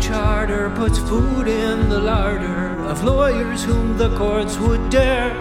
charter 0.00 0.70
puts 0.70 0.98
food 0.98 1.48
in 1.48 1.88
the 1.88 1.98
larder 1.98 2.78
of 2.84 3.04
lawyers 3.04 3.64
whom 3.64 3.96
the 3.96 4.14
courts 4.16 4.56
would 4.58 4.90
dare. 4.90 5.34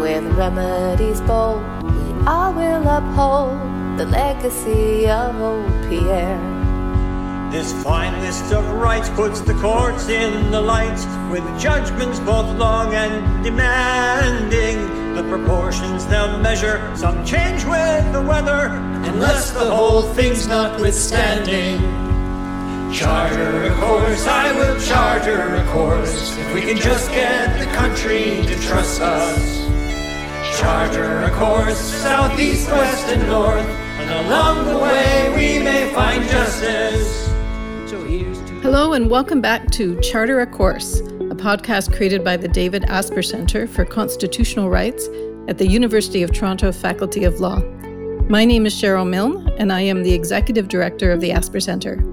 With 0.00 0.24
remedies 0.36 1.20
bold, 1.22 1.62
we 1.82 2.26
all 2.26 2.52
will 2.52 2.88
uphold 2.88 3.58
the 3.98 4.06
legacy 4.06 5.08
of 5.08 5.40
old 5.40 5.70
Pierre. 5.88 6.40
This 7.50 7.72
fine 7.82 8.18
list 8.22 8.52
of 8.52 8.66
rights 8.72 9.10
puts 9.10 9.40
the 9.40 9.54
courts 9.54 10.08
in 10.08 10.50
the 10.50 10.60
lights 10.60 11.04
with 11.30 11.44
judgments 11.60 12.18
both 12.20 12.48
long 12.56 12.94
and 12.94 13.44
demanding. 13.44 15.14
The 15.14 15.22
proportions 15.24 16.06
they'll 16.06 16.38
measure, 16.38 16.80
some 16.96 17.24
change 17.26 17.64
with 17.64 18.12
the 18.12 18.22
weather, 18.22 18.68
unless 19.04 19.50
the 19.50 19.70
whole 19.70 20.02
thing's 20.02 20.46
notwithstanding. 20.46 22.11
Charter 22.92 23.64
a 23.64 23.74
course, 23.76 24.26
I 24.26 24.52
will 24.52 24.78
charter 24.78 25.54
a 25.54 25.64
course, 25.68 26.36
if 26.36 26.54
we 26.54 26.60
can 26.60 26.76
just 26.76 27.10
get 27.10 27.58
the 27.58 27.64
country 27.74 28.44
to 28.44 28.54
trust 28.60 29.00
us. 29.00 29.66
Charter 30.60 31.22
a 31.22 31.30
course, 31.30 31.78
south, 31.78 32.38
east, 32.38 32.70
west, 32.70 33.06
and 33.08 33.26
north, 33.28 33.64
and 33.64 34.26
along 34.26 34.66
the 34.66 34.78
way 34.78 35.30
we 35.30 35.64
may 35.64 35.90
find 35.94 36.22
justice. 36.28 37.28
Hello, 38.60 38.92
and 38.92 39.08
welcome 39.08 39.40
back 39.40 39.70
to 39.70 39.98
Charter 40.02 40.40
a 40.40 40.46
Course 40.46 41.00
a 41.00 41.34
podcast 41.34 41.96
created 41.96 42.22
by 42.22 42.36
the 42.36 42.46
David 42.46 42.84
Asper 42.84 43.22
Center 43.22 43.66
for 43.66 43.86
Constitutional 43.86 44.68
Rights 44.68 45.08
at 45.48 45.56
the 45.56 45.66
University 45.66 46.22
of 46.22 46.30
Toronto 46.30 46.70
Faculty 46.70 47.24
of 47.24 47.40
Law. 47.40 47.60
My 48.28 48.44
name 48.44 48.66
is 48.66 48.74
Cheryl 48.74 49.08
Milne, 49.08 49.48
and 49.56 49.72
I 49.72 49.80
am 49.80 50.02
the 50.02 50.12
Executive 50.12 50.68
Director 50.68 51.10
of 51.10 51.22
the 51.22 51.32
Asper 51.32 51.58
Center. 51.58 52.04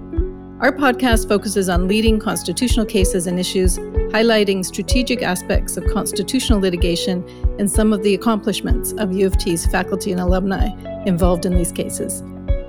Our 0.61 0.73
podcast 0.73 1.29
focuses 1.29 1.69
on 1.69 1.87
leading 1.87 2.19
constitutional 2.19 2.85
cases 2.85 3.27
and 3.27 3.39
issues, 3.39 3.77
highlighting 4.11 4.65
strategic 4.65 5.21
aspects 5.21 5.77
of 5.77 5.87
constitutional 5.87 6.59
litigation 6.59 7.23
and 7.57 7.71
some 7.71 7.93
of 7.93 8.03
the 8.03 8.13
accomplishments 8.13 8.91
of 8.97 9.13
U 9.13 9.25
of 9.25 9.37
T's 9.37 9.65
faculty 9.67 10.11
and 10.11 10.19
alumni 10.19 10.67
involved 11.05 11.45
in 11.45 11.55
these 11.55 11.71
cases. 11.71 12.23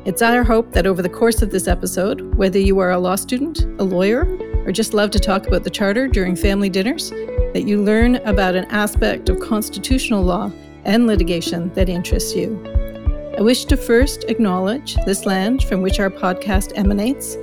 It's 0.04 0.22
our 0.22 0.44
hope 0.44 0.70
that 0.70 0.86
over 0.86 1.02
the 1.02 1.08
course 1.08 1.42
of 1.42 1.50
this 1.50 1.66
episode, 1.66 2.32
whether 2.36 2.60
you 2.60 2.78
are 2.78 2.92
a 2.92 2.98
law 2.98 3.16
student, 3.16 3.64
a 3.80 3.82
lawyer, 3.82 4.24
or 4.64 4.70
just 4.70 4.94
love 4.94 5.10
to 5.10 5.18
talk 5.18 5.48
about 5.48 5.64
the 5.64 5.70
Charter 5.70 6.06
during 6.06 6.36
family 6.36 6.70
dinners, 6.70 7.10
that 7.10 7.64
you 7.66 7.82
learn 7.82 8.16
about 8.24 8.54
an 8.54 8.66
aspect 8.66 9.28
of 9.28 9.40
constitutional 9.40 10.22
law 10.22 10.52
and 10.84 11.08
litigation 11.08 11.74
that 11.74 11.88
interests 11.88 12.36
you. 12.36 12.56
I 13.36 13.42
wish 13.42 13.64
to 13.64 13.76
first 13.76 14.26
acknowledge 14.28 14.94
this 15.06 15.26
land 15.26 15.64
from 15.64 15.82
which 15.82 15.98
our 15.98 16.10
podcast 16.10 16.72
emanates. 16.76 17.36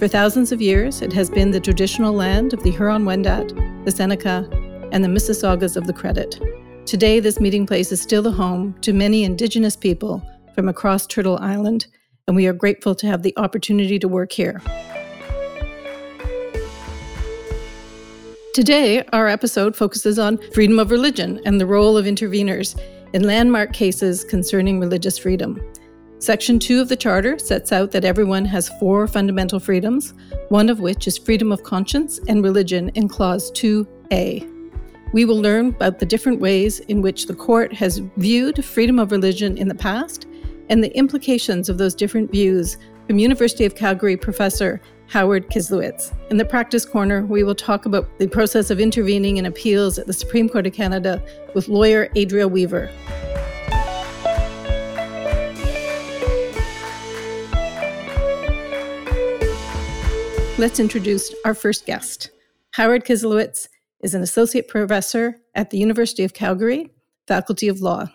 For 0.00 0.08
thousands 0.08 0.50
of 0.50 0.62
years, 0.62 1.02
it 1.02 1.12
has 1.12 1.28
been 1.28 1.50
the 1.50 1.60
traditional 1.60 2.14
land 2.14 2.54
of 2.54 2.62
the 2.62 2.70
Huron 2.70 3.04
Wendat, 3.04 3.84
the 3.84 3.90
Seneca, 3.90 4.48
and 4.92 5.04
the 5.04 5.08
Mississaugas 5.08 5.76
of 5.76 5.86
the 5.86 5.92
Credit. 5.92 6.40
Today, 6.86 7.20
this 7.20 7.38
meeting 7.38 7.66
place 7.66 7.92
is 7.92 8.00
still 8.00 8.22
the 8.22 8.30
home 8.30 8.74
to 8.80 8.94
many 8.94 9.24
Indigenous 9.24 9.76
people 9.76 10.26
from 10.54 10.70
across 10.70 11.06
Turtle 11.06 11.36
Island, 11.36 11.86
and 12.26 12.34
we 12.34 12.46
are 12.46 12.54
grateful 12.54 12.94
to 12.94 13.06
have 13.08 13.22
the 13.22 13.34
opportunity 13.36 13.98
to 13.98 14.08
work 14.08 14.32
here. 14.32 14.62
Today, 18.54 19.04
our 19.12 19.28
episode 19.28 19.76
focuses 19.76 20.18
on 20.18 20.38
freedom 20.54 20.78
of 20.78 20.90
religion 20.90 21.42
and 21.44 21.60
the 21.60 21.66
role 21.66 21.98
of 21.98 22.06
interveners 22.06 22.80
in 23.12 23.24
landmark 23.24 23.74
cases 23.74 24.24
concerning 24.24 24.80
religious 24.80 25.18
freedom. 25.18 25.60
Section 26.20 26.58
2 26.58 26.82
of 26.82 26.90
the 26.90 26.96
Charter 26.96 27.38
sets 27.38 27.72
out 27.72 27.92
that 27.92 28.04
everyone 28.04 28.44
has 28.44 28.68
four 28.78 29.06
fundamental 29.06 29.58
freedoms, 29.58 30.12
one 30.50 30.68
of 30.68 30.78
which 30.78 31.08
is 31.08 31.16
freedom 31.16 31.50
of 31.50 31.62
conscience 31.62 32.20
and 32.28 32.44
religion 32.44 32.90
in 32.90 33.08
Clause 33.08 33.50
2a. 33.52 34.46
We 35.14 35.24
will 35.24 35.40
learn 35.40 35.68
about 35.68 35.98
the 35.98 36.04
different 36.04 36.38
ways 36.38 36.80
in 36.80 37.00
which 37.00 37.26
the 37.26 37.34
court 37.34 37.72
has 37.72 38.02
viewed 38.18 38.62
freedom 38.62 38.98
of 38.98 39.12
religion 39.12 39.56
in 39.56 39.68
the 39.68 39.74
past 39.74 40.26
and 40.68 40.84
the 40.84 40.94
implications 40.94 41.70
of 41.70 41.78
those 41.78 41.94
different 41.94 42.30
views 42.30 42.76
from 43.06 43.18
University 43.18 43.64
of 43.64 43.74
Calgary 43.74 44.18
professor 44.18 44.78
Howard 45.06 45.48
Kislowicz. 45.48 46.14
In 46.30 46.36
the 46.36 46.44
Practice 46.44 46.84
Corner, 46.84 47.24
we 47.24 47.44
will 47.44 47.54
talk 47.54 47.86
about 47.86 48.18
the 48.18 48.28
process 48.28 48.70
of 48.70 48.78
intervening 48.78 49.38
in 49.38 49.46
appeals 49.46 49.98
at 49.98 50.06
the 50.06 50.12
Supreme 50.12 50.50
Court 50.50 50.66
of 50.66 50.74
Canada 50.74 51.22
with 51.54 51.66
lawyer 51.68 52.10
Adria 52.14 52.46
Weaver. 52.46 52.90
Let's 60.60 60.78
introduce 60.78 61.34
our 61.46 61.54
first 61.54 61.86
guest. 61.86 62.32
Howard 62.72 63.06
Kislowicz 63.06 63.66
is 64.02 64.12
an 64.12 64.20
associate 64.20 64.68
professor 64.68 65.36
at 65.54 65.70
the 65.70 65.78
University 65.78 66.22
of 66.22 66.34
Calgary, 66.34 66.92
Faculty 67.26 67.66
of 67.66 67.80
Law. 67.80 68.10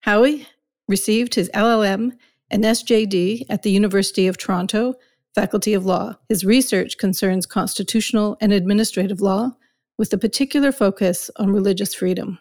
Howie 0.00 0.46
received 0.88 1.34
his 1.34 1.50
LLM 1.50 2.12
and 2.50 2.64
SJD 2.64 3.44
at 3.50 3.64
the 3.64 3.70
University 3.70 4.26
of 4.26 4.38
Toronto 4.38 4.94
Faculty 5.34 5.74
of 5.74 5.84
Law. 5.84 6.14
His 6.30 6.42
research 6.42 6.96
concerns 6.96 7.44
constitutional 7.44 8.38
and 8.40 8.50
administrative 8.50 9.20
law, 9.20 9.50
with 9.98 10.10
a 10.14 10.18
particular 10.18 10.72
focus 10.72 11.30
on 11.36 11.52
religious 11.52 11.92
freedom. 11.94 12.38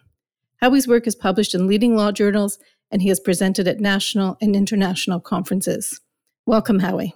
Howie's 0.62 0.88
work 0.88 1.06
is 1.06 1.16
published 1.16 1.54
in 1.54 1.68
leading 1.68 1.98
law 1.98 2.14
journals, 2.14 2.60
and 2.92 3.02
he 3.02 3.10
has 3.10 3.20
presented 3.20 3.68
at 3.68 3.82
national 3.82 4.38
and 4.40 4.56
international 4.56 5.20
conferences. 5.20 6.00
Welcome, 6.46 6.80
Howie. 6.80 7.14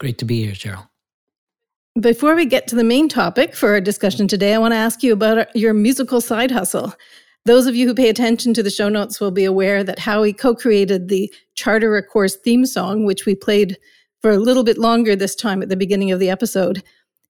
Great 0.00 0.18
to 0.18 0.24
be 0.24 0.44
here, 0.44 0.54
Cheryl. 0.54 0.88
Before 2.00 2.34
we 2.34 2.46
get 2.46 2.66
to 2.68 2.74
the 2.74 2.84
main 2.84 3.06
topic 3.10 3.54
for 3.54 3.68
our 3.68 3.80
discussion 3.80 4.26
today, 4.26 4.54
I 4.54 4.58
want 4.58 4.72
to 4.72 4.78
ask 4.78 5.02
you 5.02 5.12
about 5.12 5.54
your 5.54 5.74
musical 5.74 6.22
side 6.22 6.50
hustle. 6.50 6.94
Those 7.44 7.66
of 7.66 7.76
you 7.76 7.86
who 7.86 7.94
pay 7.94 8.08
attention 8.08 8.54
to 8.54 8.62
the 8.62 8.70
show 8.70 8.88
notes 8.88 9.20
will 9.20 9.30
be 9.30 9.44
aware 9.44 9.84
that 9.84 9.98
Howie 9.98 10.32
co 10.32 10.54
created 10.54 11.08
the 11.08 11.30
Charter 11.54 12.00
Course 12.00 12.36
theme 12.36 12.64
song, 12.64 13.04
which 13.04 13.26
we 13.26 13.34
played 13.34 13.76
for 14.22 14.30
a 14.30 14.38
little 14.38 14.64
bit 14.64 14.78
longer 14.78 15.14
this 15.14 15.34
time 15.34 15.60
at 15.60 15.68
the 15.68 15.76
beginning 15.76 16.10
of 16.10 16.18
the 16.18 16.30
episode. 16.30 16.82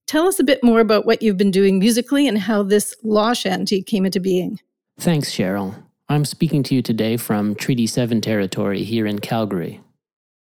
Tell 0.07 0.29
us 0.29 0.39
a 0.39 0.45
bit 0.45 0.63
more 0.63 0.79
about 0.79 1.07
what 1.07 1.23
you've 1.23 1.37
been 1.37 1.51
doing 1.51 1.81
musically 1.81 2.29
and 2.29 2.39
how 2.39 2.63
this 2.63 2.95
law 3.03 3.33
shanty 3.33 3.83
came 3.83 4.07
into 4.07 4.21
being. 4.21 4.61
Thanks, 5.01 5.33
Cheryl. 5.33 5.75
I'm 6.09 6.25
speaking 6.25 6.63
to 6.65 6.75
you 6.77 6.83
today 6.83 7.17
from 7.17 7.57
Treaty 7.57 7.89
7 7.89 8.21
territory 8.21 8.85
here 8.85 9.07
in 9.07 9.19
Calgary. 9.19 9.81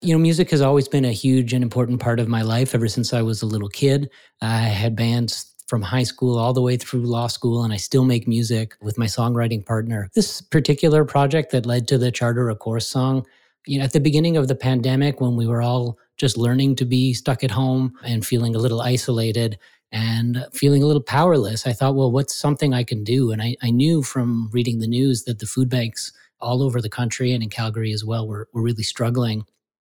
You 0.05 0.13
know, 0.13 0.19
music 0.19 0.51
has 0.51 0.61
always 0.61 0.87
been 0.87 1.03
a 1.03 1.11
huge 1.11 1.51
and 1.51 1.63
important 1.63 1.99
part 1.99 2.19
of 2.19 2.27
my 2.27 2.43
life 2.43 2.75
ever 2.75 2.87
since 2.87 3.11
I 3.11 3.23
was 3.23 3.41
a 3.41 3.47
little 3.47 3.69
kid. 3.69 4.11
I 4.39 4.57
had 4.57 4.95
bands 4.95 5.51
from 5.67 5.81
high 5.81 6.03
school 6.03 6.37
all 6.37 6.53
the 6.53 6.61
way 6.61 6.77
through 6.77 7.07
law 7.07 7.25
school, 7.25 7.63
and 7.63 7.73
I 7.73 7.77
still 7.77 8.05
make 8.05 8.27
music 8.27 8.75
with 8.83 8.99
my 8.99 9.07
songwriting 9.07 9.65
partner. 9.65 10.11
This 10.13 10.41
particular 10.41 11.05
project 11.05 11.51
that 11.53 11.65
led 11.65 11.87
to 11.87 11.97
the 11.97 12.11
Charter 12.11 12.51
a 12.51 12.55
Course 12.55 12.87
song, 12.87 13.25
you 13.65 13.79
know, 13.79 13.83
at 13.83 13.93
the 13.93 13.99
beginning 13.99 14.37
of 14.37 14.47
the 14.47 14.53
pandemic, 14.53 15.19
when 15.19 15.35
we 15.35 15.47
were 15.47 15.63
all 15.63 15.97
just 16.17 16.37
learning 16.37 16.75
to 16.75 16.85
be 16.85 17.15
stuck 17.15 17.43
at 17.43 17.49
home 17.49 17.91
and 18.03 18.23
feeling 18.23 18.53
a 18.53 18.59
little 18.59 18.81
isolated 18.81 19.57
and 19.91 20.45
feeling 20.53 20.83
a 20.83 20.85
little 20.85 21.01
powerless, 21.01 21.65
I 21.65 21.73
thought, 21.73 21.95
well, 21.95 22.11
what's 22.11 22.35
something 22.35 22.75
I 22.75 22.83
can 22.83 23.03
do? 23.03 23.31
And 23.31 23.41
I, 23.41 23.55
I 23.63 23.71
knew 23.71 24.03
from 24.03 24.51
reading 24.53 24.77
the 24.77 24.87
news 24.87 25.23
that 25.23 25.39
the 25.39 25.47
food 25.47 25.67
banks 25.67 26.11
all 26.39 26.61
over 26.61 26.79
the 26.79 26.89
country 26.89 27.31
and 27.31 27.41
in 27.41 27.49
Calgary 27.49 27.91
as 27.91 28.05
well 28.05 28.27
were, 28.27 28.47
were 28.53 28.61
really 28.61 28.83
struggling. 28.83 29.45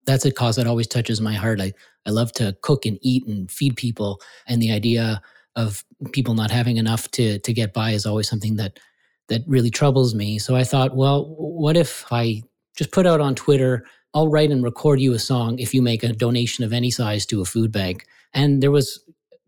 That's 0.08 0.26
a 0.26 0.32
cause 0.32 0.56
that 0.56 0.66
always 0.66 0.88
touches 0.88 1.22
my 1.22 1.34
heart. 1.34 1.62
I, 1.62 1.74
I 2.08 2.10
love 2.10 2.32
to 2.34 2.58
cook 2.62 2.86
and 2.88 2.98
eat 3.02 3.28
and 3.28 3.52
feed 3.52 3.76
people. 3.76 4.20
And 4.48 4.62
the 4.62 4.72
idea 4.72 5.22
of 5.56 5.86
people 6.12 6.34
not 6.34 6.50
having 6.50 6.78
enough 6.78 7.12
to, 7.12 7.38
to 7.40 7.54
get 7.54 7.74
by 7.74 7.92
is 7.92 8.06
always 8.06 8.28
something 8.28 8.56
that, 8.56 8.80
that 9.28 9.42
really 9.46 9.70
troubles 9.70 10.16
me. 10.16 10.40
So 10.40 10.56
I 10.56 10.64
thought, 10.64 10.96
well, 10.96 11.26
what 11.38 11.78
if 11.78 12.06
I 12.12 12.42
just 12.76 12.92
put 12.92 13.06
out 13.06 13.22
on 13.22 13.36
Twitter 13.36 13.86
I'll 14.18 14.30
write 14.30 14.50
and 14.50 14.64
record 14.64 15.00
you 15.00 15.14
a 15.14 15.20
song 15.20 15.60
if 15.60 15.76
you 15.76 15.82
make 15.84 16.02
a 16.04 16.12
donation 16.12 16.64
of 16.64 16.74
any 16.74 16.90
size 16.90 17.24
to 17.28 17.42
a 17.42 17.46
food 17.46 17.72
bank. 17.72 18.08
And 18.34 18.64
there 18.64 18.72
was 18.72 19.00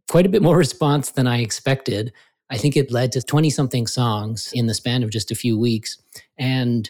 quite 0.09 0.27
a 0.27 0.29
bit 0.29 0.43
more 0.43 0.57
response 0.65 1.09
than 1.09 1.25
I 1.25 1.41
expected. 1.41 2.13
I 2.51 2.57
think 2.57 2.77
it 2.77 2.91
led 2.91 3.11
to 3.13 3.21
20 3.23 3.49
something 3.49 3.87
songs 3.87 4.51
in 4.53 4.67
the 4.67 4.75
span 4.75 5.01
of 5.03 5.09
just 5.09 5.31
a 5.31 5.35
few 5.35 5.57
weeks. 5.57 5.97
And 6.37 6.89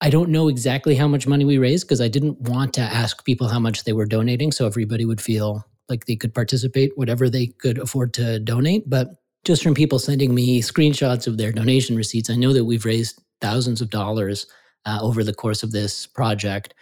I 0.00 0.10
don't 0.10 0.30
know 0.30 0.48
exactly 0.48 0.94
how 0.94 1.08
much 1.08 1.26
money 1.26 1.44
we 1.44 1.58
raised 1.58 1.86
because 1.86 2.00
I 2.00 2.08
didn't 2.08 2.40
want 2.42 2.74
to 2.74 2.82
ask 2.82 3.24
people 3.24 3.48
how 3.48 3.58
much 3.58 3.84
they 3.84 3.94
were 3.94 4.04
donating 4.04 4.52
so 4.52 4.66
everybody 4.66 5.04
would 5.04 5.20
feel 5.20 5.64
like 5.88 6.04
they 6.04 6.16
could 6.16 6.34
participate 6.34 6.92
whatever 6.96 7.30
they 7.30 7.46
could 7.46 7.78
afford 7.78 8.12
to 8.14 8.38
donate. 8.38 8.88
But 8.90 9.14
just 9.44 9.62
from 9.62 9.74
people 9.74 9.98
sending 9.98 10.34
me 10.34 10.60
screenshots 10.60 11.26
of 11.26 11.38
their 11.38 11.52
donation 11.52 11.96
receipts, 11.96 12.28
I 12.28 12.36
know 12.36 12.52
that 12.52 12.64
we've 12.64 12.84
raised 12.84 13.22
thousands 13.40 13.80
of 13.80 13.90
dollars 13.90 14.46
uh, 14.84 14.98
over 15.00 15.24
the 15.24 15.34
course 15.34 15.62
of 15.62 15.72
this 15.72 16.06
project. 16.06 16.74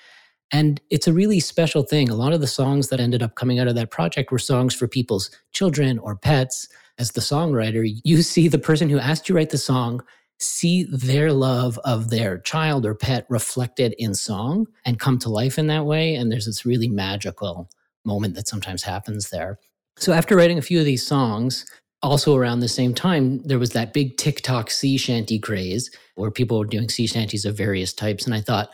And 0.50 0.80
it's 0.90 1.06
a 1.06 1.12
really 1.12 1.40
special 1.40 1.82
thing. 1.82 2.08
A 2.08 2.14
lot 2.14 2.32
of 2.32 2.40
the 2.40 2.46
songs 2.46 2.88
that 2.88 3.00
ended 3.00 3.22
up 3.22 3.34
coming 3.34 3.58
out 3.58 3.68
of 3.68 3.74
that 3.76 3.90
project 3.90 4.32
were 4.32 4.38
songs 4.38 4.74
for 4.74 4.88
people's 4.88 5.30
children 5.52 5.98
or 5.98 6.16
pets. 6.16 6.68
As 6.98 7.12
the 7.12 7.20
songwriter, 7.20 7.88
you 8.04 8.22
see 8.22 8.46
the 8.48 8.58
person 8.58 8.88
who 8.88 8.98
asked 8.98 9.28
you 9.28 9.34
write 9.34 9.50
the 9.50 9.58
song 9.58 10.00
see 10.40 10.84
their 10.84 11.32
love 11.32 11.78
of 11.84 12.10
their 12.10 12.38
child 12.38 12.84
or 12.84 12.94
pet 12.94 13.26
reflected 13.28 13.94
in 13.98 14.14
song 14.14 14.66
and 14.84 14.98
come 14.98 15.18
to 15.18 15.28
life 15.28 15.58
in 15.58 15.68
that 15.68 15.86
way. 15.86 16.14
And 16.14 16.30
there's 16.30 16.46
this 16.46 16.66
really 16.66 16.88
magical 16.88 17.68
moment 18.04 18.34
that 18.34 18.48
sometimes 18.48 18.82
happens 18.82 19.30
there. 19.30 19.58
So 19.96 20.12
after 20.12 20.36
writing 20.36 20.58
a 20.58 20.62
few 20.62 20.78
of 20.78 20.84
these 20.84 21.06
songs, 21.06 21.64
also 22.02 22.36
around 22.36 22.60
the 22.60 22.68
same 22.68 22.94
time, 22.94 23.42
there 23.44 23.58
was 23.58 23.70
that 23.70 23.94
big 23.94 24.16
TikTok 24.16 24.70
sea 24.70 24.98
shanty 24.98 25.38
craze 25.38 25.90
where 26.16 26.30
people 26.30 26.58
were 26.58 26.66
doing 26.66 26.88
sea 26.88 27.06
shanties 27.06 27.44
of 27.44 27.56
various 27.56 27.92
types. 27.92 28.26
And 28.26 28.34
I 28.34 28.40
thought, 28.40 28.68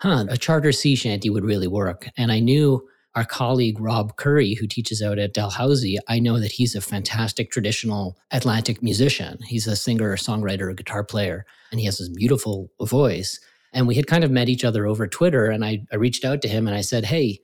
huh, 0.00 0.26
a 0.28 0.36
charter 0.36 0.70
sea 0.70 0.94
shanty 0.94 1.30
would 1.30 1.44
really 1.44 1.66
work. 1.66 2.08
And 2.16 2.30
I 2.30 2.38
knew 2.38 2.86
our 3.16 3.24
colleague 3.24 3.80
Rob 3.80 4.16
Currie, 4.16 4.54
who 4.54 4.66
teaches 4.66 5.02
out 5.02 5.18
at 5.18 5.32
Dalhousie, 5.32 5.98
I 6.06 6.18
know 6.18 6.38
that 6.38 6.52
he's 6.52 6.74
a 6.74 6.82
fantastic 6.82 7.50
traditional 7.50 8.18
Atlantic 8.30 8.82
musician. 8.82 9.38
He's 9.46 9.66
a 9.66 9.74
singer, 9.74 10.12
a 10.12 10.16
songwriter, 10.16 10.70
a 10.70 10.74
guitar 10.74 11.02
player, 11.02 11.46
and 11.70 11.80
he 11.80 11.86
has 11.86 11.96
this 11.96 12.10
beautiful 12.10 12.70
voice. 12.82 13.40
And 13.72 13.88
we 13.88 13.94
had 13.94 14.06
kind 14.06 14.22
of 14.22 14.30
met 14.30 14.50
each 14.50 14.64
other 14.64 14.86
over 14.86 15.08
Twitter, 15.08 15.46
and 15.46 15.64
I, 15.64 15.84
I 15.90 15.96
reached 15.96 16.26
out 16.26 16.42
to 16.42 16.48
him 16.48 16.66
and 16.66 16.76
I 16.76 16.82
said, 16.82 17.06
Hey, 17.06 17.40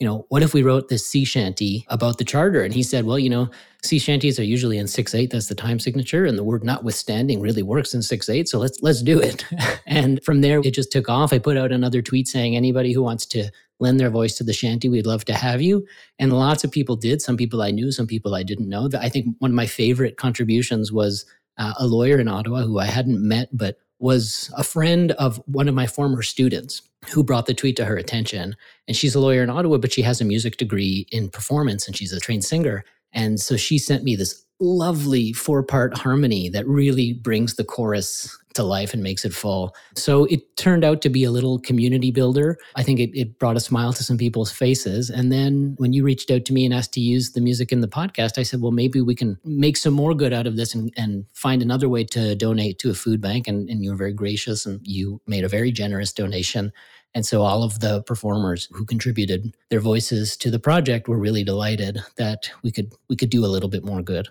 you 0.00 0.06
know, 0.06 0.26
what 0.28 0.42
if 0.42 0.52
we 0.52 0.62
wrote 0.62 0.88
this 0.88 1.06
sea 1.06 1.24
shanty 1.24 1.86
about 1.88 2.18
the 2.18 2.24
charter? 2.24 2.62
And 2.62 2.74
he 2.74 2.82
said, 2.82 3.04
well, 3.04 3.18
you 3.18 3.30
know, 3.30 3.48
sea 3.84 4.00
shanties 4.00 4.40
are 4.40 4.44
usually 4.44 4.76
in 4.76 4.86
6-8, 4.86 5.30
that's 5.30 5.46
the 5.46 5.54
time 5.54 5.78
signature, 5.78 6.24
and 6.24 6.36
the 6.36 6.42
word 6.42 6.64
notwithstanding 6.64 7.40
really 7.40 7.62
works 7.62 7.94
in 7.94 8.00
6-8, 8.00 8.48
so 8.48 8.58
let's 8.58 8.78
let's 8.82 9.02
do 9.02 9.20
it. 9.20 9.44
and 9.86 10.22
from 10.24 10.40
there 10.40 10.58
it 10.58 10.74
just 10.74 10.90
took 10.90 11.08
off. 11.08 11.32
I 11.32 11.38
put 11.38 11.56
out 11.56 11.70
another 11.70 12.02
tweet 12.02 12.26
saying 12.26 12.56
anybody 12.56 12.92
who 12.92 13.02
wants 13.02 13.24
to 13.26 13.50
lend 13.80 13.98
their 13.98 14.10
voice 14.10 14.36
to 14.36 14.44
the 14.44 14.52
shanty, 14.52 14.88
we'd 14.88 15.06
love 15.06 15.24
to 15.26 15.34
have 15.34 15.60
you. 15.60 15.86
And 16.18 16.32
lots 16.32 16.64
of 16.64 16.70
people 16.70 16.96
did. 16.96 17.20
Some 17.20 17.36
people 17.36 17.62
I 17.62 17.70
knew, 17.70 17.90
some 17.92 18.06
people 18.06 18.34
I 18.34 18.42
didn't 18.42 18.68
know. 18.68 18.88
I 18.98 19.08
think 19.08 19.34
one 19.38 19.50
of 19.50 19.56
my 19.56 19.66
favorite 19.66 20.16
contributions 20.16 20.92
was 20.92 21.26
uh, 21.58 21.74
a 21.78 21.86
lawyer 21.86 22.18
in 22.18 22.28
Ottawa 22.28 22.62
who 22.62 22.78
I 22.78 22.86
hadn't 22.86 23.26
met, 23.26 23.48
but 23.52 23.78
was 23.98 24.52
a 24.56 24.64
friend 24.64 25.12
of 25.12 25.40
one 25.46 25.68
of 25.68 25.74
my 25.74 25.86
former 25.86 26.22
students 26.22 26.82
who 27.12 27.22
brought 27.22 27.46
the 27.46 27.54
tweet 27.54 27.76
to 27.76 27.84
her 27.84 27.96
attention. 27.96 28.56
And 28.88 28.96
she's 28.96 29.14
a 29.14 29.20
lawyer 29.20 29.42
in 29.42 29.50
Ottawa, 29.50 29.78
but 29.78 29.92
she 29.92 30.02
has 30.02 30.20
a 30.20 30.24
music 30.24 30.56
degree 30.56 31.06
in 31.10 31.30
performance 31.30 31.86
and 31.86 31.96
she's 31.96 32.12
a 32.12 32.20
trained 32.20 32.44
singer. 32.44 32.84
And 33.12 33.40
so 33.40 33.56
she 33.56 33.78
sent 33.78 34.04
me 34.04 34.16
this 34.16 34.43
lovely 34.64 35.32
four 35.32 35.62
part 35.62 35.96
harmony 35.96 36.48
that 36.48 36.66
really 36.66 37.12
brings 37.12 37.54
the 37.54 37.64
chorus 37.64 38.36
to 38.54 38.62
life 38.62 38.94
and 38.94 39.02
makes 39.02 39.24
it 39.24 39.34
full. 39.34 39.74
So 39.96 40.24
it 40.26 40.56
turned 40.56 40.84
out 40.84 41.02
to 41.02 41.08
be 41.08 41.24
a 41.24 41.30
little 41.30 41.58
community 41.58 42.10
builder. 42.10 42.56
I 42.76 42.82
think 42.82 43.00
it, 43.00 43.10
it, 43.18 43.38
brought 43.38 43.56
a 43.56 43.60
smile 43.60 43.92
to 43.92 44.04
some 44.04 44.16
people's 44.16 44.52
faces. 44.52 45.10
And 45.10 45.32
then 45.32 45.74
when 45.78 45.92
you 45.92 46.04
reached 46.04 46.30
out 46.30 46.44
to 46.46 46.52
me 46.52 46.64
and 46.64 46.72
asked 46.72 46.92
to 46.94 47.00
use 47.00 47.32
the 47.32 47.40
music 47.40 47.72
in 47.72 47.80
the 47.80 47.88
podcast, 47.88 48.38
I 48.38 48.44
said, 48.44 48.60
well, 48.60 48.70
maybe 48.70 49.00
we 49.00 49.14
can 49.14 49.38
make 49.44 49.76
some 49.76 49.92
more 49.92 50.14
good 50.14 50.32
out 50.32 50.46
of 50.46 50.56
this 50.56 50.74
and, 50.74 50.92
and 50.96 51.26
find 51.32 51.62
another 51.62 51.88
way 51.88 52.04
to 52.04 52.36
donate 52.36 52.78
to 52.78 52.90
a 52.90 52.94
food 52.94 53.20
bank. 53.20 53.48
And, 53.48 53.68
and 53.68 53.82
you 53.82 53.90
were 53.90 53.96
very 53.96 54.12
gracious 54.12 54.64
and 54.66 54.80
you 54.84 55.20
made 55.26 55.44
a 55.44 55.48
very 55.48 55.72
generous 55.72 56.12
donation. 56.12 56.72
And 57.14 57.24
so 57.24 57.42
all 57.42 57.62
of 57.62 57.80
the 57.80 58.02
performers 58.02 58.68
who 58.72 58.84
contributed 58.84 59.54
their 59.70 59.80
voices 59.80 60.36
to 60.38 60.50
the 60.50 60.58
project 60.58 61.08
were 61.08 61.18
really 61.18 61.44
delighted 61.44 62.00
that 62.16 62.50
we 62.62 62.72
could 62.72 62.92
we 63.08 63.16
could 63.16 63.30
do 63.30 63.44
a 63.44 63.46
little 63.46 63.68
bit 63.68 63.84
more 63.84 64.02
good. 64.02 64.28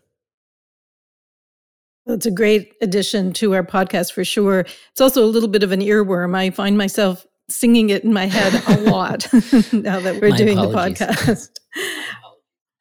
That's 2.06 2.26
a 2.26 2.32
great 2.32 2.74
addition 2.82 3.32
to 3.34 3.54
our 3.54 3.64
podcast 3.64 4.12
for 4.12 4.26
sure. 4.26 4.66
It's 4.92 5.02
also 5.02 5.24
a 5.24 5.28
little 5.28 5.50
bit 5.50 5.64
of 5.64 5.72
an 5.72 5.80
earworm. 5.80 6.36
I 6.36 6.50
find 6.50 6.78
myself 6.78 7.26
singing 7.50 7.90
it 7.90 8.04
in 8.04 8.14
my 8.14 8.26
head 8.26 8.62
a 8.68 8.82
lot 8.92 9.28
now 9.74 10.00
that 10.00 10.20
we're 10.22 10.30
my 10.30 10.38
doing 10.38 10.58
apologies. 10.58 11.00
the 11.00 11.06
podcast. 11.06 11.50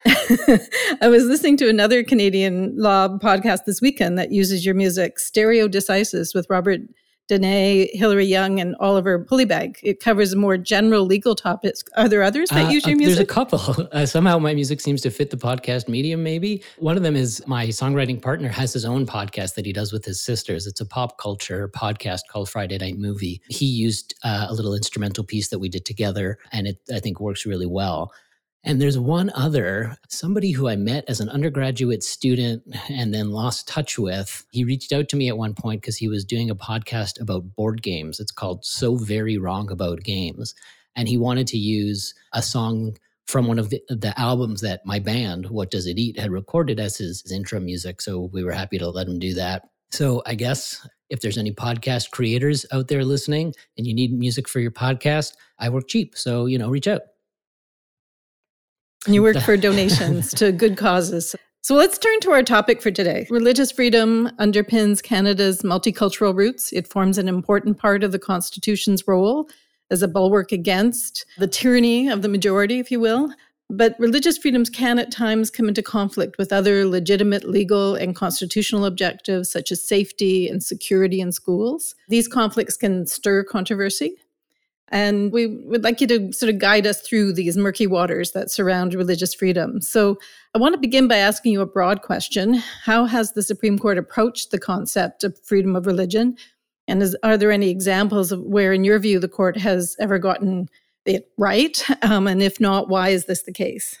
I 1.01 1.07
was 1.07 1.23
listening 1.23 1.55
to 1.57 1.69
another 1.69 2.03
Canadian 2.03 2.75
law 2.77 3.07
podcast 3.17 3.65
this 3.65 3.81
weekend 3.81 4.17
that 4.17 4.31
uses 4.31 4.65
your 4.65 4.75
music, 4.75 5.19
Stereo 5.19 5.69
Decisis, 5.69 6.35
with 6.35 6.45
Robert 6.49 6.81
Danay, 7.29 7.89
Hilary 7.93 8.25
Young, 8.25 8.59
and 8.59 8.75
Oliver 8.79 9.23
Pulleyblank. 9.23 9.77
It 9.81 9.99
covers 10.01 10.35
more 10.35 10.57
general 10.57 11.05
legal 11.05 11.35
topics. 11.35 11.83
Are 11.95 12.09
there 12.09 12.21
others 12.21 12.49
that 12.49 12.67
Uh, 12.67 12.69
use 12.69 12.85
your 12.85 12.95
uh, 12.95 12.97
music? 12.97 13.15
There's 13.15 13.23
a 13.29 13.33
couple. 13.33 13.87
Uh, 13.93 14.05
somehow 14.05 14.39
my 14.39 14.53
music 14.55 14.81
seems 14.81 15.01
to 15.01 15.11
fit 15.11 15.29
the 15.29 15.37
podcast 15.37 15.87
medium, 15.87 16.23
maybe. 16.23 16.63
One 16.79 16.97
of 16.97 17.03
them 17.03 17.15
is 17.15 17.45
my 17.47 17.67
songwriting 17.67 18.21
partner 18.21 18.49
has 18.49 18.73
his 18.73 18.85
own 18.85 19.05
podcast 19.05 19.53
that 19.55 19.65
he 19.65 19.71
does 19.73 19.93
with 19.93 20.03
his 20.03 20.19
sisters. 20.19 20.65
It's 20.65 20.81
a 20.81 20.85
pop 20.85 21.17
culture 21.19 21.69
podcast 21.69 22.21
called 22.29 22.49
Friday 22.49 22.77
Night 22.77 22.97
Movie. 22.97 23.41
He 23.49 23.65
used 23.65 24.15
uh, 24.23 24.47
a 24.49 24.53
little 24.53 24.73
instrumental 24.73 25.23
piece 25.23 25.49
that 25.49 25.59
we 25.59 25.69
did 25.69 25.85
together, 25.85 26.39
and 26.51 26.65
it, 26.67 26.79
I 26.93 26.99
think, 26.99 27.19
works 27.19 27.45
really 27.45 27.67
well. 27.67 28.11
And 28.65 28.81
there's 28.81 28.97
one 28.97 29.29
other, 29.35 29.97
somebody 30.07 30.51
who 30.51 30.69
I 30.69 30.77
met 30.77 31.03
as 31.09 31.19
an 31.19 31.27
undergraduate 31.27 32.01
student 32.01 32.63
and 32.89 33.13
then 33.13 33.31
lost 33.31 33.67
touch 33.67 33.99
with. 33.99 34.45
He 34.51 34.63
reached 34.63 34.93
out 34.93 35.09
to 35.09 35.17
me 35.17 35.27
at 35.27 35.37
one 35.37 35.53
point 35.53 35.81
because 35.81 35.97
he 35.97 36.07
was 36.07 36.23
doing 36.23 36.49
a 36.49 36.55
podcast 36.55 37.19
about 37.19 37.55
board 37.55 37.81
games. 37.81 38.21
It's 38.21 38.31
called 38.31 38.63
So 38.63 38.95
Very 38.95 39.37
Wrong 39.37 39.69
About 39.69 40.03
Games. 40.03 40.55
And 40.95 41.09
he 41.09 41.17
wanted 41.17 41.47
to 41.47 41.57
use 41.57 42.13
a 42.31 42.41
song 42.41 42.95
from 43.27 43.47
one 43.47 43.59
of 43.59 43.69
the, 43.69 43.81
the 43.89 44.17
albums 44.17 44.61
that 44.61 44.85
my 44.85 44.99
band, 44.99 45.49
What 45.49 45.71
Does 45.71 45.85
It 45.85 45.97
Eat, 45.97 46.17
had 46.17 46.31
recorded 46.31 46.79
as 46.79 46.97
his, 46.97 47.21
his 47.21 47.33
intro 47.33 47.59
music. 47.59 48.01
So 48.01 48.29
we 48.31 48.45
were 48.45 48.51
happy 48.51 48.77
to 48.77 48.89
let 48.89 49.07
him 49.07 49.19
do 49.19 49.33
that. 49.33 49.63
So 49.91 50.23
I 50.25 50.35
guess 50.35 50.87
if 51.09 51.19
there's 51.19 51.37
any 51.37 51.51
podcast 51.51 52.11
creators 52.11 52.65
out 52.71 52.87
there 52.87 53.03
listening 53.03 53.53
and 53.77 53.85
you 53.85 53.93
need 53.93 54.17
music 54.17 54.47
for 54.47 54.59
your 54.59 54.71
podcast, 54.71 55.33
I 55.59 55.69
work 55.69 55.87
cheap. 55.87 56.17
So, 56.17 56.45
you 56.45 56.57
know, 56.57 56.69
reach 56.69 56.87
out. 56.87 57.01
You 59.07 59.21
work 59.21 59.37
for 59.37 59.57
donations 59.69 60.33
to 60.35 60.51
good 60.51 60.77
causes. 60.77 61.35
So 61.61 61.75
let's 61.75 61.97
turn 61.97 62.19
to 62.21 62.31
our 62.31 62.43
topic 62.43 62.81
for 62.81 62.91
today. 62.91 63.25
Religious 63.29 63.71
freedom 63.71 64.29
underpins 64.37 65.01
Canada's 65.01 65.61
multicultural 65.61 66.35
roots. 66.35 66.73
It 66.73 66.87
forms 66.87 67.17
an 67.17 67.29
important 67.29 67.77
part 67.77 68.03
of 68.03 68.11
the 68.11 68.19
Constitution's 68.19 69.07
role 69.07 69.49
as 69.89 70.01
a 70.01 70.07
bulwark 70.07 70.51
against 70.51 71.25
the 71.37 71.47
tyranny 71.47 72.09
of 72.09 72.21
the 72.21 72.27
majority, 72.27 72.79
if 72.79 72.91
you 72.91 72.99
will. 72.99 73.33
But 73.69 73.95
religious 73.97 74.37
freedoms 74.37 74.69
can 74.69 74.99
at 74.99 75.11
times 75.11 75.49
come 75.49 75.67
into 75.67 75.81
conflict 75.81 76.37
with 76.37 76.51
other 76.51 76.85
legitimate 76.85 77.49
legal 77.49 77.95
and 77.95 78.15
constitutional 78.15 78.85
objectives, 78.85 79.49
such 79.49 79.71
as 79.71 79.81
safety 79.81 80.47
and 80.47 80.61
security 80.61 81.21
in 81.21 81.31
schools. 81.31 81.95
These 82.09 82.27
conflicts 82.27 82.75
can 82.75 83.07
stir 83.07 83.43
controversy. 83.43 84.17
And 84.93 85.31
we 85.31 85.47
would 85.47 85.83
like 85.83 86.01
you 86.01 86.07
to 86.07 86.31
sort 86.31 86.51
of 86.51 86.59
guide 86.59 86.85
us 86.85 87.01
through 87.01 87.33
these 87.33 87.57
murky 87.57 87.87
waters 87.87 88.33
that 88.33 88.51
surround 88.51 88.93
religious 88.93 89.33
freedom. 89.33 89.81
So 89.81 90.19
I 90.53 90.59
want 90.59 90.75
to 90.75 90.79
begin 90.79 91.07
by 91.07 91.17
asking 91.17 91.51
you 91.51 91.61
a 91.61 91.65
broad 91.65 92.03
question. 92.03 92.61
How 92.83 93.05
has 93.05 93.31
the 93.31 93.41
Supreme 93.41 93.79
Court 93.79 93.97
approached 93.97 94.51
the 94.51 94.59
concept 94.59 95.23
of 95.23 95.35
freedom 95.43 95.75
of 95.75 95.87
religion? 95.87 96.37
And 96.87 97.01
is, 97.01 97.17
are 97.23 97.37
there 97.37 97.51
any 97.51 97.71
examples 97.71 98.31
of 98.31 98.41
where, 98.41 98.71
in 98.71 98.83
your 98.83 98.99
view, 98.99 99.19
the 99.19 99.27
court 99.27 99.57
has 99.57 99.95
ever 99.99 100.19
gotten 100.19 100.69
it 101.07 101.27
right? 101.39 101.83
Um, 102.03 102.27
and 102.27 102.43
if 102.43 102.59
not, 102.59 102.87
why 102.87 103.09
is 103.09 103.25
this 103.25 103.41
the 103.41 103.51
case? 103.51 103.97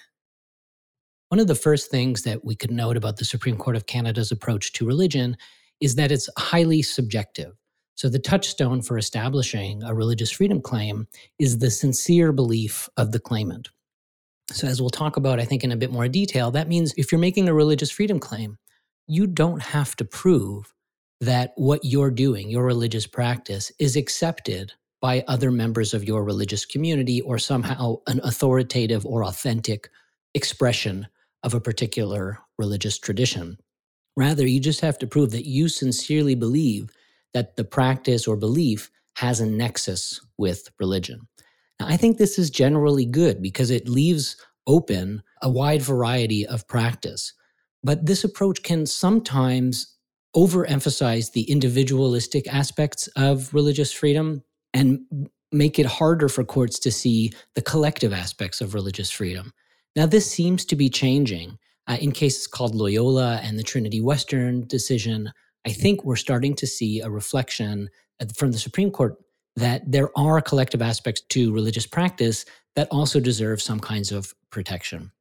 One 1.29 1.39
of 1.39 1.47
the 1.47 1.55
first 1.55 1.89
things 1.89 2.21
that 2.21 2.45
we 2.45 2.55
could 2.55 2.69
note 2.69 2.97
about 2.97 3.17
the 3.17 3.25
Supreme 3.25 3.57
Court 3.57 3.75
of 3.75 3.87
Canada's 3.87 4.31
approach 4.31 4.73
to 4.73 4.85
religion 4.85 5.37
is 5.81 5.95
that 5.95 6.11
it's 6.11 6.29
highly 6.37 6.83
subjective. 6.83 7.55
So, 7.95 8.09
the 8.09 8.19
touchstone 8.19 8.81
for 8.81 8.97
establishing 8.97 9.83
a 9.83 9.93
religious 9.93 10.31
freedom 10.31 10.61
claim 10.61 11.07
is 11.39 11.59
the 11.59 11.71
sincere 11.71 12.31
belief 12.31 12.89
of 12.97 13.11
the 13.11 13.19
claimant. 13.19 13.69
So, 14.51 14.67
as 14.67 14.81
we'll 14.81 14.89
talk 14.89 15.17
about, 15.17 15.39
I 15.39 15.45
think, 15.45 15.63
in 15.63 15.71
a 15.71 15.77
bit 15.77 15.91
more 15.91 16.07
detail, 16.07 16.51
that 16.51 16.67
means 16.67 16.93
if 16.97 17.11
you're 17.11 17.19
making 17.19 17.47
a 17.47 17.53
religious 17.53 17.91
freedom 17.91 18.19
claim, 18.19 18.57
you 19.07 19.27
don't 19.27 19.61
have 19.61 19.95
to 19.97 20.05
prove 20.05 20.73
that 21.21 21.53
what 21.55 21.85
you're 21.85 22.11
doing, 22.11 22.49
your 22.49 22.65
religious 22.65 23.07
practice, 23.07 23.71
is 23.79 23.95
accepted 23.95 24.73
by 25.01 25.23
other 25.27 25.51
members 25.51 25.93
of 25.93 26.03
your 26.03 26.23
religious 26.23 26.65
community 26.65 27.21
or 27.21 27.37
somehow 27.37 27.97
an 28.07 28.19
authoritative 28.23 29.05
or 29.05 29.23
authentic 29.25 29.89
expression 30.33 31.07
of 31.43 31.53
a 31.53 31.61
particular 31.61 32.39
religious 32.57 32.97
tradition. 32.97 33.57
Rather, 34.15 34.47
you 34.47 34.59
just 34.59 34.81
have 34.81 34.97
to 34.99 35.07
prove 35.07 35.31
that 35.31 35.45
you 35.45 35.67
sincerely 35.67 36.35
believe 36.35 36.89
that 37.33 37.55
the 37.55 37.63
practice 37.63 38.27
or 38.27 38.37
belief 38.37 38.89
has 39.17 39.39
a 39.39 39.45
nexus 39.45 40.19
with 40.37 40.69
religion. 40.79 41.27
Now, 41.79 41.87
I 41.87 41.97
think 41.97 42.17
this 42.17 42.39
is 42.39 42.49
generally 42.49 43.05
good 43.05 43.41
because 43.41 43.69
it 43.69 43.89
leaves 43.89 44.37
open 44.67 45.21
a 45.41 45.49
wide 45.49 45.81
variety 45.81 46.45
of 46.45 46.67
practice. 46.67 47.33
But 47.83 48.05
this 48.05 48.23
approach 48.23 48.63
can 48.63 48.85
sometimes 48.85 49.97
overemphasize 50.35 51.33
the 51.33 51.43
individualistic 51.43 52.47
aspects 52.47 53.07
of 53.15 53.53
religious 53.53 53.91
freedom 53.91 54.43
and 54.73 55.01
make 55.51 55.77
it 55.77 55.85
harder 55.85 56.27
for 56.27 56.43
courts 56.43 56.79
to 56.79 56.91
see 56.91 57.31
the 57.55 57.61
collective 57.61 58.13
aspects 58.13 58.61
of 58.61 58.73
religious 58.73 59.11
freedom. 59.11 59.53
Now, 59.95 60.07
this 60.07 60.29
seems 60.29 60.65
to 60.65 60.75
be 60.75 60.89
changing. 60.89 61.57
Uh, 61.85 61.97
in 61.99 62.13
cases 62.13 62.47
called 62.47 62.73
Loyola 62.73 63.41
and 63.43 63.59
the 63.59 63.63
Trinity 63.63 63.99
Western 63.99 64.65
decision, 64.67 65.33
I 65.65 65.71
think 65.71 66.03
we're 66.03 66.15
starting 66.15 66.55
to 66.55 66.67
see 66.67 66.99
a 67.01 67.09
reflection 67.09 67.89
from 68.35 68.51
the 68.51 68.59
Supreme 68.59 68.91
Court 68.91 69.15
that 69.55 69.89
there 69.89 70.09
are 70.17 70.41
collective 70.41 70.81
aspects 70.81 71.21
to 71.29 71.53
religious 71.53 71.85
practice 71.85 72.45
that 72.75 72.87
also 72.91 73.19
deserve 73.19 73.61
some 73.61 73.79
kinds 73.79 74.11
of 74.11 74.33
protection. 74.49 75.11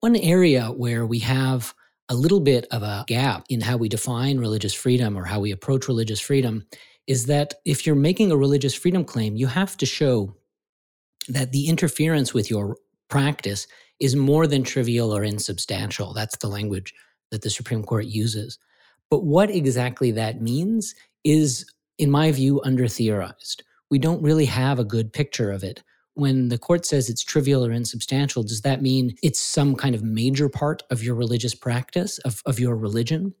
One 0.00 0.16
area 0.16 0.66
where 0.66 1.06
we 1.06 1.18
have 1.20 1.74
a 2.08 2.14
little 2.14 2.40
bit 2.40 2.66
of 2.70 2.82
a 2.82 3.04
gap 3.06 3.44
in 3.48 3.60
how 3.60 3.76
we 3.76 3.88
define 3.88 4.38
religious 4.38 4.74
freedom 4.74 5.16
or 5.16 5.24
how 5.24 5.40
we 5.40 5.50
approach 5.50 5.88
religious 5.88 6.20
freedom 6.20 6.64
is 7.06 7.26
that 7.26 7.54
if 7.64 7.86
you're 7.86 7.96
making 7.96 8.30
a 8.30 8.36
religious 8.36 8.74
freedom 8.74 9.04
claim, 9.04 9.36
you 9.36 9.46
have 9.46 9.76
to 9.78 9.86
show 9.86 10.34
that 11.28 11.52
the 11.52 11.66
interference 11.66 12.32
with 12.32 12.50
your 12.50 12.76
practice 13.08 13.66
is 14.00 14.14
more 14.14 14.46
than 14.46 14.62
trivial 14.62 15.14
or 15.14 15.24
insubstantial. 15.24 16.14
That's 16.14 16.36
the 16.36 16.48
language 16.48 16.94
that 17.30 17.42
the 17.42 17.50
Supreme 17.50 17.82
Court 17.82 18.06
uses. 18.06 18.58
But 19.10 19.24
what 19.24 19.50
exactly 19.50 20.10
that 20.12 20.42
means 20.42 20.94
is, 21.24 21.66
in 21.98 22.10
my 22.10 22.30
view, 22.32 22.60
under 22.64 22.88
theorized. 22.88 23.62
We 23.90 23.98
don't 23.98 24.22
really 24.22 24.44
have 24.44 24.78
a 24.78 24.84
good 24.84 25.12
picture 25.12 25.50
of 25.50 25.64
it. 25.64 25.82
When 26.14 26.48
the 26.48 26.58
court 26.58 26.84
says 26.84 27.08
it's 27.08 27.24
trivial 27.24 27.64
or 27.64 27.72
insubstantial, 27.72 28.42
does 28.42 28.62
that 28.62 28.82
mean 28.82 29.16
it's 29.22 29.40
some 29.40 29.76
kind 29.76 29.94
of 29.94 30.02
major 30.02 30.48
part 30.48 30.82
of 30.90 31.02
your 31.02 31.14
religious 31.14 31.54
practice, 31.54 32.18
of, 32.18 32.42
of 32.44 32.58
your 32.58 32.76
religion? 32.76 33.34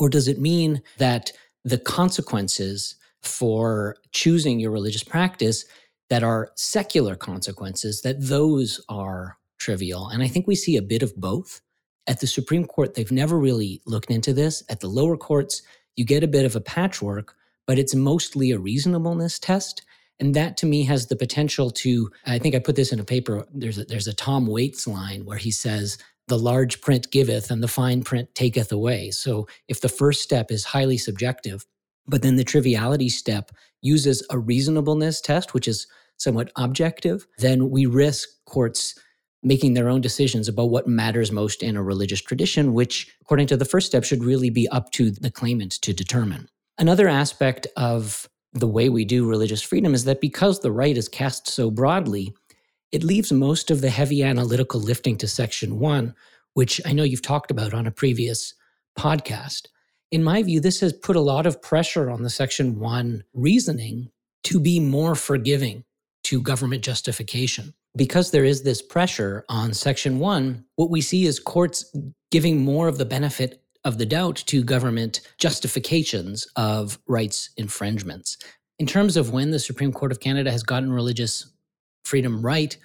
Or 0.00 0.08
does 0.08 0.28
it 0.28 0.40
mean 0.40 0.82
that 0.98 1.32
the 1.64 1.78
consequences 1.78 2.96
for 3.22 3.96
choosing 4.12 4.60
your 4.60 4.70
religious 4.70 5.02
practice 5.02 5.64
that 6.10 6.22
are 6.22 6.50
secular 6.54 7.16
consequences, 7.16 8.02
that 8.02 8.20
those 8.20 8.80
are 8.88 9.38
trivial. 9.58 10.08
And 10.08 10.22
I 10.22 10.28
think 10.28 10.46
we 10.46 10.54
see 10.54 10.76
a 10.76 10.82
bit 10.82 11.02
of 11.02 11.16
both. 11.16 11.60
At 12.06 12.20
the 12.20 12.26
Supreme 12.26 12.66
Court, 12.66 12.94
they've 12.94 13.10
never 13.12 13.38
really 13.38 13.80
looked 13.86 14.10
into 14.10 14.32
this. 14.32 14.62
At 14.68 14.80
the 14.80 14.88
lower 14.88 15.16
courts, 15.16 15.62
you 15.96 16.04
get 16.04 16.22
a 16.24 16.28
bit 16.28 16.44
of 16.44 16.56
a 16.56 16.60
patchwork, 16.60 17.34
but 17.66 17.78
it's 17.78 17.94
mostly 17.94 18.50
a 18.50 18.58
reasonableness 18.58 19.38
test. 19.38 19.82
And 20.20 20.34
that 20.34 20.56
to 20.58 20.66
me 20.66 20.84
has 20.84 21.06
the 21.06 21.16
potential 21.16 21.70
to, 21.70 22.10
I 22.26 22.38
think 22.38 22.54
I 22.54 22.58
put 22.58 22.76
this 22.76 22.92
in 22.92 23.00
a 23.00 23.04
paper. 23.04 23.46
There's 23.52 23.78
a, 23.78 23.84
there's 23.84 24.06
a 24.06 24.12
Tom 24.12 24.46
Waits 24.46 24.86
line 24.86 25.24
where 25.24 25.38
he 25.38 25.50
says, 25.50 25.98
the 26.28 26.38
large 26.38 26.80
print 26.80 27.10
giveth 27.10 27.50
and 27.50 27.62
the 27.62 27.68
fine 27.68 28.02
print 28.02 28.34
taketh 28.34 28.72
away. 28.72 29.10
So 29.10 29.46
if 29.68 29.80
the 29.80 29.88
first 29.88 30.22
step 30.22 30.50
is 30.50 30.64
highly 30.64 30.98
subjective, 30.98 31.66
but 32.06 32.22
then 32.22 32.36
the 32.36 32.44
triviality 32.44 33.08
step 33.08 33.50
uses 33.82 34.26
a 34.30 34.38
reasonableness 34.38 35.20
test, 35.20 35.52
which 35.52 35.68
is 35.68 35.86
somewhat 36.16 36.52
objective, 36.56 37.26
then 37.38 37.70
we 37.70 37.86
risk 37.86 38.28
courts 38.46 38.94
making 39.44 39.74
their 39.74 39.88
own 39.88 40.00
decisions 40.00 40.48
about 40.48 40.70
what 40.70 40.88
matters 40.88 41.30
most 41.30 41.62
in 41.62 41.76
a 41.76 41.82
religious 41.82 42.20
tradition, 42.20 42.72
which, 42.72 43.14
according 43.20 43.46
to 43.48 43.56
the 43.56 43.64
first 43.64 43.86
step, 43.86 44.02
should 44.02 44.24
really 44.24 44.50
be 44.50 44.68
up 44.68 44.90
to 44.92 45.10
the 45.10 45.30
claimant 45.30 45.72
to 45.82 45.92
determine. 45.92 46.48
Another 46.78 47.08
aspect 47.08 47.66
of 47.76 48.28
the 48.52 48.66
way 48.66 48.88
we 48.88 49.04
do 49.04 49.28
religious 49.28 49.62
freedom 49.62 49.94
is 49.94 50.04
that 50.04 50.20
because 50.20 50.60
the 50.60 50.72
right 50.72 50.96
is 50.96 51.08
cast 51.08 51.48
so 51.48 51.70
broadly, 51.70 52.34
it 52.92 53.04
leaves 53.04 53.32
most 53.32 53.70
of 53.70 53.80
the 53.80 53.90
heavy 53.90 54.22
analytical 54.22 54.80
lifting 54.80 55.16
to 55.18 55.28
Section 55.28 55.78
1, 55.78 56.14
which 56.54 56.80
I 56.86 56.92
know 56.92 57.02
you've 57.02 57.22
talked 57.22 57.50
about 57.50 57.74
on 57.74 57.86
a 57.86 57.90
previous 57.90 58.54
podcast. 58.98 59.66
In 60.10 60.22
my 60.22 60.42
view, 60.42 60.60
this 60.60 60.80
has 60.80 60.92
put 60.92 61.16
a 61.16 61.20
lot 61.20 61.46
of 61.46 61.60
pressure 61.60 62.08
on 62.08 62.22
the 62.22 62.30
Section 62.30 62.78
1 62.78 63.24
reasoning 63.34 64.10
to 64.44 64.60
be 64.60 64.78
more 64.78 65.14
forgiving 65.14 65.84
to 66.24 66.40
government 66.40 66.82
justification. 66.82 67.74
Because 67.96 68.30
there 68.30 68.44
is 68.44 68.62
this 68.62 68.82
pressure 68.82 69.44
on 69.48 69.72
Section 69.72 70.18
1, 70.18 70.64
what 70.76 70.90
we 70.90 71.00
see 71.00 71.26
is 71.26 71.38
courts 71.38 71.94
giving 72.30 72.64
more 72.64 72.88
of 72.88 72.98
the 72.98 73.04
benefit 73.04 73.62
of 73.84 73.98
the 73.98 74.06
doubt 74.06 74.36
to 74.46 74.64
government 74.64 75.20
justifications 75.38 76.48
of 76.56 76.98
rights 77.06 77.50
infringements. 77.56 78.38
In 78.78 78.86
terms 78.86 79.16
of 79.16 79.32
when 79.32 79.50
the 79.50 79.58
Supreme 79.58 79.92
Court 79.92 80.10
of 80.10 80.20
Canada 80.20 80.50
has 80.50 80.62
gotten 80.62 80.92
religious 80.92 81.52
freedom 82.04 82.44
right, 82.44 82.76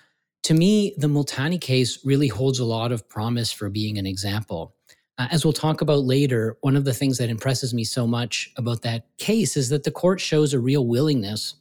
to 0.43 0.53
me, 0.53 0.93
the 0.97 1.07
Multani 1.07 1.59
case 1.59 1.99
really 2.05 2.27
holds 2.27 2.59
a 2.59 2.65
lot 2.65 2.91
of 2.91 3.09
promise 3.09 3.51
for 3.51 3.69
being 3.69 3.97
an 3.97 4.05
example. 4.05 4.75
Uh, 5.17 5.27
as 5.31 5.43
we'll 5.43 5.53
talk 5.53 5.81
about 5.81 6.03
later, 6.03 6.57
one 6.61 6.75
of 6.75 6.85
the 6.85 6.93
things 6.93 7.17
that 7.17 7.29
impresses 7.29 7.73
me 7.73 7.83
so 7.83 8.07
much 8.07 8.51
about 8.55 8.81
that 8.83 9.05
case 9.17 9.57
is 9.57 9.69
that 9.69 9.83
the 9.83 9.91
court 9.91 10.19
shows 10.21 10.53
a 10.53 10.59
real 10.59 10.85
willingness 10.85 11.55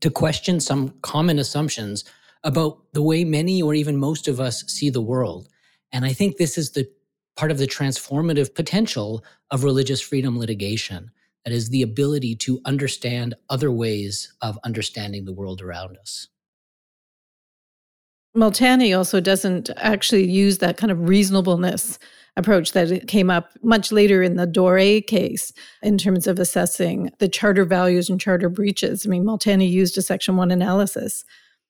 to 0.00 0.10
question 0.10 0.60
some 0.60 0.90
common 1.02 1.38
assumptions 1.38 2.04
about 2.42 2.78
the 2.92 3.02
way 3.02 3.24
many 3.24 3.62
or 3.62 3.74
even 3.74 3.96
most 3.96 4.28
of 4.28 4.38
us 4.38 4.64
see 4.66 4.90
the 4.90 5.00
world. 5.00 5.48
And 5.92 6.04
I 6.04 6.12
think 6.12 6.36
this 6.36 6.58
is 6.58 6.72
the 6.72 6.88
part 7.36 7.50
of 7.50 7.58
the 7.58 7.66
transformative 7.66 8.54
potential 8.54 9.24
of 9.50 9.64
religious 9.64 10.00
freedom 10.00 10.38
litigation. 10.38 11.10
That 11.44 11.52
is 11.52 11.68
the 11.68 11.82
ability 11.82 12.36
to 12.36 12.60
understand 12.64 13.34
other 13.50 13.70
ways 13.70 14.32
of 14.40 14.58
understanding 14.64 15.24
the 15.24 15.32
world 15.32 15.60
around 15.60 15.96
us. 15.98 16.28
Multani 18.36 18.96
also 18.96 19.20
doesn't 19.20 19.70
actually 19.76 20.28
use 20.28 20.58
that 20.58 20.76
kind 20.76 20.90
of 20.90 21.08
reasonableness 21.08 21.98
approach 22.36 22.72
that 22.72 23.06
came 23.06 23.30
up 23.30 23.50
much 23.62 23.92
later 23.92 24.22
in 24.22 24.36
the 24.36 24.46
Dore 24.46 25.00
case 25.00 25.52
in 25.82 25.98
terms 25.98 26.26
of 26.26 26.38
assessing 26.38 27.10
the 27.18 27.28
charter 27.28 27.64
values 27.64 28.10
and 28.10 28.20
charter 28.20 28.48
breaches. 28.48 29.06
I 29.06 29.08
mean, 29.08 29.24
Multani 29.24 29.70
used 29.70 29.96
a 29.98 30.02
Section 30.02 30.36
1 30.36 30.50
analysis. 30.50 31.24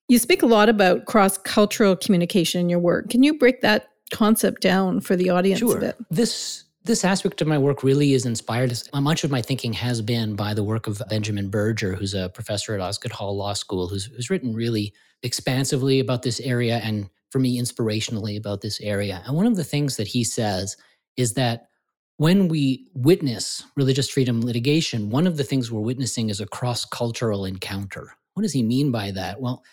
You 0.07 0.19
speak 0.19 0.41
a 0.41 0.47
lot 0.47 0.69
about 0.69 1.05
cross 1.05 1.37
cultural 1.37 1.95
communication 1.95 2.61
in 2.61 2.69
your 2.69 2.79
work. 2.79 3.09
Can 3.09 3.23
you 3.23 3.37
break 3.37 3.61
that 3.61 3.89
concept 4.11 4.61
down 4.61 5.01
for 5.01 5.15
the 5.15 5.29
audience 5.29 5.59
sure. 5.59 5.77
a 5.77 5.79
bit? 5.79 5.95
This 6.09 6.65
this 6.85 7.03
aspect 7.03 7.41
of 7.41 7.47
my 7.47 7.57
work 7.57 7.81
really 7.83 8.13
is 8.13 8.27
inspired. 8.27 8.71
Much 8.93 9.23
of 9.23 9.31
my 9.31 9.41
thinking 9.41 9.73
has 9.73 10.03
been 10.03 10.35
by 10.35 10.53
the 10.53 10.63
work 10.63 10.85
of 10.85 11.01
Benjamin 11.09 11.49
Berger, 11.49 11.95
who's 11.95 12.13
a 12.13 12.29
professor 12.29 12.75
at 12.75 12.79
Osgoode 12.79 13.11
Hall 13.11 13.35
Law 13.35 13.53
School, 13.53 13.87
who's, 13.87 14.05
who's 14.05 14.29
written 14.29 14.53
really 14.53 14.93
expansively 15.23 15.99
about 15.99 16.21
this 16.21 16.39
area 16.41 16.77
and 16.83 17.09
for 17.35 17.39
me 17.39 17.59
inspirationally 17.59 18.37
about 18.37 18.61
this 18.61 18.79
area. 18.79 19.21
And 19.25 19.35
one 19.35 19.45
of 19.45 19.57
the 19.57 19.63
things 19.65 19.97
that 19.97 20.07
he 20.07 20.23
says 20.23 20.77
is 21.17 21.33
that 21.33 21.67
when 22.15 22.47
we 22.47 22.87
witness 22.93 23.61
religious 23.75 24.09
freedom 24.09 24.39
litigation, 24.39 25.09
one 25.09 25.27
of 25.27 25.35
the 25.35 25.43
things 25.43 25.69
we're 25.69 25.81
witnessing 25.81 26.29
is 26.29 26.39
a 26.39 26.45
cross 26.45 26.85
cultural 26.85 27.43
encounter. 27.43 28.13
What 28.35 28.43
does 28.43 28.53
he 28.53 28.63
mean 28.63 28.89
by 28.89 29.11
that? 29.11 29.41
Well, 29.41 29.65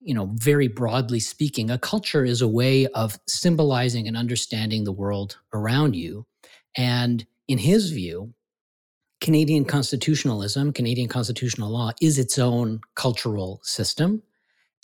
you 0.00 0.14
know, 0.14 0.30
very 0.36 0.68
broadly 0.68 1.20
speaking, 1.20 1.70
a 1.70 1.76
culture 1.76 2.24
is 2.24 2.40
a 2.40 2.48
way 2.48 2.86
of 2.86 3.18
symbolizing 3.28 4.08
and 4.08 4.16
understanding 4.16 4.84
the 4.84 4.90
world 4.90 5.36
around 5.52 5.94
you. 5.94 6.24
And 6.78 7.26
in 7.46 7.58
his 7.58 7.90
view, 7.90 8.32
Canadian 9.20 9.66
constitutionalism, 9.66 10.72
Canadian 10.72 11.08
constitutional 11.08 11.68
law, 11.68 11.90
is 12.00 12.18
its 12.18 12.38
own 12.38 12.80
cultural 12.94 13.60
system. 13.64 14.22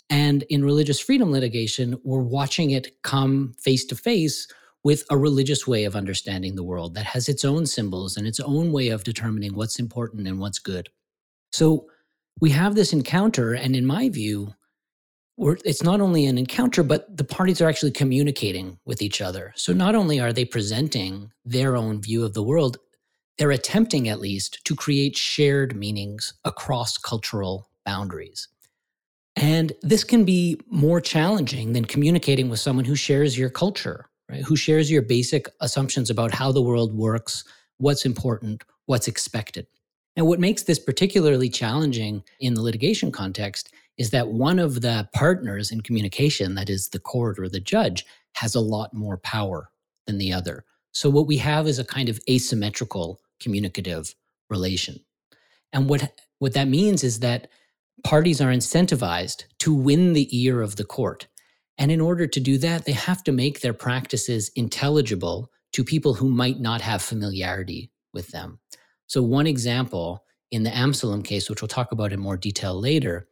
And 0.09 0.43
in 0.49 0.63
religious 0.63 0.99
freedom 0.99 1.31
litigation, 1.31 1.99
we're 2.03 2.19
watching 2.19 2.71
it 2.71 3.01
come 3.03 3.53
face 3.59 3.85
to 3.85 3.95
face 3.95 4.47
with 4.83 5.03
a 5.09 5.17
religious 5.17 5.67
way 5.67 5.83
of 5.83 5.95
understanding 5.95 6.55
the 6.55 6.63
world 6.63 6.95
that 6.95 7.05
has 7.05 7.29
its 7.29 7.43
own 7.43 7.65
symbols 7.65 8.17
and 8.17 8.25
its 8.25 8.39
own 8.39 8.71
way 8.71 8.89
of 8.89 9.03
determining 9.03 9.53
what's 9.53 9.77
important 9.77 10.27
and 10.27 10.39
what's 10.39 10.59
good. 10.59 10.89
So 11.51 11.87
we 12.39 12.49
have 12.51 12.75
this 12.75 12.93
encounter, 12.93 13.53
and 13.53 13.75
in 13.75 13.85
my 13.85 14.09
view, 14.09 14.53
it's 15.37 15.83
not 15.83 16.01
only 16.01 16.25
an 16.25 16.37
encounter, 16.37 16.83
but 16.83 17.15
the 17.15 17.23
parties 17.23 17.61
are 17.61 17.69
actually 17.69 17.91
communicating 17.91 18.79
with 18.85 19.01
each 19.01 19.21
other. 19.21 19.53
So 19.55 19.73
not 19.73 19.95
only 19.95 20.19
are 20.19 20.33
they 20.33 20.45
presenting 20.45 21.31
their 21.45 21.75
own 21.75 22.01
view 22.01 22.23
of 22.23 22.33
the 22.33 22.43
world, 22.43 22.77
they're 23.37 23.51
attempting 23.51 24.09
at 24.09 24.19
least 24.19 24.59
to 24.65 24.75
create 24.75 25.15
shared 25.17 25.75
meanings 25.75 26.33
across 26.43 26.97
cultural 26.97 27.69
boundaries. 27.85 28.47
And 29.35 29.71
this 29.81 30.03
can 30.03 30.25
be 30.25 30.59
more 30.67 30.99
challenging 30.99 31.73
than 31.73 31.85
communicating 31.85 32.49
with 32.49 32.59
someone 32.59 32.85
who 32.85 32.95
shares 32.95 33.37
your 33.37 33.49
culture, 33.49 34.09
right? 34.29 34.41
Who 34.41 34.55
shares 34.55 34.91
your 34.91 35.01
basic 35.01 35.47
assumptions 35.61 36.09
about 36.09 36.33
how 36.33 36.51
the 36.51 36.61
world 36.61 36.93
works, 36.93 37.43
what's 37.77 38.05
important, 38.05 38.63
what's 38.85 39.07
expected. 39.07 39.67
And 40.15 40.27
what 40.27 40.39
makes 40.39 40.63
this 40.63 40.79
particularly 40.79 41.49
challenging 41.49 42.23
in 42.39 42.53
the 42.53 42.61
litigation 42.61 43.11
context 43.11 43.71
is 43.97 44.09
that 44.09 44.29
one 44.29 44.59
of 44.59 44.81
the 44.81 45.07
partners 45.13 45.71
in 45.71 45.81
communication, 45.81 46.55
that 46.55 46.69
is 46.69 46.89
the 46.89 46.99
court 46.99 47.39
or 47.39 47.47
the 47.47 47.59
judge, 47.59 48.05
has 48.33 48.55
a 48.55 48.59
lot 48.59 48.93
more 48.93 49.17
power 49.17 49.69
than 50.07 50.17
the 50.17 50.33
other. 50.33 50.65
So 50.91 51.09
what 51.09 51.27
we 51.27 51.37
have 51.37 51.67
is 51.67 51.79
a 51.79 51.85
kind 51.85 52.09
of 52.09 52.19
asymmetrical 52.29 53.21
communicative 53.39 54.15
relation. 54.49 54.99
And 55.71 55.87
what 55.87 56.19
what 56.39 56.53
that 56.53 56.67
means 56.67 57.03
is 57.03 57.19
that 57.19 57.49
parties 58.03 58.41
are 58.41 58.51
incentivized 58.51 59.45
to 59.59 59.73
win 59.73 60.13
the 60.13 60.27
ear 60.37 60.61
of 60.61 60.75
the 60.75 60.83
court. 60.83 61.27
And 61.77 61.91
in 61.91 62.01
order 62.01 62.27
to 62.27 62.39
do 62.39 62.57
that, 62.57 62.85
they 62.85 62.91
have 62.91 63.23
to 63.23 63.31
make 63.31 63.61
their 63.61 63.73
practices 63.73 64.51
intelligible 64.55 65.49
to 65.73 65.83
people 65.83 66.13
who 66.13 66.29
might 66.29 66.59
not 66.59 66.81
have 66.81 67.01
familiarity 67.01 67.91
with 68.13 68.29
them. 68.29 68.59
So, 69.07 69.21
one 69.21 69.47
example 69.47 70.23
in 70.51 70.63
the 70.63 70.71
Amselem 70.71 71.23
case, 71.23 71.49
which 71.49 71.61
we'll 71.61 71.69
talk 71.69 71.91
about 71.91 72.11
in 72.11 72.19
more 72.19 72.37
detail 72.37 72.79
later, 72.79 73.27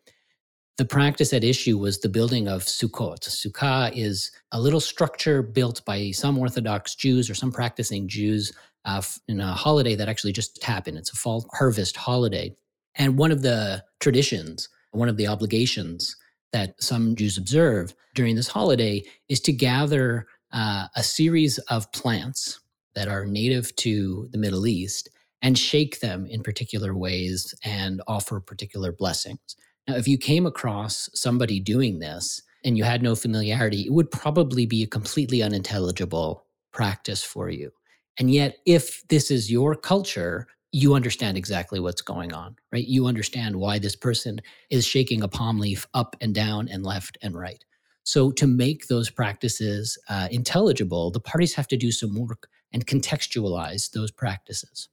the 0.78 0.86
practice 0.86 1.34
at 1.34 1.44
issue 1.44 1.78
was 1.78 2.00
the 2.00 2.10
building 2.10 2.48
of 2.48 2.64
Sukkot. 2.64 3.22
Sukkah 3.22 3.92
is 3.96 4.32
a 4.52 4.62
little 4.62 4.80
structure 4.80 5.42
built 5.42 5.84
by 5.86 6.12
some 6.12 6.38
Orthodox 6.38 6.94
Jews 6.94 7.30
or 7.30 7.36
some 7.36 7.52
practicing 7.52 8.08
Jews 8.08 8.54
uh, 8.86 9.02
in 9.28 9.42
a 9.42 9.54
holiday 9.54 9.96
that 9.96 10.08
actually 10.08 10.34
just 10.34 10.64
happened. 10.64 10.98
It's 10.98 11.12
a 11.12 11.16
fall 11.16 11.50
harvest 11.54 11.98
holiday. 11.98 12.56
And 12.98 13.18
one 13.18 13.32
of 13.32 13.42
the 13.42 13.84
traditions, 14.00 14.70
one 14.92 15.10
of 15.10 15.18
the 15.18 15.28
obligations 15.28 16.16
that 16.52 16.82
some 16.82 17.16
Jews 17.16 17.38
observe 17.38 17.94
during 18.16 18.36
this 18.36 18.48
holiday 18.48 19.04
is 19.30 19.40
to 19.42 19.52
gather 19.52 20.28
uh, 20.52 20.88
a 20.96 21.04
series 21.04 21.58
of 21.70 21.92
plants 21.92 22.60
that 22.96 23.08
are 23.08 23.26
native 23.26 23.76
to 23.78 24.28
the 24.32 24.38
Middle 24.38 24.66
East 24.66 25.10
and 25.42 25.58
shake 25.58 26.00
them 26.00 26.26
in 26.26 26.42
particular 26.42 26.96
ways 26.96 27.54
and 27.64 28.02
offer 28.08 28.40
particular 28.40 28.92
blessings. 28.92 29.56
Now, 29.88 29.96
if 29.96 30.08
you 30.08 30.18
came 30.18 30.46
across 30.46 31.10
somebody 31.14 31.60
doing 31.60 32.00
this, 32.00 32.42
and 32.64 32.78
you 32.78 32.84
had 32.84 33.02
no 33.02 33.16
familiarity, 33.16 33.82
it 33.82 33.94
would 33.94 34.12
probably 34.12 34.66
be 34.66 34.84
a 34.84 34.88
completely 34.88 35.42
unintelligible 35.42 36.46
practice 36.72 37.24
for 37.24 37.50
you. 37.50 37.72
And 38.20 38.30
yet, 38.30 38.58
if 38.66 39.08
this 39.08 39.32
is 39.32 39.52
your 39.52 39.76
culture, 39.76 40.48
you 40.72 40.96
understand 40.96 41.38
exactly 41.38 41.80
what's 41.80 42.02
going 42.02 42.34
on, 42.34 42.56
right? 42.72 42.86
You 42.86 43.08
understand 43.08 43.56
why 43.56 43.80
this 43.80 43.96
person 43.96 44.42
is 44.70 44.86
shaking 44.86 45.24
a 45.24 45.28
palm 45.28 45.60
leaf 45.60 45.88
up 45.94 46.16
and 46.22 46.36
down 46.36 46.68
and 46.70 46.86
left 46.86 47.18
and 47.22 47.38
right. 47.38 47.64
So, 48.04 48.32
to 48.32 48.48
make 48.48 48.88
those 48.88 49.10
practices 49.10 49.98
uh, 50.10 50.30
intelligible, 50.32 51.12
the 51.12 51.20
parties 51.20 51.56
have 51.56 51.68
to 51.70 51.78
do 51.78 51.92
some 51.92 52.16
work 52.16 52.48
and 52.72 52.86
contextualize 52.86 53.92
those 53.92 54.12
practices. 54.12 54.90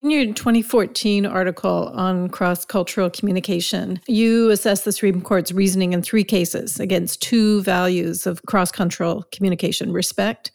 In 0.00 0.12
your 0.12 0.26
2014 0.26 1.26
article 1.26 1.90
on 1.92 2.28
cross 2.28 2.64
cultural 2.64 3.10
communication, 3.10 4.00
you 4.06 4.48
assess 4.50 4.82
the 4.82 4.92
Supreme 4.92 5.20
Court's 5.20 5.50
reasoning 5.50 5.92
in 5.92 6.02
three 6.02 6.22
cases 6.22 6.78
against 6.78 7.20
two 7.20 7.62
values 7.62 8.24
of 8.24 8.40
cross 8.44 8.70
cultural 8.70 9.24
communication 9.32 9.92
respect 9.92 10.52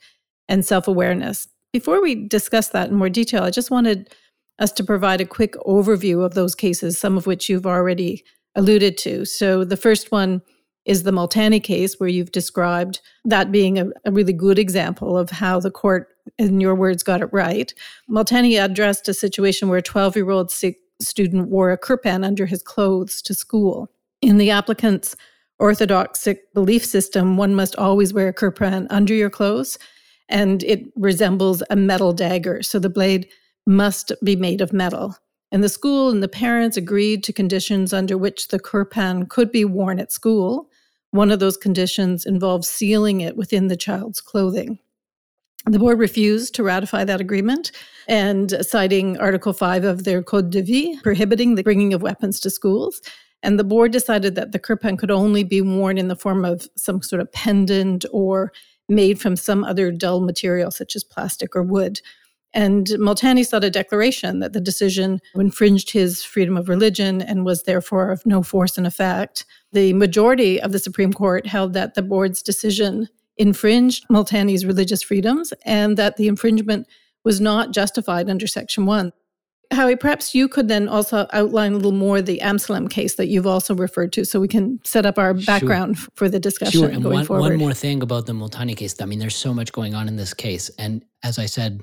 and 0.48 0.65
self 0.65 0.88
awareness. 0.88 1.50
Before 1.74 2.03
we 2.03 2.13
discuss 2.27 2.70
that 2.70 2.92
in 2.92 2.96
more 2.96 3.10
detail, 3.10 3.44
I 3.44 3.50
just 3.50 3.72
wanted 3.72 4.13
us 4.60 4.72
to 4.74 4.84
provide 4.84 5.20
a 5.20 5.25
quick 5.25 5.53
overview 5.65 6.24
of 6.24 6.36
those 6.36 6.53
cases, 6.53 7.00
some 7.00 7.18
of 7.18 7.25
which 7.25 7.50
you've 7.50 7.65
already 7.65 8.24
alluded 8.53 8.96
to. 9.00 9.25
So 9.25 9.65
the 9.65 9.75
first 9.75 10.12
one 10.12 10.44
is 10.86 11.01
the 11.01 11.12
Multani 11.12 11.63
case, 11.63 12.00
where 12.00 12.10
you've 12.10 12.32
described 12.32 13.01
that 13.25 13.51
being 13.51 13.80
a, 13.80 13.88
a, 14.06 14.12
really 14.12 14.34
good 14.34 14.60
example 14.60 15.18
of 15.18 15.32
how 15.32 15.60
the 15.60 15.72
court, 15.72 16.10
in 16.38 16.60
your 16.60 16.75
words, 16.75 17.01
got 17.01 17.22
it 17.22 17.30
right. 17.32 17.74
Multani 18.08 18.63
addressed 18.63 19.08
a 19.08 19.13
situation 19.13 19.68
where 19.68 19.80
a 19.80 19.84
12 19.84 20.15
year 20.15 20.30
old 20.30 20.51
student 21.01 21.50
wore 21.50 21.72
a 21.72 21.77
kirpan 21.77 22.24
under 22.24 22.46
his 22.46 22.62
clothes 22.62 23.22
to 23.24 23.34
school. 23.34 23.89
In 24.22 24.38
the 24.38 24.51
applicant's 24.51 25.15
Orthodox 25.58 26.27
belief 26.53 26.86
system, 26.86 27.38
one 27.38 27.56
must 27.56 27.75
always 27.77 28.13
wear 28.13 28.27
a 28.27 28.34
kirpan 28.34 28.86
under 28.89 29.13
your 29.13 29.30
clothes, 29.30 29.80
and 30.30 30.63
it 30.63 30.86
resembles 30.96 31.63
a 31.70 31.75
metal 31.75 32.13
dagger. 32.13 32.63
So 32.63 32.80
the 32.80 32.89
blade 32.89 33.30
must 33.65 34.12
be 34.24 34.36
made 34.36 34.62
of 34.62 34.74
metal. 34.74 35.15
And 35.51 35.63
the 35.63 35.70
school 35.70 36.10
and 36.10 36.24
the 36.24 36.27
parents 36.27 36.77
agreed 36.77 37.24
to 37.24 37.34
conditions 37.34 37.94
under 37.94 38.18
which 38.18 38.48
the 38.48 38.60
kirpan 38.60 39.30
could 39.30 39.51
be 39.51 39.65
worn 39.65 40.00
at 40.00 40.12
school. 40.12 40.70
One 41.12 41.30
of 41.30 41.39
those 41.39 41.58
conditions 41.58 42.25
involved 42.25 42.65
sealing 42.65 43.22
it 43.22 43.38
within 43.38 43.68
the 43.68 43.77
child's 43.77 44.20
clothing. 44.20 44.80
The 45.65 45.80
board 45.80 46.00
refused 46.00 46.56
to 46.56 46.63
ratify 46.63 47.06
that 47.06 47.22
agreement 47.22 47.72
and 48.08 48.53
uh, 48.53 48.63
citing 48.63 49.18
Article 49.18 49.53
5 49.53 49.86
of 49.86 50.03
their 50.03 50.22
Code 50.22 50.50
de 50.50 50.62
Vie, 50.62 51.00
prohibiting 51.03 51.56
the 51.56 51.63
bringing 51.63 51.94
of 51.94 52.01
weapons 52.01 52.39
to 52.42 52.50
schools. 52.50 53.01
And 53.44 53.58
the 53.58 53.63
board 53.63 53.92
decided 53.92 54.36
that 54.36 54.51
the 54.51 54.60
kirpan 54.60 54.98
could 54.98 55.12
only 55.12 55.44
be 55.44 55.62
worn 55.62 55.98
in 55.98 56.10
the 56.10 56.15
form 56.15 56.44
of 56.44 56.68
some 56.75 57.01
sort 57.01 57.22
of 57.22 57.32
pendant 57.32 58.06
or 58.12 58.51
made 58.95 59.19
from 59.19 59.35
some 59.35 59.63
other 59.63 59.91
dull 59.91 60.21
material, 60.21 60.71
such 60.71 60.95
as 60.95 61.03
plastic 61.03 61.55
or 61.55 61.63
wood. 61.63 62.01
And 62.53 62.85
Multani 62.85 63.45
sought 63.45 63.63
a 63.63 63.71
declaration 63.71 64.39
that 64.39 64.53
the 64.53 64.62
decision 64.62 65.19
infringed 65.33 65.89
his 65.89 66.23
freedom 66.23 66.55
of 66.55 66.69
religion 66.69 67.21
and 67.21 67.45
was 67.45 67.63
therefore 67.63 68.12
of 68.12 68.25
no 68.25 68.43
force 68.43 68.77
and 68.77 68.85
effect. 68.85 69.45
The 69.71 69.93
majority 69.93 70.62
of 70.62 70.71
the 70.71 70.79
Supreme 70.79 71.13
Court 71.13 71.47
held 71.47 71.73
that 71.73 71.95
the 71.95 72.03
board's 72.03 72.43
decision 72.43 73.09
infringed 73.38 74.05
Multani's 74.09 74.65
religious 74.65 75.01
freedoms 75.01 75.51
and 75.65 75.97
that 75.97 76.17
the 76.17 76.27
infringement 76.27 76.88
was 77.23 77.41
not 77.41 77.71
justified 77.71 78.29
under 78.29 78.45
Section 78.45 78.85
1. 78.85 79.12
Howie, 79.72 79.96
perhaps 79.96 80.35
you 80.35 80.48
could 80.48 80.68
then 80.68 80.87
also 80.87 81.27
outline 81.33 81.74
a 81.74 81.75
little 81.75 81.92
more 81.92 82.22
the 82.22 82.40
Amselem 82.44 82.90
case 82.90 83.16
that 83.16 83.27
you've 83.27 83.48
also 83.48 83.74
referred 83.74 84.14
to 84.14 84.25
so 84.25 84.40
we 84.40 84.48
can 84.48 84.79
set 84.83 85.05
up 85.05 85.18
our 85.18 85.33
background 85.33 85.98
sure. 85.98 86.09
for 86.16 86.29
the 86.29 86.40
discussion 86.40 86.81
sure. 86.81 86.90
and 86.90 87.01
going 87.01 87.16
one, 87.16 87.25
forward. 87.25 87.50
One 87.50 87.57
more 87.57 87.74
thing 87.74 88.01
about 88.01 88.25
the 88.25 88.33
Multani 88.33 88.75
case. 88.75 89.00
I 89.01 89.05
mean, 89.05 89.20
there's 89.20 89.35
so 89.35 89.53
much 89.53 89.72
going 89.72 89.96
on 89.96 90.07
in 90.07 90.16
this 90.16 90.33
case. 90.33 90.70
And 90.77 91.03
as 91.24 91.40
I 91.40 91.46
said 91.46 91.81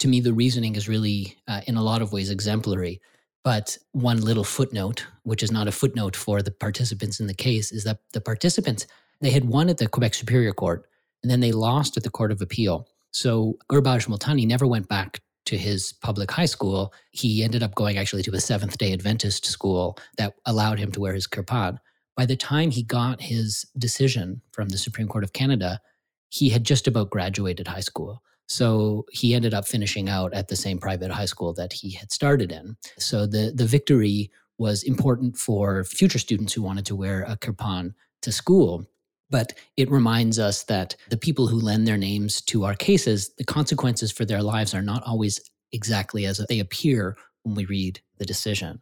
to 0.00 0.08
me, 0.08 0.20
the 0.20 0.32
reasoning 0.32 0.76
is 0.76 0.88
really, 0.88 1.36
uh, 1.48 1.62
in 1.66 1.76
a 1.76 1.82
lot 1.82 2.02
of 2.02 2.12
ways, 2.12 2.30
exemplary. 2.30 3.00
But 3.44 3.76
one 3.90 4.20
little 4.20 4.44
footnote, 4.44 5.06
which 5.24 5.42
is 5.42 5.50
not 5.50 5.66
a 5.66 5.72
footnote 5.72 6.14
for 6.14 6.42
the 6.42 6.52
participants 6.52 7.18
in 7.18 7.26
the 7.26 7.34
case, 7.34 7.72
is 7.72 7.82
that 7.84 7.98
the 8.12 8.20
participants, 8.20 8.86
they 9.20 9.30
had 9.30 9.46
won 9.46 9.68
at 9.68 9.78
the 9.78 9.88
Quebec 9.88 10.14
Superior 10.14 10.52
Court 10.52 10.86
and 11.22 11.30
then 11.30 11.40
they 11.40 11.52
lost 11.52 11.96
at 11.96 12.02
the 12.02 12.10
Court 12.10 12.30
of 12.30 12.40
Appeal. 12.40 12.86
So 13.10 13.58
Gurbaj 13.68 14.08
Multani 14.08 14.46
never 14.46 14.66
went 14.66 14.88
back 14.88 15.20
to 15.46 15.56
his 15.56 15.92
public 15.92 16.30
high 16.30 16.46
school. 16.46 16.92
He 17.10 17.42
ended 17.42 17.62
up 17.62 17.74
going 17.74 17.98
actually 17.98 18.22
to 18.24 18.34
a 18.34 18.40
Seventh 18.40 18.78
day 18.78 18.92
Adventist 18.92 19.44
school 19.44 19.98
that 20.18 20.34
allowed 20.46 20.78
him 20.78 20.92
to 20.92 21.00
wear 21.00 21.14
his 21.14 21.26
kirpan. 21.26 21.78
By 22.16 22.26
the 22.26 22.36
time 22.36 22.70
he 22.70 22.82
got 22.82 23.20
his 23.20 23.64
decision 23.78 24.42
from 24.52 24.68
the 24.68 24.78
Supreme 24.78 25.08
Court 25.08 25.24
of 25.24 25.32
Canada, 25.32 25.80
he 26.28 26.48
had 26.48 26.64
just 26.64 26.86
about 26.86 27.10
graduated 27.10 27.68
high 27.68 27.80
school. 27.80 28.22
So 28.48 29.06
he 29.10 29.34
ended 29.34 29.54
up 29.54 29.66
finishing 29.66 30.08
out 30.08 30.34
at 30.34 30.48
the 30.48 30.56
same 30.56 30.78
private 30.78 31.10
high 31.10 31.26
school 31.26 31.54
that 31.54 31.72
he 31.72 31.90
had 31.90 32.12
started 32.12 32.52
in. 32.52 32.76
So 32.98 33.26
the, 33.26 33.52
the 33.54 33.64
victory 33.64 34.30
was 34.58 34.82
important 34.82 35.36
for 35.36 35.84
future 35.84 36.18
students 36.18 36.52
who 36.52 36.62
wanted 36.62 36.86
to 36.86 36.96
wear 36.96 37.22
a 37.22 37.36
kirpan 37.36 37.94
to 38.22 38.32
school. 38.32 38.86
But 39.32 39.54
it 39.76 39.90
reminds 39.90 40.38
us 40.38 40.62
that 40.64 40.94
the 41.10 41.16
people 41.16 41.48
who 41.48 41.58
lend 41.58 41.88
their 41.88 41.96
names 41.96 42.40
to 42.42 42.64
our 42.64 42.74
cases, 42.74 43.32
the 43.38 43.44
consequences 43.44 44.12
for 44.12 44.24
their 44.24 44.42
lives 44.42 44.74
are 44.74 44.82
not 44.82 45.02
always 45.04 45.40
exactly 45.72 46.26
as 46.26 46.44
they 46.48 46.60
appear 46.60 47.16
when 47.42 47.56
we 47.56 47.64
read 47.64 48.00
the 48.18 48.24
decision. 48.24 48.80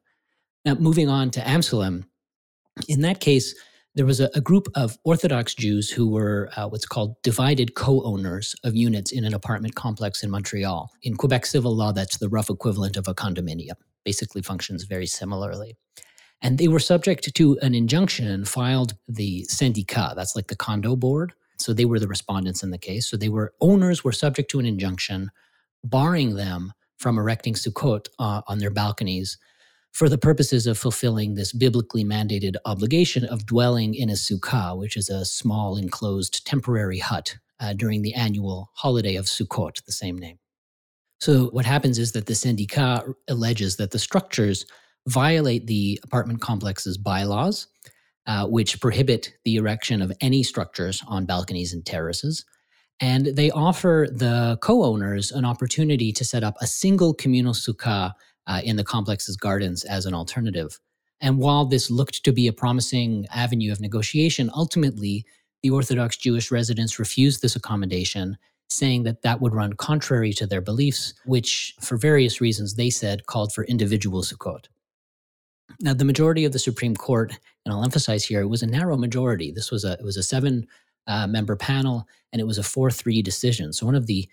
Now, 0.65 0.75
moving 0.75 1.09
on 1.09 1.31
to 1.31 1.41
Amselem, 1.41 2.05
in 2.89 3.01
that 3.03 3.21
case, 3.21 3.55
there 3.95 4.07
was 4.07 4.21
a, 4.21 4.31
a, 4.35 4.41
group 4.41 4.69
of 4.75 4.97
Orthodox 5.05 5.55
Jews 5.55 5.91
who 5.91 6.09
were 6.09 6.51
uh, 6.57 6.69
what's 6.69 6.87
called 6.87 7.17
divided 7.23 7.75
co 7.75 8.03
owners 8.03 8.55
of 8.63 8.77
units 8.77 9.11
in 9.11 9.25
an 9.25 9.35
apartment 9.35 9.75
complex 9.75 10.23
in 10.23 10.31
Montreal. 10.31 10.91
In 11.03 11.17
Quebec 11.17 11.47
civil 11.47 11.75
law, 11.75 11.93
that's 11.93 12.19
the 12.19 12.29
rough 12.29 12.51
equivalent 12.51 12.97
of 12.97 13.09
a 13.09 13.15
condominium, 13.15 13.75
basically 14.05 14.43
functions 14.43 14.85
very 14.85 15.07
similarly. 15.07 15.77
And 16.43 16.59
they 16.59 16.69
were 16.69 16.81
subject 16.81 17.35
to 17.35 17.59
an 17.61 17.75
injunction 17.75 18.45
filed 18.45 18.95
the 19.09 19.45
syndicat, 19.45 20.17
that's 20.17 20.35
like 20.35 20.49
the 20.49 20.57
condo 20.57 20.97
board. 20.97 21.33
So 21.59 21.75
they 21.75 21.85
were 21.85 22.01
the 22.01 22.09
respondents 22.09 22.63
in 22.63 22.71
the 22.71 22.79
case. 22.79 23.07
So 23.07 23.17
they 23.17 23.29
were 23.29 23.53
owners 23.61 24.03
were 24.03 24.13
subject 24.13 24.51
to 24.53 24.59
an 24.59 24.67
injunction 24.67 25.31
barring 25.85 26.37
them 26.37 26.73
from 26.99 27.19
erecting 27.19 27.55
sukkot 27.55 28.09
uh, 28.19 28.43
on 28.49 28.59
their 28.59 28.71
balconies 28.71 29.39
for 29.93 30.09
the 30.09 30.19
purposes 30.19 30.67
of 30.67 30.79
fulfilling 30.79 31.35
this 31.35 31.53
biblically 31.53 32.05
mandated 32.05 32.55
obligation 32.65 33.25
of 33.25 33.47
dwelling 33.47 33.95
in 33.95 34.09
a 34.09 34.15
sukkah, 34.15 34.77
which 34.77 34.97
is 34.97 35.09
a 35.09 35.25
small 35.25 35.77
enclosed 35.77 36.47
temporary 36.47 36.99
hut 36.99 37.37
uh, 37.59 37.73
during 37.73 38.03
the 38.03 38.15
annual 38.15 38.71
holiday 38.75 39.17
of 39.17 39.27
Sukkot, 39.27 39.85
the 39.85 39.93
same 39.93 40.17
name. 40.17 40.39
So, 41.21 41.47
what 41.47 41.67
happens 41.67 41.99
is 41.99 42.13
that 42.13 42.27
the 42.27 42.35
syndicat 42.35 43.05
alleges 43.29 43.77
that 43.77 43.91
the 43.91 43.99
structures 43.99 44.65
violate 45.09 45.67
the 45.67 46.01
apartment 46.05 46.41
complex's 46.41 46.99
bylaws, 46.99 47.67
uh, 48.27 48.47
which 48.47 48.81
prohibit 48.81 49.33
the 49.45 49.57
erection 49.57 50.03
of 50.03 50.13
any 50.21 50.43
structures 50.43 51.03
on 51.09 51.27
balconies 51.27 51.73
and 51.73 51.85
terraces. 51.85 52.45
And 53.01 53.27
they 53.27 53.51
offer 53.51 54.09
the 54.13 54.59
co 54.61 54.85
owners 54.85 55.33
an 55.33 55.45
opportunity 55.45 56.13
to 56.13 56.25
set 56.25 56.45
up 56.45 56.57
a 56.61 56.67
single 56.67 57.15
communal 57.15 57.55
sukkah 57.55 58.13
uh, 58.47 58.61
in 58.63 58.77
the 58.77 58.85
complex's 58.85 59.37
gardens 59.37 59.85
as 59.85 60.07
an 60.07 60.15
alternative. 60.15 60.79
And 61.21 61.39
while 61.39 61.67
this 61.67 61.91
looked 61.91 62.25
to 62.25 62.33
be 62.33 62.47
a 62.47 62.53
promising 62.53 63.27
avenue 63.33 63.73
of 63.73 63.81
negotiation, 63.81 64.51
ultimately, 64.55 65.25
the 65.63 65.71
Orthodox 65.71 66.17
Jewish 66.17 66.51
residents 66.51 66.99
refused 66.99 67.43
this 67.43 67.57
accommodation, 67.57 68.39
saying 68.69 69.03
that 69.03 69.23
that 69.23 69.41
would 69.41 69.55
run 69.55 69.75
contrary 69.75 70.33
to 70.35 70.47
their 70.47 70.63
beliefs, 70.63 71.13
which, 71.27 71.75
for 71.81 71.97
various 71.97 72.41
reasons, 72.41 72.75
they 72.75 72.89
said 72.91 73.27
called 73.27 73.53
for 73.53 73.65
individual 73.65 74.23
Sukkot. 74.23 74.67
Now, 75.81 75.95
the 75.95 76.05
majority 76.05 76.45
of 76.45 76.53
the 76.53 76.59
Supreme 76.59 76.97
Court, 76.97 77.33
and 77.65 77.73
I'll 77.73 77.85
emphasize 77.85 78.25
here, 78.25 78.41
it 78.41 78.49
was 78.49 78.63
a 78.63 78.67
narrow 78.67 78.97
majority. 78.97 79.53
This 79.53 79.71
was 79.71 79.85
a 79.85 79.93
it 79.93 80.05
was 80.05 80.17
a 80.17 80.23
seven 80.23 80.67
uh, 81.07 81.27
member 81.27 81.57
panel, 81.57 82.07
and 82.33 82.41
it 82.41 82.47
was 82.47 82.59
a 82.59 82.63
four 82.63 82.91
three 82.91 83.23
decision. 83.23 83.73
So 83.73 83.87
one 83.87 83.95
of 83.95 84.07
the 84.07 84.29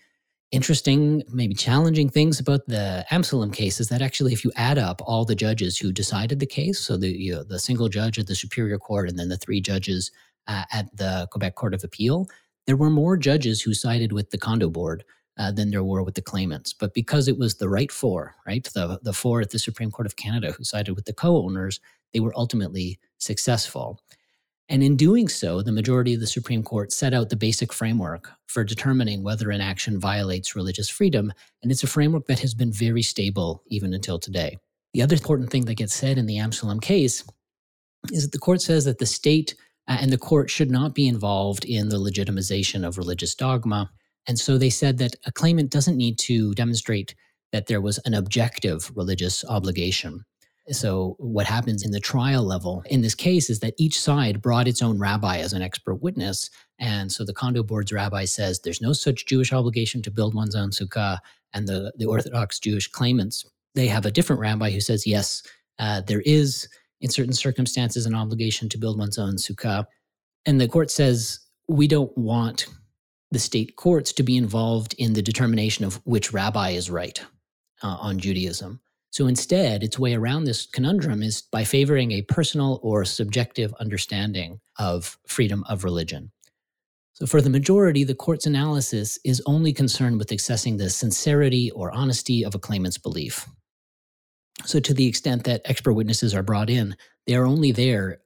interesting, 0.50 1.22
maybe 1.30 1.54
challenging 1.54 2.08
things 2.08 2.40
about 2.40 2.66
the 2.66 3.04
Amselem 3.10 3.52
case 3.52 3.80
is 3.80 3.88
that 3.88 4.02
actually, 4.02 4.32
if 4.32 4.44
you 4.44 4.52
add 4.56 4.78
up 4.78 5.00
all 5.04 5.24
the 5.24 5.34
judges 5.34 5.78
who 5.78 5.92
decided 5.92 6.40
the 6.40 6.46
case, 6.46 6.78
so 6.78 6.96
the 6.96 7.08
you 7.08 7.34
know, 7.34 7.44
the 7.44 7.58
single 7.58 7.88
judge 7.88 8.18
at 8.18 8.26
the 8.26 8.34
Superior 8.34 8.78
Court 8.78 9.08
and 9.08 9.18
then 9.18 9.28
the 9.28 9.36
three 9.36 9.60
judges 9.60 10.10
uh, 10.46 10.64
at 10.72 10.94
the 10.96 11.28
Quebec 11.30 11.54
Court 11.54 11.74
of 11.74 11.84
Appeal, 11.84 12.26
there 12.66 12.76
were 12.76 12.90
more 12.90 13.16
judges 13.16 13.60
who 13.60 13.74
sided 13.74 14.12
with 14.12 14.30
the 14.30 14.38
condo 14.38 14.70
board 14.70 15.04
uh, 15.38 15.52
than 15.52 15.70
there 15.70 15.84
were 15.84 16.02
with 16.02 16.14
the 16.14 16.22
claimants. 16.22 16.72
But 16.72 16.94
because 16.94 17.28
it 17.28 17.38
was 17.38 17.56
the 17.56 17.68
right 17.68 17.92
four, 17.92 18.34
right, 18.46 18.64
the 18.74 18.98
the 19.02 19.12
four 19.12 19.40
at 19.40 19.50
the 19.50 19.58
Supreme 19.58 19.90
Court 19.90 20.06
of 20.06 20.16
Canada 20.16 20.52
who 20.52 20.64
sided 20.64 20.94
with 20.94 21.04
the 21.04 21.12
co-owners, 21.12 21.80
they 22.12 22.20
were 22.20 22.36
ultimately 22.36 22.98
successful. 23.18 24.00
And 24.70 24.82
in 24.82 24.96
doing 24.96 25.28
so, 25.28 25.62
the 25.62 25.72
majority 25.72 26.12
of 26.12 26.20
the 26.20 26.26
Supreme 26.26 26.62
Court 26.62 26.92
set 26.92 27.14
out 27.14 27.30
the 27.30 27.36
basic 27.36 27.72
framework 27.72 28.30
for 28.46 28.64
determining 28.64 29.22
whether 29.22 29.50
an 29.50 29.62
action 29.62 29.98
violates 29.98 30.54
religious 30.54 30.90
freedom. 30.90 31.32
And 31.62 31.72
it's 31.72 31.82
a 31.82 31.86
framework 31.86 32.26
that 32.26 32.40
has 32.40 32.54
been 32.54 32.70
very 32.70 33.02
stable 33.02 33.62
even 33.68 33.94
until 33.94 34.18
today. 34.18 34.58
The 34.92 35.02
other 35.02 35.14
important 35.14 35.50
thing 35.50 35.64
that 35.66 35.76
gets 35.76 35.94
said 35.94 36.18
in 36.18 36.26
the 36.26 36.36
Amselem 36.36 36.82
case 36.82 37.24
is 38.12 38.24
that 38.24 38.32
the 38.32 38.38
court 38.38 38.60
says 38.60 38.84
that 38.84 38.98
the 38.98 39.06
state 39.06 39.54
uh, 39.86 39.98
and 40.00 40.12
the 40.12 40.18
court 40.18 40.50
should 40.50 40.70
not 40.70 40.94
be 40.94 41.08
involved 41.08 41.64
in 41.64 41.88
the 41.88 41.96
legitimization 41.96 42.86
of 42.86 42.98
religious 42.98 43.34
dogma. 43.34 43.90
And 44.28 44.38
so 44.38 44.58
they 44.58 44.70
said 44.70 44.98
that 44.98 45.16
a 45.26 45.32
claimant 45.32 45.70
doesn't 45.70 45.96
need 45.96 46.18
to 46.20 46.54
demonstrate 46.54 47.14
that 47.50 47.66
there 47.66 47.80
was 47.80 47.98
an 48.04 48.14
objective 48.14 48.92
religious 48.94 49.44
obligation. 49.48 50.24
So, 50.70 51.16
what 51.18 51.46
happens 51.46 51.82
in 51.82 51.92
the 51.92 52.00
trial 52.00 52.44
level 52.44 52.82
in 52.90 53.00
this 53.00 53.14
case 53.14 53.48
is 53.48 53.60
that 53.60 53.72
each 53.78 53.98
side 53.98 54.42
brought 54.42 54.68
its 54.68 54.82
own 54.82 54.98
rabbi 54.98 55.38
as 55.38 55.54
an 55.54 55.62
expert 55.62 56.02
witness. 56.02 56.50
And 56.78 57.10
so 57.10 57.24
the 57.24 57.32
condo 57.32 57.62
board's 57.62 57.90
rabbi 57.90 58.26
says 58.26 58.60
there's 58.60 58.82
no 58.82 58.92
such 58.92 59.24
Jewish 59.24 59.50
obligation 59.50 60.02
to 60.02 60.10
build 60.10 60.34
one's 60.34 60.54
own 60.54 60.70
sukkah. 60.70 61.18
And 61.54 61.66
the, 61.66 61.92
the 61.96 62.04
Orthodox 62.04 62.58
Jewish 62.58 62.86
claimants, 62.86 63.46
they 63.74 63.86
have 63.86 64.04
a 64.04 64.10
different 64.10 64.40
rabbi 64.40 64.70
who 64.70 64.80
says, 64.80 65.06
yes, 65.06 65.42
uh, 65.78 66.02
there 66.02 66.20
is, 66.26 66.68
in 67.00 67.10
certain 67.10 67.32
circumstances, 67.32 68.04
an 68.04 68.14
obligation 68.14 68.68
to 68.68 68.78
build 68.78 68.98
one's 68.98 69.18
own 69.18 69.36
sukkah. 69.36 69.86
And 70.44 70.60
the 70.60 70.68
court 70.68 70.90
says, 70.90 71.40
we 71.66 71.88
don't 71.88 72.16
want 72.18 72.66
the 73.30 73.38
state 73.38 73.76
courts 73.76 74.12
to 74.14 74.22
be 74.22 74.36
involved 74.36 74.94
in 74.98 75.12
the 75.12 75.22
determination 75.22 75.84
of 75.84 76.00
which 76.04 76.32
rabbi 76.32 76.70
is 76.70 76.90
right 76.90 77.20
uh, 77.82 77.96
on 78.00 78.18
Judaism. 78.18 78.80
So 79.10 79.26
instead, 79.26 79.82
its 79.82 79.98
way 79.98 80.14
around 80.14 80.44
this 80.44 80.66
conundrum 80.66 81.22
is 81.22 81.42
by 81.42 81.64
favoring 81.64 82.12
a 82.12 82.22
personal 82.22 82.78
or 82.82 83.04
subjective 83.04 83.74
understanding 83.80 84.60
of 84.78 85.18
freedom 85.26 85.64
of 85.68 85.84
religion. 85.84 86.30
So 87.14 87.26
for 87.26 87.40
the 87.40 87.50
majority, 87.50 88.04
the 88.04 88.14
court's 88.14 88.46
analysis 88.46 89.18
is 89.24 89.42
only 89.44 89.72
concerned 89.72 90.18
with 90.18 90.30
assessing 90.30 90.76
the 90.76 90.88
sincerity 90.88 91.70
or 91.72 91.90
honesty 91.90 92.44
of 92.44 92.54
a 92.54 92.60
claimant's 92.60 92.98
belief. 92.98 93.48
So 94.64 94.78
to 94.78 94.94
the 94.94 95.06
extent 95.06 95.44
that 95.44 95.62
expert 95.64 95.94
witnesses 95.94 96.34
are 96.34 96.42
brought 96.42 96.70
in, 96.70 96.96
they 97.26 97.34
are 97.34 97.46
only 97.46 97.72
there, 97.72 98.20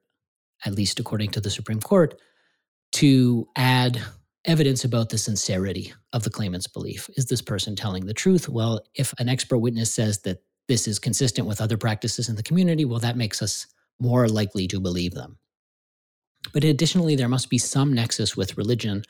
at 0.65 0.75
least 0.75 1.01
according 1.01 1.31
to 1.31 1.41
the 1.41 1.51
Supreme 1.51 1.81
Court, 1.81 2.19
to 2.93 3.49
add 3.57 4.03
evidence 4.45 4.85
about 4.85 5.09
the 5.09 5.19
sincerity 5.19 5.93
of 6.13 6.25
the 6.25 6.31
claimant's 6.31 6.67
belief. 6.67 7.09
Is 7.17 7.27
this 7.27 7.43
person 7.43 7.77
telling 7.77 8.07
the 8.07 8.15
truth? 8.15 8.49
Well, 8.49 8.81
if 8.95 9.15
an 9.19 9.29
expert 9.29 9.59
witness 9.59 9.95
says 9.95 10.23
that 10.23 10.43
this 10.69 10.89
is 10.89 10.99
consistent 10.99 11.47
with 11.47 11.61
other 11.61 11.77
practices 11.77 12.29
in 12.29 12.37
the 12.37 12.43
community, 12.43 12.85
well, 12.85 12.99
that 13.01 13.17
makes 13.17 13.43
us 13.43 13.67
more 14.01 14.29
likely 14.29 14.67
to 14.69 14.81
believe 14.81 15.15
them. 15.15 15.39
But 16.53 16.65
additionally, 16.65 17.15
there 17.15 17.29
must 17.29 17.51
be 17.51 17.59
some 17.59 17.93
nexus 17.93 18.37
with 18.37 18.57
religion, 18.57 19.03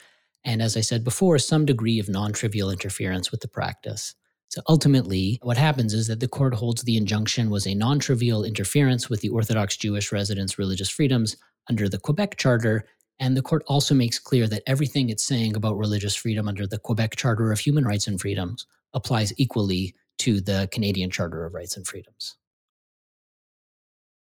and 0.44 0.60
as 0.60 0.76
I 0.76 0.80
said 0.80 1.02
before, 1.02 1.38
some 1.38 1.64
degree 1.64 1.98
of 1.98 2.08
non 2.08 2.32
trivial 2.32 2.70
interference 2.70 3.30
with 3.30 3.40
the 3.40 3.48
practice. 3.48 4.14
So 4.48 4.60
ultimately, 4.68 5.38
what 5.42 5.56
happens 5.56 5.94
is 5.94 6.08
that 6.08 6.20
the 6.20 6.28
court 6.28 6.54
holds 6.54 6.82
the 6.82 6.98
injunction 6.98 7.48
was 7.48 7.66
a 7.66 7.74
non 7.74 7.98
trivial 7.98 8.44
interference 8.44 9.08
with 9.08 9.22
the 9.22 9.30
Orthodox 9.30 9.78
Jewish 9.78 10.12
residents' 10.12 10.58
religious 10.58 10.90
freedoms 10.90 11.36
under 11.70 11.88
the 11.88 11.98
Quebec 11.98 12.36
Charter. 12.36 12.84
And 13.18 13.36
the 13.36 13.42
court 13.42 13.62
also 13.66 13.94
makes 13.94 14.18
clear 14.18 14.48
that 14.48 14.62
everything 14.66 15.08
it's 15.08 15.24
saying 15.24 15.54
about 15.54 15.78
religious 15.78 16.16
freedom 16.16 16.48
under 16.48 16.66
the 16.66 16.78
Quebec 16.78 17.16
Charter 17.16 17.52
of 17.52 17.60
Human 17.60 17.84
Rights 17.84 18.06
and 18.06 18.20
Freedoms 18.20 18.66
applies 18.94 19.32
equally 19.38 19.94
to 20.18 20.40
the 20.40 20.68
Canadian 20.72 21.10
Charter 21.10 21.44
of 21.44 21.54
Rights 21.54 21.76
and 21.76 21.86
Freedoms. 21.86 22.36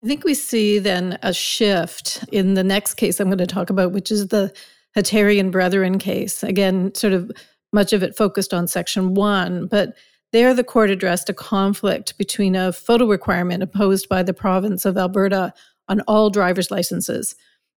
I 0.02 0.06
think 0.06 0.24
we 0.24 0.34
see 0.34 0.78
then 0.78 1.18
a 1.22 1.32
shift 1.32 2.24
in 2.32 2.54
the 2.54 2.64
next 2.64 2.94
case 2.94 3.20
I'm 3.20 3.28
going 3.28 3.38
to 3.38 3.46
talk 3.46 3.70
about, 3.70 3.92
which 3.92 4.10
is 4.10 4.28
the 4.28 4.52
Hutterian 4.96 5.50
Brethren 5.50 5.98
case. 5.98 6.42
Again, 6.42 6.94
sort 6.94 7.12
of 7.12 7.30
much 7.72 7.92
of 7.92 8.02
it 8.02 8.16
focused 8.16 8.54
on 8.54 8.66
Section 8.66 9.14
1, 9.14 9.66
but 9.66 9.94
there 10.32 10.54
the 10.54 10.64
court 10.64 10.90
addressed 10.90 11.28
a 11.28 11.34
conflict 11.34 12.16
between 12.16 12.56
a 12.56 12.72
photo 12.72 13.06
requirement 13.06 13.62
imposed 13.62 14.08
by 14.08 14.22
the 14.22 14.34
province 14.34 14.84
of 14.84 14.96
Alberta 14.96 15.52
on 15.88 16.00
all 16.02 16.30
driver's 16.30 16.70
licenses 16.70 17.34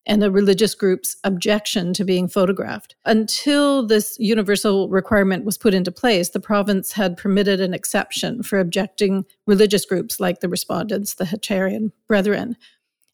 and 0.07 0.25
a 0.25 0.31
religious 0.31 0.75
group's 0.75 1.17
objection 1.25 1.93
to 1.95 2.05
being 2.05 2.29
photographed. 2.29 2.97
Until 3.05 3.87
this 3.87 4.17
universal 4.19 4.89
requirement 4.89 5.45
was 5.45 5.59
put 5.59 5.75
into 5.75 5.93
place, 5.93 6.31
the 6.31 6.41
province 6.41 6.93
had 6.93 7.17
permitted 7.17 7.61
an 7.61 7.75
exception 7.75 8.43
for 8.43 8.59
objecting 8.59 9.25
religious 9.47 9.85
groups 9.85 10.19
like 10.19 10.41
the 10.41 10.49
respondents, 10.49 11.15
the 11.15 11.25
Hutterian 11.25 11.93
Brethren. 12.09 12.57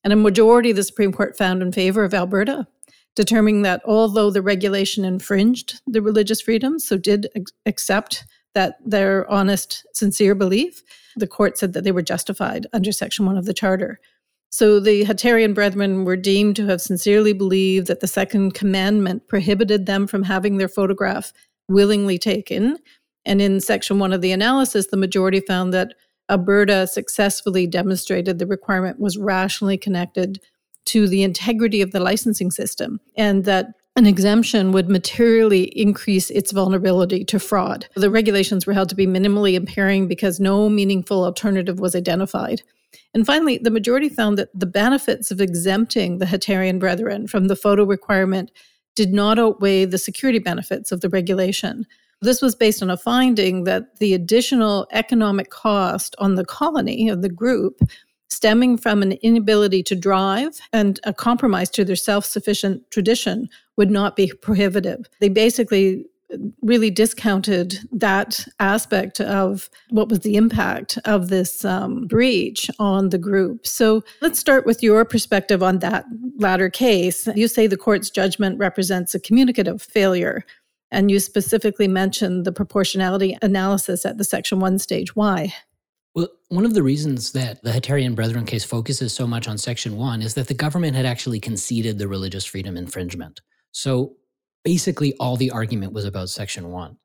And 0.03 0.13
a 0.13 0.17
majority 0.17 0.71
of 0.71 0.77
the 0.77 0.85
Supreme 0.85 1.13
Court 1.13 1.37
found 1.37 1.61
in 1.61 1.73
favor 1.73 2.05
of 2.05 2.15
Alberta, 2.15 2.67
determining 3.15 3.63
that 3.63 3.83
although 3.85 4.31
the 4.31 4.43
regulation 4.43 5.05
infringed 5.05 5.81
the 5.87 6.01
religious 6.01 6.41
freedoms, 6.41 6.87
so 6.87 6.97
did 6.97 7.29
ex- 7.35 7.53
accept 7.67 8.25
that 8.55 8.79
their 8.85 9.31
honest, 9.31 9.87
sincere 9.93 10.35
belief, 10.35 10.83
the 11.17 11.27
court 11.27 11.59
said 11.59 11.75
that 11.75 11.85
they 11.85 11.93
were 11.93 12.03
justified 12.03 12.67
under 12.73 12.93
Section 12.93 13.27
1 13.27 13.37
of 13.37 13.45
the 13.45 13.53
Charter. 13.53 14.01
So 14.51 14.81
the 14.81 15.05
Hutterian 15.05 15.55
brethren 15.55 16.05
were 16.05 16.17
deemed 16.17 16.57
to 16.57 16.67
have 16.67 16.81
sincerely 16.81 17.33
believed 17.33 17.87
that 17.87 18.01
the 18.01 18.07
second 18.07 18.55
commandment 18.55 19.29
prohibited 19.29 19.87
them 19.87 20.07
from 20.07 20.23
having 20.23 20.57
their 20.57 20.69
photograph 20.69 21.33
willingly 21.69 22.19
taken. 22.19 22.79
And 23.27 23.43
in 23.43 23.61
section 23.61 23.99
one 23.99 24.13
of 24.13 24.23
the 24.23 24.33
analysis, 24.33 24.87
the 24.87 24.97
majority 24.97 25.41
found 25.41 25.75
that 25.75 25.95
Alberta 26.31 26.87
successfully 26.87 27.67
demonstrated 27.67 28.39
the 28.39 28.47
requirement 28.47 29.01
was 29.01 29.19
rationally 29.19 29.79
connected 29.79 30.41
to 30.87 31.07
the 31.07 31.23
integrity 31.23 31.83
of 31.83 31.91
the 31.91 32.01
licensing 32.01 32.51
system 32.51 33.01
and 33.17 33.45
that 33.45 33.67
an 33.97 34.07
exemption 34.07 34.73
would 34.73 34.89
materially 34.89 35.65
increase 35.79 36.31
its 36.31 36.53
vulnerability 36.53 37.25
to 37.25 37.39
fraud. 37.39 37.87
The 37.95 38.11
regulations 38.11 38.67
were 38.67 38.73
held 38.73 38.89
to 38.91 38.95
be 38.95 39.07
minimally 39.07 39.55
impairing 39.55 40.07
because 40.07 40.41
no 40.41 40.69
meaningful 40.69 41.25
alternative 41.25 41.81
was 41.81 41.95
identified. 41.97 42.63
And 43.15 43.27
finally, 43.27 43.59
the 43.59 43.71
majority 43.71 44.09
found 44.09 44.39
that 44.39 44.49
the 44.55 44.67
benefits 44.67 45.31
of 45.31 45.41
exempting 45.41 46.19
the 46.19 46.27
Hutterian 46.27 46.79
brethren 46.79 47.27
from 47.27 47.49
the 47.49 47.57
photo 47.57 47.85
requirement 47.85 48.51
did 48.95 49.13
not 49.13 49.39
outweigh 49.39 49.85
the 49.85 49.99
security 49.99 50.39
benefits 50.39 50.93
of 50.93 51.01
the 51.01 51.09
regulation. 51.09 51.87
This 52.21 52.43
was 52.43 52.55
based 52.55 52.83
on 52.83 52.91
a 52.91 52.97
finding 52.97 53.65
that 53.65 53.99
the 53.99 54.13
additional 54.13 54.89
economic 54.93 55.51
cost 55.51 56.17
on 56.19 56.35
the 56.35 56.45
colony 56.45 57.09
of 57.09 57.23
the 57.23 57.29
group 57.29 57.81
stemming 58.29 58.77
from 58.77 59.03
an 59.03 59.13
inability 59.23 59.83
to 59.83 59.95
drive 59.95 60.61
and 60.73 61.01
a 61.05 61.15
compromise 61.15 61.71
to 61.71 61.85
their 61.85 61.97
self 61.97 62.25
sufficient 62.25 62.91
tradition 62.91 63.49
would 63.77 63.91
not 63.91 64.17
be 64.17 64.33
prohibitive. 64.43 65.07
They 65.21 65.29
basically 65.29 66.05
really 66.63 66.91
discounted 66.91 67.79
that 67.91 68.47
aspect 68.61 69.21
of 69.21 69.71
what 69.91 70.09
was 70.09 70.21
the 70.21 70.37
impact 70.37 70.99
of 71.05 71.29
this 71.29 71.65
um, 71.65 72.07
breach 72.07 72.71
on 72.79 73.09
the 73.09 73.19
group. 73.19 73.67
So 73.67 74.05
let's 74.21 74.39
start 74.39 74.67
with 74.67 74.83
your 74.83 75.05
perspective 75.05 75.63
on 75.63 75.79
that 75.79 76.05
latter 76.39 76.69
case. 76.69 77.27
You 77.35 77.49
say 77.49 77.67
the 77.67 77.77
court's 77.77 78.11
judgment 78.11 78.59
represents 78.59 79.15
a 79.15 79.21
communicative 79.21 79.81
failure, 79.81 80.45
and 80.91 81.11
you 81.11 81.21
specifically 81.21 81.89
mentioned 81.89 82.45
the 82.45 82.53
proportionality 82.53 83.37
analysis 83.43 84.05
at 84.05 84.19
the 84.19 84.25
Section 84.25 84.61
1 84.61 84.79
stage. 84.79 85.17
Why? 85.17 85.55
Well, 86.15 86.29
one 86.49 86.65
of 86.65 86.75
the 86.75 86.83
reasons 86.83 87.33
that 87.33 87.63
the 87.63 87.71
Hutterian 87.71 88.15
Brethren 88.15 88.45
case 88.45 88.65
focuses 88.65 89.13
so 89.13 89.27
much 89.27 89.47
on 89.47 89.57
Section 89.57 89.97
1 89.97 90.23
is 90.23 90.35
that 90.35 90.49
the 90.49 90.55
government 90.55 90.97
had 90.97 91.07
actually 91.07 91.41
conceded 91.41 91.99
the 91.99 92.09
religious 92.09 92.45
freedom 92.45 92.77
infringement. 92.77 93.41
So 93.73 94.17
basically 94.65 95.15
all 95.15 95.37
the 95.37 95.51
argument 95.51 95.93
was 95.93 96.05
about 96.05 96.31
Section 96.31 96.71
1. 96.71 96.97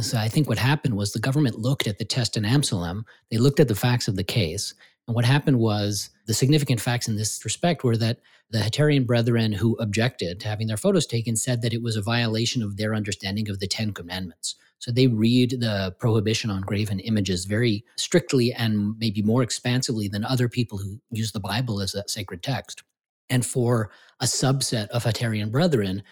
So 0.00 0.18
I 0.18 0.28
think 0.28 0.48
what 0.48 0.58
happened 0.58 0.96
was 0.96 1.12
the 1.12 1.20
government 1.20 1.58
looked 1.58 1.86
at 1.86 1.98
the 1.98 2.04
test 2.04 2.36
in 2.36 2.42
Amselem, 2.42 3.04
they 3.30 3.38
looked 3.38 3.60
at 3.60 3.68
the 3.68 3.76
facts 3.76 4.08
of 4.08 4.16
the 4.16 4.24
case, 4.24 4.74
and 5.06 5.14
what 5.14 5.24
happened 5.24 5.58
was 5.58 6.10
the 6.26 6.34
significant 6.34 6.80
facts 6.80 7.08
in 7.08 7.16
this 7.16 7.44
respect 7.44 7.84
were 7.84 7.96
that 7.98 8.18
the 8.50 8.58
Hutterian 8.58 9.06
brethren 9.06 9.52
who 9.52 9.74
objected 9.76 10.40
to 10.40 10.48
having 10.48 10.66
their 10.66 10.76
photos 10.76 11.06
taken 11.06 11.36
said 11.36 11.62
that 11.62 11.74
it 11.74 11.82
was 11.82 11.96
a 11.96 12.02
violation 12.02 12.62
of 12.62 12.76
their 12.76 12.94
understanding 12.94 13.48
of 13.50 13.60
the 13.60 13.66
Ten 13.66 13.92
Commandments. 13.92 14.56
So 14.78 14.90
they 14.90 15.06
read 15.06 15.60
the 15.60 15.94
prohibition 15.98 16.50
on 16.50 16.62
graven 16.62 17.00
images 17.00 17.44
very 17.44 17.84
strictly 17.96 18.52
and 18.52 18.98
maybe 18.98 19.22
more 19.22 19.42
expansively 19.42 20.08
than 20.08 20.24
other 20.24 20.48
people 20.48 20.78
who 20.78 21.00
use 21.10 21.32
the 21.32 21.40
Bible 21.40 21.80
as 21.80 21.94
a 21.94 22.04
sacred 22.06 22.42
text. 22.42 22.82
And 23.30 23.44
for 23.44 23.90
a 24.20 24.26
subset 24.26 24.88
of 24.88 25.04
Hutterian 25.04 25.50
brethren, 25.50 26.02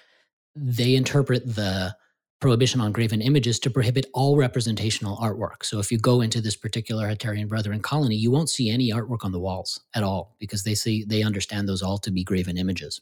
they 0.54 0.94
interpret 0.94 1.54
the 1.54 1.94
prohibition 2.40 2.80
on 2.80 2.90
graven 2.90 3.22
images 3.22 3.58
to 3.60 3.70
prohibit 3.70 4.06
all 4.14 4.36
representational 4.36 5.16
artwork. 5.18 5.64
So 5.64 5.78
if 5.78 5.92
you 5.92 5.98
go 5.98 6.20
into 6.20 6.40
this 6.40 6.56
particular 6.56 7.06
Hutterian 7.06 7.48
Brethren 7.48 7.80
colony, 7.80 8.16
you 8.16 8.32
won't 8.32 8.50
see 8.50 8.68
any 8.68 8.90
artwork 8.90 9.24
on 9.24 9.30
the 9.30 9.38
walls 9.38 9.80
at 9.94 10.02
all 10.02 10.34
because 10.40 10.64
they 10.64 10.74
see 10.74 11.04
they 11.04 11.22
understand 11.22 11.68
those 11.68 11.82
all 11.82 11.98
to 11.98 12.10
be 12.10 12.24
graven 12.24 12.58
images. 12.58 13.00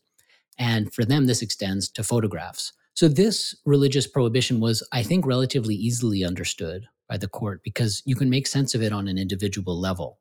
And 0.59 0.93
for 0.93 1.07
them, 1.07 1.27
this 1.27 1.41
extends 1.41 1.89
to 1.93 2.05
photographs. 2.05 2.75
So 2.93 3.09
this 3.09 3.55
religious 3.65 4.07
prohibition 4.07 4.61
was, 4.61 4.87
I 4.93 5.03
think, 5.03 5.25
relatively 5.25 5.75
easily 5.75 6.23
understood 6.23 6.87
by 7.09 7.17
the 7.17 7.29
court 7.29 7.63
because 7.65 8.03
you 8.05 8.15
can 8.15 8.29
make 8.29 8.47
sense 8.47 8.75
of 8.75 8.83
it 8.83 8.93
on 8.93 9.09
an 9.09 9.17
individual 9.17 9.81
level. 9.81 10.19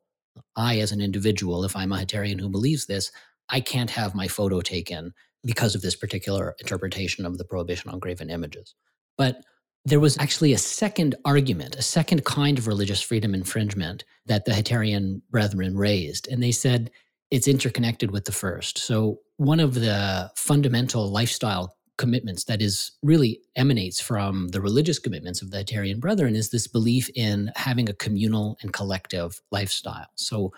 I, 0.56 0.78
as 0.78 0.92
an 0.92 1.02
individual, 1.02 1.64
if 1.64 1.76
I'm 1.76 1.92
a 1.92 1.98
Hutterian 1.98 2.40
who 2.40 2.48
believes 2.48 2.86
this, 2.86 3.12
I 3.50 3.60
can't 3.60 3.90
have 3.90 4.14
my 4.14 4.28
photo 4.28 4.60
taken 4.60 5.12
because 5.44 5.74
of 5.74 5.82
this 5.82 5.96
particular 5.96 6.54
interpretation 6.60 7.24
of 7.24 7.38
the 7.38 7.44
prohibition 7.44 7.90
on 7.90 7.98
graven 7.98 8.30
images. 8.30 8.74
But 9.16 9.42
there 9.84 10.00
was 10.00 10.18
actually 10.18 10.52
a 10.52 10.58
second 10.58 11.14
argument, 11.24 11.76
a 11.76 11.82
second 11.82 12.24
kind 12.24 12.58
of 12.58 12.66
religious 12.66 13.00
freedom 13.00 13.34
infringement 13.34 14.04
that 14.26 14.44
the 14.44 14.52
Hutterian 14.52 15.22
brethren 15.30 15.76
raised. 15.76 16.28
And 16.28 16.42
they 16.42 16.52
said, 16.52 16.90
it's 17.30 17.48
interconnected 17.48 18.10
with 18.10 18.24
the 18.24 18.32
first. 18.32 18.78
So, 18.78 19.20
one 19.36 19.60
of 19.60 19.74
the 19.74 20.30
fundamental 20.36 21.10
lifestyle 21.10 21.76
commitments 21.96 22.44
that 22.44 22.60
is 22.60 22.92
really 23.02 23.40
emanates 23.56 24.00
from 24.00 24.48
the 24.48 24.60
religious 24.60 24.98
commitments 24.98 25.40
of 25.42 25.50
the 25.50 25.58
Hutterian 25.58 26.00
Brethren 26.00 26.34
is 26.34 26.50
this 26.50 26.66
belief 26.66 27.08
in 27.14 27.50
having 27.56 27.88
a 27.88 27.94
communal 27.94 28.58
and 28.62 28.72
collective 28.72 29.40
lifestyle. 29.50 30.08
So, 30.16 30.52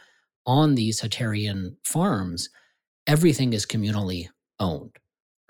on 0.46 0.74
these 0.74 1.00
Hutterian 1.00 1.76
farms, 1.84 2.48
everything 3.06 3.52
is 3.52 3.66
communally 3.66 4.26
owned, 4.60 4.96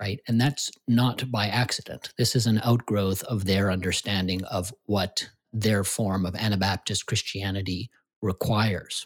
right? 0.01 0.19
And 0.27 0.39
that's 0.39 0.71
not 0.87 1.31
by 1.31 1.47
accident. 1.47 2.13
This 2.17 2.35
is 2.35 2.45
an 2.45 2.61
outgrowth 2.63 3.23
of 3.23 3.45
their 3.45 3.71
understanding 3.71 4.43
of 4.45 4.73
what 4.85 5.29
their 5.51 5.83
form 5.83 6.25
of 6.25 6.35
Anabaptist 6.35 7.05
Christianity 7.05 7.89
requires. 8.21 9.05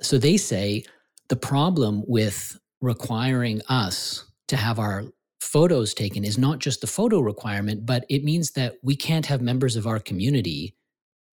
So 0.00 0.18
they 0.18 0.36
say 0.36 0.84
the 1.28 1.36
problem 1.36 2.04
with 2.06 2.58
requiring 2.80 3.62
us 3.68 4.24
to 4.46 4.56
have 4.56 4.78
our 4.78 5.04
photos 5.40 5.94
taken 5.94 6.24
is 6.24 6.38
not 6.38 6.58
just 6.58 6.80
the 6.80 6.86
photo 6.86 7.20
requirement, 7.20 7.86
but 7.86 8.04
it 8.08 8.24
means 8.24 8.52
that 8.52 8.74
we 8.82 8.96
can't 8.96 9.26
have 9.26 9.40
members 9.40 9.76
of 9.76 9.86
our 9.86 9.98
community 9.98 10.74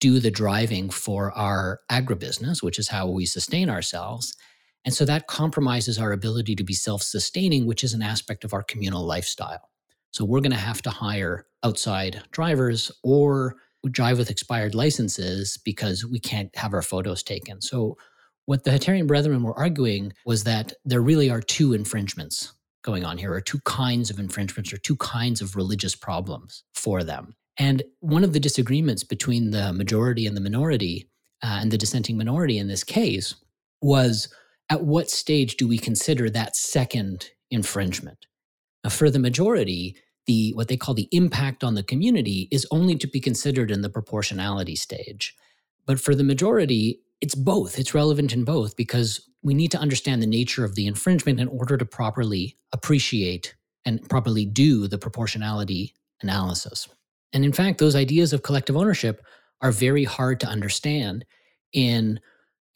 do 0.00 0.20
the 0.20 0.30
driving 0.30 0.90
for 0.90 1.32
our 1.32 1.80
agribusiness, 1.90 2.62
which 2.62 2.78
is 2.78 2.88
how 2.88 3.08
we 3.08 3.24
sustain 3.24 3.70
ourselves. 3.70 4.36
And 4.86 4.94
so 4.94 5.04
that 5.04 5.26
compromises 5.26 5.98
our 5.98 6.12
ability 6.12 6.54
to 6.56 6.64
be 6.64 6.72
self 6.72 7.02
sustaining, 7.02 7.66
which 7.66 7.84
is 7.84 7.92
an 7.92 8.02
aspect 8.02 8.44
of 8.44 8.54
our 8.54 8.62
communal 8.62 9.04
lifestyle. 9.04 9.68
So 10.12 10.24
we're 10.24 10.40
going 10.40 10.52
to 10.52 10.56
have 10.56 10.80
to 10.82 10.90
hire 10.90 11.44
outside 11.62 12.22
drivers 12.30 12.92
or 13.02 13.56
drive 13.90 14.16
with 14.16 14.30
expired 14.30 14.74
licenses 14.74 15.58
because 15.64 16.06
we 16.06 16.18
can't 16.18 16.54
have 16.56 16.72
our 16.72 16.82
photos 16.82 17.22
taken. 17.22 17.60
So 17.60 17.96
what 18.46 18.64
the 18.64 18.70
Hutterian 18.70 19.06
Brethren 19.06 19.42
were 19.42 19.58
arguing 19.58 20.12
was 20.24 20.44
that 20.44 20.72
there 20.84 21.02
really 21.02 21.30
are 21.30 21.40
two 21.40 21.72
infringements 21.72 22.52
going 22.82 23.04
on 23.04 23.18
here, 23.18 23.32
or 23.32 23.40
two 23.40 23.58
kinds 23.64 24.10
of 24.10 24.20
infringements, 24.20 24.72
or 24.72 24.76
two 24.76 24.96
kinds 24.96 25.40
of 25.42 25.56
religious 25.56 25.96
problems 25.96 26.62
for 26.72 27.02
them. 27.02 27.34
And 27.58 27.82
one 27.98 28.22
of 28.22 28.32
the 28.32 28.38
disagreements 28.38 29.02
between 29.02 29.50
the 29.50 29.72
majority 29.72 30.26
and 30.26 30.36
the 30.36 30.40
minority, 30.40 31.10
uh, 31.42 31.58
and 31.60 31.72
the 31.72 31.78
dissenting 31.78 32.16
minority 32.16 32.58
in 32.58 32.68
this 32.68 32.84
case, 32.84 33.34
was 33.82 34.28
at 34.70 34.82
what 34.82 35.10
stage 35.10 35.56
do 35.56 35.68
we 35.68 35.78
consider 35.78 36.28
that 36.30 36.56
second 36.56 37.30
infringement? 37.50 38.26
Now, 38.82 38.90
for 38.90 39.10
the 39.10 39.18
majority, 39.18 39.96
the 40.26 40.52
what 40.54 40.68
they 40.68 40.76
call 40.76 40.94
the 40.94 41.08
impact 41.12 41.62
on 41.62 41.74
the 41.74 41.82
community 41.82 42.48
is 42.50 42.66
only 42.70 42.96
to 42.96 43.06
be 43.06 43.20
considered 43.20 43.70
in 43.70 43.82
the 43.82 43.90
proportionality 43.90 44.76
stage. 44.76 45.34
But 45.86 46.00
for 46.00 46.14
the 46.14 46.24
majority, 46.24 47.00
it's 47.20 47.34
both. 47.34 47.78
It's 47.78 47.94
relevant 47.94 48.32
in 48.32 48.44
both 48.44 48.76
because 48.76 49.28
we 49.42 49.54
need 49.54 49.70
to 49.70 49.78
understand 49.78 50.20
the 50.20 50.26
nature 50.26 50.64
of 50.64 50.74
the 50.74 50.86
infringement 50.86 51.40
in 51.40 51.48
order 51.48 51.76
to 51.76 51.84
properly 51.84 52.56
appreciate 52.72 53.54
and 53.84 54.06
properly 54.08 54.44
do 54.44 54.88
the 54.88 54.98
proportionality 54.98 55.94
analysis. 56.20 56.88
And 57.32 57.44
in 57.44 57.52
fact, 57.52 57.78
those 57.78 57.94
ideas 57.94 58.32
of 58.32 58.42
collective 58.42 58.76
ownership 58.76 59.24
are 59.62 59.72
very 59.72 60.04
hard 60.04 60.40
to 60.40 60.48
understand 60.48 61.24
in 61.72 62.20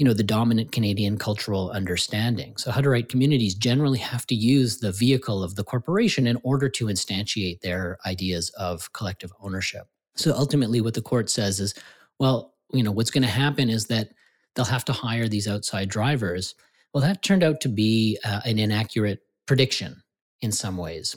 you 0.00 0.06
know 0.06 0.14
the 0.14 0.22
dominant 0.22 0.72
Canadian 0.72 1.18
cultural 1.18 1.70
understanding. 1.72 2.56
So 2.56 2.70
Hutterite 2.70 3.10
communities 3.10 3.54
generally 3.54 3.98
have 3.98 4.26
to 4.28 4.34
use 4.34 4.78
the 4.78 4.92
vehicle 4.92 5.42
of 5.42 5.56
the 5.56 5.62
corporation 5.62 6.26
in 6.26 6.38
order 6.42 6.70
to 6.70 6.86
instantiate 6.86 7.60
their 7.60 7.98
ideas 8.06 8.48
of 8.58 8.90
collective 8.94 9.30
ownership. 9.40 9.88
So 10.16 10.32
ultimately 10.32 10.80
what 10.80 10.94
the 10.94 11.02
court 11.02 11.28
says 11.28 11.60
is 11.60 11.74
well, 12.18 12.54
you 12.72 12.82
know, 12.82 12.92
what's 12.92 13.10
going 13.10 13.24
to 13.24 13.28
happen 13.28 13.68
is 13.68 13.88
that 13.88 14.08
they'll 14.54 14.64
have 14.64 14.86
to 14.86 14.92
hire 14.94 15.28
these 15.28 15.46
outside 15.46 15.90
drivers. 15.90 16.54
Well, 16.94 17.02
that 17.02 17.22
turned 17.22 17.44
out 17.44 17.60
to 17.60 17.68
be 17.68 18.18
uh, 18.24 18.40
an 18.46 18.58
inaccurate 18.58 19.20
prediction 19.46 20.02
in 20.40 20.50
some 20.50 20.78
ways. 20.78 21.14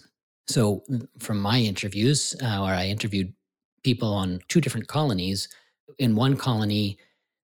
So, 0.47 0.83
from 1.19 1.39
my 1.39 1.59
interviews, 1.59 2.35
uh, 2.41 2.59
where 2.59 2.75
I 2.75 2.87
interviewed 2.87 3.33
people 3.83 4.13
on 4.13 4.41
two 4.49 4.59
different 4.59 4.87
colonies, 4.87 5.47
in 5.99 6.15
one 6.15 6.35
colony, 6.35 6.97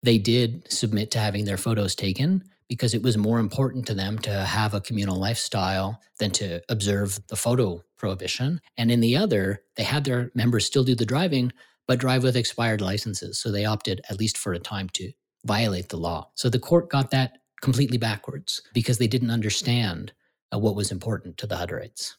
they 0.05 0.19
did 0.19 0.71
submit 0.71 1.11
to 1.13 1.19
having 1.19 1.47
their 1.47 1.57
photos 1.57 1.95
taken 1.95 2.45
because 2.69 2.95
it 2.95 3.03
was 3.03 3.17
more 3.17 3.39
important 3.39 3.87
to 3.87 3.95
them 3.95 4.19
to 4.19 4.31
have 4.31 4.75
a 4.75 4.81
communal 4.81 5.17
lifestyle 5.17 6.01
than 6.19 6.31
to 6.31 6.61
observe 6.69 7.19
the 7.29 7.37
photo 7.37 7.83
prohibition. 7.97 8.61
And 8.77 8.91
in 8.91 9.01
the 9.01 9.17
other, 9.17 9.63
they 9.77 9.83
had 9.83 10.05
their 10.05 10.31
members 10.35 10.67
still 10.67 10.85
do 10.85 10.95
the 10.95 11.07
driving, 11.07 11.53
but 11.87 11.99
drive 11.99 12.23
with 12.23 12.37
expired 12.37 12.81
licenses. 12.81 13.39
So 13.39 13.51
they 13.51 13.65
opted, 13.65 14.03
at 14.11 14.19
least 14.19 14.37
for 14.37 14.53
a 14.53 14.59
time, 14.59 14.89
to 14.91 15.13
violate 15.45 15.89
the 15.89 15.97
law. 15.97 16.31
So 16.35 16.51
the 16.51 16.59
court 16.59 16.91
got 16.91 17.11
that 17.11 17.39
completely 17.63 17.99
backwards 17.99 18.61
because 18.75 18.99
they 18.99 19.07
didn't 19.07 19.31
understand 19.31 20.13
uh, 20.55 20.59
what 20.59 20.77
was 20.77 20.93
important 20.93 21.39
to 21.39 21.47
the 21.47 21.57
Hutterites. 21.57 22.15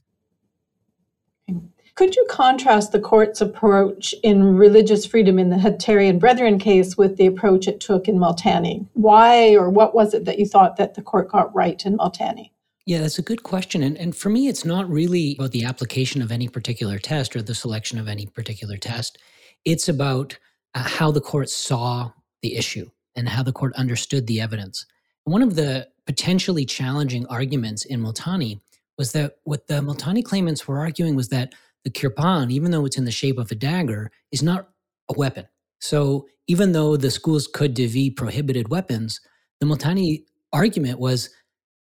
Could 1.96 2.18
you 2.18 2.26
contrast 2.30 2.92
the 2.92 3.00
court's 3.00 3.40
approach 3.40 4.14
in 4.22 4.58
religious 4.58 5.06
freedom 5.06 5.40
in 5.40 5.50
the 5.50 5.56
Hutterian 5.56 6.20
Brethren 6.20 6.60
case 6.60 6.98
with 6.98 7.16
the 7.16 7.26
approach 7.26 7.70
it 7.70 7.80
took 7.80 8.10
in 8.10 8.18
Multani? 8.18 8.86
Why 8.94 9.56
or 9.56 9.70
what 9.70 9.96
was 9.96 10.14
it 10.14 10.26
that 10.26 10.38
you 10.38 10.46
thought 10.46 10.76
that 10.76 10.96
the 10.96 11.02
court 11.02 11.30
got 11.30 11.56
right 11.56 11.84
in 11.86 11.98
Multani? 11.98 12.52
Yeah, 12.86 13.00
that's 13.00 13.18
a 13.18 13.24
good 13.24 13.44
question. 13.44 13.82
And, 13.82 13.98
and 13.98 14.14
for 14.14 14.30
me, 14.30 14.50
it's 14.50 14.66
not 14.66 14.90
really 14.90 15.38
about 15.40 15.52
the 15.52 15.64
application 15.64 16.22
of 16.22 16.34
any 16.34 16.50
particular 16.50 17.00
test 17.00 17.34
or 17.34 17.42
the 17.42 17.56
selection 17.56 17.98
of 17.98 18.10
any 18.10 18.26
particular 18.26 18.76
test. 18.76 19.18
It's 19.64 19.88
about 19.88 20.38
uh, 20.76 20.84
how 20.84 21.12
the 21.12 21.22
court 21.22 21.50
saw 21.50 22.12
the 22.42 22.58
issue 22.58 22.90
and 23.16 23.30
how 23.30 23.42
the 23.42 23.54
court 23.54 23.74
understood 23.76 24.28
the 24.28 24.42
evidence. 24.42 24.86
One 25.24 25.42
of 25.42 25.56
the 25.56 25.88
potentially 26.06 26.66
challenging 26.66 27.26
arguments 27.28 27.86
in 27.86 28.02
Multani 28.02 28.60
was 28.98 29.12
that 29.12 29.38
what 29.44 29.68
the 29.68 29.76
Multani 29.76 30.24
claimants 30.24 30.68
were 30.68 30.80
arguing 30.80 31.16
was 31.16 31.30
that 31.30 31.54
the 31.84 31.90
kirpan, 31.90 32.52
even 32.52 32.72
though 32.72 32.86
it's 32.86 32.98
in 32.98 33.06
the 33.06 33.12
shape 33.12 33.38
of 33.38 33.52
a 33.52 33.56
dagger, 33.56 34.12
is 34.32 34.42
not 34.42 34.70
a 35.10 35.14
weapon. 35.18 35.46
So 35.80 36.28
even 36.48 36.72
though 36.72 36.98
the 36.98 37.12
school's 37.12 37.48
Code 37.48 37.74
de 37.74 38.10
prohibited 38.12 38.70
weapons, 38.70 39.20
the 39.60 39.66
Multani 39.66 40.24
argument 40.54 41.00
was, 41.00 41.30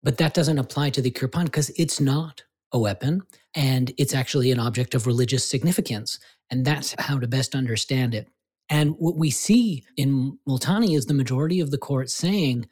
but 0.02 0.18
that 0.18 0.34
doesn't 0.34 0.58
apply 0.58 0.90
to 0.92 1.02
the 1.02 1.12
kirpan 1.12 1.46
because 1.46 1.70
it's 1.72 2.00
not 2.00 2.44
a 2.72 2.80
weapon 2.80 3.22
and 3.56 3.94
it's 3.98 4.14
actually 4.14 4.52
an 4.52 4.60
object 4.60 4.96
of 4.96 5.06
religious 5.06 5.48
significance. 5.48 6.20
And 6.50 6.66
that's 6.66 6.96
how 7.00 7.20
to 7.20 7.28
best 7.28 7.56
understand 7.56 8.16
it. 8.16 8.28
And 8.70 8.96
what 8.98 9.18
we 9.18 9.30
see 9.30 9.84
in 9.98 10.38
Multani 10.48 10.96
is 10.98 11.06
the 11.06 11.14
majority 11.14 11.60
of 11.60 11.72
the 11.72 11.78
court 11.78 12.10
saying, 12.10 12.68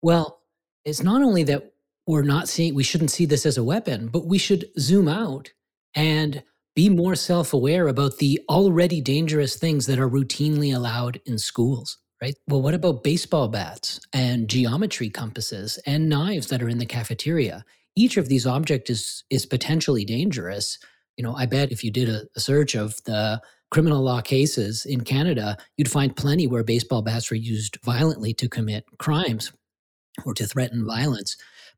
well, 0.00 0.40
it's 0.84 1.02
not 1.02 1.22
only 1.22 1.42
that 1.44 1.71
we're 2.06 2.22
not 2.22 2.48
seeing, 2.48 2.74
we 2.74 2.82
shouldn't 2.82 3.10
see 3.10 3.26
this 3.26 3.46
as 3.46 3.56
a 3.56 3.64
weapon, 3.64 4.08
but 4.08 4.26
we 4.26 4.38
should 4.38 4.66
zoom 4.78 5.08
out 5.08 5.52
and 5.94 6.42
be 6.74 6.88
more 6.88 7.14
self 7.14 7.52
aware 7.52 7.88
about 7.88 8.18
the 8.18 8.40
already 8.48 9.00
dangerous 9.00 9.56
things 9.56 9.86
that 9.86 9.98
are 9.98 10.08
routinely 10.08 10.74
allowed 10.74 11.20
in 11.26 11.38
schools, 11.38 11.98
right? 12.20 12.34
Well, 12.48 12.62
what 12.62 12.74
about 12.74 13.04
baseball 13.04 13.48
bats 13.48 14.00
and 14.12 14.48
geometry 14.48 15.10
compasses 15.10 15.78
and 15.86 16.08
knives 16.08 16.48
that 16.48 16.62
are 16.62 16.68
in 16.68 16.78
the 16.78 16.86
cafeteria? 16.86 17.64
Each 17.94 18.16
of 18.16 18.28
these 18.28 18.46
objects 18.46 18.90
is, 18.90 19.24
is 19.28 19.44
potentially 19.44 20.04
dangerous. 20.04 20.78
You 21.18 21.24
know, 21.24 21.36
I 21.36 21.44
bet 21.44 21.72
if 21.72 21.84
you 21.84 21.90
did 21.90 22.08
a, 22.08 22.22
a 22.34 22.40
search 22.40 22.74
of 22.74 22.96
the 23.04 23.40
criminal 23.70 24.02
law 24.02 24.22
cases 24.22 24.86
in 24.86 25.02
Canada, 25.02 25.58
you'd 25.76 25.90
find 25.90 26.16
plenty 26.16 26.46
where 26.46 26.64
baseball 26.64 27.02
bats 27.02 27.30
were 27.30 27.36
used 27.36 27.78
violently 27.84 28.32
to 28.34 28.48
commit 28.48 28.84
crimes 28.98 29.52
or 30.24 30.34
to 30.34 30.46
threaten 30.46 30.86
violence. 30.86 31.36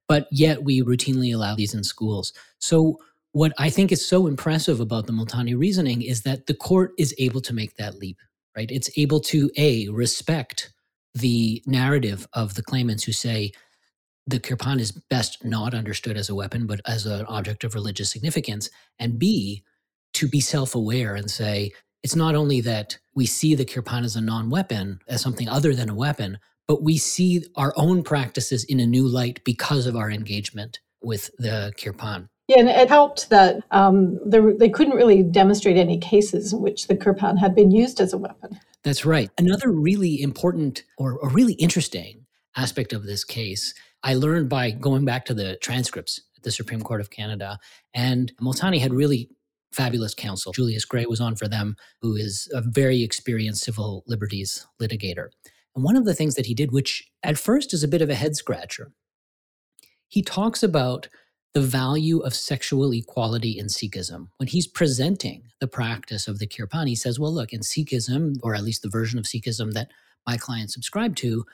But 0.09 0.27
yet 0.31 0.64
we 0.64 0.83
routinely 0.83 1.35
allow 1.35 1.55
these 1.55 1.75
in 1.75 1.85
schools. 1.85 2.33
So, 2.59 2.99
what 3.33 3.53
I 3.59 3.69
think 3.69 3.90
is 3.90 4.07
so 4.07 4.29
impressive 4.29 4.79
about 4.79 5.07
the 5.07 5.12
Multani 5.12 5.59
reasoning 5.59 6.03
is 6.03 6.23
that 6.23 6.47
the 6.47 6.55
court 6.55 6.93
is 6.99 7.12
able 7.19 7.40
to 7.40 7.53
make 7.53 7.77
that 7.77 7.97
leap, 7.97 8.19
right? 8.57 8.71
It's 8.71 8.90
able 8.97 9.19
to 9.23 9.51
A, 9.57 9.88
respect 9.88 10.73
the 11.14 11.62
narrative 11.67 12.29
of 12.33 12.55
the 12.55 12.62
claimants 12.62 13.05
who 13.05 13.12
say 13.12 13.53
the 14.27 14.40
kirpan 14.40 14.81
is 14.81 14.93
best 14.93 15.45
not 15.45 15.75
understood 15.75 16.17
as 16.17 16.29
a 16.29 16.35
weapon, 16.35 16.67
but 16.67 16.81
as 16.87 17.07
an 17.07 17.27
object 17.27 17.64
of 17.64 17.75
religious 17.75 18.11
significance, 18.11 18.71
and 18.99 19.19
B, 19.19 19.62
to 20.14 20.29
be 20.29 20.40
self 20.40 20.75
aware 20.75 21.14
and 21.14 21.31
say, 21.31 21.73
it's 22.03 22.17
not 22.17 22.35
only 22.35 22.61
that 22.61 22.99
we 23.14 23.27
see 23.27 23.55
the 23.55 23.64
kirpan 23.64 24.05
as 24.05 24.17
a 24.17 24.21
non 24.21 24.51
weapon, 24.51 25.01
as 25.09 25.21
something 25.21 25.49
other 25.49 25.75
than 25.75 25.90
a 25.90 25.95
weapon, 25.95 26.38
but 26.66 26.83
we 26.83 26.98
see 26.98 27.44
our 27.57 27.72
own 27.77 28.03
practices 28.03 28.64
in 28.64 28.81
a 28.81 28.87
new 28.87 29.07
light 29.07 29.42
because 29.44 29.87
of 29.87 29.96
our 29.96 30.11
engagement 30.11 30.81
with 31.03 31.31
the 31.38 31.72
kirpan. 31.77 32.29
Yeah, 32.48 32.59
and 32.59 32.68
it 32.68 32.88
helped 32.88 33.31
that 33.31 33.62
um, 33.70 34.18
there, 34.27 34.53
they 34.55 34.68
couldn't 34.68 34.96
really 34.96 35.22
demonstrate 35.22 35.77
any 35.77 35.98
cases 35.98 36.53
in 36.53 36.61
which 36.61 36.88
the 36.88 36.96
kirpan 36.96 37.38
had 37.38 37.55
been 37.55 37.70
used 37.70 38.00
as 38.00 38.12
a 38.12 38.18
weapon. 38.18 38.59
That's 38.83 39.07
right. 39.07 39.31
Another 39.38 39.70
really 39.70 40.20
important 40.20 40.85
or, 40.98 41.18
or 41.18 41.31
really 41.31 41.55
interesting 41.55 42.27
aspect 42.55 42.92
of 42.92 43.05
this 43.05 43.24
case, 43.24 43.72
I 44.03 44.14
learned 44.14 44.50
by 44.50 44.70
going 44.70 45.07
back 45.07 45.24
to 45.27 45.35
the 45.35 45.57
transcripts 45.57 46.20
at 46.37 46.42
the 46.42 46.50
Supreme 46.50 46.83
Court 46.83 47.00
of 47.00 47.11
Canada. 47.11 47.59
And 47.94 48.33
Multani 48.40 48.79
had 48.79 48.92
really 48.92 49.31
fabulous 49.72 50.14
counsel. 50.14 50.53
Julius 50.53 50.85
Grey 50.85 51.07
was 51.07 51.20
on 51.20 51.37
for 51.37 51.48
them, 51.48 51.77
who 52.03 52.14
is 52.14 52.48
a 52.53 52.61
very 52.61 53.03
experienced 53.03 53.64
civil 53.64 54.05
liberties 54.07 54.66
litigator. 54.81 55.29
And 55.75 55.85
one 55.85 55.97
of 55.97 56.05
the 56.05 56.15
things 56.15 56.35
that 56.35 56.47
he 56.47 56.55
did, 56.55 56.73
which 56.73 57.11
at 57.23 57.39
first 57.39 57.75
is 57.75 57.83
a 57.83 57.89
bit 57.89 58.03
of 58.03 58.11
a 58.11 58.15
head 58.15 58.37
scratcher, 58.37 58.93
he 60.09 60.23
talks 60.23 60.63
about 60.63 61.09
the 61.55 61.61
value 61.61 62.19
of 62.19 62.35
sexual 62.35 62.93
equality 62.93 63.59
in 63.59 63.67
Sikhism. 63.67 64.29
When 64.39 64.49
he's 64.49 64.67
presenting 64.67 65.45
the 65.61 65.69
practice 65.69 66.27
of 66.27 66.39
the 66.41 66.47
Kirpan, 66.49 66.89
he 66.89 66.97
says, 66.97 67.21
well, 67.21 67.33
look, 67.33 67.53
in 67.53 67.61
Sikhism, 67.61 68.37
or 68.43 68.55
at 68.55 68.65
least 68.65 68.83
the 68.83 68.89
version 68.89 69.19
of 69.19 69.25
Sikhism 69.25 69.73
that 69.73 69.91
my 70.27 70.37
clients 70.37 70.75
subscribe 70.75 71.15
to, 71.17 71.45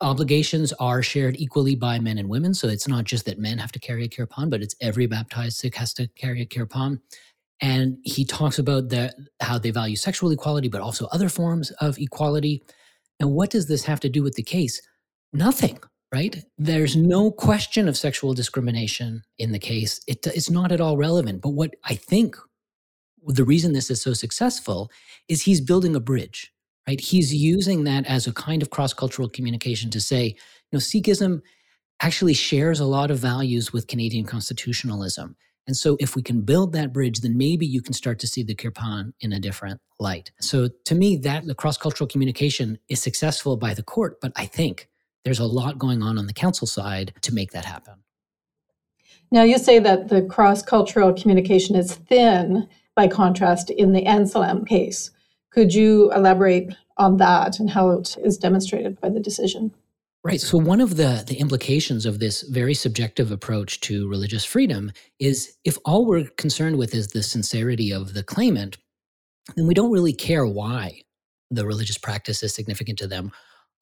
obligations 0.00 0.72
are 0.74 1.02
shared 1.02 1.36
equally 1.40 1.74
by 1.74 1.98
men 1.98 2.18
and 2.18 2.28
women. 2.28 2.54
So 2.54 2.68
it's 2.68 2.86
not 2.86 3.04
just 3.04 3.24
that 3.26 3.38
men 3.38 3.58
have 3.58 3.72
to 3.72 3.80
carry 3.80 4.04
a 4.04 4.08
kirpan, 4.08 4.48
but 4.48 4.62
it's 4.62 4.76
every 4.80 5.06
baptized 5.06 5.56
Sikh 5.56 5.74
has 5.74 5.92
to 5.94 6.06
carry 6.16 6.40
a 6.40 6.46
kirpan. 6.46 7.00
And 7.60 7.98
he 8.04 8.24
talks 8.24 8.60
about 8.60 8.90
the, 8.90 9.12
how 9.40 9.58
they 9.58 9.72
value 9.72 9.96
sexual 9.96 10.30
equality, 10.30 10.68
but 10.68 10.80
also 10.80 11.06
other 11.06 11.28
forms 11.28 11.72
of 11.72 11.98
equality. 11.98 12.62
And 13.20 13.32
what 13.32 13.50
does 13.50 13.68
this 13.68 13.84
have 13.84 14.00
to 14.00 14.08
do 14.08 14.22
with 14.22 14.34
the 14.34 14.42
case? 14.42 14.80
Nothing, 15.32 15.78
right? 16.14 16.44
There's 16.56 16.96
no 16.96 17.30
question 17.30 17.88
of 17.88 17.96
sexual 17.96 18.34
discrimination 18.34 19.22
in 19.38 19.52
the 19.52 19.58
case. 19.58 20.00
It, 20.06 20.26
it's 20.26 20.50
not 20.50 20.72
at 20.72 20.80
all 20.80 20.96
relevant. 20.96 21.42
But 21.42 21.50
what 21.50 21.74
I 21.84 21.94
think 21.94 22.36
the 23.26 23.44
reason 23.44 23.72
this 23.72 23.90
is 23.90 24.00
so 24.00 24.12
successful 24.12 24.90
is 25.28 25.42
he's 25.42 25.60
building 25.60 25.94
a 25.94 26.00
bridge 26.00 26.52
right? 26.88 27.00
He's 27.00 27.34
using 27.34 27.84
that 27.84 28.06
as 28.06 28.26
a 28.26 28.32
kind 28.32 28.62
of 28.62 28.70
cross 28.70 28.94
cultural 28.94 29.28
communication 29.28 29.90
to 29.90 30.00
say, 30.00 30.28
you 30.28 30.34
know, 30.72 30.78
Sikhism 30.78 31.42
actually 32.00 32.32
shares 32.32 32.80
a 32.80 32.86
lot 32.86 33.10
of 33.10 33.18
values 33.18 33.72
with 33.74 33.88
Canadian 33.88 34.24
constitutionalism. 34.24 35.36
And 35.68 35.76
so, 35.76 35.98
if 36.00 36.16
we 36.16 36.22
can 36.22 36.40
build 36.40 36.72
that 36.72 36.94
bridge, 36.94 37.20
then 37.20 37.36
maybe 37.36 37.66
you 37.66 37.82
can 37.82 37.92
start 37.92 38.18
to 38.20 38.26
see 38.26 38.42
the 38.42 38.54
Kirpan 38.54 39.12
in 39.20 39.34
a 39.34 39.38
different 39.38 39.82
light. 40.00 40.32
So, 40.40 40.70
to 40.86 40.94
me, 40.94 41.16
that 41.18 41.46
the 41.46 41.54
cross 41.54 41.76
cultural 41.76 42.08
communication 42.08 42.78
is 42.88 43.02
successful 43.02 43.58
by 43.58 43.74
the 43.74 43.82
court, 43.82 44.18
but 44.22 44.32
I 44.34 44.46
think 44.46 44.88
there's 45.24 45.38
a 45.38 45.44
lot 45.44 45.78
going 45.78 46.02
on 46.02 46.16
on 46.16 46.26
the 46.26 46.32
council 46.32 46.66
side 46.66 47.12
to 47.20 47.34
make 47.34 47.52
that 47.52 47.66
happen. 47.66 47.96
Now, 49.30 49.42
you 49.42 49.58
say 49.58 49.78
that 49.78 50.08
the 50.08 50.22
cross 50.22 50.62
cultural 50.62 51.12
communication 51.12 51.76
is 51.76 51.94
thin 51.94 52.66
by 52.94 53.06
contrast 53.06 53.68
in 53.68 53.92
the 53.92 54.04
Amselem 54.06 54.66
case. 54.66 55.10
Could 55.50 55.74
you 55.74 56.10
elaborate 56.14 56.74
on 56.96 57.18
that 57.18 57.60
and 57.60 57.68
how 57.68 57.90
it 57.90 58.16
is 58.24 58.38
demonstrated 58.38 58.98
by 59.02 59.10
the 59.10 59.20
decision? 59.20 59.74
Right. 60.28 60.42
So 60.42 60.58
one 60.58 60.82
of 60.82 60.98
the 60.98 61.24
the 61.26 61.36
implications 61.36 62.04
of 62.04 62.18
this 62.18 62.42
very 62.42 62.74
subjective 62.74 63.30
approach 63.30 63.80
to 63.80 64.10
religious 64.10 64.44
freedom 64.44 64.92
is 65.18 65.56
if 65.64 65.78
all 65.86 66.04
we're 66.04 66.26
concerned 66.36 66.76
with 66.76 66.94
is 66.94 67.08
the 67.08 67.22
sincerity 67.22 67.90
of 67.94 68.12
the 68.12 68.22
claimant, 68.22 68.76
then 69.56 69.66
we 69.66 69.72
don't 69.72 69.90
really 69.90 70.12
care 70.12 70.46
why 70.46 71.00
the 71.50 71.64
religious 71.64 71.96
practice 71.96 72.42
is 72.42 72.54
significant 72.54 72.98
to 72.98 73.06
them. 73.06 73.32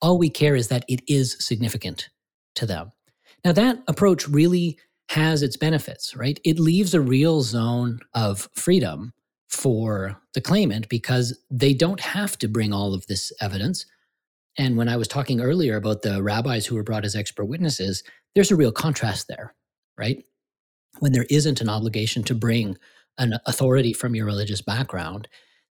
All 0.01 0.17
we 0.17 0.29
care 0.29 0.55
is 0.55 0.69
that 0.69 0.85
it 0.87 1.01
is 1.05 1.35
significant 1.37 2.07
to 2.55 2.65
them. 2.65 2.93
Now 3.43 3.51
that 3.51 3.83
approach 3.89 4.25
really 4.29 4.79
has 5.09 5.43
its 5.43 5.57
benefits, 5.57 6.15
right? 6.15 6.39
It 6.45 6.59
leaves 6.59 6.93
a 6.93 7.01
real 7.01 7.41
zone 7.41 7.99
of 8.13 8.47
freedom 8.53 9.11
for 9.49 10.21
the 10.33 10.39
claimant 10.39 10.87
because 10.87 11.37
they 11.51 11.73
don't 11.73 11.99
have 11.99 12.37
to 12.37 12.47
bring 12.47 12.71
all 12.71 12.93
of 12.93 13.05
this 13.07 13.33
evidence. 13.41 13.85
And 14.57 14.77
when 14.77 14.89
I 14.89 14.97
was 14.97 15.07
talking 15.07 15.39
earlier 15.39 15.75
about 15.75 16.01
the 16.01 16.21
rabbis 16.21 16.65
who 16.65 16.75
were 16.75 16.83
brought 16.83 17.05
as 17.05 17.15
expert 17.15 17.45
witnesses, 17.45 18.03
there's 18.33 18.51
a 18.51 18.55
real 18.55 18.71
contrast 18.71 19.27
there, 19.27 19.53
right? 19.97 20.23
When 20.99 21.11
there 21.11 21.27
isn't 21.29 21.61
an 21.61 21.69
obligation 21.69 22.23
to 22.23 22.35
bring 22.35 22.77
an 23.17 23.35
authority 23.45 23.93
from 23.93 24.15
your 24.15 24.25
religious 24.25 24.61
background, 24.61 25.27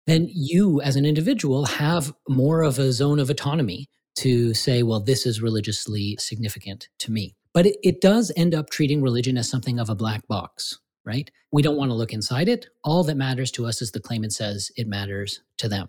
then 0.06 0.28
you 0.32 0.80
as 0.82 0.96
an 0.96 1.04
individual 1.04 1.66
have 1.66 2.12
more 2.28 2.62
of 2.62 2.78
a 2.78 2.92
zone 2.92 3.18
of 3.18 3.28
autonomy 3.28 3.88
to 4.16 4.54
say, 4.54 4.82
well, 4.82 5.00
this 5.00 5.26
is 5.26 5.42
religiously 5.42 6.16
significant 6.18 6.88
to 6.98 7.10
me. 7.10 7.34
But 7.52 7.66
it, 7.66 7.76
it 7.82 8.00
does 8.00 8.32
end 8.36 8.54
up 8.54 8.70
treating 8.70 9.02
religion 9.02 9.36
as 9.36 9.48
something 9.48 9.78
of 9.78 9.90
a 9.90 9.94
black 9.94 10.26
box, 10.28 10.78
right? 11.04 11.30
We 11.52 11.62
don't 11.62 11.76
want 11.76 11.90
to 11.90 11.96
look 11.96 12.12
inside 12.12 12.48
it. 12.48 12.66
All 12.84 13.02
that 13.04 13.16
matters 13.16 13.50
to 13.52 13.66
us 13.66 13.82
is 13.82 13.90
the 13.90 14.00
claimant 14.00 14.32
says 14.32 14.70
it 14.76 14.86
matters 14.86 15.42
to 15.58 15.68
them. 15.68 15.88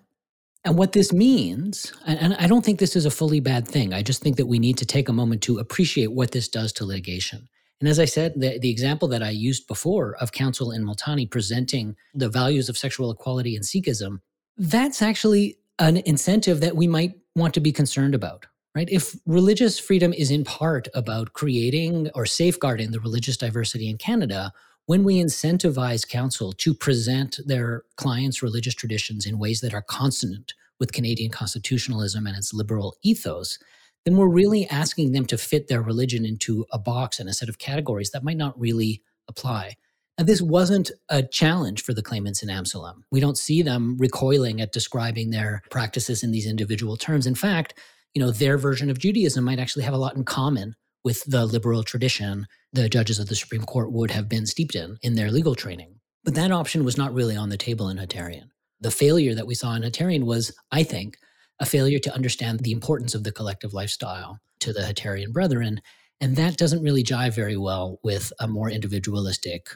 And 0.68 0.78
what 0.78 0.92
this 0.92 1.14
means, 1.14 1.94
and 2.06 2.34
I 2.34 2.46
don't 2.46 2.66
think 2.66 2.80
this 2.80 2.98
is 2.98 3.06
a 3.06 3.10
fully 3.10 3.40
bad 3.40 3.66
thing, 3.66 3.94
I 3.94 4.02
just 4.02 4.22
think 4.22 4.36
that 4.36 4.48
we 4.48 4.60
need 4.60 4.78
to 4.80 4.86
take 4.86 5.08
a 5.08 5.14
moment 5.14 5.42
to 5.44 5.60
appreciate 5.60 6.12
what 6.12 6.32
this 6.32 6.50
does 6.50 6.74
to 6.74 6.86
litigation. 6.86 7.48
And 7.80 7.88
as 7.88 8.00
I 8.00 8.06
said, 8.06 8.34
the, 8.36 8.60
the 8.60 8.70
example 8.70 9.08
that 9.08 9.24
I 9.24 9.30
used 9.30 9.66
before 9.66 10.18
of 10.20 10.34
counsel 10.34 10.72
in 10.74 10.84
Multani 10.84 11.32
presenting 11.32 11.96
the 12.14 12.28
values 12.28 12.68
of 12.68 12.78
sexual 12.78 13.12
equality 13.12 13.56
and 13.56 13.64
Sikhism, 13.64 14.20
that's 14.58 15.02
actually 15.02 15.58
an 15.80 15.98
incentive 16.06 16.60
that 16.60 16.76
we 16.76 16.86
might 16.86 17.14
want 17.34 17.54
to 17.54 17.62
be 17.62 17.72
concerned 17.72 18.14
about, 18.14 18.46
right? 18.76 18.90
If 18.92 19.16
religious 19.26 19.80
freedom 19.80 20.12
is 20.12 20.32
in 20.32 20.44
part 20.44 20.90
about 20.94 21.32
creating 21.32 22.10
or 22.14 22.26
safeguarding 22.26 22.92
the 22.92 23.00
religious 23.00 23.38
diversity 23.38 23.88
in 23.88 23.98
Canada, 23.98 24.52
when 24.88 25.04
we 25.04 25.22
incentivize 25.22 26.08
counsel 26.08 26.54
to 26.54 26.74
present 26.74 27.40
their 27.46 27.84
clients' 27.98 28.42
religious 28.42 28.74
traditions 28.74 29.26
in 29.26 29.38
ways 29.38 29.60
that 29.60 29.74
are 29.74 29.82
consonant 29.82 30.54
with 30.80 30.94
Canadian 30.94 31.30
constitutionalism 31.30 32.26
and 32.26 32.38
its 32.38 32.54
liberal 32.54 32.96
ethos, 33.04 33.60
then 34.06 34.16
we're 34.16 34.30
really 34.30 34.66
asking 34.70 35.12
them 35.12 35.26
to 35.26 35.38
fit 35.38 35.68
their 35.68 35.82
religion 35.82 36.26
into 36.26 36.66
a 36.72 36.80
box 36.80 37.20
and 37.20 37.28
a 37.28 37.34
set 37.34 37.50
of 37.50 37.60
categories 37.60 38.12
that 38.12 38.24
might 38.24 38.38
not 38.38 38.58
really 38.58 39.04
apply. 39.28 39.76
Now, 40.18 40.24
this 40.24 40.42
wasn't 40.42 40.92
a 41.10 41.22
challenge 41.22 41.84
for 41.84 41.94
the 41.94 42.02
claimants 42.02 42.42
in 42.42 42.48
Amselem. 42.48 43.04
We 43.12 43.20
don't 43.20 43.38
see 43.38 43.62
them 43.62 43.98
recoiling 44.00 44.62
at 44.62 44.72
describing 44.72 45.32
their 45.32 45.64
practices 45.70 46.24
in 46.24 46.32
these 46.32 46.48
individual 46.48 46.96
terms. 46.96 47.28
In 47.28 47.36
fact, 47.36 47.74
you 48.14 48.22
know, 48.22 48.32
their 48.32 48.58
version 48.58 48.90
of 48.90 49.00
Judaism 49.00 49.44
might 49.44 49.60
actually 49.60 49.84
have 49.84 49.94
a 49.94 49.98
lot 49.98 50.16
in 50.16 50.24
common 50.24 50.76
with 51.08 51.24
the 51.24 51.46
liberal 51.46 51.84
tradition 51.84 52.46
the 52.74 52.90
judges 52.90 53.18
of 53.18 53.30
the 53.30 53.36
Supreme 53.36 53.64
Court 53.64 53.94
would 53.94 54.12
have 54.12 54.28
been 54.28 54.46
steeped 54.46 54.76
in 54.76 54.98
in 55.02 55.16
their 55.16 55.32
legal 55.32 55.56
training. 55.56 56.02
But 56.26 56.36
that 56.36 56.52
option 56.52 56.84
was 56.84 56.98
not 56.98 57.14
really 57.14 57.38
on 57.38 57.48
the 57.48 57.56
table 57.56 57.88
in 57.88 57.96
Hutterian. 57.96 58.50
The 58.82 58.92
failure 58.92 59.34
that 59.34 59.48
we 59.48 59.56
saw 59.56 59.74
in 59.74 59.84
Hutterian 59.84 60.26
was, 60.26 60.54
I 60.70 60.84
think, 60.84 61.16
a 61.62 61.66
failure 61.66 62.00
to 62.00 62.14
understand 62.14 62.60
the 62.60 62.74
importance 62.74 63.16
of 63.16 63.24
the 63.24 63.32
collective 63.32 63.74
lifestyle 63.74 64.42
to 64.60 64.74
the 64.74 64.82
Hutterian 64.82 65.32
brethren. 65.32 65.80
And 66.20 66.36
that 66.36 66.58
doesn't 66.58 66.84
really 66.84 67.06
jive 67.06 67.34
very 67.34 67.56
well 67.56 68.02
with 68.04 68.34
a 68.42 68.48
more 68.50 68.70
individualistic, 68.70 69.70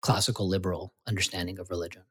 classical 0.00 0.48
liberal 0.48 0.94
understanding 1.06 1.60
of 1.60 1.70
religion. 1.70 2.02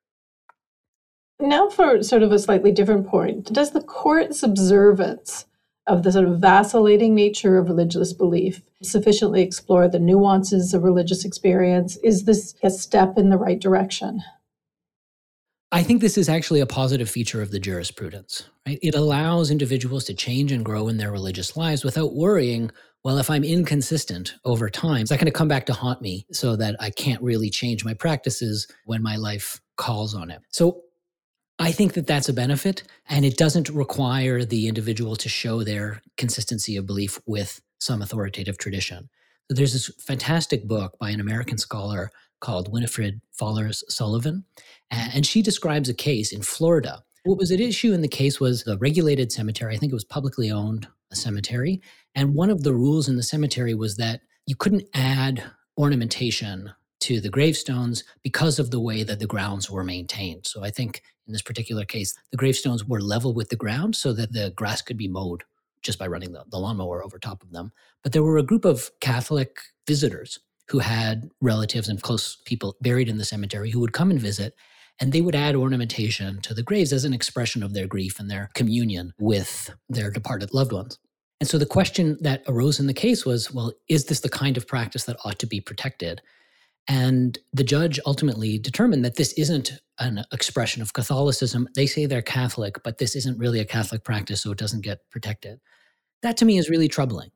Now, 1.42 1.70
for 1.70 2.02
sort 2.04 2.24
of 2.24 2.32
a 2.32 2.40
slightly 2.40 2.72
different 2.72 3.06
point, 3.06 3.52
does 3.52 3.72
the 3.72 3.82
court's 3.82 4.44
observance 4.44 5.46
of 5.88 6.04
the 6.04 6.12
sort 6.12 6.28
of 6.28 6.40
vacillating 6.40 7.16
nature 7.16 7.58
of 7.58 7.68
religious 7.68 8.14
belief, 8.14 8.62
sufficiently 8.84 9.42
explore 9.42 9.88
the 9.88 10.00
nuances 10.00 10.74
of 10.74 10.84
religious 10.84 11.26
experience? 11.26 11.98
Is 11.98 12.26
this 12.26 12.56
a 12.64 12.70
step 12.70 13.18
in 13.18 13.30
the 13.30 13.38
right 13.38 13.60
direction? 13.60 14.22
I 15.74 15.84
think 15.84 16.02
this 16.02 16.18
is 16.18 16.28
actually 16.28 16.60
a 16.60 16.66
positive 16.66 17.10
feature 17.10 17.42
of 17.42 17.52
the 17.52 17.60
jurisprudence, 17.60 18.44
right? 18.68 18.78
It 18.82 18.94
allows 18.94 19.50
individuals 19.50 20.04
to 20.06 20.14
change 20.14 20.52
and 20.52 20.66
grow 20.66 20.90
in 20.90 20.98
their 20.98 21.12
religious 21.12 21.56
lives 21.56 21.86
without 21.86 22.14
worrying, 22.14 22.72
well, 23.06 23.18
if 23.18 23.30
I'm 23.30 23.46
inconsistent 23.46 24.36
over 24.44 24.70
time, 24.70 25.04
is 25.04 25.10
that 25.10 25.20
going 25.20 25.26
to 25.28 25.32
come 25.32 25.48
back 25.48 25.66
to 25.68 25.74
haunt 25.74 26.02
me 26.02 26.26
so 26.32 26.58
that 26.58 26.76
I 26.82 26.90
can't 26.90 27.22
really 27.22 27.50
change 27.50 27.86
my 27.86 27.94
practices 27.94 28.68
when 28.84 29.02
my 29.02 29.16
life 29.16 29.62
calls 29.78 30.14
on 30.14 30.30
it? 30.30 30.42
So 30.50 30.82
I 31.62 31.72
think 31.72 31.94
that 31.94 32.08
that's 32.08 32.28
a 32.28 32.34
benefit, 32.34 32.82
and 33.08 33.24
it 33.24 33.38
doesn't 33.38 33.70
require 33.70 34.44
the 34.44 34.68
individual 34.68 35.16
to 35.18 35.30
show 35.30 35.64
their 35.64 36.02
consistency 36.18 36.76
of 36.76 36.88
belief 36.88 37.20
with 37.28 37.62
some 37.78 38.02
authoritative 38.02 38.58
tradition. 38.58 39.10
So 39.48 39.54
there's 39.54 39.74
this 39.74 39.92
fantastic 40.00 40.68
book 40.68 40.98
by 41.00 41.12
an 41.12 41.20
American 41.20 41.60
scholar 41.60 42.10
called 42.40 42.74
Winifred 42.74 43.22
Fallers 43.40 43.84
Sullivan, 43.90 44.44
and 44.90 45.24
she 45.24 45.44
describes 45.44 45.88
a 45.88 45.94
case 45.94 46.34
in 46.34 46.42
Florida. 46.42 47.04
What 47.26 47.38
was 47.38 47.52
at 47.52 47.60
issue 47.60 47.94
in 47.94 48.02
the 48.02 48.08
case 48.08 48.40
was 48.40 48.66
a 48.66 48.78
regulated 48.78 49.32
cemetery. 49.32 49.76
I 49.76 49.78
think 49.78 49.92
it 49.92 49.96
was 49.96 50.04
publicly 50.04 50.50
owned 50.50 50.88
a 51.12 51.16
cemetery, 51.16 51.80
and 52.16 52.34
one 52.34 52.50
of 52.50 52.64
the 52.64 52.74
rules 52.74 53.08
in 53.08 53.18
the 53.18 53.24
cemetery 53.24 53.76
was 53.76 53.98
that 53.98 54.22
you 54.48 54.56
couldn't 54.56 54.88
add 54.96 55.44
ornamentation 55.78 56.74
to 57.02 57.20
the 57.20 57.30
gravestones 57.30 58.04
because 58.24 58.60
of 58.60 58.72
the 58.72 58.80
way 58.80 59.04
that 59.04 59.20
the 59.20 59.28
grounds 59.28 59.70
were 59.70 59.84
maintained. 59.84 60.46
So 60.46 60.64
I 60.64 60.70
think 60.70 61.02
in 61.32 61.34
this 61.34 61.42
particular 61.42 61.86
case, 61.86 62.14
the 62.32 62.38
gravestones 62.38 62.84
were 62.84 63.00
level 63.00 63.34
with 63.34 63.48
the 63.48 63.56
ground 63.56 63.96
so 63.96 64.12
that 64.12 64.34
the 64.34 64.52
grass 64.54 64.82
could 64.82 64.98
be 64.98 65.08
mowed 65.08 65.44
just 65.82 65.98
by 65.98 66.06
running 66.06 66.34
the, 66.34 66.44
the 66.52 66.58
lawnmower 66.58 67.02
over 67.02 67.18
top 67.18 67.42
of 67.42 67.52
them. 67.52 67.72
But 68.04 68.12
there 68.12 68.22
were 68.22 68.38
a 68.38 68.44
group 68.44 68.66
of 68.66 68.92
Catholic 69.00 69.58
visitors 69.88 70.40
who 70.68 70.80
had 70.80 71.30
relatives 71.40 71.88
and 71.88 72.02
close 72.02 72.36
people 72.44 72.76
buried 72.82 73.08
in 73.08 73.18
the 73.18 73.24
cemetery 73.24 73.72
who 73.72 73.80
would 73.80 73.94
come 73.94 74.12
and 74.12 74.20
visit. 74.20 74.56
And 75.00 75.14
they 75.14 75.22
would 75.22 75.36
add 75.36 75.56
ornamentation 75.56 76.42
to 76.42 76.54
the 76.54 76.64
graves 76.64 76.92
as 76.92 77.06
an 77.06 77.14
expression 77.14 77.64
of 77.64 77.74
their 77.74 77.88
grief 77.88 78.20
and 78.20 78.30
their 78.30 78.52
communion 78.54 79.14
with 79.18 79.74
their 79.88 80.12
departed 80.12 80.54
loved 80.54 80.74
ones. 80.74 81.00
And 81.40 81.48
so 81.48 81.58
the 81.58 81.66
question 81.66 82.18
that 82.20 82.44
arose 82.46 82.78
in 82.78 82.88
the 82.88 82.94
case 82.94 83.26
was 83.26 83.54
well, 83.54 83.72
is 83.88 84.06
this 84.06 84.20
the 84.20 84.30
kind 84.30 84.58
of 84.58 84.68
practice 84.68 85.06
that 85.06 85.18
ought 85.24 85.40
to 85.40 85.48
be 85.48 85.62
protected? 85.62 86.22
And 86.88 87.38
the 87.54 87.64
judge 87.64 88.00
ultimately 88.06 88.58
determined 88.58 89.06
that 89.06 89.16
this 89.16 89.34
isn't 89.34 89.74
an 90.00 90.26
expression 90.34 90.82
of 90.82 90.94
Catholicism. 90.94 91.68
They 91.76 91.86
say 91.86 92.06
they're 92.06 92.22
Catholic, 92.22 92.82
but 92.84 92.98
this 92.98 93.16
isn't 93.16 93.38
really 93.38 93.60
a 93.60 93.66
Catholic 93.66 94.04
practice, 94.04 94.42
so 94.42 94.52
it 94.52 94.58
doesn't 94.58 94.82
get 94.82 95.00
protected. 95.12 95.60
That 96.24 96.38
to 96.38 96.46
me 96.46 96.58
is 96.58 96.70
really 96.70 96.88
troubling, 96.88 97.30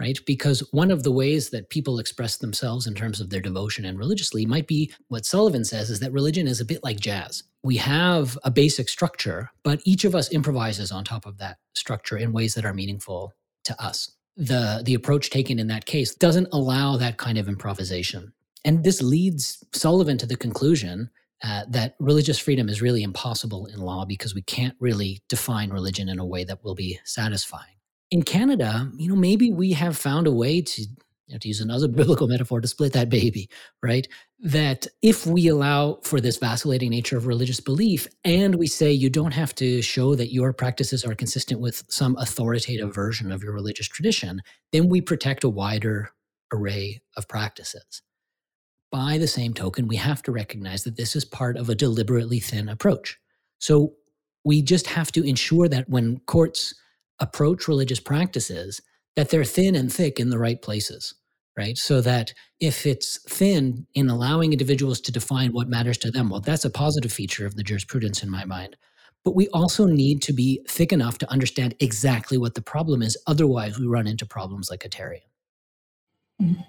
right? 0.00 0.18
Because 0.26 0.60
one 0.72 0.90
of 0.90 1.04
the 1.04 1.12
ways 1.12 1.50
that 1.50 1.70
people 1.70 1.98
express 1.98 2.36
themselves 2.36 2.86
in 2.86 2.94
terms 2.94 3.20
of 3.20 3.30
their 3.30 3.40
devotion 3.40 3.84
and 3.84 3.98
religiously 3.98 4.46
might 4.46 4.66
be 4.66 4.92
what 5.08 5.26
Sullivan 5.26 5.64
says 5.64 5.90
is 5.90 6.00
that 6.00 6.12
religion 6.12 6.48
is 6.48 6.60
a 6.60 6.64
bit 6.64 6.82
like 6.82 6.98
jazz. 7.00 7.44
We 7.62 7.76
have 7.76 8.36
a 8.44 8.50
basic 8.50 8.88
structure, 8.88 9.50
but 9.62 9.80
each 9.84 10.04
of 10.04 10.14
us 10.14 10.30
improvises 10.30 10.90
on 10.90 11.04
top 11.04 11.24
of 11.24 11.38
that 11.38 11.58
structure 11.74 12.16
in 12.16 12.32
ways 12.32 12.54
that 12.54 12.64
are 12.64 12.74
meaningful 12.74 13.32
to 13.64 13.80
us. 13.82 14.10
The, 14.36 14.82
the 14.84 14.94
approach 14.94 15.30
taken 15.30 15.58
in 15.58 15.66
that 15.68 15.86
case 15.86 16.14
doesn't 16.14 16.48
allow 16.52 16.96
that 16.96 17.16
kind 17.16 17.38
of 17.38 17.48
improvisation. 17.48 18.32
And 18.64 18.84
this 18.84 19.00
leads 19.00 19.64
Sullivan 19.72 20.18
to 20.18 20.26
the 20.26 20.36
conclusion 20.36 21.10
uh, 21.42 21.62
that 21.68 21.94
religious 22.00 22.38
freedom 22.38 22.68
is 22.68 22.82
really 22.82 23.02
impossible 23.02 23.66
in 23.66 23.80
law 23.80 24.04
because 24.04 24.34
we 24.34 24.42
can't 24.42 24.74
really 24.80 25.22
define 25.28 25.70
religion 25.70 26.08
in 26.08 26.18
a 26.18 26.26
way 26.26 26.44
that 26.44 26.64
will 26.64 26.74
be 26.74 26.98
satisfying 27.04 27.78
in 28.10 28.22
Canada, 28.22 28.90
you 28.96 29.08
know, 29.08 29.16
maybe 29.16 29.52
we 29.52 29.72
have 29.72 29.96
found 29.96 30.26
a 30.26 30.32
way 30.32 30.62
to, 30.62 30.82
you 30.82 31.34
know, 31.34 31.38
to 31.38 31.48
use 31.48 31.60
another 31.60 31.88
biblical 31.88 32.28
metaphor, 32.28 32.60
to 32.60 32.68
split 32.68 32.92
that 32.94 33.10
baby, 33.10 33.48
right? 33.82 34.08
That 34.40 34.86
if 35.02 35.26
we 35.26 35.48
allow 35.48 36.00
for 36.04 36.20
this 36.20 36.38
vacillating 36.38 36.90
nature 36.90 37.16
of 37.16 37.26
religious 37.26 37.60
belief 37.60 38.06
and 38.24 38.54
we 38.54 38.66
say 38.66 38.92
you 38.92 39.10
don't 39.10 39.32
have 39.32 39.54
to 39.56 39.82
show 39.82 40.14
that 40.14 40.32
your 40.32 40.52
practices 40.52 41.04
are 41.04 41.14
consistent 41.14 41.60
with 41.60 41.82
some 41.88 42.16
authoritative 42.16 42.94
version 42.94 43.32
of 43.32 43.42
your 43.42 43.52
religious 43.52 43.88
tradition, 43.88 44.40
then 44.72 44.88
we 44.88 45.00
protect 45.00 45.44
a 45.44 45.48
wider 45.48 46.10
array 46.52 47.02
of 47.16 47.28
practices. 47.28 48.02
By 48.90 49.18
the 49.18 49.28
same 49.28 49.52
token, 49.52 49.86
we 49.86 49.96
have 49.96 50.22
to 50.22 50.32
recognize 50.32 50.84
that 50.84 50.96
this 50.96 51.14
is 51.14 51.24
part 51.24 51.56
of 51.56 51.68
a 51.68 51.74
deliberately 51.74 52.40
thin 52.40 52.68
approach. 52.68 53.18
So 53.58 53.94
we 54.44 54.62
just 54.62 54.86
have 54.86 55.12
to 55.12 55.22
ensure 55.22 55.68
that 55.68 55.88
when 55.88 56.20
courts 56.20 56.74
approach 57.20 57.68
religious 57.68 58.00
practices 58.00 58.80
that 59.16 59.30
they're 59.30 59.44
thin 59.44 59.74
and 59.74 59.92
thick 59.92 60.20
in 60.20 60.30
the 60.30 60.38
right 60.38 60.62
places 60.62 61.14
right 61.56 61.76
so 61.76 62.00
that 62.00 62.32
if 62.60 62.86
it's 62.86 63.20
thin 63.28 63.86
in 63.94 64.08
allowing 64.08 64.52
individuals 64.52 65.00
to 65.00 65.12
define 65.12 65.52
what 65.52 65.68
matters 65.68 65.98
to 65.98 66.10
them 66.10 66.30
well 66.30 66.40
that's 66.40 66.64
a 66.64 66.70
positive 66.70 67.12
feature 67.12 67.44
of 67.44 67.56
the 67.56 67.62
jurisprudence 67.62 68.22
in 68.22 68.30
my 68.30 68.44
mind 68.44 68.76
but 69.24 69.34
we 69.34 69.48
also 69.48 69.86
need 69.86 70.22
to 70.22 70.32
be 70.32 70.64
thick 70.68 70.92
enough 70.92 71.18
to 71.18 71.30
understand 71.30 71.74
exactly 71.80 72.38
what 72.38 72.54
the 72.54 72.62
problem 72.62 73.02
is 73.02 73.16
otherwise 73.26 73.78
we 73.78 73.86
run 73.86 74.06
into 74.06 74.24
problems 74.24 74.70
like 74.70 74.84
Hutterian 74.84 75.20
mm-hmm. 76.40 76.62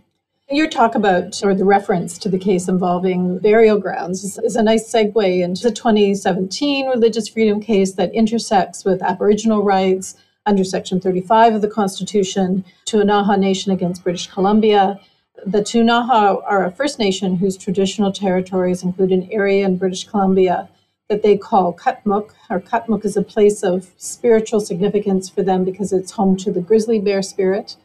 Your 0.52 0.68
talk 0.68 0.96
about, 0.96 1.44
or 1.44 1.54
the 1.54 1.64
reference 1.64 2.18
to 2.18 2.28
the 2.28 2.40
case 2.40 2.68
involving 2.68 3.38
burial 3.38 3.78
grounds, 3.78 4.24
is, 4.24 4.40
is, 4.40 4.56
a 4.56 4.64
nice 4.64 4.92
segue 4.92 5.44
into 5.44 5.62
the 5.62 5.72
2017 5.72 6.88
religious 6.88 7.28
freedom 7.28 7.62
case 7.62 7.92
that 7.94 8.12
intersects 8.16 8.84
with 8.84 9.04
Aboriginal 9.04 9.62
rights, 9.62 10.16
under 10.48 10.64
Section 10.64 11.00
35 11.00 11.54
of 11.54 11.62
the 11.62 11.68
Constitution, 11.68 12.66
Ktunaxa 12.88 13.38
Nation 13.38 13.72
against 13.72 14.04
British 14.04 14.26
Columbia. 14.26 15.00
The 15.46 15.60
Ktunaxa 15.60 16.42
are 16.44 16.66
a 16.66 16.72
First 16.72 16.98
Nation 16.98 17.36
whose 17.36 17.56
traditional 17.56 18.12
territories 18.12 18.82
include 18.82 19.12
an 19.12 19.30
area 19.32 19.68
in 19.68 19.78
British 19.78 20.06
Columbia 20.08 20.68
that 21.10 21.22
they 21.22 21.38
call 21.38 21.74
Qat'muk, 21.74 22.32
or 22.50 22.60
Qat'muk 22.60 23.06
is 23.06 23.16
a 23.16 23.22
place 23.22 23.62
of 23.62 23.92
spiritual 23.98 24.62
significance 24.62 25.30
for 25.30 25.44
them 25.44 25.64
because 25.64 25.94
it's 25.94 26.14
home 26.14 26.36
to 26.38 26.52
the 26.52 26.62
grizzly 26.62 27.00
bear 27.00 27.22
spirit, 27.22 27.76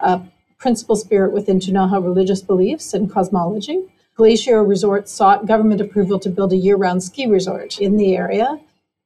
a 0.00 0.22
principal 0.58 0.96
spirit 0.96 1.32
within 1.32 1.58
Ktunaxa 1.58 2.02
religious 2.02 2.42
beliefs 2.42 2.94
and 2.94 3.10
cosmology. 3.10 3.82
Glacier 4.14 4.62
Resort 4.62 5.08
sought 5.08 5.46
government 5.46 5.80
approval 5.80 6.18
to 6.20 6.30
build 6.30 6.52
a 6.52 6.56
year 6.56 6.76
round 6.76 7.02
ski 7.02 7.26
resort 7.26 7.80
in 7.80 7.96
the 7.96 8.16
area. 8.16 8.60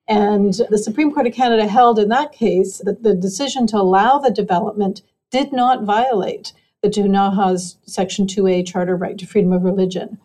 And 0.06 0.54
the 0.70 0.78
Supreme 0.78 1.12
Court 1.12 1.26
of 1.26 1.34
Canada 1.34 1.66
held 1.66 1.98
in 1.98 2.08
that 2.08 2.32
case 2.32 2.78
that 2.84 3.02
the 3.02 3.14
decision 3.14 3.66
to 3.68 3.76
allow 3.76 4.18
the 4.18 4.30
development 4.30 5.02
did 5.30 5.52
not 5.52 5.84
violate 5.84 6.52
the 6.82 6.88
Ktunaxa's 6.88 7.76
Section 7.84 8.26
2A 8.26 8.66
Charter 8.66 8.96
right 8.96 9.18
to 9.18 9.26
freedom 9.26 9.52
of 9.52 9.64
religion. 9.64 10.18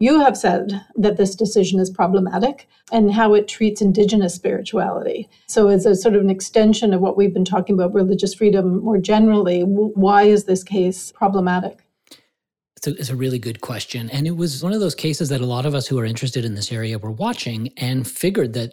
You 0.00 0.20
have 0.20 0.36
said 0.36 0.80
that 0.96 1.18
this 1.18 1.34
decision 1.34 1.78
is 1.78 1.90
problematic 1.90 2.66
and 2.90 3.12
how 3.12 3.34
it 3.34 3.46
treats 3.46 3.82
Indigenous 3.82 4.34
spirituality. 4.34 5.28
So, 5.46 5.68
as 5.68 5.84
a 5.84 5.94
sort 5.94 6.16
of 6.16 6.22
an 6.22 6.30
extension 6.30 6.94
of 6.94 7.02
what 7.02 7.18
we've 7.18 7.34
been 7.34 7.44
talking 7.44 7.74
about 7.74 7.92
religious 7.92 8.34
freedom 8.34 8.82
more 8.82 8.96
generally, 8.96 9.60
why 9.62 10.22
is 10.22 10.44
this 10.44 10.64
case 10.64 11.12
problematic? 11.12 11.84
It's 12.78 12.86
a, 12.86 12.90
it's 12.94 13.10
a, 13.10 13.16
really 13.16 13.38
good 13.38 13.60
question. 13.60 14.08
And 14.08 14.26
it 14.26 14.38
was 14.38 14.62
one 14.62 14.72
of 14.72 14.80
those 14.80 14.94
cases 14.94 15.28
that 15.28 15.42
a 15.42 15.46
lot 15.46 15.66
of 15.66 15.74
us 15.74 15.86
who 15.86 15.98
are 15.98 16.06
interested 16.06 16.46
in 16.46 16.54
this 16.54 16.72
area 16.72 16.98
were 16.98 17.10
watching 17.10 17.70
and 17.76 18.08
figured 18.08 18.54
that 18.54 18.72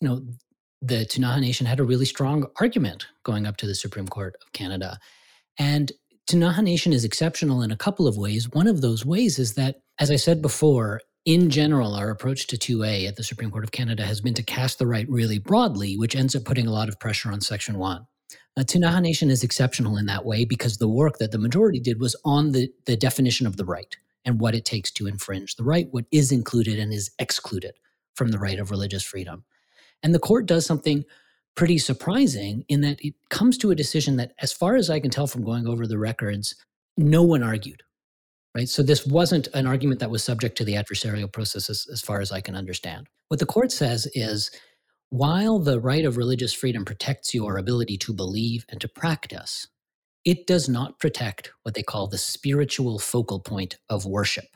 you 0.00 0.08
know, 0.08 0.22
the 0.82 1.06
Ktunaxa 1.06 1.40
Nation 1.40 1.66
had 1.66 1.80
a 1.80 1.84
really 1.84 2.04
strong 2.04 2.46
argument 2.60 3.06
going 3.24 3.46
up 3.46 3.56
to 3.56 3.66
the 3.66 3.74
Supreme 3.74 4.06
Court 4.06 4.36
of 4.42 4.52
Canada. 4.52 4.98
And 5.58 5.92
Ktunaxa 6.28 6.62
Nation 6.62 6.92
is 6.92 7.04
exceptional 7.04 7.62
in 7.62 7.70
a 7.70 7.76
couple 7.76 8.06
of 8.06 8.16
ways. 8.16 8.50
One 8.50 8.66
of 8.66 8.80
those 8.80 9.04
ways 9.04 9.38
is 9.38 9.54
that, 9.54 9.80
as 9.98 10.10
I 10.10 10.16
said 10.16 10.40
before, 10.40 11.00
in 11.24 11.50
general, 11.50 11.94
our 11.94 12.10
approach 12.10 12.46
to 12.46 12.56
2A 12.56 13.06
at 13.06 13.16
the 13.16 13.24
Supreme 13.24 13.50
Court 13.50 13.64
of 13.64 13.72
Canada 13.72 14.04
has 14.04 14.20
been 14.20 14.34
to 14.34 14.42
cast 14.42 14.78
the 14.78 14.86
right 14.86 15.08
really 15.08 15.38
broadly, 15.38 15.96
which 15.96 16.16
ends 16.16 16.34
up 16.34 16.44
putting 16.44 16.66
a 16.66 16.72
lot 16.72 16.88
of 16.88 16.98
pressure 16.98 17.30
on 17.30 17.40
Section 17.40 17.78
1. 17.78 18.06
Now, 18.56 18.62
Ktunaxa 18.62 19.02
Nation 19.02 19.30
is 19.30 19.42
exceptional 19.42 19.96
in 19.96 20.06
that 20.06 20.24
way 20.24 20.44
because 20.44 20.78
the 20.78 20.88
work 20.88 21.18
that 21.18 21.32
the 21.32 21.38
majority 21.38 21.80
did 21.80 22.00
was 22.00 22.16
on 22.24 22.52
the, 22.52 22.72
the 22.86 22.96
definition 22.96 23.46
of 23.46 23.56
the 23.56 23.64
right 23.64 23.94
and 24.24 24.40
what 24.40 24.54
it 24.54 24.64
takes 24.64 24.90
to 24.92 25.06
infringe 25.06 25.56
the 25.56 25.64
right, 25.64 25.88
what 25.90 26.06
is 26.10 26.32
included 26.32 26.78
and 26.78 26.92
is 26.92 27.10
excluded 27.18 27.74
from 28.14 28.30
the 28.30 28.38
right 28.38 28.58
of 28.58 28.70
religious 28.70 29.02
freedom. 29.02 29.44
And 30.02 30.14
the 30.14 30.18
court 30.18 30.46
does 30.46 30.66
something 30.66 31.04
pretty 31.56 31.78
surprising 31.78 32.64
in 32.68 32.80
that 32.82 32.98
it 33.00 33.14
comes 33.30 33.58
to 33.58 33.70
a 33.70 33.74
decision 33.74 34.16
that, 34.16 34.32
as 34.40 34.52
far 34.52 34.76
as 34.76 34.90
I 34.90 35.00
can 35.00 35.10
tell 35.10 35.26
from 35.26 35.44
going 35.44 35.66
over 35.66 35.86
the 35.86 35.98
records, 35.98 36.54
no 36.96 37.22
one 37.22 37.42
argued. 37.42 37.82
Right. 38.58 38.68
So 38.68 38.82
this 38.82 39.06
wasn't 39.06 39.46
an 39.54 39.68
argument 39.68 40.00
that 40.00 40.10
was 40.10 40.24
subject 40.24 40.58
to 40.58 40.64
the 40.64 40.74
adversarial 40.74 41.32
process 41.32 41.70
as, 41.70 41.86
as 41.92 42.00
far 42.00 42.20
as 42.20 42.32
I 42.32 42.40
can 42.40 42.56
understand. 42.56 43.06
What 43.28 43.38
the 43.38 43.46
court 43.46 43.70
says 43.70 44.08
is 44.14 44.50
while 45.10 45.60
the 45.60 45.78
right 45.78 46.04
of 46.04 46.16
religious 46.16 46.52
freedom 46.52 46.84
protects 46.84 47.32
your 47.32 47.56
ability 47.56 47.98
to 47.98 48.12
believe 48.12 48.66
and 48.68 48.80
to 48.80 48.88
practice, 48.88 49.68
it 50.24 50.48
does 50.48 50.68
not 50.68 50.98
protect 50.98 51.52
what 51.62 51.76
they 51.76 51.84
call 51.84 52.08
the 52.08 52.18
spiritual 52.18 52.98
focal 52.98 53.38
point 53.38 53.76
of 53.90 54.06
worship. 54.06 54.48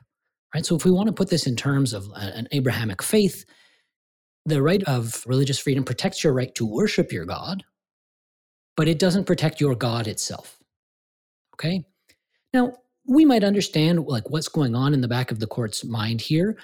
Right? 0.53 0.67
So 0.67 0.75
if 0.75 0.85
we 0.85 0.91
want 0.91 1.07
to 1.07 1.13
put 1.13 1.31
this 1.31 1.47
in 1.47 1.55
terms 1.55 1.93
of 1.93 2.11
an 2.17 2.49
Abrahamic 2.51 3.05
faith, 3.05 3.45
the 4.47 4.63
right 4.63 4.83
of 4.83 5.23
religious 5.29 5.61
freedom 5.61 5.85
protects 5.85 6.25
your 6.25 6.33
right 6.33 6.53
to 6.57 6.67
worship 6.67 7.13
your 7.13 7.25
God, 7.25 7.63
but 8.77 8.89
it 8.89 8.99
doesn't 8.99 9.29
protect 9.29 9.61
your 9.61 9.77
God 9.77 10.09
itself. 10.09 10.59
Okay? 11.55 11.85
Now, 12.53 12.73
we 13.07 13.25
might 13.25 13.45
understand 13.45 14.07
like 14.07 14.31
what's 14.31 14.49
going 14.49 14.75
on 14.75 14.95
in 14.95 15.01
the 15.01 15.09
back 15.09 15.31
of 15.31 15.41
the 15.41 15.47
court's 15.47 15.85
mind 15.85 16.21
here. 16.21 16.57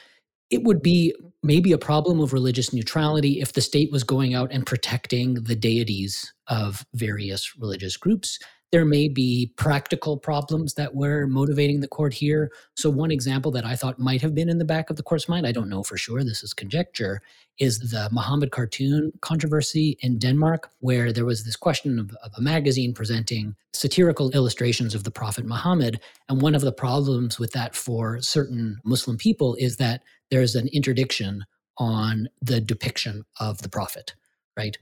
It 0.50 0.62
would 0.62 0.82
be 0.82 1.14
maybe 1.42 1.72
a 1.72 1.78
problem 1.78 2.20
of 2.20 2.32
religious 2.32 2.72
neutrality 2.72 3.40
if 3.40 3.52
the 3.52 3.60
state 3.60 3.92
was 3.92 4.02
going 4.02 4.34
out 4.34 4.50
and 4.52 4.66
protecting 4.66 5.34
the 5.34 5.54
deities 5.54 6.32
of 6.48 6.84
various 6.94 7.56
religious 7.56 7.96
groups 7.96 8.38
there 8.70 8.84
may 8.84 9.08
be 9.08 9.52
practical 9.56 10.16
problems 10.18 10.74
that 10.74 10.94
were 10.94 11.26
motivating 11.26 11.80
the 11.80 11.88
court 11.88 12.12
here. 12.12 12.50
So, 12.76 12.90
one 12.90 13.10
example 13.10 13.50
that 13.52 13.64
I 13.64 13.76
thought 13.76 13.98
might 13.98 14.20
have 14.20 14.34
been 14.34 14.48
in 14.48 14.58
the 14.58 14.64
back 14.64 14.90
of 14.90 14.96
the 14.96 15.02
court's 15.02 15.28
mind, 15.28 15.46
I 15.46 15.52
don't 15.52 15.70
know 15.70 15.82
for 15.82 15.96
sure, 15.96 16.22
this 16.22 16.42
is 16.42 16.52
conjecture, 16.52 17.22
is 17.58 17.78
the 17.78 18.08
Muhammad 18.12 18.50
cartoon 18.50 19.12
controversy 19.20 19.96
in 20.00 20.18
Denmark, 20.18 20.70
where 20.80 21.12
there 21.12 21.24
was 21.24 21.44
this 21.44 21.56
question 21.56 21.98
of, 21.98 22.10
of 22.22 22.32
a 22.36 22.42
magazine 22.42 22.92
presenting 22.92 23.56
satirical 23.72 24.30
illustrations 24.32 24.94
of 24.94 25.04
the 25.04 25.10
Prophet 25.10 25.46
Muhammad. 25.46 26.00
And 26.28 26.42
one 26.42 26.54
of 26.54 26.62
the 26.62 26.72
problems 26.72 27.38
with 27.38 27.52
that 27.52 27.74
for 27.74 28.20
certain 28.20 28.78
Muslim 28.84 29.16
people 29.16 29.54
is 29.54 29.76
that 29.76 30.02
there's 30.30 30.54
an 30.54 30.68
interdiction 30.68 31.44
on 31.78 32.28
the 32.42 32.60
depiction 32.60 33.24
of 33.40 33.62
the 33.62 33.68
Prophet, 33.68 34.14
right? 34.56 34.76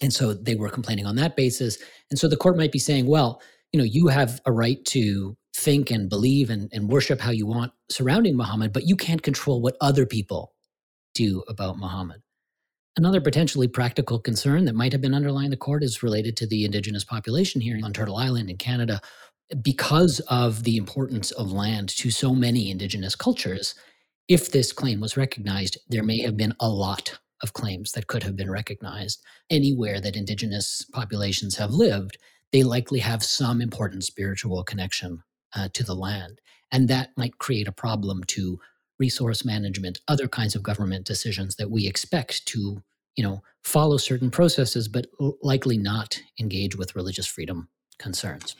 And 0.00 0.12
so 0.12 0.34
they 0.34 0.54
were 0.54 0.68
complaining 0.68 1.06
on 1.06 1.16
that 1.16 1.36
basis. 1.36 1.78
And 2.10 2.18
so 2.18 2.28
the 2.28 2.36
court 2.36 2.56
might 2.56 2.72
be 2.72 2.78
saying, 2.78 3.06
well, 3.06 3.42
you 3.72 3.78
know, 3.78 3.84
you 3.84 4.08
have 4.08 4.40
a 4.46 4.52
right 4.52 4.84
to 4.86 5.36
think 5.56 5.90
and 5.90 6.08
believe 6.08 6.50
and, 6.50 6.68
and 6.72 6.88
worship 6.88 7.20
how 7.20 7.30
you 7.30 7.46
want 7.46 7.72
surrounding 7.90 8.36
Muhammad, 8.36 8.72
but 8.72 8.86
you 8.86 8.96
can't 8.96 9.22
control 9.22 9.60
what 9.60 9.76
other 9.80 10.06
people 10.06 10.54
do 11.14 11.42
about 11.48 11.78
Muhammad. 11.78 12.22
Another 12.96 13.20
potentially 13.20 13.68
practical 13.68 14.18
concern 14.18 14.66
that 14.66 14.74
might 14.74 14.92
have 14.92 15.00
been 15.00 15.14
underlying 15.14 15.50
the 15.50 15.56
court 15.56 15.82
is 15.82 16.02
related 16.02 16.36
to 16.36 16.46
the 16.46 16.64
indigenous 16.64 17.04
population 17.04 17.60
here 17.60 17.78
on 17.82 17.92
Turtle 17.92 18.16
Island 18.16 18.50
in 18.50 18.58
Canada. 18.58 19.00
Because 19.62 20.20
of 20.28 20.62
the 20.64 20.76
importance 20.76 21.30
of 21.32 21.52
land 21.52 21.90
to 21.90 22.10
so 22.10 22.34
many 22.34 22.70
indigenous 22.70 23.14
cultures, 23.14 23.74
if 24.28 24.50
this 24.50 24.72
claim 24.72 25.00
was 25.00 25.16
recognized, 25.16 25.78
there 25.88 26.02
may 26.02 26.20
have 26.20 26.36
been 26.36 26.54
a 26.60 26.68
lot 26.68 27.18
of 27.42 27.52
claims 27.52 27.92
that 27.92 28.06
could 28.06 28.22
have 28.22 28.36
been 28.36 28.50
recognized. 28.50 29.22
Anywhere 29.50 30.00
that 30.00 30.16
indigenous 30.16 30.86
populations 30.92 31.56
have 31.56 31.72
lived, 31.72 32.18
they 32.52 32.62
likely 32.62 33.00
have 33.00 33.24
some 33.24 33.60
important 33.60 34.04
spiritual 34.04 34.62
connection 34.62 35.22
uh, 35.54 35.68
to 35.72 35.82
the 35.82 35.94
land. 35.94 36.40
And 36.70 36.88
that 36.88 37.10
might 37.16 37.38
create 37.38 37.68
a 37.68 37.72
problem 37.72 38.22
to 38.28 38.60
resource 38.98 39.44
management, 39.44 40.00
other 40.06 40.28
kinds 40.28 40.54
of 40.54 40.62
government 40.62 41.04
decisions 41.04 41.56
that 41.56 41.70
we 41.70 41.86
expect 41.86 42.46
to, 42.46 42.82
you 43.16 43.24
know, 43.24 43.42
follow 43.62 43.96
certain 43.96 44.30
processes, 44.30 44.88
but 44.88 45.06
likely 45.42 45.76
not 45.76 46.20
engage 46.38 46.76
with 46.76 46.94
religious 46.94 47.26
freedom 47.26 47.68
concerns. 47.98 48.54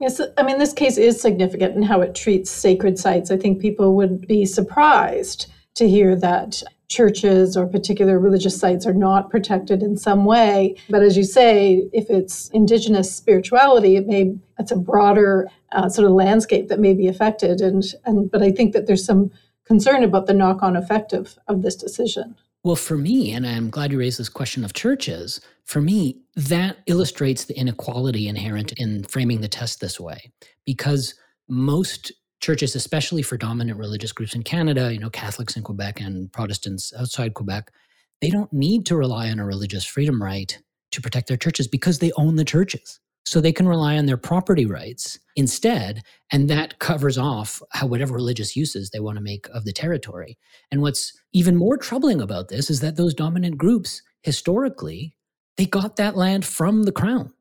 Yes, 0.00 0.20
I 0.36 0.42
mean, 0.42 0.58
this 0.58 0.72
case 0.72 0.98
is 0.98 1.20
significant 1.20 1.76
in 1.76 1.82
how 1.82 2.00
it 2.00 2.14
treats 2.14 2.50
sacred 2.50 2.98
sites. 2.98 3.30
I 3.30 3.36
think 3.36 3.60
people 3.60 3.94
would 3.94 4.26
be 4.26 4.44
surprised 4.44 5.50
to 5.76 5.88
hear 5.88 6.16
that 6.16 6.62
churches 6.88 7.56
or 7.56 7.66
particular 7.66 8.18
religious 8.18 8.58
sites 8.58 8.86
are 8.86 8.94
not 8.94 9.30
protected 9.30 9.82
in 9.82 9.96
some 9.96 10.24
way. 10.24 10.76
But 10.90 11.02
as 11.02 11.16
you 11.16 11.24
say, 11.24 11.88
if 11.92 12.10
it's 12.10 12.48
indigenous 12.50 13.14
spirituality, 13.14 13.96
it 13.96 14.06
may 14.06 14.36
it's 14.58 14.70
a 14.70 14.76
broader 14.76 15.48
uh, 15.72 15.88
sort 15.88 16.06
of 16.06 16.12
landscape 16.12 16.68
that 16.68 16.78
may 16.78 16.94
be 16.94 17.08
affected. 17.08 17.60
And 17.60 17.82
and 18.04 18.30
but 18.30 18.42
I 18.42 18.50
think 18.50 18.72
that 18.72 18.86
there's 18.86 19.04
some 19.04 19.30
concern 19.64 20.04
about 20.04 20.26
the 20.26 20.34
knock-on 20.34 20.76
effect 20.76 21.12
of, 21.12 21.38
of 21.48 21.62
this 21.62 21.74
decision. 21.74 22.36
Well, 22.64 22.76
for 22.76 22.96
me, 22.96 23.32
and 23.32 23.46
I'm 23.46 23.68
glad 23.68 23.92
you 23.92 23.98
raised 23.98 24.18
this 24.18 24.30
question 24.30 24.64
of 24.64 24.72
churches, 24.72 25.38
for 25.66 25.82
me, 25.82 26.22
that 26.34 26.78
illustrates 26.86 27.44
the 27.44 27.58
inequality 27.58 28.26
inherent 28.26 28.72
in 28.78 29.04
framing 29.04 29.42
the 29.42 29.48
test 29.48 29.80
this 29.80 30.00
way. 30.00 30.32
Because 30.64 31.14
most 31.46 32.10
churches, 32.40 32.74
especially 32.74 33.20
for 33.20 33.36
dominant 33.36 33.78
religious 33.78 34.12
groups 34.12 34.34
in 34.34 34.42
Canada, 34.42 34.92
you 34.92 34.98
know, 34.98 35.10
Catholics 35.10 35.56
in 35.56 35.62
Quebec 35.62 36.00
and 36.00 36.32
Protestants 36.32 36.90
outside 36.98 37.34
Quebec, 37.34 37.70
they 38.22 38.30
don't 38.30 38.52
need 38.52 38.86
to 38.86 38.96
rely 38.96 39.30
on 39.30 39.38
a 39.38 39.44
religious 39.44 39.84
freedom 39.84 40.22
right 40.22 40.58
to 40.92 41.02
protect 41.02 41.28
their 41.28 41.36
churches 41.36 41.68
because 41.68 41.98
they 41.98 42.12
own 42.16 42.36
the 42.36 42.44
churches. 42.46 42.98
So 43.26 43.40
they 43.40 43.52
can 43.52 43.66
rely 43.66 43.96
on 43.96 44.06
their 44.06 44.18
property 44.18 44.66
rights 44.66 45.18
instead, 45.34 46.02
and 46.30 46.50
that 46.50 46.78
covers 46.78 47.16
off 47.16 47.62
how 47.70 47.86
whatever 47.86 48.14
religious 48.14 48.54
uses 48.54 48.90
they 48.90 49.00
want 49.00 49.16
to 49.16 49.22
make 49.22 49.48
of 49.54 49.64
the 49.64 49.72
territory. 49.72 50.36
And 50.70 50.82
what's 50.82 51.12
even 51.32 51.56
more 51.56 51.78
troubling 51.78 52.20
about 52.20 52.48
this 52.48 52.68
is 52.68 52.80
that 52.80 52.96
those 52.96 53.14
dominant 53.14 53.56
groups 53.56 54.02
historically 54.22 55.14
they 55.56 55.66
got 55.66 55.96
that 55.96 56.16
land 56.16 56.44
from 56.44 56.82
the 56.82 56.92
crown 56.92 57.32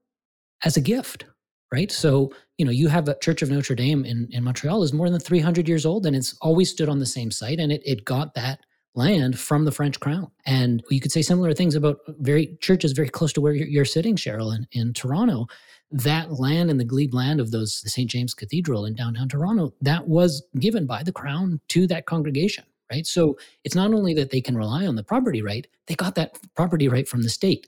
as 0.63 0.77
a 0.77 0.81
gift, 0.81 1.25
right? 1.71 1.91
So, 1.91 2.31
you 2.57 2.65
know, 2.65 2.71
you 2.71 2.87
have 2.87 3.07
a 3.07 3.17
Church 3.19 3.41
of 3.41 3.49
Notre 3.49 3.75
Dame 3.75 4.05
in, 4.05 4.27
in 4.31 4.43
Montreal 4.43 4.83
is 4.83 4.93
more 4.93 5.09
than 5.09 5.19
300 5.19 5.67
years 5.67 5.85
old 5.85 6.05
and 6.05 6.15
it's 6.15 6.35
always 6.41 6.69
stood 6.69 6.89
on 6.89 6.99
the 6.99 7.05
same 7.05 7.31
site 7.31 7.59
and 7.59 7.71
it, 7.71 7.81
it 7.85 8.05
got 8.05 8.35
that 8.35 8.59
land 8.95 9.39
from 9.39 9.65
the 9.65 9.71
French 9.71 9.99
crown. 9.99 10.29
And 10.45 10.83
you 10.89 11.01
could 11.01 11.11
say 11.11 11.23
similar 11.23 11.53
things 11.53 11.73
about 11.73 11.97
very 12.19 12.55
churches 12.61 12.91
very 12.91 13.09
close 13.09 13.33
to 13.33 13.41
where 13.41 13.53
you're, 13.53 13.85
sitting, 13.85 14.15
Cheryl, 14.15 14.55
in, 14.55 14.67
in 14.71 14.93
Toronto. 14.93 15.47
That 15.93 16.39
land 16.39 16.69
and 16.69 16.79
the 16.79 16.85
glebe 16.85 17.13
land 17.13 17.39
of 17.39 17.51
those 17.51 17.81
the 17.81 17.89
St. 17.89 18.09
James 18.09 18.33
Cathedral 18.33 18.85
in 18.85 18.95
downtown 18.95 19.29
Toronto, 19.29 19.73
that 19.81 20.07
was 20.07 20.43
given 20.59 20.85
by 20.85 21.03
the 21.03 21.11
crown 21.11 21.61
to 21.69 21.87
that 21.87 22.07
congregation, 22.07 22.65
right? 22.91 23.05
So 23.05 23.37
it's 23.63 23.75
not 23.75 23.93
only 23.93 24.13
that 24.15 24.31
they 24.31 24.41
can 24.41 24.57
rely 24.57 24.85
on 24.85 24.95
the 24.95 25.03
property 25.03 25.41
right, 25.41 25.65
they 25.87 25.95
got 25.95 26.15
that 26.15 26.37
property 26.55 26.87
right 26.89 27.07
from 27.07 27.21
the 27.21 27.29
state 27.29 27.67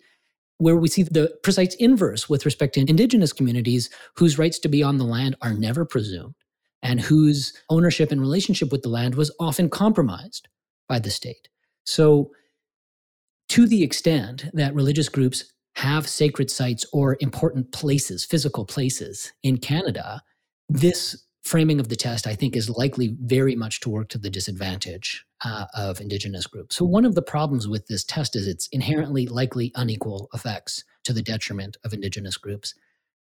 where 0.57 0.77
we 0.77 0.87
see 0.87 1.03
the 1.03 1.33
precise 1.43 1.75
inverse 1.75 2.29
with 2.29 2.45
respect 2.45 2.73
to 2.73 2.79
indigenous 2.79 3.33
communities 3.33 3.89
whose 4.15 4.39
rights 4.39 4.59
to 4.59 4.69
be 4.69 4.81
on 4.81 4.97
the 4.97 5.03
land 5.03 5.35
are 5.41 5.53
never 5.53 5.85
presumed 5.85 6.33
and 6.81 7.01
whose 7.01 7.53
ownership 7.69 8.11
and 8.11 8.21
relationship 8.21 8.71
with 8.71 8.81
the 8.83 8.89
land 8.89 9.15
was 9.15 9.35
often 9.39 9.69
compromised 9.69 10.47
by 10.87 10.99
the 10.99 11.09
state. 11.09 11.49
So, 11.85 12.31
to 13.49 13.67
the 13.67 13.83
extent 13.83 14.45
that 14.53 14.73
religious 14.73 15.09
groups 15.09 15.53
have 15.75 16.07
sacred 16.07 16.49
sites 16.49 16.85
or 16.93 17.17
important 17.19 17.71
places, 17.71 18.25
physical 18.25 18.65
places 18.65 19.33
in 19.43 19.57
Canada, 19.57 20.21
this 20.69 21.25
framing 21.43 21.79
of 21.79 21.89
the 21.89 21.95
test, 21.95 22.25
I 22.25 22.33
think, 22.33 22.55
is 22.55 22.69
likely 22.69 23.15
very 23.21 23.55
much 23.55 23.79
to 23.81 23.89
work 23.89 24.09
to 24.09 24.17
the 24.17 24.29
disadvantage 24.29 25.23
uh, 25.43 25.65
of 25.75 26.01
Indigenous 26.01 26.47
groups. 26.47 26.75
So, 26.75 26.85
one 26.85 27.05
of 27.05 27.13
the 27.13 27.21
problems 27.21 27.67
with 27.67 27.87
this 27.87 28.03
test 28.03 28.35
is 28.35 28.47
its 28.47 28.67
inherently 28.71 29.27
likely 29.27 29.71
unequal 29.75 30.29
effects 30.33 30.83
to 31.03 31.13
the 31.13 31.21
detriment 31.21 31.77
of 31.83 31.93
Indigenous 31.93 32.37
groups. 32.37 32.73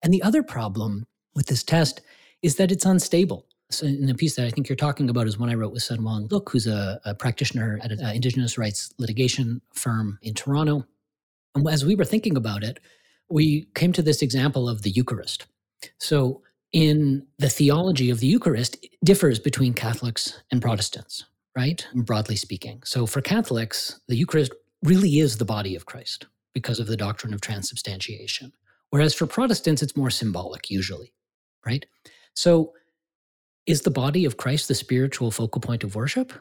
And 0.01 0.13
the 0.13 0.23
other 0.23 0.43
problem 0.43 1.05
with 1.35 1.47
this 1.47 1.63
test 1.63 2.01
is 2.41 2.55
that 2.55 2.71
it's 2.71 2.85
unstable. 2.85 3.47
So, 3.71 3.87
in 3.87 4.05
the 4.05 4.15
piece 4.15 4.35
that 4.35 4.45
I 4.45 4.51
think 4.51 4.69
you're 4.69 4.75
talking 4.75 5.09
about 5.09 5.27
is 5.27 5.37
one 5.37 5.49
I 5.49 5.55
wrote 5.55 5.73
with 5.73 5.83
Senwung 5.83 6.31
Luk, 6.31 6.49
who's 6.49 6.67
a, 6.67 7.01
a 7.03 7.15
practitioner 7.15 7.79
at 7.83 7.91
an 7.91 7.99
Indigenous 8.15 8.57
rights 8.57 8.93
litigation 8.99 9.61
firm 9.73 10.19
in 10.21 10.33
Toronto. 10.33 10.85
And 11.55 11.67
as 11.67 11.85
we 11.85 11.95
were 11.95 12.05
thinking 12.05 12.35
about 12.35 12.63
it, 12.63 12.79
we 13.29 13.67
came 13.75 13.93
to 13.93 14.01
this 14.01 14.21
example 14.21 14.67
of 14.67 14.81
the 14.81 14.91
Eucharist. 14.91 15.45
So, 15.99 16.41
in 16.73 17.25
the 17.37 17.49
theology 17.49 18.09
of 18.09 18.19
the 18.19 18.27
Eucharist 18.27 18.77
differs 19.03 19.39
between 19.39 19.73
Catholics 19.73 20.41
and 20.51 20.61
Protestants, 20.61 21.23
right? 21.55 21.87
Broadly 21.93 22.35
speaking. 22.35 22.81
So 22.83 23.05
for 23.05 23.21
Catholics, 23.21 23.99
the 24.07 24.15
Eucharist 24.15 24.51
really 24.83 25.19
is 25.19 25.37
the 25.37 25.45
body 25.45 25.75
of 25.75 25.85
Christ 25.85 26.25
because 26.53 26.79
of 26.79 26.87
the 26.87 26.97
doctrine 26.97 27.33
of 27.33 27.41
transubstantiation. 27.41 28.51
Whereas 28.89 29.13
for 29.13 29.27
Protestants, 29.27 29.83
it's 29.83 29.95
more 29.95 30.09
symbolic, 30.09 30.69
usually, 30.69 31.13
right? 31.65 31.85
So 32.35 32.73
is 33.65 33.81
the 33.81 33.91
body 33.91 34.25
of 34.25 34.37
Christ 34.37 34.67
the 34.67 34.75
spiritual 34.75 35.31
focal 35.31 35.61
point 35.61 35.83
of 35.83 35.95
worship? 35.95 36.33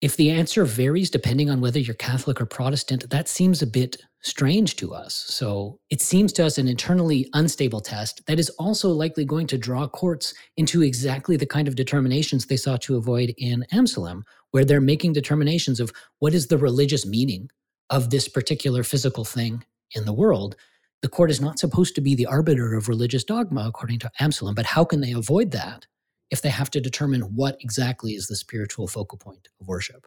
If 0.00 0.16
the 0.16 0.30
answer 0.30 0.64
varies 0.64 1.10
depending 1.10 1.50
on 1.50 1.60
whether 1.60 1.78
you're 1.78 1.94
Catholic 1.94 2.40
or 2.40 2.46
Protestant, 2.46 3.10
that 3.10 3.28
seems 3.28 3.60
a 3.60 3.66
bit 3.66 3.98
strange 4.22 4.76
to 4.76 4.94
us. 4.94 5.14
So 5.14 5.78
it 5.90 6.00
seems 6.00 6.32
to 6.34 6.46
us 6.46 6.56
an 6.56 6.68
internally 6.68 7.28
unstable 7.34 7.82
test 7.82 8.24
that 8.26 8.38
is 8.38 8.48
also 8.50 8.88
likely 8.88 9.26
going 9.26 9.46
to 9.48 9.58
draw 9.58 9.86
courts 9.86 10.32
into 10.56 10.82
exactly 10.82 11.36
the 11.36 11.44
kind 11.44 11.68
of 11.68 11.76
determinations 11.76 12.46
they 12.46 12.56
sought 12.56 12.80
to 12.82 12.96
avoid 12.96 13.34
in 13.36 13.66
Amselem, 13.74 14.22
where 14.52 14.64
they're 14.64 14.80
making 14.80 15.12
determinations 15.12 15.80
of 15.80 15.92
what 16.18 16.32
is 16.32 16.46
the 16.46 16.58
religious 16.58 17.04
meaning 17.04 17.50
of 17.90 18.08
this 18.08 18.26
particular 18.26 18.82
physical 18.82 19.26
thing 19.26 19.64
in 19.92 20.06
the 20.06 20.14
world. 20.14 20.56
The 21.02 21.08
court 21.08 21.30
is 21.30 21.42
not 21.42 21.58
supposed 21.58 21.94
to 21.96 22.00
be 22.00 22.14
the 22.14 22.26
arbiter 22.26 22.74
of 22.74 22.88
religious 22.88 23.24
dogma, 23.24 23.66
according 23.66 23.98
to 24.00 24.10
Amselem, 24.18 24.54
but 24.54 24.66
how 24.66 24.84
can 24.84 25.02
they 25.02 25.12
avoid 25.12 25.50
that? 25.50 25.86
If 26.30 26.42
they 26.42 26.48
have 26.48 26.70
to 26.70 26.80
determine 26.80 27.22
what 27.34 27.56
exactly 27.60 28.12
is 28.12 28.26
the 28.26 28.36
spiritual 28.36 28.86
focal 28.86 29.18
point 29.18 29.48
of 29.60 29.68
worship. 29.68 30.06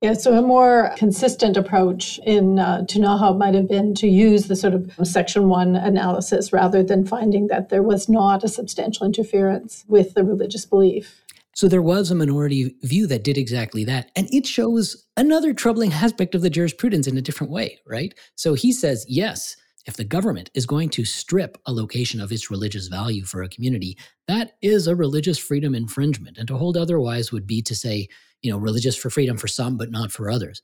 Yeah, 0.00 0.14
so 0.14 0.32
a 0.38 0.40
more 0.40 0.92
consistent 0.96 1.58
approach 1.58 2.18
in 2.24 2.58
uh, 2.58 2.84
Ktunaxa 2.88 3.36
might 3.36 3.54
have 3.54 3.68
been 3.68 3.94
to 3.96 4.08
use 4.08 4.46
the 4.46 4.56
sort 4.56 4.72
of 4.72 4.90
section 5.02 5.50
one 5.50 5.76
analysis 5.76 6.54
rather 6.54 6.82
than 6.82 7.06
finding 7.06 7.48
that 7.48 7.68
there 7.68 7.82
was 7.82 8.08
not 8.08 8.42
a 8.42 8.48
substantial 8.48 9.04
interference 9.04 9.84
with 9.88 10.14
the 10.14 10.24
religious 10.24 10.64
belief. 10.64 11.22
So 11.54 11.68
there 11.68 11.82
was 11.82 12.10
a 12.10 12.14
minority 12.14 12.74
view 12.82 13.06
that 13.08 13.24
did 13.24 13.36
exactly 13.36 13.84
that. 13.84 14.10
And 14.16 14.26
it 14.32 14.46
shows 14.46 15.06
another 15.18 15.52
troubling 15.52 15.92
aspect 15.92 16.34
of 16.34 16.40
the 16.40 16.48
jurisprudence 16.48 17.06
in 17.06 17.18
a 17.18 17.22
different 17.22 17.52
way, 17.52 17.80
right? 17.84 18.14
So 18.36 18.54
he 18.54 18.72
says, 18.72 19.04
yes, 19.06 19.56
if 19.86 19.96
the 19.96 20.04
government 20.04 20.50
is 20.54 20.66
going 20.66 20.90
to 20.90 21.04
strip 21.04 21.58
a 21.66 21.72
location 21.72 22.20
of 22.20 22.32
its 22.32 22.50
religious 22.50 22.88
value 22.88 23.24
for 23.24 23.42
a 23.42 23.48
community, 23.48 23.96
that 24.28 24.52
is 24.62 24.86
a 24.86 24.94
religious 24.94 25.38
freedom 25.38 25.74
infringement. 25.74 26.36
And 26.38 26.46
to 26.48 26.56
hold 26.56 26.76
otherwise 26.76 27.32
would 27.32 27.46
be 27.46 27.62
to 27.62 27.74
say, 27.74 28.08
you 28.42 28.50
know, 28.50 28.58
religious 28.58 28.96
for 28.96 29.10
freedom 29.10 29.36
for 29.36 29.48
some, 29.48 29.76
but 29.76 29.90
not 29.90 30.12
for 30.12 30.30
others. 30.30 30.62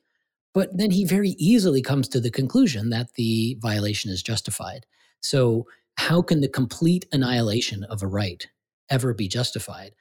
But 0.54 0.76
then 0.76 0.90
he 0.90 1.04
very 1.04 1.30
easily 1.38 1.82
comes 1.82 2.08
to 2.08 2.20
the 2.20 2.30
conclusion 2.30 2.90
that 2.90 3.14
the 3.14 3.56
violation 3.60 4.10
is 4.10 4.22
justified. 4.22 4.86
So, 5.20 5.66
how 5.98 6.20
can 6.20 6.42
the 6.42 6.48
complete 6.48 7.06
annihilation 7.10 7.84
of 7.84 8.02
a 8.02 8.06
right 8.06 8.46
ever 8.90 9.14
be 9.14 9.28
justified? 9.28 9.92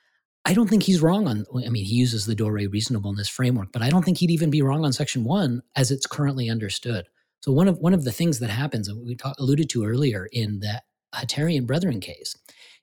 I 0.44 0.54
don't 0.54 0.70
think 0.70 0.84
he's 0.84 1.02
wrong 1.02 1.28
on, 1.28 1.46
I 1.56 1.70
mean, 1.70 1.86
he 1.86 1.96
uses 1.96 2.26
the 2.26 2.36
Dore 2.36 2.54
reasonableness 2.54 3.30
framework, 3.30 3.72
but 3.72 3.82
I 3.82 3.90
don't 3.90 4.04
think 4.04 4.18
he'd 4.18 4.30
even 4.30 4.52
be 4.52 4.62
wrong 4.62 4.86
on 4.86 4.94
section 4.94 5.24
one 5.24 5.64
as 5.76 5.90
it's 5.90 6.06
currently 6.06 6.50
understood. 6.50 7.08
So 7.46 7.52
one 7.52 7.68
of 7.68 7.78
one 7.78 7.94
of 7.94 8.04
the 8.04 8.12
things 8.12 8.40
that 8.40 8.50
happens, 8.50 8.88
and 8.88 9.06
we 9.06 9.14
talk, 9.14 9.36
alluded 9.38 9.70
to 9.70 9.86
earlier 9.86 10.28
in 10.32 10.62
the 10.62 10.82
Hutterian 11.14 11.68
Brethren 11.68 12.00
case, 12.00 12.36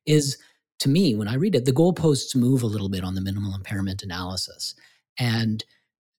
is 0.07 0.39
to 0.79 0.89
me 0.89 1.17
when 1.17 1.27
I 1.27 1.35
read 1.35 1.57
it, 1.57 1.65
the 1.65 1.73
goalposts 1.73 2.37
move 2.37 2.63
a 2.63 2.69
little 2.69 2.89
bit 2.89 3.03
on 3.03 3.17
the 3.17 3.21
minimal 3.21 3.57
impairment 3.57 4.05
analysis, 4.05 4.77
and 5.19 5.65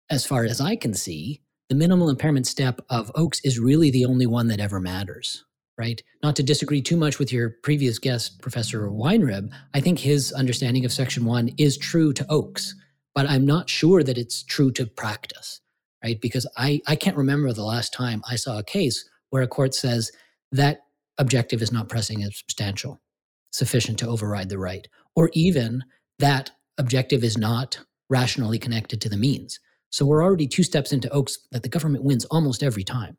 as 0.10 0.26
far 0.26 0.44
as 0.44 0.60
I 0.60 0.76
can 0.76 0.94
see, 0.94 1.42
the 1.70 1.76
minimal 1.76 2.10
impairment 2.10 2.46
step 2.46 2.82
of 2.90 3.14
Oakes 3.16 3.40
is 3.46 3.60
really 3.60 3.90
the 3.90 4.06
only 4.06 4.26
one 4.26 4.50
that 4.50 4.60
ever 4.60 4.82
matters. 4.82 5.46
Right? 5.78 6.04
Not 6.22 6.36
to 6.36 6.44
disagree 6.44 6.82
too 6.82 6.98
much 6.98 7.20
with 7.20 7.32
your 7.32 7.52
previous 7.64 7.98
guest, 7.98 8.42
Professor 8.42 8.90
Weinrib, 8.90 9.52
I 9.74 9.80
think 9.80 10.00
his 10.00 10.34
understanding 10.34 10.84
of 10.84 10.92
Section 10.92 11.24
1 11.24 11.52
is 11.58 11.78
true 11.78 12.12
to 12.12 12.30
Oakes, 12.30 12.76
but 13.16 13.30
I'm 13.30 13.46
not 13.46 13.70
sure 13.70 14.04
that 14.04 14.18
it's 14.18 14.44
true 14.44 14.70
to 14.74 14.86
practice 14.86 15.62
right? 16.04 16.20
Because 16.20 16.46
I, 16.58 16.82
I 16.88 16.96
can't 16.96 17.18
remember 17.18 17.52
the 17.54 17.64
last 17.64 17.94
time 17.94 18.22
I 18.30 18.36
saw 18.36 18.60
a 18.60 18.64
case 18.64 19.10
where 19.30 19.42
a 19.42 19.48
court 19.48 19.74
says 19.74 20.12
that 20.52 20.82
objective 21.18 21.62
is 21.62 21.72
not 21.72 21.90
pressing 21.90 22.22
and 22.22 22.34
substantial, 22.34 23.02
sufficient 23.52 23.98
to 24.00 24.08
override 24.08 24.50
the 24.50 24.58
right, 24.58 24.88
or 25.16 25.30
even 25.34 25.84
that 26.20 26.52
objective 26.78 27.24
is 27.24 27.38
not 27.38 27.80
rationally 28.10 28.60
connected 28.60 29.00
to 29.02 29.10
the 29.10 29.18
means. 29.18 29.60
So 29.90 30.06
we're 30.06 30.24
already 30.24 30.48
two 30.48 30.64
steps 30.64 30.92
into 30.92 31.10
Oakes 31.10 31.40
that 31.52 31.64
the 31.64 31.70
government 31.70 32.04
wins 32.04 32.26
almost 32.26 32.64
every 32.64 32.84
time. 32.84 33.18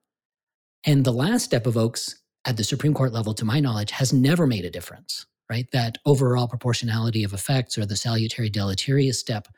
And 0.85 1.05
the 1.05 1.13
last 1.13 1.45
step 1.45 1.67
of 1.67 1.77
Oakes 1.77 2.21
at 2.45 2.57
the 2.57 2.65
Supreme 2.65 2.95
Court 2.95 3.13
level, 3.13 3.33
to 3.35 3.45
my 3.45 3.61
knowledge, 3.61 3.93
has 3.93 4.13
never 4.13 4.47
made 4.47 4.65
a 4.65 4.71
difference, 4.71 5.25
right? 5.49 5.67
That 5.73 5.99
overall 6.05 6.49
proportionality 6.49 7.25
of 7.25 7.33
effects 7.33 7.79
or 7.79 7.87
the 7.87 7.97
salutary 7.97 8.51
deleterious 8.51 9.19
step, 9.19 9.49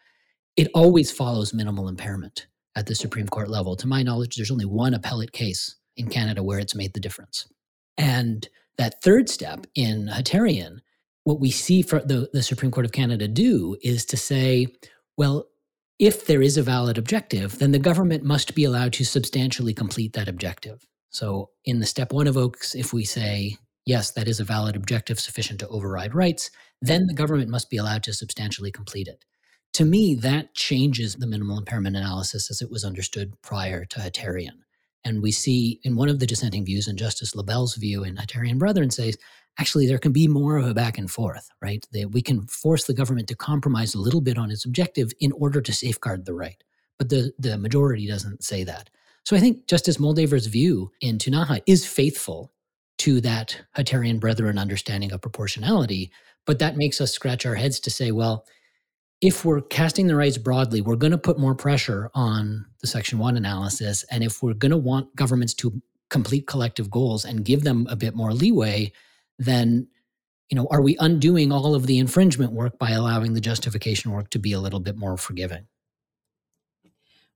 it 0.57 0.68
always 0.74 1.11
follows 1.11 1.53
minimal 1.53 1.89
impairment 1.89 2.47
at 2.77 2.87
the 2.87 2.95
Supreme 2.95 3.27
Court 3.27 3.49
level. 3.49 3.74
To 3.77 3.87
my 3.87 4.03
knowledge, 4.03 4.37
there's 4.37 4.51
only 4.51 4.66
one 4.66 4.95
appellate 4.95 5.33
case 5.33 5.74
in 5.97 6.09
Canada 6.09 6.43
where 6.43 6.59
it's 6.59 6.74
made 6.74 6.95
the 6.95 7.01
difference. 7.01 7.49
And 7.97 8.49
that 8.79 9.03
third 9.03 9.29
step 9.29 9.66
in 9.74 10.09
Hutterian, 10.09 10.81
what 11.24 11.41
we 11.41 11.51
see 11.51 11.83
for 11.83 12.01
the, 12.01 12.29
the 12.33 12.43
Supreme 12.43 12.70
Court 12.70 12.87
of 12.87 12.93
Canada 12.93 13.27
do 13.27 13.77
is 13.83 14.05
to 14.07 14.16
say, 14.16 14.68
well, 15.16 15.47
if 15.99 16.27
there 16.27 16.43
is 16.43 16.59
a 16.59 16.62
valid 16.62 16.99
objective, 16.99 17.59
then 17.59 17.72
the 17.72 17.79
government 17.79 18.22
must 18.22 18.55
be 18.55 18.64
allowed 18.64 18.93
to 18.93 19.05
substantially 19.05 19.72
complete 19.72 20.12
that 20.12 20.29
objective. 20.29 20.87
So 21.09 21.51
in 21.64 21.81
the 21.81 21.87
step 21.87 22.12
one 22.12 22.27
of 22.27 22.37
Oakes, 22.37 22.74
if 22.74 22.93
we 22.93 23.05
say, 23.05 23.57
yes, 23.87 24.11
that 24.11 24.29
is 24.29 24.39
a 24.39 24.45
valid 24.45 24.77
objective 24.77 25.18
sufficient 25.18 25.61
to 25.61 25.68
override 25.68 26.14
rights, 26.14 26.51
then 26.83 27.07
the 27.07 27.14
government 27.14 27.49
must 27.49 27.70
be 27.70 27.79
allowed 27.79 28.03
to 28.03 28.12
substantially 28.12 28.70
complete 28.70 29.09
it. 29.09 29.24
To 29.77 29.85
me, 29.85 30.14
that 30.14 30.55
changes 30.55 31.16
the 31.16 31.27
minimal 31.27 31.59
impairment 31.59 31.97
analysis 31.97 32.51
as 32.51 32.62
it 32.62 32.70
was 32.70 32.83
understood 32.83 33.35
prior 33.43 33.85
to 33.85 34.01
Hutterian. 34.01 34.62
And 35.05 35.22
we 35.22 35.31
see 35.31 35.81
in 35.85 35.97
one 35.97 36.09
of 36.09 36.18
the 36.18 36.24
dissenting 36.24 36.64
views, 36.64 36.89
and 36.89 36.99
Justice 36.99 37.37
LeBel's 37.37 37.74
view 37.74 38.03
in 38.03 38.16
Hutterian 38.16 38.57
Brethren 38.57 38.89
says, 38.89 39.18
actually, 39.59 39.87
there 39.87 39.99
can 39.99 40.12
be 40.12 40.29
more 40.29 40.57
of 40.57 40.66
a 40.66 40.72
back 40.72 40.97
and 40.97 41.11
forth, 41.11 41.51
right? 41.61 41.87
That 41.93 42.11
we 42.11 42.22
can 42.22 42.47
force 42.47 42.85
the 42.85 42.95
government 42.95 43.29
to 43.29 43.37
compromise 43.37 43.95
a 43.95 44.01
little 44.01 44.22
bit 44.22 44.39
on 44.39 44.51
its 44.51 44.64
objective 44.64 45.12
in 45.20 45.31
order 45.33 45.61
to 45.61 45.74
safeguard 45.74 46.24
the 46.24 46.33
right. 46.33 46.64
But 46.99 47.11
the, 47.11 47.35
the 47.39 47.59
majority 47.59 48.07
doesn't 48.07 48.43
say 48.43 48.64
that. 48.64 48.89
So 49.24 49.37
I 49.37 49.41
think 49.41 49.66
Justice 49.66 49.99
Moldaver's 49.99 50.47
view 50.47 50.91
in 51.03 51.18
Ktunaxa 51.18 51.61
is 51.66 51.87
faithful 51.87 52.51
to 53.01 53.20
that 53.20 53.61
Hutterian 53.77 54.20
Brethren 54.20 54.57
understanding 54.57 55.12
of 55.12 55.20
proportionality, 55.20 56.11
but 56.47 56.61
that 56.61 56.79
makes 56.79 56.99
us 56.99 57.12
scratch 57.12 57.45
our 57.45 57.57
heads 57.57 57.79
to 57.81 57.91
say, 57.91 58.11
well, 58.11 58.47
if 59.21 59.45
we're 59.45 59.62
casting 59.62 60.07
the 60.07 60.17
rights 60.17 60.39
broadly, 60.39 60.81
we're 60.81 60.97
going 60.97 61.12
to 61.12 61.19
put 61.19 61.39
more 61.39 61.55
pressure 61.55 62.11
on 62.14 62.67
the 62.81 62.87
Section 62.87 63.19
1 63.19 63.37
analysis. 63.37 64.05
And 64.11 64.23
if 64.23 64.43
we're 64.43 64.55
going 64.55 64.71
to 64.71 64.77
want 64.77 65.14
governments 65.17 65.55
to 65.55 65.81
complete 66.11 66.47
collective 66.47 66.91
goals 66.91 67.25
and 67.25 67.45
give 67.45 67.64
them 67.64 67.87
a 67.91 67.97
bit 67.97 68.14
more 68.14 68.33
leeway, 68.33 68.93
then 69.39 69.89
you 70.51 70.57
know, 70.57 70.69
are 70.71 70.83
we 70.83 70.97
undoing 71.01 71.51
all 71.51 71.75
of 71.75 71.87
the 71.87 71.99
infringement 71.99 72.53
work 72.53 72.79
by 72.79 72.91
allowing 72.91 73.35
the 73.35 73.41
justification 73.41 74.12
work 74.12 74.31
to 74.31 74.39
be 74.39 74.53
a 74.53 74.61
little 74.61 74.81
bit 74.81 74.97
more 74.97 75.17
forgiving? 75.17 75.67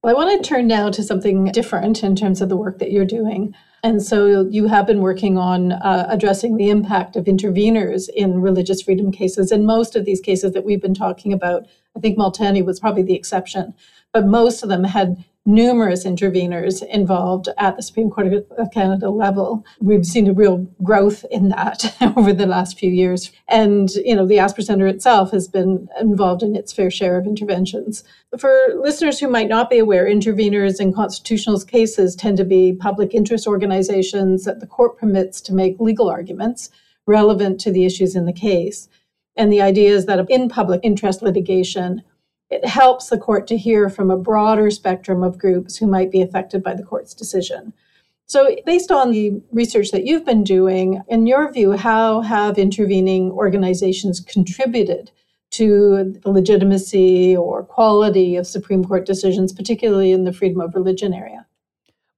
Well, 0.02 0.14
I 0.14 0.18
want 0.18 0.42
to 0.42 0.48
turn 0.48 0.66
now 0.66 0.90
to 0.90 1.02
something 1.02 1.46
different 1.46 2.00
in 2.02 2.14
terms 2.14 2.40
of 2.40 2.48
the 2.48 2.56
work 2.56 2.78
that 2.78 2.92
you're 2.92 3.04
doing. 3.04 3.54
And 3.82 4.02
so 4.02 4.46
you 4.50 4.66
have 4.68 4.86
been 4.86 5.00
working 5.00 5.38
on 5.38 5.72
uh, 5.72 6.06
addressing 6.10 6.56
the 6.56 6.68
impact 6.68 7.16
of 7.16 7.24
interveners 7.24 8.08
in 8.14 8.40
religious 8.40 8.82
freedom 8.82 9.10
cases. 9.10 9.50
In 9.50 9.64
most 9.64 9.96
of 9.96 10.04
these 10.04 10.20
cases 10.20 10.52
that 10.52 10.64
we've 10.64 10.82
been 10.82 10.94
talking 10.94 11.32
about, 11.32 11.66
I 11.96 12.00
think 12.00 12.18
Multani 12.18 12.64
was 12.64 12.78
probably 12.78 13.02
the 13.02 13.14
exception, 13.14 13.74
but 14.12 14.26
most 14.26 14.62
of 14.62 14.68
them 14.68 14.84
had 14.84 15.24
numerous 15.46 16.04
interveners 16.04 16.82
involved 16.86 17.48
at 17.56 17.76
the 17.76 17.82
Supreme 17.82 18.10
Court 18.10 18.32
of 18.58 18.70
Canada 18.72 19.10
level. 19.10 19.64
We've 19.80 20.04
seen 20.04 20.28
a 20.28 20.32
real 20.32 20.58
growth 20.82 21.24
in 21.30 21.48
that 21.48 21.94
over 22.16 22.32
the 22.32 22.46
last 22.46 22.78
few 22.78 22.90
years. 22.90 23.32
And, 23.48 23.90
you 24.04 24.14
know, 24.14 24.26
the 24.26 24.38
Asper 24.38 24.62
Center 24.62 24.86
itself 24.86 25.30
has 25.30 25.48
been 25.48 25.88
involved 26.00 26.42
in 26.42 26.54
its 26.54 26.72
fair 26.72 26.90
share 26.90 27.16
of 27.16 27.26
interventions. 27.26 28.04
For 28.38 28.54
listeners 28.80 29.18
who 29.18 29.28
might 29.28 29.48
not 29.48 29.70
be 29.70 29.78
aware, 29.78 30.04
interveners 30.04 30.78
in 30.78 30.92
constitutional 30.92 31.58
cases 31.60 32.14
tend 32.14 32.36
to 32.36 32.44
be 32.44 32.74
public 32.74 33.14
interest 33.14 33.46
organizations 33.46 34.44
that 34.44 34.60
the 34.60 34.66
court 34.66 34.98
permits 34.98 35.40
to 35.42 35.54
make 35.54 35.80
legal 35.80 36.10
arguments 36.10 36.70
relevant 37.06 37.60
to 37.60 37.72
the 37.72 37.84
issues 37.84 38.14
in 38.14 38.26
the 38.26 38.32
case. 38.32 38.88
And 39.36 39.52
the 39.52 39.62
idea 39.62 39.90
is 39.90 40.06
that 40.06 40.24
in 40.28 40.48
public 40.48 40.80
interest 40.82 41.22
litigation, 41.22 42.02
it 42.50 42.66
helps 42.66 43.08
the 43.08 43.18
court 43.18 43.46
to 43.46 43.56
hear 43.56 43.88
from 43.88 44.10
a 44.10 44.16
broader 44.16 44.70
spectrum 44.70 45.22
of 45.22 45.38
groups 45.38 45.76
who 45.76 45.86
might 45.86 46.10
be 46.10 46.20
affected 46.20 46.62
by 46.62 46.74
the 46.74 46.82
court's 46.82 47.14
decision. 47.14 47.72
So, 48.26 48.54
based 48.64 48.92
on 48.92 49.10
the 49.10 49.42
research 49.50 49.90
that 49.90 50.04
you've 50.04 50.24
been 50.24 50.44
doing, 50.44 51.02
in 51.08 51.26
your 51.26 51.52
view, 51.52 51.72
how 51.72 52.20
have 52.20 52.58
intervening 52.58 53.32
organizations 53.32 54.20
contributed 54.20 55.10
to 55.50 56.14
the 56.22 56.30
legitimacy 56.30 57.36
or 57.36 57.64
quality 57.64 58.36
of 58.36 58.46
Supreme 58.46 58.84
Court 58.84 59.04
decisions, 59.04 59.52
particularly 59.52 60.12
in 60.12 60.24
the 60.24 60.32
freedom 60.32 60.60
of 60.60 60.76
religion 60.76 61.12
area? 61.12 61.44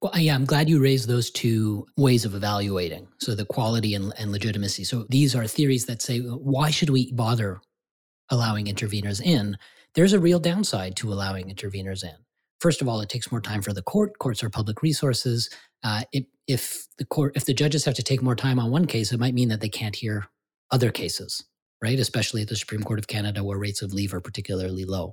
Well, 0.03 0.19
yeah, 0.19 0.35
I'm 0.35 0.45
glad 0.45 0.69
you 0.69 0.83
raised 0.83 1.09
those 1.09 1.31
two 1.31 1.87
ways 1.97 2.27
of 2.27 2.35
evaluating. 2.35 3.09
So, 3.19 3.35
the 3.35 3.47
quality 3.47 3.95
and, 3.95 4.13
and 4.19 4.33
legitimacy. 4.33 4.85
So, 4.85 5.07
these 5.09 5.35
are 5.35 5.47
theories 5.47 5.87
that 5.87 6.03
say, 6.03 6.21
why 6.21 6.71
should 6.71 6.91
we 6.91 7.11
bother 7.13 7.61
allowing 8.29 8.67
interveners 8.67 9.23
in? 9.23 9.57
There's 9.95 10.13
a 10.13 10.21
real 10.21 10.41
downside 10.41 10.97
to 10.97 11.13
allowing 11.13 11.55
interveners 11.55 12.03
in. 12.03 12.15
First 12.61 12.81
of 12.81 12.89
all, 12.89 13.01
it 13.01 13.09
takes 13.09 13.31
more 13.31 13.41
time 13.41 13.61
for 13.61 13.73
the 13.73 13.83
court. 13.83 14.19
Courts 14.19 14.43
are 14.43 14.49
public 14.49 14.83
resources. 14.83 15.51
Uh, 15.83 16.03
it, 16.13 16.27
if 16.47 16.87
the 16.97 17.05
court, 17.05 17.33
if 17.37 17.45
the 17.45 17.55
judges 17.55 17.85
have 17.85 17.95
to 17.95 18.03
take 18.03 18.23
more 18.23 18.37
time 18.37 18.59
on 18.59 18.71
one 18.71 18.87
case, 18.87 19.13
it 19.13 19.21
might 19.21 19.35
mean 19.35 19.49
that 19.49 19.61
they 19.61 19.69
can't 19.69 19.97
hear 19.97 20.29
other 20.71 20.91
cases, 20.91 21.45
right? 21.83 21.99
Especially 21.99 22.41
at 22.43 22.49
the 22.49 22.57
Supreme 22.57 22.83
Court 22.83 22.99
of 22.99 23.09
Canada, 23.09 23.45
where 23.45 23.59
rates 23.59 23.83
of 23.83 23.93
leave 23.93 24.15
are 24.15 24.21
particularly 24.21 24.85
low. 24.85 25.13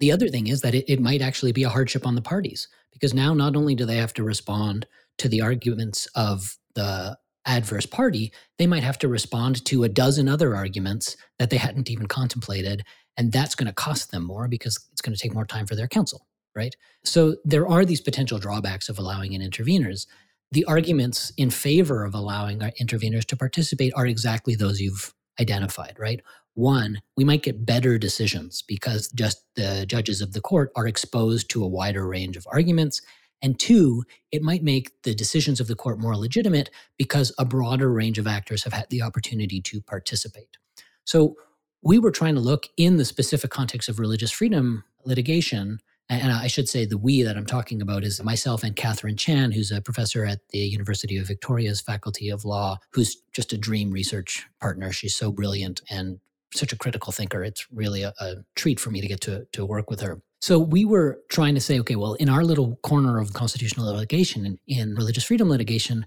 The 0.00 0.12
other 0.12 0.28
thing 0.28 0.48
is 0.48 0.62
that 0.62 0.74
it, 0.74 0.84
it 0.90 1.00
might 1.00 1.22
actually 1.22 1.52
be 1.52 1.62
a 1.62 1.68
hardship 1.68 2.06
on 2.06 2.14
the 2.14 2.22
parties 2.22 2.68
because 2.92 3.14
now 3.14 3.32
not 3.32 3.56
only 3.56 3.74
do 3.74 3.86
they 3.86 3.96
have 3.96 4.14
to 4.14 4.24
respond 4.24 4.86
to 5.18 5.28
the 5.28 5.40
arguments 5.40 6.06
of 6.14 6.56
the 6.74 7.16
adverse 7.46 7.86
party, 7.86 8.32
they 8.58 8.66
might 8.66 8.82
have 8.82 8.98
to 8.98 9.08
respond 9.08 9.64
to 9.66 9.84
a 9.84 9.88
dozen 9.88 10.28
other 10.28 10.54
arguments 10.54 11.16
that 11.38 11.50
they 11.50 11.56
hadn't 11.56 11.90
even 11.90 12.06
contemplated. 12.06 12.84
And 13.20 13.32
that's 13.32 13.54
going 13.54 13.66
to 13.66 13.74
cost 13.74 14.12
them 14.12 14.24
more 14.24 14.48
because 14.48 14.80
it's 14.92 15.02
going 15.02 15.14
to 15.14 15.20
take 15.20 15.34
more 15.34 15.44
time 15.44 15.66
for 15.66 15.74
their 15.74 15.86
counsel, 15.86 16.26
right? 16.56 16.74
So 17.04 17.36
there 17.44 17.68
are 17.68 17.84
these 17.84 18.00
potential 18.00 18.38
drawbacks 18.38 18.88
of 18.88 18.98
allowing 18.98 19.34
in 19.34 19.42
interveners. 19.42 20.06
The 20.52 20.64
arguments 20.64 21.30
in 21.36 21.50
favor 21.50 22.02
of 22.02 22.14
allowing 22.14 22.62
our 22.62 22.70
interveners 22.80 23.26
to 23.26 23.36
participate 23.36 23.92
are 23.94 24.06
exactly 24.06 24.54
those 24.54 24.80
you've 24.80 25.12
identified, 25.38 25.96
right? 25.98 26.22
One, 26.54 27.02
we 27.14 27.24
might 27.24 27.42
get 27.42 27.66
better 27.66 27.98
decisions 27.98 28.62
because 28.62 29.08
just 29.08 29.44
the 29.54 29.84
judges 29.86 30.22
of 30.22 30.32
the 30.32 30.40
court 30.40 30.72
are 30.74 30.86
exposed 30.86 31.50
to 31.50 31.62
a 31.62 31.68
wider 31.68 32.08
range 32.08 32.38
of 32.38 32.46
arguments. 32.50 33.02
And 33.42 33.60
two, 33.60 34.04
it 34.32 34.40
might 34.40 34.62
make 34.62 34.92
the 35.02 35.14
decisions 35.14 35.60
of 35.60 35.66
the 35.66 35.76
court 35.76 35.98
more 35.98 36.16
legitimate 36.16 36.70
because 36.96 37.34
a 37.38 37.44
broader 37.44 37.92
range 37.92 38.18
of 38.18 38.26
actors 38.26 38.64
have 38.64 38.72
had 38.72 38.88
the 38.88 39.02
opportunity 39.02 39.60
to 39.60 39.82
participate. 39.82 40.56
So 41.04 41.36
we 41.82 41.98
were 41.98 42.10
trying 42.10 42.34
to 42.34 42.40
look 42.40 42.66
in 42.76 42.96
the 42.96 43.04
specific 43.04 43.50
context 43.50 43.88
of 43.88 43.98
religious 43.98 44.30
freedom 44.30 44.84
litigation. 45.04 45.78
And 46.08 46.32
I 46.32 46.48
should 46.48 46.68
say 46.68 46.84
the 46.84 46.98
we 46.98 47.22
that 47.22 47.36
I'm 47.36 47.46
talking 47.46 47.80
about 47.80 48.02
is 48.02 48.22
myself 48.22 48.64
and 48.64 48.74
Kathryn 48.74 49.16
Chan, 49.16 49.52
who's 49.52 49.70
a 49.70 49.80
professor 49.80 50.24
at 50.24 50.40
the 50.48 50.58
University 50.58 51.16
of 51.16 51.28
Victoria's 51.28 51.80
Faculty 51.80 52.30
of 52.30 52.44
Law, 52.44 52.78
who's 52.92 53.16
just 53.32 53.52
a 53.52 53.58
dream 53.58 53.92
research 53.92 54.44
partner. 54.60 54.90
She's 54.90 55.16
so 55.16 55.30
brilliant 55.30 55.82
and 55.88 56.18
such 56.52 56.72
a 56.72 56.76
critical 56.76 57.12
thinker. 57.12 57.44
It's 57.44 57.66
really 57.70 58.02
a, 58.02 58.12
a 58.18 58.36
treat 58.56 58.80
for 58.80 58.90
me 58.90 59.00
to 59.00 59.06
get 59.06 59.20
to, 59.22 59.46
to 59.52 59.64
work 59.64 59.88
with 59.88 60.00
her. 60.00 60.20
So 60.40 60.58
we 60.58 60.84
were 60.84 61.20
trying 61.28 61.54
to 61.54 61.60
say, 61.60 61.78
okay, 61.78 61.94
well, 61.94 62.14
in 62.14 62.28
our 62.28 62.42
little 62.42 62.76
corner 62.82 63.20
of 63.20 63.32
constitutional 63.32 63.86
litigation 63.86 64.44
and 64.44 64.58
in 64.66 64.96
religious 64.96 65.24
freedom 65.24 65.48
litigation, 65.48 66.06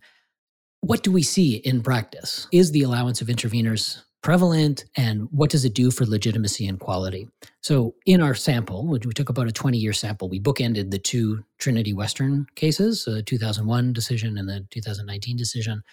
what 0.81 1.01
do 1.01 1.13
we 1.13 1.23
see 1.23 1.55
in 1.55 1.81
practice? 1.81 2.47
Is 2.51 2.71
the 2.71 2.81
allowance 2.81 3.21
of 3.21 3.27
interveners 3.27 4.01
prevalent 4.23 4.85
and 4.97 5.27
what 5.31 5.49
does 5.49 5.65
it 5.65 5.75
do 5.75 5.91
for 5.91 6.05
legitimacy 6.05 6.65
and 6.65 6.79
quality? 6.79 7.27
So, 7.61 7.93
in 8.05 8.21
our 8.21 8.33
sample, 8.33 8.87
which 8.87 9.05
we 9.05 9.13
took 9.13 9.29
about 9.29 9.47
a 9.47 9.51
20 9.51 9.77
year 9.77 9.93
sample, 9.93 10.29
we 10.29 10.39
bookended 10.39 10.89
the 10.89 10.99
two 10.99 11.43
Trinity 11.59 11.93
Western 11.93 12.47
cases, 12.55 13.05
the 13.05 13.21
2001 13.21 13.93
decision 13.93 14.37
and 14.37 14.49
the 14.49 14.65
2019 14.71 15.37
decision. 15.37 15.83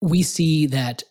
We 0.00 0.22
see 0.22 0.66
that 0.66 1.02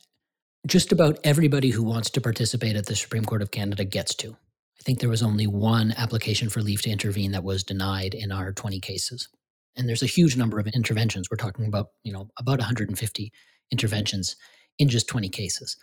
just 0.67 0.91
about 0.91 1.19
everybody 1.23 1.69
who 1.69 1.83
wants 1.83 2.09
to 2.11 2.21
participate 2.21 2.75
at 2.75 2.85
the 2.85 2.95
Supreme 2.95 3.25
Court 3.25 3.41
of 3.41 3.51
Canada 3.51 3.83
gets 3.83 4.15
to. 4.15 4.31
I 4.31 4.83
think 4.83 4.99
there 4.99 5.09
was 5.09 5.23
only 5.23 5.47
one 5.47 5.93
application 5.97 6.49
for 6.49 6.61
leave 6.61 6.81
to 6.83 6.89
intervene 6.89 7.31
that 7.31 7.43
was 7.43 7.63
denied 7.63 8.13
in 8.13 8.31
our 8.31 8.53
20 8.53 8.79
cases. 8.79 9.27
And 9.75 9.87
there's 9.87 10.03
a 10.03 10.07
huge 10.07 10.37
number 10.37 10.59
of 10.59 10.67
interventions. 10.67 11.29
We're 11.29 11.37
talking 11.37 11.65
about, 11.65 11.87
you 12.03 12.13
know, 12.13 12.29
about 12.37 12.59
150 12.59 13.31
interventions 13.71 14.35
in 14.77 14.89
just 14.89 15.07
20 15.07 15.29
cases. 15.29 15.77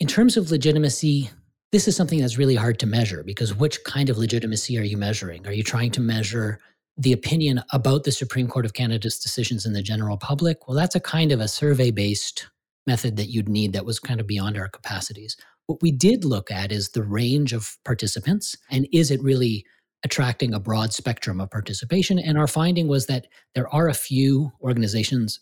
In 0.00 0.06
terms 0.06 0.36
of 0.36 0.52
legitimacy, 0.52 1.28
this 1.72 1.88
is 1.88 1.96
something 1.96 2.20
that's 2.20 2.38
really 2.38 2.54
hard 2.54 2.78
to 2.78 2.86
measure 2.86 3.24
because 3.24 3.56
which 3.56 3.82
kind 3.82 4.08
of 4.08 4.16
legitimacy 4.16 4.78
are 4.78 4.84
you 4.84 4.96
measuring? 4.96 5.44
Are 5.44 5.52
you 5.52 5.64
trying 5.64 5.90
to 5.92 6.00
measure 6.00 6.60
the 6.96 7.12
opinion 7.12 7.64
about 7.72 8.04
the 8.04 8.12
Supreme 8.12 8.46
Court 8.46 8.64
of 8.64 8.74
Canada's 8.74 9.18
decisions 9.18 9.66
in 9.66 9.72
the 9.72 9.82
general 9.82 10.16
public? 10.16 10.68
Well, 10.68 10.76
that's 10.76 10.94
a 10.94 11.00
kind 11.00 11.32
of 11.32 11.40
a 11.40 11.48
survey 11.48 11.90
based 11.90 12.48
method 12.86 13.16
that 13.16 13.28
you'd 13.28 13.48
need 13.48 13.72
that 13.72 13.84
was 13.84 13.98
kind 13.98 14.20
of 14.20 14.28
beyond 14.28 14.56
our 14.56 14.68
capacities. 14.68 15.36
What 15.66 15.82
we 15.82 15.90
did 15.90 16.24
look 16.24 16.48
at 16.52 16.70
is 16.70 16.90
the 16.90 17.02
range 17.02 17.52
of 17.52 17.76
participants 17.84 18.56
and 18.70 18.86
is 18.92 19.10
it 19.10 19.20
really 19.20 19.66
attracting 20.04 20.54
a 20.54 20.60
broad 20.60 20.92
spectrum 20.92 21.40
of 21.40 21.50
participation? 21.50 22.20
And 22.20 22.38
our 22.38 22.46
finding 22.46 22.86
was 22.86 23.06
that 23.06 23.26
there 23.56 23.68
are 23.74 23.88
a 23.88 23.94
few 23.94 24.52
organizations 24.62 25.40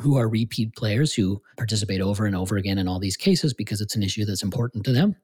who 0.00 0.16
are 0.16 0.28
repeat 0.28 0.74
players 0.76 1.12
who 1.12 1.42
participate 1.56 2.00
over 2.00 2.24
and 2.26 2.36
over 2.36 2.56
again 2.56 2.78
in 2.78 2.88
all 2.88 2.98
these 2.98 3.16
cases 3.16 3.52
because 3.52 3.80
it's 3.80 3.96
an 3.96 4.02
issue 4.02 4.24
that's 4.24 4.42
important 4.42 4.84
to 4.84 4.92
them. 4.92 5.16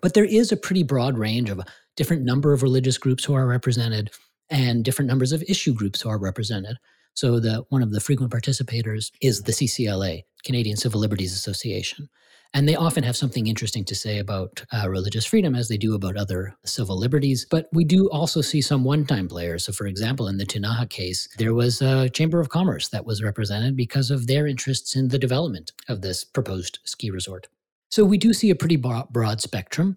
But 0.00 0.14
there 0.14 0.24
is 0.24 0.52
a 0.52 0.56
pretty 0.56 0.82
broad 0.82 1.18
range 1.18 1.50
of 1.50 1.58
a 1.58 1.66
different 1.96 2.22
number 2.22 2.52
of 2.52 2.62
religious 2.62 2.98
groups 2.98 3.24
who 3.24 3.34
are 3.34 3.46
represented 3.46 4.10
and 4.48 4.84
different 4.84 5.08
numbers 5.08 5.32
of 5.32 5.44
issue 5.48 5.72
groups 5.72 6.00
who 6.00 6.08
are 6.08 6.18
represented. 6.18 6.76
So 7.14 7.40
the 7.40 7.64
one 7.68 7.82
of 7.82 7.92
the 7.92 8.00
frequent 8.00 8.32
participators 8.32 9.10
is 9.20 9.42
the 9.42 9.52
CCLA. 9.52 10.22
Canadian 10.44 10.76
Civil 10.76 11.00
Liberties 11.00 11.32
Association. 11.32 12.08
And 12.52 12.68
they 12.68 12.74
often 12.74 13.04
have 13.04 13.16
something 13.16 13.46
interesting 13.46 13.84
to 13.84 13.94
say 13.94 14.18
about 14.18 14.64
uh, 14.72 14.88
religious 14.88 15.24
freedom 15.24 15.54
as 15.54 15.68
they 15.68 15.76
do 15.76 15.94
about 15.94 16.16
other 16.16 16.56
civil 16.64 16.98
liberties. 16.98 17.46
But 17.48 17.68
we 17.72 17.84
do 17.84 18.10
also 18.10 18.40
see 18.40 18.60
some 18.60 18.82
one 18.82 19.06
time 19.06 19.28
players. 19.28 19.64
So, 19.64 19.72
for 19.72 19.86
example, 19.86 20.26
in 20.26 20.36
the 20.36 20.44
Ktunaxa 20.44 20.90
case, 20.90 21.28
there 21.38 21.54
was 21.54 21.80
a 21.80 22.08
Chamber 22.08 22.40
of 22.40 22.48
Commerce 22.48 22.88
that 22.88 23.06
was 23.06 23.22
represented 23.22 23.76
because 23.76 24.10
of 24.10 24.26
their 24.26 24.48
interests 24.48 24.96
in 24.96 25.08
the 25.08 25.18
development 25.18 25.70
of 25.88 26.02
this 26.02 26.24
proposed 26.24 26.80
ski 26.84 27.10
resort. 27.12 27.46
So, 27.88 28.04
we 28.04 28.18
do 28.18 28.32
see 28.32 28.50
a 28.50 28.56
pretty 28.56 28.76
broad 28.76 29.40
spectrum. 29.40 29.96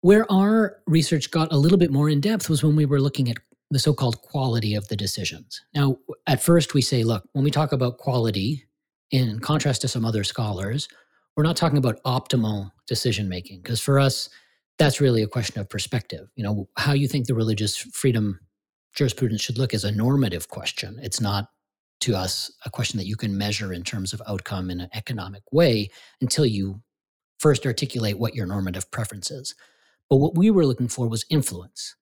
Where 0.00 0.30
our 0.30 0.82
research 0.86 1.30
got 1.30 1.50
a 1.50 1.56
little 1.56 1.78
bit 1.78 1.90
more 1.90 2.10
in 2.10 2.20
depth 2.20 2.50
was 2.50 2.62
when 2.62 2.76
we 2.76 2.84
were 2.84 3.00
looking 3.00 3.30
at 3.30 3.38
the 3.70 3.78
so 3.78 3.92
called 3.92 4.20
quality 4.22 4.74
of 4.74 4.88
the 4.88 4.96
decisions. 4.96 5.60
Now, 5.74 5.96
at 6.26 6.42
first, 6.42 6.74
we 6.74 6.82
say, 6.82 7.02
look, 7.02 7.24
when 7.32 7.44
we 7.44 7.50
talk 7.50 7.72
about 7.72 7.98
quality, 7.98 8.66
in 9.10 9.38
contrast 9.38 9.80
to 9.82 9.88
some 9.88 10.04
other 10.04 10.24
scholars, 10.24 10.88
we're 11.36 11.44
not 11.44 11.56
talking 11.56 11.78
about 11.78 12.02
optimal 12.04 12.70
decision 12.86 13.28
making 13.28 13.60
because 13.60 13.80
for 13.80 13.98
us 13.98 14.28
that's 14.78 15.00
really 15.00 15.22
a 15.22 15.28
question 15.28 15.60
of 15.60 15.68
perspective. 15.68 16.28
You 16.34 16.44
know 16.44 16.68
how 16.76 16.92
you 16.92 17.06
think 17.06 17.26
the 17.26 17.34
religious 17.34 17.76
freedom 17.76 18.40
jurisprudence 18.94 19.40
should 19.40 19.58
look 19.58 19.74
is 19.74 19.84
a 19.84 19.92
normative 19.92 20.48
question. 20.48 20.98
It's 21.00 21.20
not 21.20 21.48
to 22.00 22.16
us 22.16 22.50
a 22.64 22.70
question 22.70 22.98
that 22.98 23.06
you 23.06 23.16
can 23.16 23.38
measure 23.38 23.72
in 23.72 23.84
terms 23.84 24.12
of 24.12 24.22
outcome 24.26 24.70
in 24.70 24.80
an 24.80 24.90
economic 24.94 25.42
way 25.52 25.90
until 26.20 26.44
you 26.44 26.82
first 27.38 27.66
articulate 27.66 28.18
what 28.18 28.34
your 28.34 28.46
normative 28.46 28.90
preference 28.90 29.30
is. 29.30 29.54
But 30.10 30.16
what 30.16 30.36
we 30.36 30.50
were 30.50 30.66
looking 30.66 30.88
for 30.88 31.08
was 31.08 31.24
influence 31.30 31.94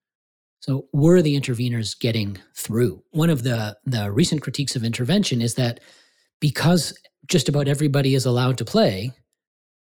so 0.63 0.87
were 0.93 1.21
the 1.23 1.39
interveners 1.39 1.99
getting 1.99 2.39
through? 2.57 3.03
One 3.11 3.31
of 3.31 3.43
the 3.43 3.77
the 3.85 4.11
recent 4.11 4.43
critiques 4.43 4.77
of 4.77 4.85
intervention 4.85 5.43
is 5.43 5.55
that 5.55 5.81
because 6.41 6.97
just 7.27 7.49
about 7.49 7.69
everybody 7.69 8.15
is 8.15 8.25
allowed 8.27 8.59
to 8.59 8.65
play 8.65 9.13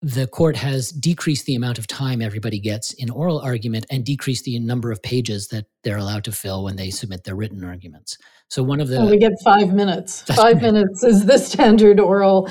the 0.04 0.28
court 0.28 0.58
has 0.58 0.90
decreased 0.90 1.46
the 1.46 1.56
amount 1.56 1.80
of 1.80 1.88
time 1.88 2.22
everybody 2.22 2.60
gets 2.60 2.92
in 2.94 3.10
oral 3.10 3.40
argument 3.40 3.86
and 3.90 4.04
decreased 4.04 4.44
the 4.44 4.60
number 4.60 4.92
of 4.92 5.02
pages 5.02 5.48
that 5.48 5.66
they're 5.84 5.98
allowed 5.98 6.24
to 6.26 6.32
fill 6.32 6.64
when 6.64 6.76
they 6.76 6.90
submit 6.90 7.24
their 7.24 7.36
written 7.36 7.64
arguments. 7.64 8.18
So 8.50 8.62
one 8.62 8.80
of 8.80 8.88
the 8.88 8.98
well, 8.98 9.10
we 9.10 9.18
get 9.18 9.34
five 9.44 9.74
minutes. 9.74 10.22
Five 10.22 10.62
minutes 10.62 11.04
is 11.04 11.26
the 11.26 11.38
standard 11.38 12.00
oral 12.00 12.50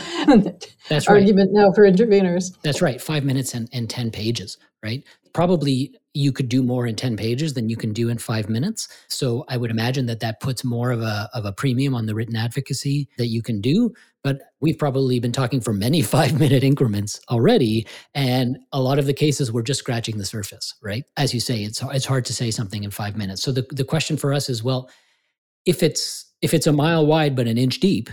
that's 0.88 1.06
argument 1.06 1.50
right. 1.54 1.62
now 1.62 1.72
for 1.72 1.88
interveners. 1.88 2.56
That's 2.62 2.82
right. 2.82 3.00
Five 3.00 3.24
minutes 3.24 3.54
and, 3.54 3.68
and 3.72 3.88
ten 3.88 4.10
pages. 4.10 4.58
Right. 4.82 5.04
Probably 5.32 5.94
you 6.14 6.32
could 6.32 6.48
do 6.48 6.62
more 6.62 6.86
in 6.86 6.94
10 6.94 7.16
pages 7.16 7.54
than 7.54 7.68
you 7.68 7.76
can 7.76 7.92
do 7.92 8.08
in 8.08 8.18
five 8.18 8.48
minutes. 8.48 8.88
So 9.08 9.44
I 9.48 9.56
would 9.56 9.70
imagine 9.70 10.06
that 10.06 10.20
that 10.20 10.40
puts 10.40 10.62
more 10.62 10.90
of 10.90 11.00
a, 11.00 11.30
of 11.32 11.46
a 11.46 11.52
premium 11.52 11.94
on 11.94 12.06
the 12.06 12.14
written 12.14 12.36
advocacy 12.36 13.08
that 13.16 13.28
you 13.28 13.42
can 13.42 13.60
do. 13.60 13.94
But 14.22 14.40
we've 14.60 14.78
probably 14.78 15.18
been 15.20 15.32
talking 15.32 15.60
for 15.60 15.72
many 15.72 16.02
five 16.16 16.38
minute 16.38 16.62
increments 16.62 17.20
already. 17.30 17.86
And 18.14 18.58
a 18.72 18.80
lot 18.80 18.98
of 18.98 19.06
the 19.06 19.14
cases 19.14 19.50
we're 19.50 19.62
just 19.62 19.80
scratching 19.80 20.18
the 20.18 20.26
surface, 20.26 20.74
right? 20.82 21.04
As 21.16 21.32
you 21.32 21.40
say, 21.40 21.62
it's, 21.64 21.82
it's 21.82 22.06
hard 22.06 22.26
to 22.26 22.34
say 22.34 22.50
something 22.50 22.84
in 22.84 22.90
five 22.90 23.16
minutes. 23.16 23.21
So 23.36 23.52
the, 23.52 23.66
the 23.70 23.84
question 23.84 24.16
for 24.16 24.32
us 24.32 24.48
is, 24.48 24.62
well, 24.62 24.90
if 25.66 25.82
it's, 25.82 26.32
if 26.42 26.54
it's 26.54 26.66
a 26.66 26.72
mile 26.72 27.06
wide, 27.06 27.36
but 27.36 27.46
an 27.46 27.58
inch 27.58 27.80
deep, 27.80 28.10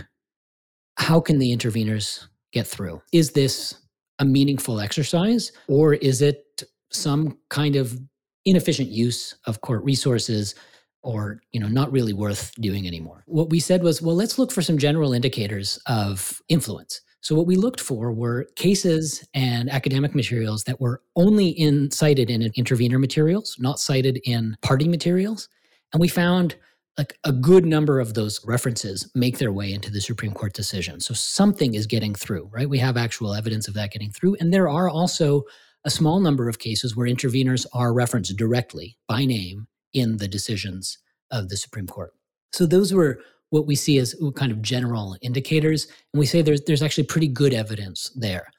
how 0.96 1.20
can 1.20 1.38
the 1.38 1.56
interveners 1.56 2.26
get 2.52 2.66
through? 2.66 3.00
Is 3.12 3.30
this 3.30 3.74
a 4.18 4.24
meaningful 4.24 4.80
exercise 4.80 5.52
or 5.68 5.94
is 5.94 6.22
it 6.22 6.62
some 6.92 7.38
kind 7.48 7.76
of 7.76 7.98
inefficient 8.44 8.88
use 8.88 9.34
of 9.46 9.60
court 9.60 9.82
resources 9.84 10.54
or 11.02 11.40
you 11.52 11.60
know 11.60 11.68
not 11.68 11.90
really 11.90 12.12
worth 12.12 12.52
doing 12.60 12.86
anymore? 12.86 13.24
What 13.26 13.50
we 13.50 13.60
said 13.60 13.82
was 13.82 14.02
well 14.02 14.14
let's 14.14 14.38
look 14.38 14.52
for 14.52 14.62
some 14.62 14.78
general 14.78 15.14
indicators 15.14 15.78
of 15.86 16.40
influence 16.48 17.00
so 17.20 17.34
what 17.34 17.46
we 17.46 17.56
looked 17.56 17.80
for 17.80 18.12
were 18.12 18.48
cases 18.56 19.26
and 19.34 19.70
academic 19.70 20.14
materials 20.14 20.64
that 20.64 20.80
were 20.80 21.02
only 21.16 21.48
in 21.48 21.90
cited 21.90 22.30
in 22.30 22.50
intervener 22.56 22.98
materials 22.98 23.56
not 23.58 23.78
cited 23.78 24.20
in 24.24 24.56
party 24.62 24.88
materials 24.88 25.48
and 25.92 26.00
we 26.00 26.08
found 26.08 26.56
like 26.98 27.16
a 27.24 27.32
good 27.32 27.64
number 27.64 27.98
of 27.98 28.14
those 28.14 28.44
references 28.44 29.10
make 29.14 29.38
their 29.38 29.52
way 29.52 29.72
into 29.72 29.90
the 29.90 30.02
Supreme 30.02 30.32
Court 30.32 30.52
decision. 30.52 31.00
So 31.00 31.14
something 31.14 31.74
is 31.74 31.86
getting 31.86 32.14
through, 32.14 32.50
right? 32.52 32.68
We 32.68 32.78
have 32.78 32.98
actual 32.98 33.32
evidence 33.32 33.68
of 33.68 33.74
that 33.74 33.92
getting 33.92 34.10
through. 34.10 34.36
And 34.38 34.52
there 34.52 34.68
are 34.68 34.88
also 34.88 35.44
a 35.84 35.90
small 35.90 36.20
number 36.20 36.48
of 36.48 36.58
cases 36.58 36.94
where 36.94 37.08
interveners 37.08 37.64
are 37.72 37.94
referenced 37.94 38.36
directly 38.36 38.98
by 39.08 39.24
name 39.24 39.66
in 39.94 40.18
the 40.18 40.28
decisions 40.28 40.98
of 41.30 41.48
the 41.48 41.56
Supreme 41.56 41.86
Court. 41.86 42.12
So 42.52 42.66
those 42.66 42.92
were 42.92 43.20
what 43.50 43.66
we 43.66 43.74
see 43.74 43.98
as 43.98 44.14
kind 44.36 44.50
of 44.50 44.62
general 44.62 45.16
indicators. 45.20 45.86
And 46.12 46.20
we 46.20 46.26
say 46.26 46.42
there's, 46.42 46.62
there's 46.62 46.82
actually 46.82 47.04
pretty 47.04 47.28
good 47.28 47.52
evidence 47.52 48.10
there. 48.16 48.50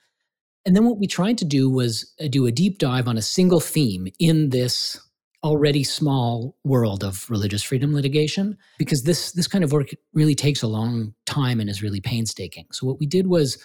And 0.66 0.76
then 0.76 0.86
what 0.86 1.00
we 1.00 1.08
tried 1.08 1.38
to 1.40 1.46
do 1.46 1.70
was 1.70 2.14
uh, 2.24 2.28
do 2.28 2.46
a 2.46 2.52
deep 2.52 2.78
dive 2.78 3.08
on 3.08 3.18
a 3.18 3.22
single 3.22 3.60
theme 3.60 4.08
in 4.20 4.50
this 4.50 5.00
already 5.44 5.84
small 5.84 6.56
world 6.64 7.04
of 7.04 7.28
religious 7.30 7.64
freedom 7.64 7.96
litigation 7.96 8.56
because 8.78 9.04
this 9.04 9.32
this 9.32 9.48
kind 9.48 9.64
of 9.64 9.72
work 9.72 9.90
really 10.14 10.36
takes 10.36 10.62
a 10.62 10.68
long 10.68 11.16
time 11.26 11.60
and 11.60 11.68
is 11.68 11.82
really 11.82 12.02
painstaking. 12.02 12.68
So 12.72 12.86
what 12.86 13.00
we 13.00 13.08
did 13.08 13.26
was 13.26 13.58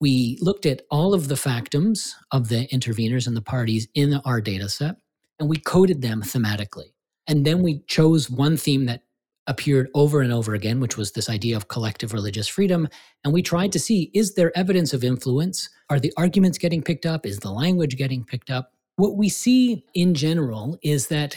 we 0.00 0.36
looked 0.40 0.66
at 0.66 0.82
all 0.90 1.14
of 1.14 1.28
the 1.28 1.36
factums 1.36 2.12
of 2.32 2.48
the 2.48 2.66
interveners 2.68 3.28
and 3.28 3.36
the 3.36 3.42
parties 3.42 3.86
in 3.94 4.14
our 4.24 4.40
data 4.40 4.68
set 4.68 4.96
and 5.38 5.48
we 5.48 5.58
coded 5.58 6.02
them 6.02 6.22
thematically. 6.22 6.92
And 7.28 7.44
then 7.44 7.62
we 7.62 7.82
chose 7.86 8.28
one 8.28 8.56
theme 8.56 8.86
that 8.86 9.02
appeared 9.46 9.88
over 9.94 10.20
and 10.20 10.32
over 10.32 10.54
again, 10.54 10.80
which 10.80 10.96
was 10.96 11.12
this 11.12 11.28
idea 11.28 11.56
of 11.56 11.68
collective 11.68 12.12
religious 12.12 12.48
freedom. 12.48 12.88
And 13.24 13.32
we 13.32 13.42
tried 13.42 13.72
to 13.72 13.78
see 13.78 14.10
is 14.14 14.34
there 14.34 14.56
evidence 14.56 14.92
of 14.92 15.04
influence? 15.04 15.68
Are 15.90 16.00
the 16.00 16.12
arguments 16.16 16.58
getting 16.58 16.82
picked 16.82 17.06
up? 17.06 17.26
Is 17.26 17.38
the 17.38 17.52
language 17.52 17.96
getting 17.96 18.24
picked 18.24 18.50
up? 18.50 18.72
What 18.96 19.16
we 19.16 19.28
see 19.28 19.84
in 19.94 20.14
general 20.14 20.78
is 20.82 21.08
that 21.08 21.36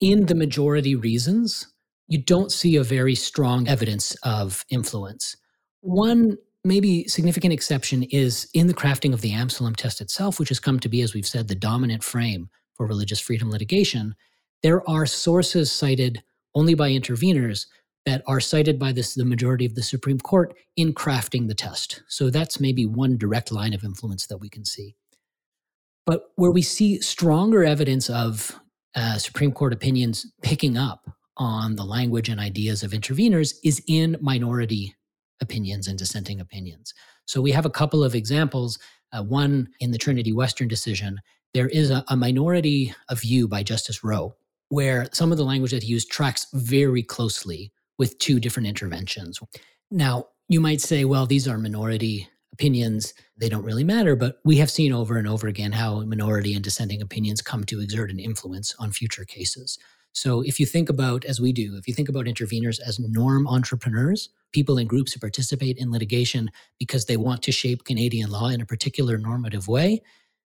in 0.00 0.26
the 0.26 0.34
majority 0.34 0.94
reasons, 0.94 1.66
you 2.08 2.18
don't 2.18 2.52
see 2.52 2.76
a 2.76 2.84
very 2.84 3.14
strong 3.14 3.68
evidence 3.68 4.14
of 4.22 4.64
influence. 4.70 5.36
One 5.80 6.36
maybe 6.64 7.06
significant 7.06 7.52
exception 7.52 8.02
is 8.04 8.48
in 8.52 8.66
the 8.66 8.74
crafting 8.74 9.12
of 9.12 9.20
the 9.20 9.30
Amselem 9.30 9.76
test 9.76 10.00
itself, 10.00 10.38
which 10.38 10.48
has 10.48 10.58
come 10.58 10.80
to 10.80 10.88
be, 10.88 11.00
as 11.00 11.14
we've 11.14 11.26
said, 11.26 11.48
the 11.48 11.54
dominant 11.54 12.02
frame 12.02 12.48
for 12.74 12.86
religious 12.86 13.20
freedom 13.20 13.50
litigation. 13.50 14.14
There 14.62 14.88
are 14.88 15.06
sources 15.06 15.70
cited 15.70 16.22
only 16.56 16.74
by 16.74 16.90
interveners 16.90 17.66
that 18.06 18.22
are 18.26 18.40
cited 18.40 18.78
by 18.78 18.92
this, 18.92 19.14
the 19.14 19.24
majority 19.24 19.66
of 19.66 19.74
the 19.74 19.82
Supreme 19.82 20.18
Court 20.18 20.54
in 20.76 20.94
crafting 20.94 21.48
the 21.48 21.54
test. 21.54 22.02
So 22.08 22.30
that's 22.30 22.58
maybe 22.58 22.86
one 22.86 23.18
direct 23.18 23.52
line 23.52 23.74
of 23.74 23.84
influence 23.84 24.26
that 24.28 24.38
we 24.38 24.48
can 24.48 24.64
see. 24.64 24.96
But 26.06 26.30
where 26.36 26.52
we 26.52 26.62
see 26.62 27.00
stronger 27.00 27.64
evidence 27.64 28.08
of 28.08 28.58
uh, 28.94 29.18
Supreme 29.18 29.52
Court 29.52 29.72
opinions 29.72 30.24
picking 30.42 30.78
up 30.78 31.10
on 31.36 31.76
the 31.76 31.84
language 31.84 32.28
and 32.28 32.40
ideas 32.40 32.82
of 32.82 32.92
interveners 32.92 33.54
is 33.62 33.82
in 33.86 34.16
minority 34.20 34.94
opinions 35.42 35.86
and 35.86 35.98
dissenting 35.98 36.40
opinions. 36.40 36.94
So 37.26 37.42
we 37.42 37.50
have 37.50 37.66
a 37.66 37.70
couple 37.70 38.02
of 38.02 38.14
examples. 38.14 38.78
Uh, 39.12 39.22
one 39.22 39.68
in 39.80 39.90
the 39.90 39.98
Trinity 39.98 40.32
Western 40.32 40.68
decision, 40.68 41.20
there 41.52 41.68
is 41.68 41.90
a, 41.90 42.04
a 42.08 42.16
minority 42.16 42.94
of 43.10 43.20
view 43.20 43.46
by 43.46 43.62
Justice 43.62 44.02
Rowe 44.02 44.34
where 44.68 45.08
some 45.12 45.32
of 45.32 45.38
the 45.38 45.44
language 45.44 45.72
that 45.72 45.82
he 45.82 45.88
used 45.88 46.10
tracks 46.10 46.46
very 46.52 47.02
closely 47.02 47.72
with 47.98 48.18
two 48.18 48.40
different 48.40 48.68
interventions. 48.68 49.40
Now, 49.90 50.26
you 50.48 50.60
might 50.60 50.80
say, 50.80 51.04
well, 51.04 51.26
these 51.26 51.48
are 51.48 51.58
minority 51.58 52.28
opinions, 52.52 53.12
they 53.36 53.48
don't 53.48 53.64
really 53.64 53.84
matter, 53.84 54.16
but 54.16 54.38
we 54.44 54.56
have 54.56 54.70
seen 54.70 54.92
over 54.92 55.18
and 55.18 55.28
over 55.28 55.46
again 55.46 55.72
how 55.72 56.00
minority 56.00 56.54
and 56.54 56.64
dissenting 56.64 57.02
opinions 57.02 57.42
come 57.42 57.64
to 57.64 57.80
exert 57.80 58.10
an 58.10 58.18
influence 58.18 58.74
on 58.78 58.92
future 58.92 59.24
cases. 59.24 59.78
So 60.12 60.40
if 60.40 60.58
you 60.58 60.64
think 60.64 60.88
about, 60.88 61.26
as 61.26 61.38
we 61.38 61.52
do, 61.52 61.76
if 61.76 61.86
you 61.86 61.92
think 61.92 62.08
about 62.08 62.24
interveners 62.24 62.80
as 62.80 62.98
norm 62.98 63.46
entrepreneurs, 63.46 64.30
people 64.52 64.78
in 64.78 64.86
groups 64.86 65.12
who 65.12 65.20
participate 65.20 65.76
in 65.76 65.92
litigation 65.92 66.50
because 66.78 67.04
they 67.04 67.18
want 67.18 67.42
to 67.42 67.52
shape 67.52 67.84
Canadian 67.84 68.30
law 68.30 68.48
in 68.48 68.62
a 68.62 68.66
particular 68.66 69.18
normative 69.18 69.68
way, 69.68 70.00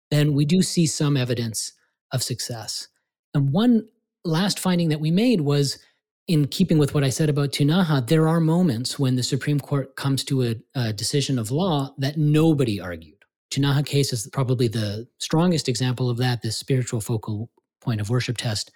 then 0.09 0.33
we 0.33 0.43
do 0.43 0.61
see 0.61 0.85
some 0.85 1.15
evidence 1.15 1.71
of 2.11 2.21
success. 2.21 2.89
And 3.33 3.53
one 3.53 3.87
last 4.23 4.59
finding 4.59 4.89
that 4.89 4.99
we 4.99 5.11
made 5.11 5.41
was 5.41 5.79
in 6.27 6.47
keeping 6.47 6.77
with 6.77 6.93
what 6.93 7.03
I 7.03 7.09
said 7.09 7.29
about 7.29 7.49
Ktunaxa, 7.49 8.07
there 8.07 8.27
are 8.27 8.39
moments 8.39 8.99
when 8.99 9.15
the 9.15 9.23
Supreme 9.23 9.59
Court 9.59 9.95
comes 9.95 10.23
to 10.25 10.43
a, 10.43 10.55
a 10.75 10.93
decision 10.93 11.39
of 11.39 11.51
law 11.51 11.93
that 11.97 12.17
nobody 12.17 12.79
argued. 12.79 13.17
Ktunaxa 13.51 13.85
case 13.85 14.13
is 14.13 14.29
probably 14.31 14.67
the 14.67 15.07
strongest 15.17 15.67
example 15.67 16.09
of 16.09 16.17
that, 16.17 16.41
this 16.41 16.57
spiritual 16.57 17.01
focal 17.01 17.49
point 17.81 17.99
of 17.99 18.09
worship 18.09 18.37
test 18.37 18.71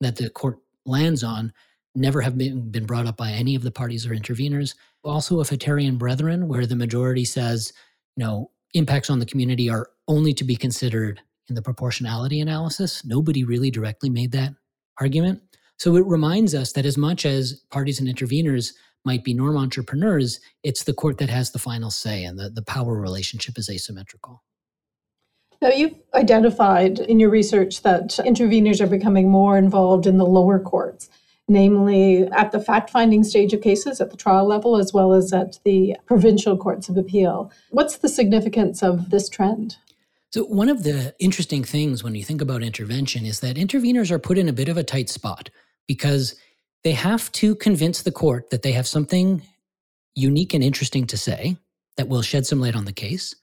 that 0.00 0.16
the 0.16 0.30
court 0.30 0.58
lands 0.86 1.22
on 1.22 1.52
never 1.94 2.20
have 2.20 2.38
been, 2.38 2.70
been 2.70 2.86
brought 2.86 3.06
up 3.06 3.16
by 3.16 3.30
any 3.30 3.54
of 3.54 3.62
the 3.62 3.70
parties 3.70 4.06
or 4.06 4.10
interveners. 4.10 4.74
Also, 5.04 5.38
a 5.38 5.42
Afatarian 5.42 5.98
Brethren, 5.98 6.48
where 6.48 6.66
the 6.66 6.76
majority 6.76 7.24
says, 7.24 7.72
you 8.16 8.24
know, 8.24 8.50
impacts 8.74 9.10
on 9.10 9.18
the 9.18 9.26
community 9.26 9.68
are 9.68 9.90
only 10.08 10.32
to 10.32 10.44
be 10.44 10.56
considered 10.56 11.20
in 11.48 11.54
the 11.54 11.62
proportionality 11.62 12.40
analysis. 12.40 13.04
Nobody 13.04 13.44
really 13.44 13.70
directly 13.70 14.08
made 14.08 14.32
that 14.32 14.54
argument. 15.00 15.42
So 15.78 15.96
it 15.96 16.06
reminds 16.06 16.54
us 16.54 16.72
that 16.74 16.84
as 16.84 16.98
much 16.98 17.24
as 17.24 17.54
parties 17.70 18.00
and 18.00 18.08
interveners 18.08 18.74
might 19.04 19.24
be 19.24 19.32
norm 19.32 19.56
entrepreneurs, 19.56 20.40
it's 20.62 20.84
the 20.84 20.92
court 20.92 21.18
that 21.18 21.30
has 21.30 21.52
the 21.52 21.58
final 21.58 21.90
say 21.90 22.22
and 22.22 22.38
the, 22.38 22.50
the 22.50 22.62
power 22.62 23.00
relationship 23.00 23.56
is 23.58 23.70
asymmetrical. 23.70 24.42
Now, 25.62 25.68
you've 25.68 25.94
identified 26.14 27.00
in 27.00 27.20
your 27.20 27.30
research 27.30 27.82
that 27.82 28.10
interveners 28.20 28.80
are 28.80 28.86
becoming 28.86 29.28
more 29.28 29.58
involved 29.58 30.06
in 30.06 30.16
the 30.16 30.24
lower 30.24 30.58
courts, 30.58 31.10
namely 31.48 32.24
at 32.28 32.52
the 32.52 32.60
fact 32.60 32.88
finding 32.88 33.24
stage 33.24 33.52
of 33.52 33.60
cases 33.60 34.00
at 34.00 34.10
the 34.10 34.16
trial 34.16 34.46
level 34.46 34.76
as 34.76 34.92
well 34.94 35.12
as 35.12 35.32
at 35.32 35.58
the 35.64 35.96
provincial 36.06 36.56
courts 36.56 36.88
of 36.88 36.96
appeal. 36.96 37.52
What's 37.70 37.98
the 37.98 38.08
significance 38.08 38.82
of 38.82 39.10
this 39.10 39.28
trend? 39.28 39.76
So, 40.30 40.44
one 40.44 40.68
of 40.68 40.84
the 40.84 41.14
interesting 41.18 41.64
things 41.64 42.04
when 42.04 42.14
you 42.14 42.24
think 42.24 42.40
about 42.40 42.62
intervention 42.62 43.26
is 43.26 43.40
that 43.40 43.56
interveners 43.56 44.10
are 44.10 44.18
put 44.18 44.38
in 44.38 44.48
a 44.48 44.52
bit 44.52 44.68
of 44.68 44.76
a 44.76 44.84
tight 44.84 45.08
spot 45.08 45.50
because 45.88 46.36
they 46.84 46.92
have 46.92 47.30
to 47.32 47.54
convince 47.56 48.02
the 48.02 48.12
court 48.12 48.50
that 48.50 48.62
they 48.62 48.72
have 48.72 48.86
something 48.86 49.42
unique 50.14 50.54
and 50.54 50.64
interesting 50.64 51.06
to 51.06 51.16
say 51.16 51.56
that 51.96 52.08
will 52.08 52.22
shed 52.22 52.46
some 52.46 52.60
light 52.60 52.76
on 52.76 52.84
the 52.84 52.92
case 52.92 53.34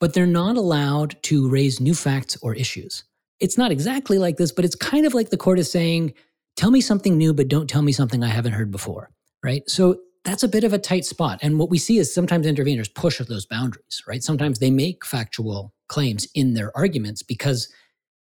but 0.00 0.14
they're 0.14 0.26
not 0.26 0.56
allowed 0.56 1.20
to 1.24 1.48
raise 1.48 1.80
new 1.80 1.94
facts 1.94 2.36
or 2.42 2.54
issues. 2.54 3.04
It's 3.40 3.58
not 3.58 3.70
exactly 3.70 4.18
like 4.18 4.36
this, 4.36 4.52
but 4.52 4.64
it's 4.64 4.74
kind 4.74 5.06
of 5.06 5.14
like 5.14 5.30
the 5.30 5.36
court 5.36 5.58
is 5.58 5.70
saying, 5.70 6.14
tell 6.56 6.70
me 6.70 6.80
something 6.80 7.16
new, 7.16 7.32
but 7.32 7.48
don't 7.48 7.68
tell 7.68 7.82
me 7.82 7.92
something 7.92 8.22
I 8.22 8.28
haven't 8.28 8.52
heard 8.52 8.70
before, 8.70 9.10
right? 9.42 9.68
So 9.68 10.00
that's 10.28 10.42
a 10.42 10.48
bit 10.48 10.64
of 10.64 10.74
a 10.74 10.78
tight 10.78 11.06
spot. 11.06 11.38
And 11.40 11.58
what 11.58 11.70
we 11.70 11.78
see 11.78 11.98
is 11.98 12.12
sometimes 12.12 12.46
interveners 12.46 12.92
push 12.92 13.18
those 13.18 13.46
boundaries, 13.46 14.02
right? 14.06 14.22
Sometimes 14.22 14.58
they 14.58 14.70
make 14.70 15.06
factual 15.06 15.72
claims 15.88 16.28
in 16.34 16.52
their 16.52 16.76
arguments 16.76 17.22
because 17.22 17.72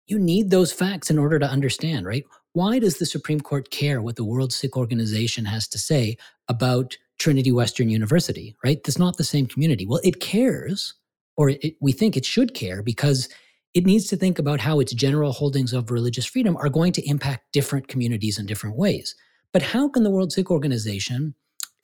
you 0.08 0.18
need 0.18 0.50
those 0.50 0.72
facts 0.72 1.08
in 1.08 1.18
order 1.18 1.38
to 1.38 1.46
understand, 1.46 2.04
right? 2.04 2.24
Why 2.52 2.80
does 2.80 2.98
the 2.98 3.06
Supreme 3.06 3.40
Court 3.40 3.70
care 3.70 4.02
what 4.02 4.16
the 4.16 4.24
World 4.24 4.52
Sikh 4.52 4.76
Organization 4.76 5.44
has 5.44 5.68
to 5.68 5.78
say 5.78 6.16
about 6.48 6.96
Trinity 7.18 7.52
Western 7.52 7.88
University, 7.88 8.56
right? 8.64 8.82
That's 8.82 8.98
not 8.98 9.16
the 9.16 9.24
same 9.24 9.46
community. 9.46 9.86
Well, 9.86 10.00
it 10.02 10.20
cares 10.20 10.94
or 11.36 11.50
it, 11.50 11.76
we 11.80 11.92
think 11.92 12.16
it 12.16 12.24
should 12.24 12.54
care 12.54 12.82
because 12.82 13.28
it 13.72 13.86
needs 13.86 14.08
to 14.08 14.16
think 14.16 14.40
about 14.40 14.60
how 14.60 14.80
its 14.80 14.92
general 14.92 15.32
holdings 15.32 15.72
of 15.72 15.92
religious 15.92 16.26
freedom 16.26 16.56
are 16.56 16.68
going 16.68 16.92
to 16.92 17.08
impact 17.08 17.52
different 17.52 17.86
communities 17.86 18.38
in 18.38 18.46
different 18.46 18.76
ways. 18.76 19.14
But 19.52 19.62
how 19.62 19.88
can 19.88 20.02
the 20.02 20.10
World 20.10 20.32
Sikh 20.32 20.50
Organization 20.50 21.34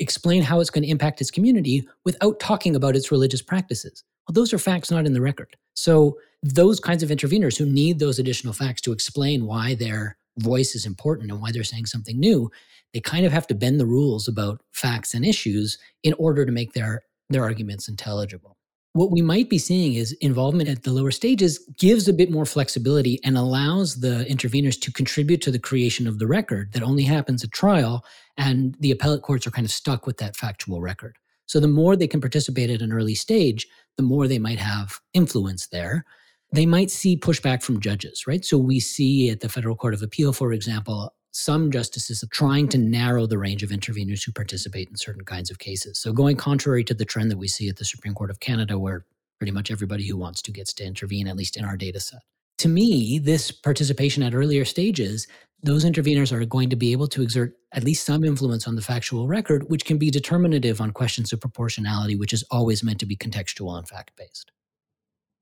explain 0.01 0.43
how 0.43 0.61
it's 0.61 0.71
going 0.71 0.83
to 0.83 0.91
impact 0.91 1.21
its 1.21 1.31
community 1.31 1.87
without 2.05 2.41
talking 2.41 2.75
about 2.75 2.97
its 2.97 3.13
religious 3.13 3.43
practices? 3.43 4.03
Well, 4.27 4.33
those 4.33 4.53
are 4.53 4.59
facts 4.59 4.91
not 4.91 5.07
in 5.07 5.13
the 5.13 5.21
record. 5.21 5.57
So, 5.75 6.19
those 6.43 6.81
kinds 6.81 7.03
of 7.03 7.11
interveners 7.11 7.59
who 7.59 7.67
need 7.67 7.99
those 7.99 8.19
additional 8.19 8.55
facts 8.55 8.81
to 8.83 8.93
explain 8.93 9.45
why 9.45 9.75
their 9.75 10.17
voice 10.39 10.75
is 10.75 10.87
important 10.87 11.31
and 11.31 11.41
why 11.41 11.53
they're 11.53 11.63
saying 11.63 11.87
something 11.87 12.19
new, 12.19 12.51
they 12.95 13.01
kind 13.01 13.27
of 13.27 13.33
have 13.33 13.47
to 13.49 13.55
bend 13.55 13.79
the 13.79 13.87
rules 13.87 14.27
about 14.27 14.63
facts 14.73 15.13
and 15.13 15.25
issues 15.25 15.79
in 16.03 16.15
order 16.15 16.47
to 16.47 16.53
make 16.53 16.73
their, 16.73 17.03
their 17.29 17.43
arguments 17.43 17.89
intelligible 17.89 18.57
what 18.93 19.11
we 19.11 19.23
might 19.23 19.49
be 19.49 19.59
seeing 19.59 19.95
is 19.95 20.13
involvement 20.21 20.69
at 20.69 20.83
the 20.83 20.93
lower 20.93 21.13
stages 21.13 21.59
gives 21.79 22.09
a 22.09 22.13
bit 22.13 22.31
more 22.31 22.45
flexibility 22.45 23.21
and 23.25 23.39
allows 23.39 24.01
the 24.01 24.27
interveners 24.29 24.81
to 24.81 24.93
contribute 24.93 25.41
to 25.43 25.51
the 25.51 25.59
creation 25.59 26.09
of 26.09 26.19
the 26.19 26.27
record 26.27 26.73
that 26.73 26.83
only 26.83 27.05
happens 27.05 27.45
at 27.45 27.53
trial 27.53 28.05
and 28.37 28.77
the 28.81 28.91
appellate 28.91 29.23
courts 29.23 29.47
are 29.47 29.53
kind 29.53 29.65
of 29.65 29.71
stuck 29.71 30.07
with 30.07 30.17
that 30.17 30.35
factual 30.35 30.81
record. 30.81 31.17
So 31.47 31.61
the 31.61 31.69
more 31.69 31.95
they 31.95 32.09
can 32.09 32.21
participate 32.21 32.71
at 32.71 32.83
an 32.83 32.93
early 32.93 33.15
stage 33.15 33.67
the 33.97 34.03
more 34.03 34.27
they 34.27 34.39
might 34.39 34.59
have 34.59 34.99
influence 35.15 35.69
there. 35.69 36.05
They 36.53 36.67
might 36.67 36.91
see 36.91 37.17
pushback 37.17 37.63
from 37.63 37.81
judges 37.81 38.27
right? 38.27 38.45
So 38.45 38.59
we 38.59 38.81
see 38.81 39.31
at 39.31 39.39
the 39.39 39.49
federal 39.49 39.77
court 39.77 39.95
of 39.95 40.03
appeal 40.03 40.33
for 40.33 40.53
example 40.53 41.15
some 41.33 41.71
justices 41.71 42.23
are 42.23 42.29
trying 42.33 42.69
to 42.69 42.79
narrow 42.79 43.27
the 43.27 43.39
range 43.39 43.63
of 43.63 43.71
interveners 43.71 44.25
who 44.25 44.33
participate 44.33 44.89
in 44.89 44.97
certain 44.97 45.25
kinds 45.25 45.51
of 45.51 45.59
cases. 45.59 46.01
So, 46.01 46.13
going 46.13 46.37
contrary 46.37 46.85
to 46.85 46.95
the 46.95 47.05
trend 47.05 47.31
that 47.31 47.39
we 47.39 47.49
see 47.49 47.69
at 47.69 47.77
the 47.77 47.85
Supreme 47.85 48.15
Court 48.15 48.31
of 48.31 48.41
Canada, 48.41 48.79
where 48.79 49.07
pretty 49.39 49.53
much 49.53 49.71
everybody 49.71 50.07
who 50.07 50.17
wants 50.17 50.43
to 50.43 50.53
gets 50.53 50.73
to 50.75 50.85
intervene, 50.85 51.27
at 51.27 51.37
least 51.37 51.57
in 51.57 51.65
our 51.65 51.77
data 51.77 52.01
set. 52.01 52.21
To 52.59 52.69
me, 52.69 53.19
this 53.19 53.51
participation 53.51 54.23
at 54.23 54.35
earlier 54.35 54.67
stages, 54.67 55.27
those 55.63 55.85
interveners 55.85 56.31
are 56.31 56.45
going 56.45 56.69
to 56.71 56.77
be 56.77 56.93
able 56.93 57.07
to 57.09 57.23
exert 57.23 57.55
at 57.73 57.85
least 57.85 58.05
some 58.05 58.23
influence 58.23 58.69
on 58.69 58.77
the 58.77 58.83
factual 58.83 59.29
record, 59.29 59.65
which 59.71 59.85
can 59.85 59.97
be 59.97 60.11
determinative 60.11 60.81
on 60.81 60.91
questions 60.91 61.33
of 61.33 61.41
proportionality, 61.41 62.17
which 62.17 62.33
is 62.33 62.45
always 62.51 62.85
meant 62.85 63.01
to 63.01 63.07
be 63.07 63.17
contextual 63.17 63.79
and 63.79 63.89
fact 63.89 64.13
based. 64.17 64.53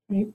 Right. 0.09 0.29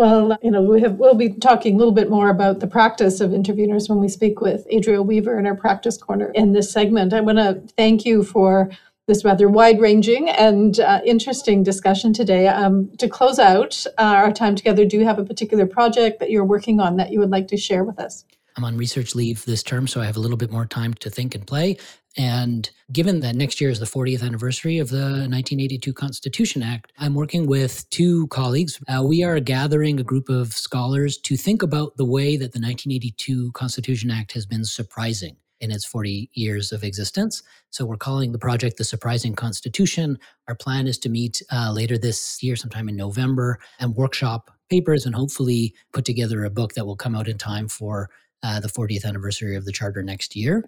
Well, 0.00 0.38
you 0.42 0.50
know, 0.50 0.62
we 0.62 0.80
have, 0.80 0.94
we'll 0.94 1.14
be 1.14 1.28
talking 1.28 1.74
a 1.74 1.76
little 1.76 1.92
bit 1.92 2.08
more 2.08 2.30
about 2.30 2.60
the 2.60 2.66
practice 2.66 3.20
of 3.20 3.32
interveners 3.32 3.90
when 3.90 4.00
we 4.00 4.08
speak 4.08 4.40
with 4.40 4.66
Adriel 4.70 5.04
Weaver 5.04 5.38
in 5.38 5.46
our 5.46 5.54
practice 5.54 5.98
corner 5.98 6.30
in 6.34 6.54
this 6.54 6.72
segment. 6.72 7.12
I 7.12 7.20
want 7.20 7.36
to 7.36 7.60
thank 7.76 8.06
you 8.06 8.22
for 8.22 8.70
this 9.08 9.26
rather 9.26 9.46
wide 9.46 9.78
ranging 9.78 10.30
and 10.30 10.80
uh, 10.80 11.02
interesting 11.04 11.62
discussion 11.62 12.14
today. 12.14 12.48
Um, 12.48 12.90
to 12.96 13.10
close 13.10 13.38
out 13.38 13.84
uh, 13.98 14.14
our 14.16 14.32
time 14.32 14.56
together, 14.56 14.86
do 14.86 14.96
you 14.96 15.04
have 15.04 15.18
a 15.18 15.24
particular 15.24 15.66
project 15.66 16.18
that 16.20 16.30
you're 16.30 16.46
working 16.46 16.80
on 16.80 16.96
that 16.96 17.12
you 17.12 17.18
would 17.18 17.30
like 17.30 17.48
to 17.48 17.58
share 17.58 17.84
with 17.84 17.98
us? 17.98 18.24
I'm 18.56 18.64
on 18.64 18.78
research 18.78 19.14
leave 19.14 19.44
this 19.44 19.62
term, 19.62 19.86
so 19.86 20.00
I 20.00 20.06
have 20.06 20.16
a 20.16 20.20
little 20.20 20.38
bit 20.38 20.50
more 20.50 20.64
time 20.64 20.94
to 20.94 21.10
think 21.10 21.34
and 21.34 21.46
play. 21.46 21.76
And 22.16 22.68
given 22.92 23.20
that 23.20 23.36
next 23.36 23.60
year 23.60 23.70
is 23.70 23.78
the 23.78 23.86
40th 23.86 24.22
anniversary 24.22 24.78
of 24.78 24.90
the 24.90 24.96
1982 24.96 25.92
Constitution 25.92 26.62
Act, 26.62 26.92
I'm 26.98 27.14
working 27.14 27.46
with 27.46 27.88
two 27.90 28.26
colleagues. 28.28 28.80
Uh, 28.88 29.04
we 29.04 29.22
are 29.22 29.38
gathering 29.38 30.00
a 30.00 30.04
group 30.04 30.28
of 30.28 30.52
scholars 30.52 31.16
to 31.18 31.36
think 31.36 31.62
about 31.62 31.96
the 31.96 32.04
way 32.04 32.32
that 32.36 32.52
the 32.52 32.60
1982 32.60 33.52
Constitution 33.52 34.10
Act 34.10 34.32
has 34.32 34.44
been 34.44 34.64
surprising 34.64 35.36
in 35.60 35.70
its 35.70 35.84
40 35.84 36.30
years 36.32 36.72
of 36.72 36.82
existence. 36.82 37.42
So 37.70 37.84
we're 37.84 37.96
calling 37.96 38.32
the 38.32 38.38
project 38.38 38.78
the 38.78 38.84
Surprising 38.84 39.34
Constitution. 39.34 40.18
Our 40.48 40.54
plan 40.54 40.86
is 40.86 40.98
to 41.00 41.08
meet 41.08 41.42
uh, 41.52 41.70
later 41.72 41.98
this 41.98 42.42
year, 42.42 42.56
sometime 42.56 42.88
in 42.88 42.96
November, 42.96 43.58
and 43.78 43.94
workshop 43.94 44.50
papers 44.70 45.04
and 45.04 45.14
hopefully 45.14 45.74
put 45.92 46.04
together 46.04 46.44
a 46.44 46.50
book 46.50 46.74
that 46.74 46.86
will 46.86 46.96
come 46.96 47.14
out 47.14 47.28
in 47.28 47.36
time 47.36 47.68
for 47.68 48.08
uh, 48.42 48.58
the 48.58 48.68
40th 48.68 49.04
anniversary 49.04 49.54
of 49.54 49.64
the 49.64 49.72
Charter 49.72 50.02
next 50.02 50.34
year. 50.34 50.64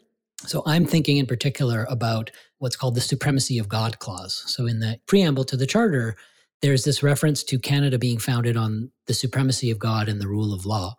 So 0.46 0.62
I'm 0.66 0.84
thinking 0.84 1.18
in 1.18 1.26
particular 1.26 1.86
about 1.88 2.30
what's 2.58 2.76
called 2.76 2.94
the 2.94 3.00
Supremacy 3.00 3.58
of 3.58 3.68
God 3.68 3.98
Clause. 3.98 4.42
So 4.46 4.66
in 4.66 4.80
the 4.80 4.98
preamble 5.06 5.44
to 5.44 5.56
the 5.56 5.66
Charter, 5.66 6.16
there's 6.62 6.84
this 6.84 7.02
reference 7.02 7.42
to 7.44 7.58
Canada 7.58 7.98
being 7.98 8.18
founded 8.18 8.56
on 8.56 8.90
the 9.06 9.14
supremacy 9.14 9.70
of 9.70 9.78
God 9.78 10.08
and 10.08 10.20
the 10.20 10.28
rule 10.28 10.52
of 10.54 10.66
law. 10.66 10.96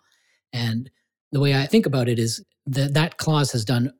And 0.51 0.89
the 1.31 1.39
way 1.39 1.55
I 1.55 1.65
think 1.65 1.85
about 1.85 2.09
it 2.09 2.19
is 2.19 2.43
that 2.67 2.93
that 2.93 3.17
clause 3.17 3.51
has 3.51 3.65
done 3.65 3.91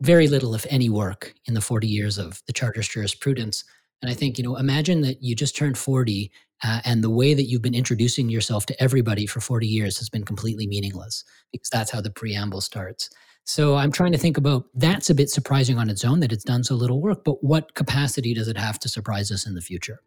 very 0.00 0.28
little, 0.28 0.54
if 0.54 0.66
any, 0.70 0.88
work 0.88 1.34
in 1.46 1.54
the 1.54 1.60
40 1.60 1.86
years 1.86 2.18
of 2.18 2.42
the 2.46 2.52
Charter's 2.52 2.88
jurisprudence. 2.88 3.64
And 4.02 4.10
I 4.10 4.14
think, 4.14 4.38
you 4.38 4.44
know, 4.44 4.56
imagine 4.56 5.02
that 5.02 5.22
you 5.22 5.34
just 5.36 5.56
turned 5.56 5.76
40 5.76 6.30
uh, 6.62 6.80
and 6.84 7.02
the 7.04 7.10
way 7.10 7.34
that 7.34 7.44
you've 7.44 7.62
been 7.62 7.74
introducing 7.74 8.28
yourself 8.28 8.66
to 8.66 8.82
everybody 8.82 9.26
for 9.26 9.40
40 9.40 9.66
years 9.66 9.98
has 9.98 10.08
been 10.08 10.24
completely 10.24 10.66
meaningless 10.66 11.24
because 11.52 11.70
that's 11.70 11.90
how 11.90 12.00
the 12.00 12.10
preamble 12.10 12.60
starts. 12.60 13.10
So 13.44 13.74
I'm 13.74 13.90
trying 13.90 14.12
to 14.12 14.18
think 14.18 14.36
about 14.36 14.66
that's 14.74 15.10
a 15.10 15.14
bit 15.14 15.28
surprising 15.28 15.78
on 15.78 15.90
its 15.90 16.04
own 16.04 16.20
that 16.20 16.32
it's 16.32 16.44
done 16.44 16.62
so 16.62 16.74
little 16.74 17.00
work, 17.00 17.24
but 17.24 17.42
what 17.42 17.74
capacity 17.74 18.34
does 18.34 18.48
it 18.48 18.56
have 18.56 18.78
to 18.80 18.88
surprise 18.88 19.30
us 19.30 19.46
in 19.46 19.54
the 19.54 19.60
future? 19.60 20.00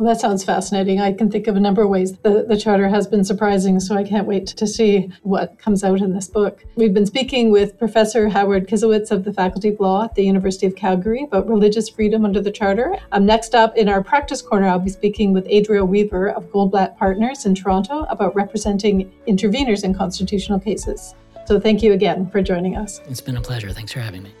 Well, 0.00 0.08
that 0.08 0.18
sounds 0.18 0.42
fascinating. 0.42 0.98
I 0.98 1.12
can 1.12 1.30
think 1.30 1.46
of 1.46 1.56
a 1.56 1.60
number 1.60 1.82
of 1.82 1.90
ways 1.90 2.16
the, 2.20 2.46
the 2.48 2.56
charter 2.56 2.88
has 2.88 3.06
been 3.06 3.22
surprising, 3.22 3.78
so 3.80 3.94
I 3.94 4.02
can't 4.02 4.26
wait 4.26 4.46
to 4.46 4.66
see 4.66 5.12
what 5.24 5.58
comes 5.58 5.84
out 5.84 6.00
in 6.00 6.14
this 6.14 6.26
book. 6.26 6.64
We've 6.74 6.94
been 6.94 7.04
speaking 7.04 7.50
with 7.50 7.78
Professor 7.78 8.30
Howard 8.30 8.66
Kislowicz 8.66 9.10
of 9.10 9.24
the 9.24 9.32
Faculty 9.34 9.68
of 9.68 9.78
Law 9.78 10.04
at 10.04 10.14
the 10.14 10.24
University 10.24 10.66
of 10.66 10.74
Calgary 10.74 11.24
about 11.24 11.50
religious 11.50 11.90
freedom 11.90 12.24
under 12.24 12.40
the 12.40 12.50
charter. 12.50 12.96
Um, 13.12 13.26
next 13.26 13.54
up 13.54 13.76
in 13.76 13.90
our 13.90 14.02
practice 14.02 14.40
corner, 14.40 14.68
I'll 14.68 14.78
be 14.78 14.88
speaking 14.88 15.34
with 15.34 15.46
Adriel 15.50 15.86
Weaver 15.86 16.30
of 16.30 16.50
Goldblatt 16.50 16.96
Partners 16.96 17.44
in 17.44 17.54
Toronto 17.54 18.06
about 18.08 18.34
representing 18.34 19.12
interveners 19.28 19.84
in 19.84 19.92
constitutional 19.92 20.58
cases. 20.58 21.14
So 21.50 21.58
thank 21.58 21.82
you 21.82 21.92
again 21.94 22.30
for 22.30 22.42
joining 22.42 22.76
us. 22.76 23.00
It's 23.08 23.20
been 23.20 23.36
a 23.36 23.40
pleasure. 23.40 23.72
Thanks 23.72 23.92
for 23.92 23.98
having 23.98 24.22
me. 24.22 24.32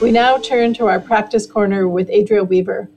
We 0.00 0.10
now 0.12 0.38
turn 0.38 0.72
to 0.72 0.86
our 0.86 0.98
practice 0.98 1.44
corner 1.44 1.86
with 1.86 2.08
Adriel 2.08 2.46
Weaver. 2.46 2.90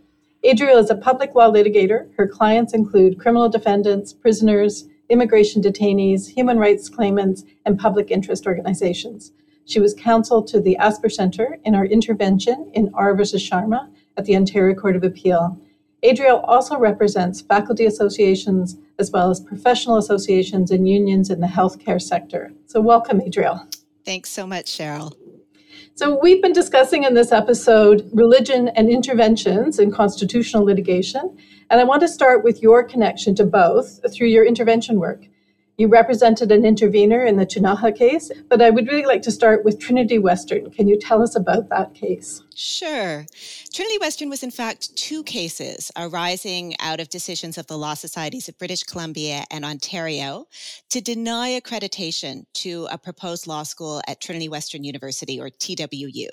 Adriel 0.45 0.78
is 0.78 0.89
a 0.89 0.95
public 0.95 1.36
law 1.36 1.51
litigator. 1.51 2.07
Her 2.16 2.30
clients 2.30 2.74
include 2.74 3.20
criminal 3.20 3.49
defendants, 3.49 4.14
prisoners, 4.14 4.86
immigration 5.09 5.61
detainees, 5.61 6.30
human 6.30 6.57
rights 6.57 6.88
claimants, 6.88 7.43
and 7.66 7.78
public 7.78 8.09
interest 8.09 8.47
organizations. 8.47 9.34
She 9.66 9.82
was 9.82 9.93
counsel 9.93 10.41
to 10.43 10.61
the 10.61 10.78
Asper 10.78 11.09
Center 11.09 11.59
in 11.66 11.76
our 11.76 11.86
intervention 11.86 12.72
in 12.74 12.89
R 12.93 13.14
versus 13.18 13.43
Sharma 13.43 13.89
at 14.16 14.24
the 14.24 14.38
Ontario 14.38 14.76
Court 14.76 14.95
of 14.95 15.03
Appeal. 15.03 15.59
Adriel 16.03 16.38
also 16.38 16.78
represents 16.78 17.41
faculty 17.41 17.86
associations 17.86 18.78
as 19.00 19.12
well 19.12 19.30
as 19.30 19.39
professional 19.39 19.98
associations 19.98 20.72
and 20.72 20.88
unions 20.88 21.30
in 21.30 21.39
the 21.39 21.48
healthcare 21.48 22.02
sector. 22.02 22.54
So, 22.66 22.82
welcome, 22.82 23.22
Adriel. 23.22 23.68
Thanks 24.06 24.30
so 24.30 24.46
much, 24.46 24.66
Cheryl. 24.66 25.14
So, 25.96 26.20
we've 26.22 26.41
been 26.41 26.54
discussing 26.54 27.04
in 27.04 27.14
this 27.14 27.32
episode 27.32 28.10
religion 28.14 28.70
and 28.70 28.89
interventions 28.89 29.80
in 29.80 29.91
constitutional 29.91 30.64
litigation. 30.64 31.38
And 31.70 31.80
I 31.80 31.84
want 31.84 32.02
to 32.02 32.08
start 32.08 32.44
with 32.44 32.62
your 32.62 32.84
connection 32.84 33.36
to 33.36 33.46
both 33.46 34.00
through 34.14 34.28
your 34.28 34.46
intervention 34.46 35.00
work. 35.00 35.26
You 35.76 35.88
represented 35.88 36.52
an 36.52 36.66
intervener 36.66 37.26
in 37.26 37.38
the 37.38 37.48
Ktunaxa 37.48 37.98
case, 37.98 38.32
but 38.48 38.62
I 38.62 38.70
would 38.70 38.88
really 38.88 39.06
like 39.06 39.24
to 39.24 39.32
start 39.32 39.66
with 39.66 39.80
Trinity 39.80 40.20
Western. 40.20 40.70
Can 40.70 40.88
you 40.88 41.00
tell 41.00 41.24
us 41.24 41.36
about 41.36 41.70
that 41.70 41.96
case? 41.96 42.44
Sure. 42.54 43.26
Trinity 43.74 43.98
Western 44.00 44.30
was, 44.30 44.44
in 44.44 44.52
fact, 44.52 44.96
two 44.96 45.24
cases 45.24 45.92
arising 45.98 46.76
out 46.80 47.00
of 47.00 47.10
decisions 47.10 47.58
of 47.58 47.66
the 47.66 47.78
Law 47.78 47.96
Societies 47.96 48.48
of 48.48 48.58
British 48.60 48.84
Columbia 48.84 49.46
and 49.50 49.66
Ontario 49.66 50.46
to 50.92 51.02
deny 51.02 51.60
accreditation 51.60 52.46
to 52.54 52.88
a 52.92 52.98
proposed 53.00 53.48
law 53.48 53.64
school 53.64 54.00
at 54.08 54.22
Trinity 54.22 54.48
Western 54.48 54.84
University, 54.84 55.42
or 55.42 55.50
TWU. 55.50 56.28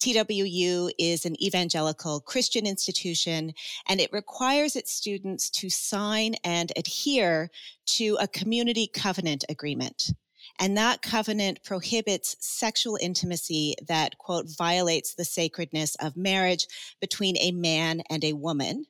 TWU 0.00 0.90
is 0.98 1.24
an 1.24 1.40
evangelical 1.42 2.20
Christian 2.20 2.66
institution, 2.66 3.52
and 3.88 4.00
it 4.00 4.12
requires 4.12 4.76
its 4.76 4.92
students 4.92 5.50
to 5.50 5.70
sign 5.70 6.34
and 6.44 6.72
adhere 6.76 7.50
to 7.86 8.16
a 8.20 8.28
community 8.28 8.86
covenant 8.86 9.44
agreement. 9.48 10.10
And 10.58 10.76
that 10.76 11.02
covenant 11.02 11.62
prohibits 11.64 12.36
sexual 12.40 12.98
intimacy 13.00 13.74
that, 13.88 14.16
quote, 14.18 14.46
violates 14.56 15.14
the 15.14 15.24
sacredness 15.24 15.96
of 15.96 16.16
marriage 16.16 16.66
between 17.00 17.36
a 17.38 17.52
man 17.52 18.02
and 18.08 18.24
a 18.24 18.32
woman, 18.32 18.86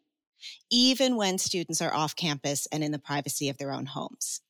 even 0.70 1.16
when 1.16 1.38
students 1.38 1.80
are 1.80 1.94
off 1.94 2.14
campus 2.14 2.68
and 2.70 2.84
in 2.84 2.92
the 2.92 2.98
privacy 2.98 3.48
of 3.48 3.58
their 3.58 3.72
own 3.72 3.86
homes. 3.86 4.40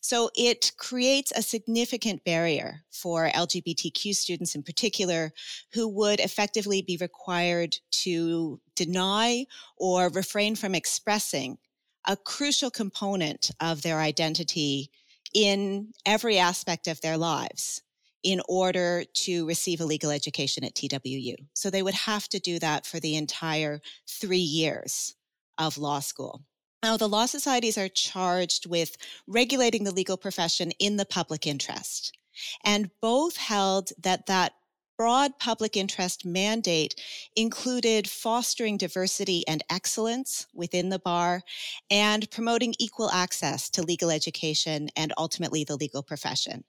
So 0.00 0.30
it 0.34 0.72
creates 0.78 1.32
a 1.34 1.42
significant 1.42 2.24
barrier 2.24 2.82
for 2.90 3.28
LGBTQ 3.28 4.14
students 4.14 4.54
in 4.54 4.62
particular 4.62 5.32
who 5.72 5.88
would 5.88 6.20
effectively 6.20 6.82
be 6.82 6.96
required 6.96 7.76
to 7.90 8.60
deny 8.74 9.46
or 9.76 10.08
refrain 10.08 10.56
from 10.56 10.74
expressing 10.74 11.58
a 12.06 12.16
crucial 12.16 12.70
component 12.70 13.50
of 13.60 13.82
their 13.82 13.98
identity 13.98 14.90
in 15.34 15.92
every 16.04 16.38
aspect 16.38 16.86
of 16.86 17.00
their 17.00 17.16
lives 17.16 17.82
in 18.22 18.40
order 18.48 19.04
to 19.14 19.46
receive 19.46 19.80
a 19.80 19.84
legal 19.84 20.10
education 20.10 20.64
at 20.64 20.74
TWU. 20.74 21.34
So 21.54 21.70
they 21.70 21.82
would 21.82 21.94
have 21.94 22.28
to 22.30 22.40
do 22.40 22.58
that 22.58 22.86
for 22.86 22.98
the 22.98 23.16
entire 23.16 23.80
three 24.08 24.38
years 24.38 25.14
of 25.58 25.78
law 25.78 26.00
school. 26.00 26.42
Now, 26.82 26.96
the 26.96 27.08
law 27.08 27.26
societies 27.26 27.78
are 27.78 27.88
charged 27.88 28.66
with 28.66 28.96
regulating 29.26 29.84
the 29.84 29.94
legal 29.94 30.16
profession 30.16 30.72
in 30.78 30.96
the 30.96 31.06
public 31.06 31.46
interest. 31.46 32.16
And 32.64 32.90
both 33.00 33.36
held 33.36 33.90
that 34.02 34.26
that 34.26 34.52
broad 34.96 35.38
public 35.38 35.76
interest 35.76 36.24
mandate 36.24 36.94
included 37.34 38.08
fostering 38.08 38.76
diversity 38.76 39.46
and 39.46 39.62
excellence 39.68 40.46
within 40.54 40.88
the 40.88 40.98
bar 40.98 41.42
and 41.90 42.30
promoting 42.30 42.74
equal 42.78 43.10
access 43.10 43.68
to 43.70 43.82
legal 43.82 44.10
education 44.10 44.88
and 44.96 45.12
ultimately 45.18 45.64
the 45.64 45.76
legal 45.76 46.02
profession. 46.02 46.64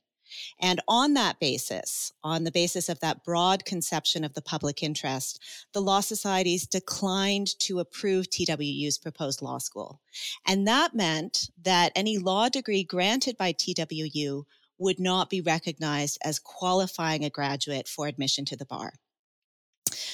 And 0.59 0.81
on 0.87 1.13
that 1.13 1.39
basis, 1.39 2.11
on 2.23 2.43
the 2.43 2.51
basis 2.51 2.89
of 2.89 2.99
that 2.99 3.23
broad 3.23 3.65
conception 3.65 4.23
of 4.23 4.33
the 4.33 4.41
public 4.41 4.83
interest, 4.83 5.41
the 5.73 5.81
law 5.81 5.99
societies 5.99 6.67
declined 6.67 7.57
to 7.59 7.79
approve 7.79 8.29
TWU's 8.29 8.97
proposed 8.97 9.41
law 9.41 9.57
school. 9.57 10.01
And 10.45 10.67
that 10.67 10.95
meant 10.95 11.49
that 11.63 11.91
any 11.95 12.17
law 12.17 12.49
degree 12.49 12.83
granted 12.83 13.37
by 13.37 13.53
TWU 13.53 14.43
would 14.77 14.99
not 14.99 15.29
be 15.29 15.41
recognized 15.41 16.17
as 16.23 16.39
qualifying 16.39 17.25
a 17.25 17.29
graduate 17.29 17.87
for 17.87 18.07
admission 18.07 18.45
to 18.45 18.55
the 18.55 18.65
bar. 18.65 18.93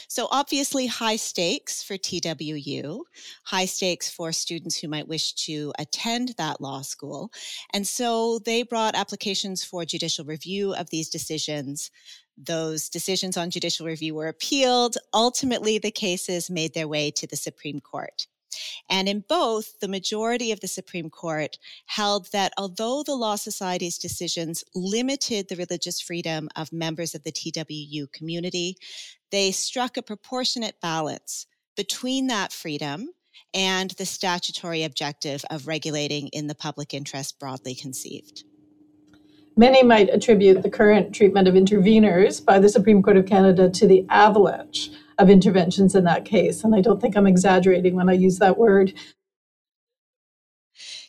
So, 0.07 0.27
obviously, 0.31 0.87
high 0.87 1.15
stakes 1.15 1.83
for 1.83 1.97
TWU, 1.97 3.01
high 3.43 3.65
stakes 3.65 4.09
for 4.09 4.31
students 4.31 4.77
who 4.77 4.87
might 4.87 5.07
wish 5.07 5.33
to 5.45 5.73
attend 5.79 6.35
that 6.37 6.61
law 6.61 6.81
school. 6.81 7.31
And 7.73 7.87
so 7.87 8.39
they 8.39 8.63
brought 8.63 8.95
applications 8.95 9.63
for 9.63 9.85
judicial 9.85 10.25
review 10.25 10.73
of 10.73 10.89
these 10.89 11.09
decisions. 11.09 11.91
Those 12.37 12.89
decisions 12.89 13.37
on 13.37 13.51
judicial 13.51 13.85
review 13.85 14.15
were 14.15 14.27
appealed. 14.27 14.97
Ultimately, 15.13 15.77
the 15.77 15.91
cases 15.91 16.49
made 16.49 16.73
their 16.73 16.87
way 16.87 17.11
to 17.11 17.27
the 17.27 17.35
Supreme 17.35 17.79
Court. 17.79 18.27
And 18.89 19.07
in 19.07 19.23
both, 19.27 19.79
the 19.79 19.87
majority 19.87 20.51
of 20.51 20.59
the 20.59 20.67
Supreme 20.67 21.09
Court 21.09 21.57
held 21.85 22.31
that 22.31 22.53
although 22.57 23.03
the 23.03 23.15
Law 23.15 23.35
Society's 23.35 23.97
decisions 23.97 24.63
limited 24.75 25.47
the 25.49 25.55
religious 25.55 26.01
freedom 26.01 26.49
of 26.55 26.73
members 26.73 27.15
of 27.15 27.23
the 27.23 27.31
TWU 27.31 28.11
community, 28.11 28.77
they 29.31 29.51
struck 29.51 29.97
a 29.97 30.01
proportionate 30.01 30.79
balance 30.81 31.47
between 31.75 32.27
that 32.27 32.53
freedom 32.53 33.09
and 33.53 33.91
the 33.91 34.05
statutory 34.05 34.83
objective 34.83 35.43
of 35.49 35.67
regulating 35.67 36.27
in 36.29 36.47
the 36.47 36.55
public 36.55 36.93
interest 36.93 37.39
broadly 37.39 37.75
conceived. 37.75 38.43
Many 39.55 39.83
might 39.83 40.09
attribute 40.09 40.63
the 40.63 40.69
current 40.69 41.13
treatment 41.13 41.47
of 41.47 41.53
interveners 41.53 42.43
by 42.43 42.57
the 42.57 42.69
Supreme 42.69 43.03
Court 43.03 43.17
of 43.17 43.27
Canada 43.27 43.69
to 43.69 43.87
the 43.87 44.05
avalanche 44.09 44.89
of 45.19 45.29
interventions 45.29 45.95
in 45.95 46.03
that 46.05 46.25
case. 46.25 46.63
And 46.63 46.75
I 46.75 46.81
don't 46.81 47.01
think 47.01 47.15
I'm 47.15 47.27
exaggerating 47.27 47.95
when 47.95 48.09
I 48.09 48.13
use 48.13 48.39
that 48.39 48.57
word. 48.57 48.93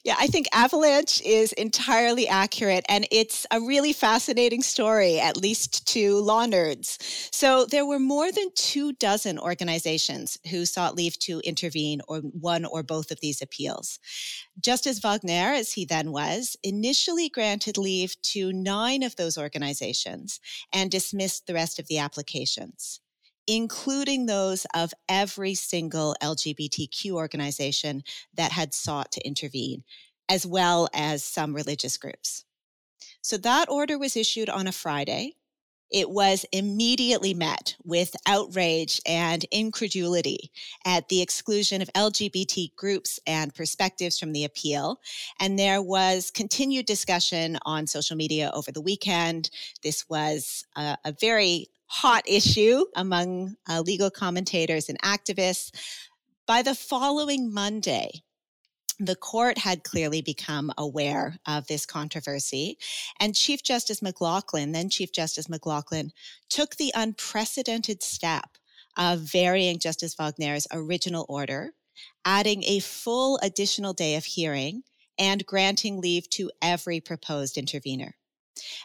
Yeah, 0.04 0.16
I 0.20 0.26
think 0.26 0.48
Avalanche 0.52 1.22
is 1.22 1.54
entirely 1.54 2.28
accurate, 2.28 2.84
and 2.90 3.06
it's 3.10 3.46
a 3.50 3.58
really 3.58 3.94
fascinating 3.94 4.60
story, 4.60 5.18
at 5.18 5.38
least 5.38 5.88
to 5.94 6.18
law 6.18 6.44
nerds. 6.44 6.98
So, 7.32 7.64
there 7.64 7.86
were 7.86 7.98
more 7.98 8.30
than 8.30 8.50
two 8.54 8.92
dozen 8.92 9.38
organizations 9.38 10.38
who 10.50 10.66
sought 10.66 10.94
leave 10.94 11.18
to 11.20 11.40
intervene 11.40 12.02
or 12.06 12.18
one 12.18 12.66
or 12.66 12.82
both 12.82 13.10
of 13.10 13.20
these 13.20 13.40
appeals. 13.40 13.98
Justice 14.60 14.98
Wagner, 14.98 15.54
as 15.54 15.72
he 15.72 15.86
then 15.86 16.12
was, 16.12 16.54
initially 16.62 17.30
granted 17.30 17.78
leave 17.78 18.20
to 18.34 18.52
nine 18.52 19.02
of 19.02 19.16
those 19.16 19.38
organizations 19.38 20.38
and 20.70 20.90
dismissed 20.90 21.46
the 21.46 21.54
rest 21.54 21.78
of 21.78 21.86
the 21.88 21.96
applications 21.96 23.00
including 23.46 24.26
those 24.26 24.66
of 24.74 24.92
every 25.08 25.54
single 25.54 26.16
LGBTQ 26.22 27.12
organization 27.12 28.02
that 28.34 28.52
had 28.52 28.74
sought 28.74 29.12
to 29.12 29.26
intervene, 29.26 29.84
as 30.28 30.46
well 30.46 30.88
as 30.94 31.22
some 31.22 31.54
religious 31.54 31.96
groups. 31.96 32.44
So 33.22 33.36
that 33.38 33.70
order 33.70 33.98
was 33.98 34.16
issued 34.16 34.48
on 34.48 34.66
a 34.66 34.72
Friday. 34.72 35.36
It 35.90 36.10
was 36.10 36.44
immediately 36.50 37.34
met 37.34 37.76
with 37.84 38.16
outrage 38.26 39.00
and 39.06 39.44
incredulity 39.52 40.50
at 40.84 41.08
the 41.08 41.22
exclusion 41.22 41.82
of 41.82 41.90
LGBT 41.94 42.74
groups 42.74 43.20
and 43.26 43.54
perspectives 43.54 44.18
from 44.18 44.32
the 44.32 44.44
appeal. 44.44 44.98
And 45.38 45.58
there 45.58 45.80
was 45.80 46.30
continued 46.30 46.86
discussion 46.86 47.58
on 47.64 47.86
social 47.86 48.16
media 48.16 48.50
over 48.54 48.72
the 48.72 48.80
weekend. 48.80 49.50
This 49.82 50.08
was 50.08 50.64
a, 50.74 50.96
a 51.04 51.12
very 51.20 51.68
hot 51.86 52.24
issue 52.26 52.84
among 52.96 53.56
uh, 53.68 53.80
legal 53.80 54.10
commentators 54.10 54.88
and 54.88 55.00
activists. 55.02 55.70
By 56.46 56.62
the 56.62 56.74
following 56.74 57.52
Monday, 57.52 58.22
the 59.00 59.16
court 59.16 59.58
had 59.58 59.82
clearly 59.82 60.22
become 60.22 60.72
aware 60.78 61.36
of 61.46 61.66
this 61.66 61.84
controversy. 61.84 62.78
And 63.18 63.34
Chief 63.34 63.62
Justice 63.62 64.00
McLachlin, 64.00 64.72
then 64.72 64.88
Chief 64.88 65.12
Justice 65.12 65.48
McLachlin, 65.48 66.10
took 66.48 66.76
the 66.76 66.92
unprecedented 66.94 68.02
step 68.02 68.56
of 68.96 69.20
varying 69.20 69.78
Justice 69.78 70.14
Wagner's 70.18 70.66
original 70.72 71.26
order, 71.28 71.72
adding 72.24 72.62
a 72.64 72.78
full 72.78 73.38
additional 73.42 73.92
day 73.92 74.14
of 74.14 74.24
hearing 74.24 74.82
and 75.18 75.44
granting 75.46 76.00
leave 76.00 76.28
to 76.30 76.50
every 76.62 77.00
proposed 77.00 77.56
intervener. 77.56 78.16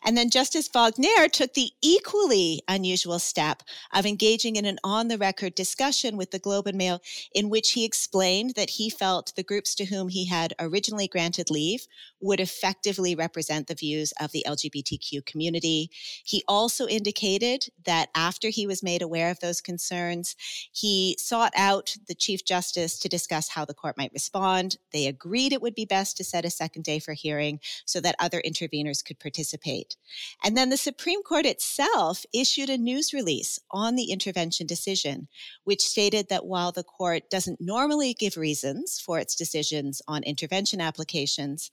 And 0.04 0.18
then 0.18 0.30
Justice 0.30 0.68
Wagner 0.68 1.28
took 1.28 1.54
the 1.54 1.72
equally 1.82 2.62
unusual 2.68 3.20
step 3.20 3.64
of 3.94 4.06
engaging 4.06 4.56
in 4.56 4.66
an 4.66 4.80
on 4.84 5.08
the 5.08 5.18
record 5.18 5.56
discussion 5.56 6.18
with 6.18 6.32
the 6.32 6.40
Globe 6.40 6.68
and 6.68 6.78
Mail 6.78 7.02
in 7.34 7.50
which 7.50 7.72
he 7.72 7.86
explained 7.86 8.54
that 8.56 8.72
he 8.72 8.90
felt 8.90 9.34
the 9.36 9.44
groups 9.44 9.76
to 9.76 9.86
whom 9.86 10.10
he 10.10 10.26
had 10.26 10.54
originally 10.60 11.08
granted 11.08 11.52
leave 11.52 11.88
would 12.22 12.40
effectively 12.40 13.16
represent 13.16 13.68
the 13.68 13.76
views 13.76 14.14
of 14.20 14.32
the 14.32 14.46
LGBTQ 14.48 15.26
community. 15.26 15.90
He 16.24 16.44
also 16.48 16.88
indicated 16.88 17.68
that 17.86 18.10
after 18.16 18.50
he 18.50 18.68
was 18.68 18.84
made 18.84 19.02
aware 19.02 19.32
of 19.32 19.40
those 19.40 19.62
concerns, 19.62 20.36
he 20.72 21.16
sought 21.20 21.54
out 21.56 21.96
the 22.08 22.16
Chief 22.16 22.44
Justice 22.44 23.00
to 23.00 23.10
discuss 23.10 23.50
how 23.50 23.66
the 23.66 23.74
court 23.74 23.98
might 23.98 24.14
respond. 24.14 24.78
They 24.92 25.08
agreed 25.08 25.54
it 25.54 25.62
would 25.62 25.76
be 25.76 25.86
best 25.86 26.18
to 26.18 26.24
set 26.24 26.46
a 26.46 26.50
second 26.50 26.84
day 26.84 27.00
for 27.00 27.14
hearing 27.14 27.60
so 27.86 28.00
that 28.02 28.16
other 28.20 28.42
interveners 28.46 29.04
could 29.04 29.20
participate. 29.20 29.96
And 30.44 30.58
then 30.58 30.70
the 30.70 30.78
Supreme 30.78 31.24
Court 31.24 31.46
itself 31.46 32.26
issued 32.34 32.70
a 32.70 32.78
news 32.78 33.14
release 33.14 33.60
on 33.72 33.96
the 33.96 34.12
intervention 34.12 34.68
decision, 34.68 35.28
which 35.64 35.82
stated 35.82 36.30
that 36.30 36.46
while 36.46 36.72
the 36.72 36.84
court 36.84 37.30
doesn't 37.30 37.62
normally 37.62 38.14
give 38.14 38.38
reasons 38.38 39.00
for 39.00 39.20
its 39.20 39.36
decisions 39.36 40.02
on 40.08 40.24
intervention 40.24 40.82
applications, 40.82 41.72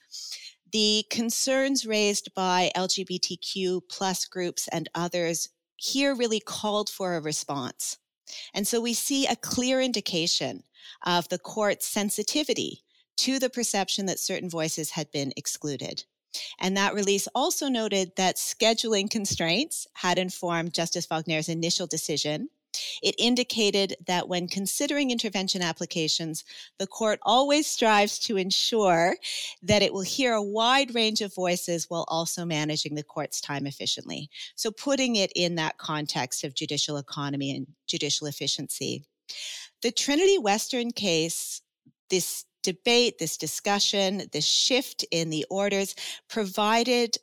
the 0.76 1.06
concerns 1.08 1.86
raised 1.86 2.34
by 2.34 2.70
LGBTQ 2.76 3.80
plus 3.88 4.26
groups 4.26 4.68
and 4.68 4.90
others 4.94 5.48
here 5.76 6.14
really 6.14 6.38
called 6.38 6.90
for 6.90 7.16
a 7.16 7.20
response. 7.22 7.96
And 8.52 8.68
so 8.68 8.82
we 8.82 8.92
see 8.92 9.26
a 9.26 9.36
clear 9.36 9.80
indication 9.80 10.64
of 11.06 11.30
the 11.30 11.38
court's 11.38 11.88
sensitivity 11.88 12.82
to 13.16 13.38
the 13.38 13.48
perception 13.48 14.04
that 14.04 14.18
certain 14.18 14.50
voices 14.50 14.90
had 14.90 15.10
been 15.10 15.32
excluded. 15.34 16.04
And 16.60 16.76
that 16.76 16.92
release 16.92 17.26
also 17.34 17.68
noted 17.68 18.12
that 18.18 18.36
scheduling 18.36 19.08
constraints 19.08 19.86
had 19.94 20.18
informed 20.18 20.74
Justice 20.74 21.06
Wagner's 21.06 21.48
initial 21.48 21.86
decision 21.86 22.50
it 23.02 23.14
indicated 23.18 23.94
that 24.06 24.28
when 24.28 24.48
considering 24.48 25.10
intervention 25.10 25.62
applications, 25.62 26.44
the 26.78 26.86
court 26.86 27.18
always 27.22 27.66
strives 27.66 28.18
to 28.20 28.36
ensure 28.36 29.16
that 29.62 29.82
it 29.82 29.92
will 29.92 30.02
hear 30.02 30.34
a 30.34 30.42
wide 30.42 30.94
range 30.94 31.20
of 31.20 31.34
voices 31.34 31.86
while 31.88 32.04
also 32.08 32.44
managing 32.44 32.94
the 32.94 33.02
court's 33.02 33.40
time 33.40 33.66
efficiently. 33.66 34.30
So, 34.54 34.70
putting 34.70 35.16
it 35.16 35.32
in 35.34 35.54
that 35.56 35.78
context 35.78 36.44
of 36.44 36.54
judicial 36.54 36.96
economy 36.96 37.54
and 37.54 37.66
judicial 37.86 38.26
efficiency. 38.26 39.04
The 39.82 39.92
Trinity 39.92 40.38
Western 40.38 40.90
case, 40.90 41.60
this 42.10 42.44
debate, 42.62 43.18
this 43.18 43.36
discussion, 43.36 44.22
this 44.32 44.44
shift 44.44 45.04
in 45.10 45.30
the 45.30 45.46
orders 45.50 45.94
provided 46.28 47.16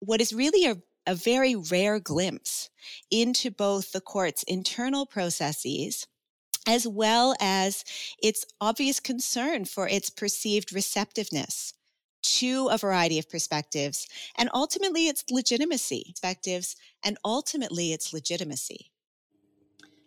what 0.00 0.20
is 0.20 0.32
really 0.32 0.66
a 0.66 0.76
a 1.06 1.14
very 1.14 1.54
rare 1.54 2.00
glimpse 2.00 2.68
into 3.10 3.50
both 3.50 3.92
the 3.92 4.00
court's 4.00 4.42
internal 4.44 5.06
processes 5.06 6.06
as 6.66 6.86
well 6.86 7.34
as 7.40 7.84
its 8.20 8.44
obvious 8.60 8.98
concern 8.98 9.64
for 9.64 9.88
its 9.88 10.10
perceived 10.10 10.72
receptiveness 10.72 11.72
to 12.22 12.68
a 12.72 12.78
variety 12.78 13.18
of 13.18 13.30
perspectives 13.30 14.08
and 14.36 14.50
ultimately 14.52 15.06
its 15.06 15.24
legitimacy 15.30 16.06
perspectives 16.08 16.74
and 17.04 17.16
ultimately 17.24 17.92
its 17.92 18.12
legitimacy. 18.12 18.90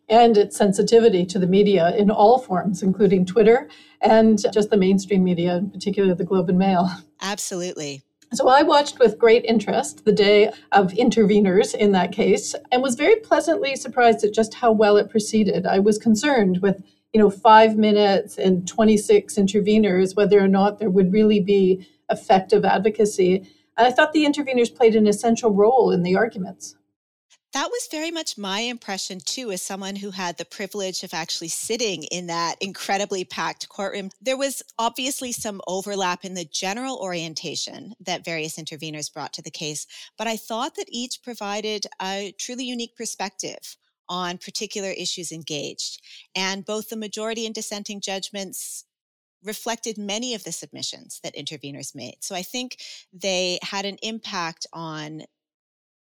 And 0.10 0.38
its 0.38 0.58
sensitivity 0.58 1.26
to 1.28 1.40
the 1.40 1.48
media 1.48 1.96
in 1.96 2.12
all 2.12 2.40
forms 2.40 2.84
including 2.84 3.26
twitter 3.26 3.70
and 4.02 4.44
just 4.52 4.70
the 4.70 4.78
mainstream 4.78 5.24
media 5.24 5.58
in 5.58 5.70
particular 5.70 6.14
the 6.14 6.26
globe 6.26 6.50
and 6.50 6.58
mail. 6.58 6.90
Absolutely 7.22 8.02
so 8.34 8.48
I 8.48 8.62
watched 8.62 9.00
with 9.00 9.18
great 9.18 9.44
interest 9.46 10.06
the 10.06 10.12
day 10.12 10.52
of 10.72 10.92
interveners 10.92 11.74
in 11.74 11.92
that 11.94 12.12
case 12.12 12.54
and 12.72 12.82
was 12.82 12.96
very 12.96 13.16
pleasantly 13.18 13.76
surprised 13.76 14.24
at 14.24 14.34
just 14.34 14.54
how 14.54 14.72
well 14.72 14.98
it 14.98 15.10
proceeded. 15.10 15.66
I 15.66 15.80
was 15.80 15.98
concerned 15.98 16.60
with, 16.62 16.84
you 17.14 17.20
know, 17.20 17.30
5 17.30 17.78
minutes 17.78 18.38
and 18.38 18.68
26 18.68 19.36
interveners 19.36 20.16
whether 20.16 20.40
or 20.40 20.48
not 20.48 20.80
there 20.80 20.90
would 20.90 21.12
really 21.12 21.40
be 21.40 21.88
effective 22.10 22.66
advocacy. 22.66 23.38
And 23.78 23.88
I 23.88 23.92
thought 23.92 24.14
the 24.14 24.26
interveners 24.26 24.74
played 24.74 24.96
an 24.96 25.08
essential 25.08 25.52
role 25.52 25.92
in 25.92 26.04
the 26.04 26.16
arguments. 26.16 26.76
That 27.52 27.70
was 27.72 27.88
very 27.90 28.12
much 28.12 28.38
my 28.38 28.60
impression 28.60 29.20
too, 29.20 29.52
as 29.52 29.64
someone 29.64 29.96
who 29.96 30.12
had 30.12 30.38
the 30.38 30.46
privilege 30.46 31.04
of 31.04 31.16
actually 31.16 31.48
sitting 31.48 32.04
in 32.04 32.28
that 32.28 32.58
incredibly 32.62 33.24
packed 33.24 33.68
courtroom. 33.70 34.12
There 34.22 34.38
was 34.38 34.62
obviously 34.78 35.32
some 35.32 35.60
overlap 35.68 36.24
in 36.24 36.36
the 36.36 36.46
general 36.46 36.98
orientation 36.98 37.96
that 38.02 38.24
various 38.24 38.58
interveners 38.58 39.12
brought 39.12 39.34
to 39.34 39.42
the 39.42 39.50
case, 39.50 39.88
but 40.16 40.28
I 40.28 40.38
thought 40.38 40.76
that 40.76 40.90
each 40.90 41.24
provided 41.24 41.88
a 42.00 42.36
truly 42.38 42.66
unique 42.66 42.96
perspective 42.96 43.78
on 44.08 44.38
particular 44.38 44.92
issues 44.92 45.32
engaged. 45.32 46.02
And 46.36 46.66
both 46.66 46.90
the 46.90 46.98
majority 46.98 47.48
and 47.48 47.56
dissenting 47.56 48.00
judgments 48.00 48.86
reflected 49.44 49.98
many 49.98 50.36
of 50.36 50.44
the 50.44 50.52
submissions 50.52 51.20
that 51.24 51.36
interveners 51.36 51.96
made. 51.96 52.18
So 52.22 52.36
I 52.36 52.44
think 52.44 52.78
they 53.12 53.58
had 53.64 53.86
an 53.86 53.98
impact 54.04 54.68
on 54.72 55.24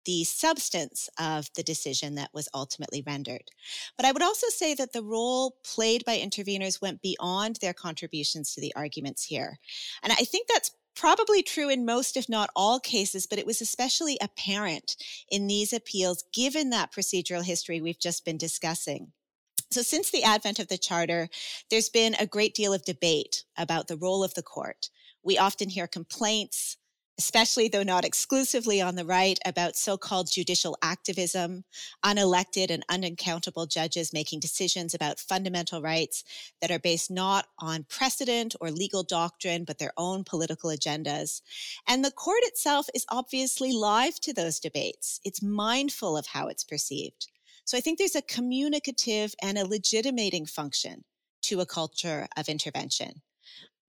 the 0.09 0.23
substance 0.23 1.07
of 1.19 1.53
the 1.53 1.61
decision 1.61 2.15
that 2.15 2.33
was 2.33 2.49
ultimately 2.51 3.03
rendered. 3.05 3.51
But 3.95 4.07
I 4.07 4.11
would 4.11 4.23
also 4.23 4.47
say 4.49 4.73
that 4.73 4.91
the 4.91 5.03
role 5.03 5.57
played 5.63 6.03
by 6.03 6.17
interveners 6.17 6.81
went 6.81 7.03
beyond 7.03 7.57
their 7.57 7.75
contributions 7.75 8.55
to 8.55 8.61
the 8.61 8.73
arguments 8.75 9.25
here. 9.25 9.59
And 10.01 10.11
I 10.11 10.23
think 10.23 10.47
that's 10.47 10.71
probably 10.95 11.43
true 11.43 11.69
in 11.69 11.85
most, 11.85 12.17
if 12.17 12.27
not 12.27 12.49
all 12.55 12.79
cases, 12.79 13.27
but 13.27 13.37
it 13.37 13.45
was 13.45 13.61
especially 13.61 14.17
apparent 14.19 14.95
in 15.29 15.45
these 15.45 15.73
appeals 15.73 16.23
given 16.33 16.71
that 16.71 16.91
procedural 16.91 17.45
history 17.45 17.79
we've 17.79 17.99
just 17.99 18.25
been 18.25 18.37
discussing. 18.37 19.11
So, 19.69 19.83
since 19.83 20.09
the 20.09 20.23
advent 20.23 20.57
of 20.57 20.69
the 20.69 20.79
Charter, 20.79 21.29
there's 21.69 21.89
been 21.89 22.15
a 22.15 22.25
great 22.25 22.55
deal 22.55 22.73
of 22.73 22.83
debate 22.83 23.43
about 23.55 23.87
the 23.87 23.97
role 23.97 24.23
of 24.23 24.33
the 24.33 24.41
court. 24.41 24.89
We 25.21 25.37
often 25.37 25.69
hear 25.69 25.85
complaints 25.85 26.77
especially 27.19 27.67
though 27.67 27.83
not 27.83 28.05
exclusively 28.05 28.81
on 28.81 28.95
the 28.95 29.03
right, 29.03 29.37
about 29.45 29.75
so 29.75 29.97
called 29.97 30.31
judicial 30.31 30.77
activism, 30.81 31.65
unelected 32.03 32.71
and 32.71 32.85
unaccountable 32.87 33.65
judges 33.65 34.13
making 34.13 34.39
decisions 34.39 34.93
about 34.93 35.19
fundamental 35.19 35.81
rights 35.81 36.23
that 36.61 36.71
are 36.71 36.79
based 36.79 37.11
not 37.11 37.47
on 37.59 37.85
precedent 37.89 38.55
or 38.61 38.71
legal 38.71 39.03
doctrine, 39.03 39.65
but 39.65 39.79
their 39.79 39.91
own 39.97 40.23
political 40.23 40.69
agendas. 40.69 41.41
And 41.85 42.05
the 42.05 42.11
court 42.11 42.39
itself 42.43 42.87
is 42.95 43.05
obviously 43.09 43.73
live 43.73 44.21
to 44.21 44.33
those 44.33 44.57
debates, 44.61 45.19
it's 45.25 45.43
mindful 45.43 46.15
of 46.15 46.27
how 46.27 46.47
it's 46.47 46.63
perceived. 46.63 47.27
So 47.65 47.77
I 47.77 47.81
think 47.81 47.99
there's 47.99 48.15
a 48.15 48.21
communicative 48.21 49.35
and 49.43 49.57
a 49.57 49.67
legitimating 49.67 50.45
function 50.45 51.03
to 51.41 51.59
a 51.59 51.65
culture 51.65 52.29
of 52.37 52.47
intervention. 52.47 53.21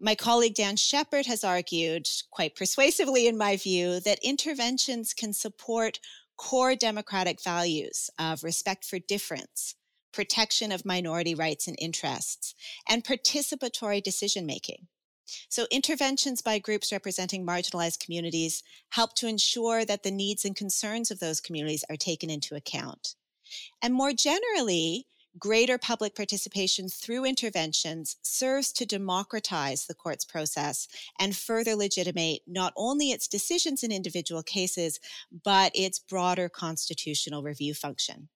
My 0.03 0.15
colleague 0.15 0.55
Dan 0.55 0.77
Shepherd 0.77 1.27
has 1.27 1.45
argued, 1.45 2.09
quite 2.31 2.57
persuasively 2.57 3.27
in 3.27 3.37
my 3.37 3.59
view, 3.59 4.01
that 4.01 4.19
interventions 4.23 5.13
can 5.13 5.35
support 5.35 6.01
core 6.39 6.75
democratic 6.75 7.43
values 7.43 8.09
of 8.19 8.43
respect 8.43 8.87
for 8.87 8.99
difference, 8.99 9.75
protection 10.11 10.73
of 10.73 10.87
minority 10.87 11.35
rights 11.35 11.69
and 11.69 11.77
interests, 11.79 12.55
and 12.89 13.05
participatory 13.05 14.03
decision 14.03 14.47
making. 14.47 14.87
So, 15.51 15.67
interventions 15.71 16.41
by 16.41 16.59
groups 16.59 16.93
representing 16.93 17.47
marginalized 17.47 18.01
communities 18.01 18.63
help 18.89 19.15
to 19.17 19.29
ensure 19.29 19.85
that 19.85 20.03
the 20.03 20.11
needs 20.11 20.47
and 20.47 20.57
concerns 20.57 21.11
of 21.11 21.21
those 21.21 21.43
communities 21.43 21.85
are 21.91 21.97
taken 21.97 22.31
into 22.31 22.55
account. 22.55 23.17
And 23.83 23.93
more 23.93 24.15
generally, 24.15 25.07
greater 25.39 25.79
public 25.79 26.15
participation 26.15 26.89
through 26.89 27.25
interventions 27.25 28.17
serves 28.23 28.73
to 28.73 28.87
democratize 28.87 29.87
the 29.87 29.95
court's 29.95 30.25
process 30.25 30.89
and 31.19 31.37
further 31.37 31.75
legitimate 31.75 32.41
not 32.47 32.73
only 32.77 33.11
its 33.11 33.29
decisions 33.29 33.83
in 33.83 33.93
individual 33.93 34.43
cases, 34.43 34.99
but 35.45 35.73
its 35.75 35.99
broader 35.99 36.49
constitutional 36.49 37.43
review 37.43 37.75
function. 37.75 38.29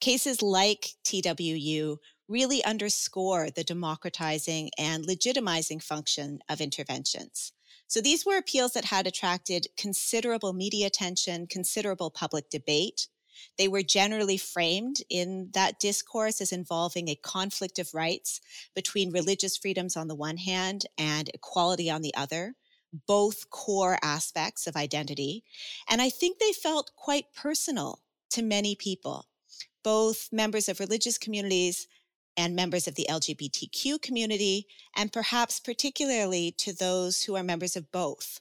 Cases 0.00 0.42
like 0.42 0.94
TWU 1.04 1.96
really 2.28 2.64
underscore 2.64 3.50
the 3.50 3.64
democratizing 3.64 4.70
and 4.76 5.06
legitimizing 5.06 5.82
function 5.82 6.40
of 6.48 6.60
interventions. 6.60 7.52
So 7.88 8.00
these 8.00 8.26
were 8.26 8.36
appeals 8.36 8.72
that 8.72 8.86
had 8.86 9.06
attracted 9.06 9.68
considerable 9.76 10.52
media 10.52 10.88
attention, 10.88 11.46
considerable 11.46 12.10
public 12.10 12.50
debate, 12.50 13.06
they 13.58 13.68
were 13.68 13.82
generally 13.82 14.36
framed 14.36 15.02
in 15.08 15.50
that 15.52 15.80
discourse 15.80 16.40
as 16.40 16.52
involving 16.52 17.08
a 17.08 17.16
conflict 17.16 17.78
of 17.78 17.94
rights 17.94 18.40
between 18.74 19.12
religious 19.12 19.56
freedoms 19.56 19.96
on 19.96 20.08
the 20.08 20.14
one 20.14 20.36
hand 20.36 20.86
and 20.98 21.30
equality 21.34 21.90
on 21.90 22.02
the 22.02 22.14
other, 22.14 22.54
both 23.06 23.50
core 23.50 23.98
aspects 24.02 24.66
of 24.66 24.76
identity. 24.76 25.44
And 25.88 26.00
I 26.00 26.10
think 26.10 26.38
they 26.38 26.52
felt 26.52 26.92
quite 26.96 27.32
personal 27.34 28.00
to 28.30 28.42
many 28.42 28.74
people, 28.74 29.26
both 29.82 30.28
members 30.32 30.68
of 30.68 30.80
religious 30.80 31.18
communities 31.18 31.86
and 32.36 32.54
members 32.54 32.86
of 32.86 32.94
the 32.94 33.06
LGBTQ 33.08 34.00
community, 34.02 34.66
and 34.94 35.12
perhaps 35.12 35.58
particularly 35.58 36.52
to 36.58 36.72
those 36.72 37.22
who 37.22 37.34
are 37.34 37.42
members 37.42 37.76
of 37.76 37.90
both. 37.90 38.40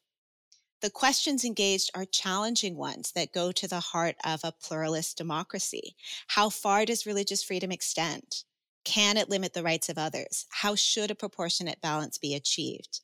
The 0.85 0.91
questions 0.91 1.43
engaged 1.43 1.89
are 1.95 2.05
challenging 2.05 2.77
ones 2.77 3.11
that 3.13 3.31
go 3.31 3.51
to 3.51 3.67
the 3.67 3.79
heart 3.79 4.17
of 4.23 4.41
a 4.43 4.51
pluralist 4.51 5.17
democracy. 5.17 5.95
How 6.27 6.51
far 6.51 6.85
does 6.85 7.07
religious 7.07 7.43
freedom 7.43 7.71
extend? 7.71 8.43
Can 8.83 9.17
it 9.17 9.27
limit 9.27 9.55
the 9.55 9.63
rights 9.63 9.89
of 9.89 9.97
others? 9.97 10.45
How 10.51 10.75
should 10.75 11.09
a 11.09 11.15
proportionate 11.15 11.81
balance 11.81 12.19
be 12.19 12.35
achieved? 12.35 12.99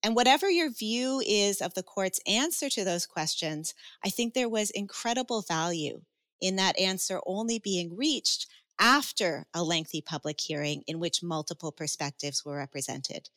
And 0.00 0.14
whatever 0.14 0.48
your 0.48 0.70
view 0.70 1.20
is 1.26 1.60
of 1.60 1.74
the 1.74 1.82
court's 1.82 2.20
answer 2.24 2.68
to 2.68 2.84
those 2.84 3.04
questions, 3.04 3.74
I 4.04 4.10
think 4.10 4.34
there 4.34 4.48
was 4.48 4.70
incredible 4.70 5.42
value 5.42 6.02
in 6.40 6.54
that 6.54 6.78
answer 6.78 7.18
only 7.26 7.58
being 7.58 7.96
reached 7.96 8.46
after 8.78 9.46
a 9.54 9.62
lengthy 9.62 10.00
public 10.00 10.40
hearing 10.40 10.82
in 10.86 10.98
which 11.00 11.22
multiple 11.22 11.72
perspectives 11.72 12.44
were 12.44 12.56
represented. 12.56 13.28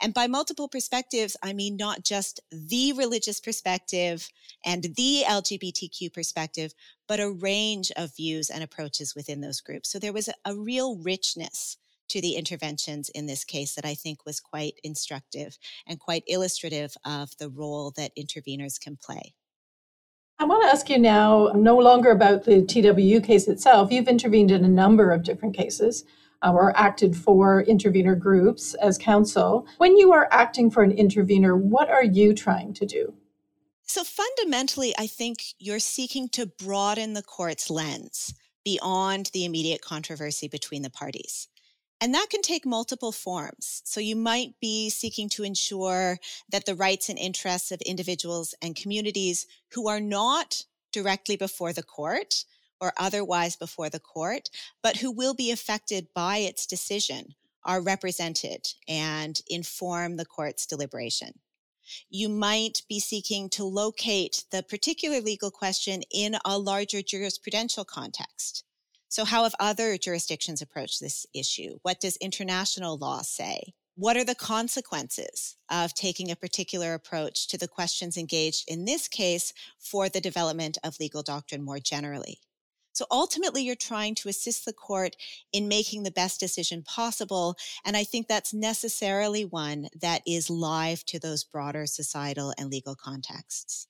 And 0.00 0.12
by 0.12 0.26
multiple 0.26 0.68
perspectives, 0.68 1.36
I 1.42 1.52
mean 1.52 1.76
not 1.76 2.04
just 2.04 2.40
the 2.50 2.92
religious 2.92 3.40
perspective 3.40 4.28
and 4.64 4.82
the 4.96 5.24
LGBTQ 5.26 6.12
perspective, 6.12 6.74
but 7.06 7.20
a 7.20 7.30
range 7.30 7.90
of 7.96 8.16
views 8.16 8.50
and 8.50 8.62
approaches 8.62 9.14
within 9.14 9.40
those 9.40 9.60
groups. 9.60 9.90
So 9.90 9.98
there 9.98 10.12
was 10.12 10.28
a, 10.44 10.54
real 10.54 10.96
richness 10.96 11.76
to 12.08 12.20
the 12.20 12.34
interventions 12.34 13.10
in 13.10 13.26
this 13.26 13.44
case 13.44 13.74
that 13.74 13.84
I 13.84 13.94
think 13.94 14.26
was 14.26 14.40
quite 14.40 14.80
instructive 14.82 15.58
and 15.86 16.00
quite 16.00 16.24
illustrative 16.26 16.96
of 17.04 17.36
the 17.38 17.48
role 17.48 17.92
that 17.96 18.16
interveners 18.16 18.80
can 18.80 18.96
play. 18.96 19.34
I 20.40 20.44
want 20.44 20.62
to 20.62 20.68
ask 20.68 20.88
you 20.88 20.98
now 20.98 21.50
no 21.54 21.76
longer 21.76 22.10
about 22.10 22.44
the 22.44 22.62
TWU 22.62 23.24
case 23.24 23.48
itself. 23.48 23.90
You've 23.90 24.06
intervened 24.08 24.50
in 24.52 24.64
a 24.64 24.68
number 24.68 25.10
of 25.10 25.24
different 25.24 25.56
cases. 25.56 26.04
uh, 26.42 26.52
or 26.52 26.72
acted 26.76 27.16
for 27.16 27.62
intervener 27.62 28.14
groups 28.14 28.74
as 28.74 28.96
counsel. 28.96 29.66
When 29.78 29.96
you 29.96 30.12
are 30.12 30.28
acting 30.30 30.70
for 30.70 30.84
an 30.84 30.92
intervener, 30.92 31.56
what 31.56 31.90
are 31.90 32.04
you 32.04 32.32
trying 32.32 32.74
to 32.74 32.86
do? 32.86 33.12
So 33.82 34.04
fundamentally, 34.04 34.94
I 34.96 35.08
think 35.08 35.42
you're 35.58 35.80
seeking 35.80 36.28
to 36.30 36.46
broaden 36.46 37.14
the 37.14 37.24
court's 37.24 37.70
lens 37.70 38.34
beyond 38.64 39.30
the 39.32 39.44
immediate 39.44 39.80
controversy 39.82 40.46
between 40.46 40.82
the 40.82 40.90
parties. 40.90 41.48
And 42.00 42.14
that 42.14 42.28
can 42.30 42.42
take 42.42 42.64
multiple 42.64 43.10
forms. 43.10 43.82
So 43.84 44.00
you 44.00 44.14
might 44.14 44.54
be 44.60 44.88
seeking 44.88 45.28
to 45.30 45.42
ensure 45.42 46.18
that 46.50 46.64
the 46.64 46.76
rights 46.76 47.08
and 47.08 47.18
interests 47.18 47.72
of 47.72 47.80
individuals 47.80 48.54
and 48.62 48.76
communities 48.76 49.46
who 49.72 49.88
are 49.88 50.00
not 50.00 50.64
directly 50.92 51.36
before 51.36 51.72
the 51.72 51.82
court 51.82 52.44
or 52.80 52.92
otherwise 52.96 53.56
before 53.56 53.90
the 53.90 53.98
court, 53.98 54.48
but 54.82 54.98
who 54.98 55.10
will 55.10 55.34
be 55.34 55.50
affected 55.50 56.06
by 56.14 56.38
its 56.38 56.66
decision 56.66 57.34
are 57.64 57.82
represented 57.82 58.68
and 58.86 59.42
inform 59.48 60.16
the 60.16 60.24
court's 60.24 60.66
deliberation. 60.66 61.40
You 62.08 62.28
might 62.28 62.82
be 62.88 63.00
seeking 63.00 63.48
to 63.50 63.64
locate 63.64 64.44
the 64.52 64.62
particular 64.62 65.20
legal 65.20 65.50
question 65.50 66.02
in 66.12 66.36
a 66.44 66.58
larger 66.58 66.98
jurisprudential 66.98 67.86
context. 67.86 68.64
So, 69.10 69.24
how 69.24 69.44
have 69.44 69.54
other 69.58 69.96
jurisdictions 69.96 70.60
approached 70.60 71.00
this 71.00 71.26
issue? 71.34 71.78
What 71.82 71.98
does 71.98 72.16
international 72.16 72.98
law 72.98 73.22
say? 73.22 73.72
What 73.94 74.16
are 74.16 74.24
the 74.24 74.34
consequences 74.34 75.56
of 75.70 75.94
taking 75.94 76.30
a 76.30 76.36
particular 76.36 76.94
approach 76.94 77.48
to 77.48 77.58
the 77.58 77.66
questions 77.66 78.16
engaged 78.16 78.64
in 78.68 78.84
this 78.84 79.08
case 79.08 79.52
for 79.78 80.08
the 80.08 80.20
development 80.20 80.78
of 80.84 81.00
legal 81.00 81.22
doctrine 81.22 81.64
more 81.64 81.80
generally? 81.80 82.38
So 82.92 83.06
ultimately, 83.10 83.62
you're 83.62 83.76
trying 83.76 84.14
to 84.16 84.28
assist 84.28 84.64
the 84.64 84.72
court 84.72 85.16
in 85.52 85.68
making 85.68 86.02
the 86.02 86.10
best 86.10 86.38
decision 86.38 86.82
possible. 86.82 87.56
And 87.84 87.96
I 87.96 88.04
think 88.04 88.28
that's 88.28 88.52
necessarily 88.52 89.44
one 89.44 89.88
that 90.00 90.22
is 90.26 90.50
live 90.50 91.04
to 91.06 91.18
those 91.18 91.44
broader 91.44 91.86
societal 91.86 92.52
and 92.58 92.70
legal 92.70 92.94
contexts 92.94 93.88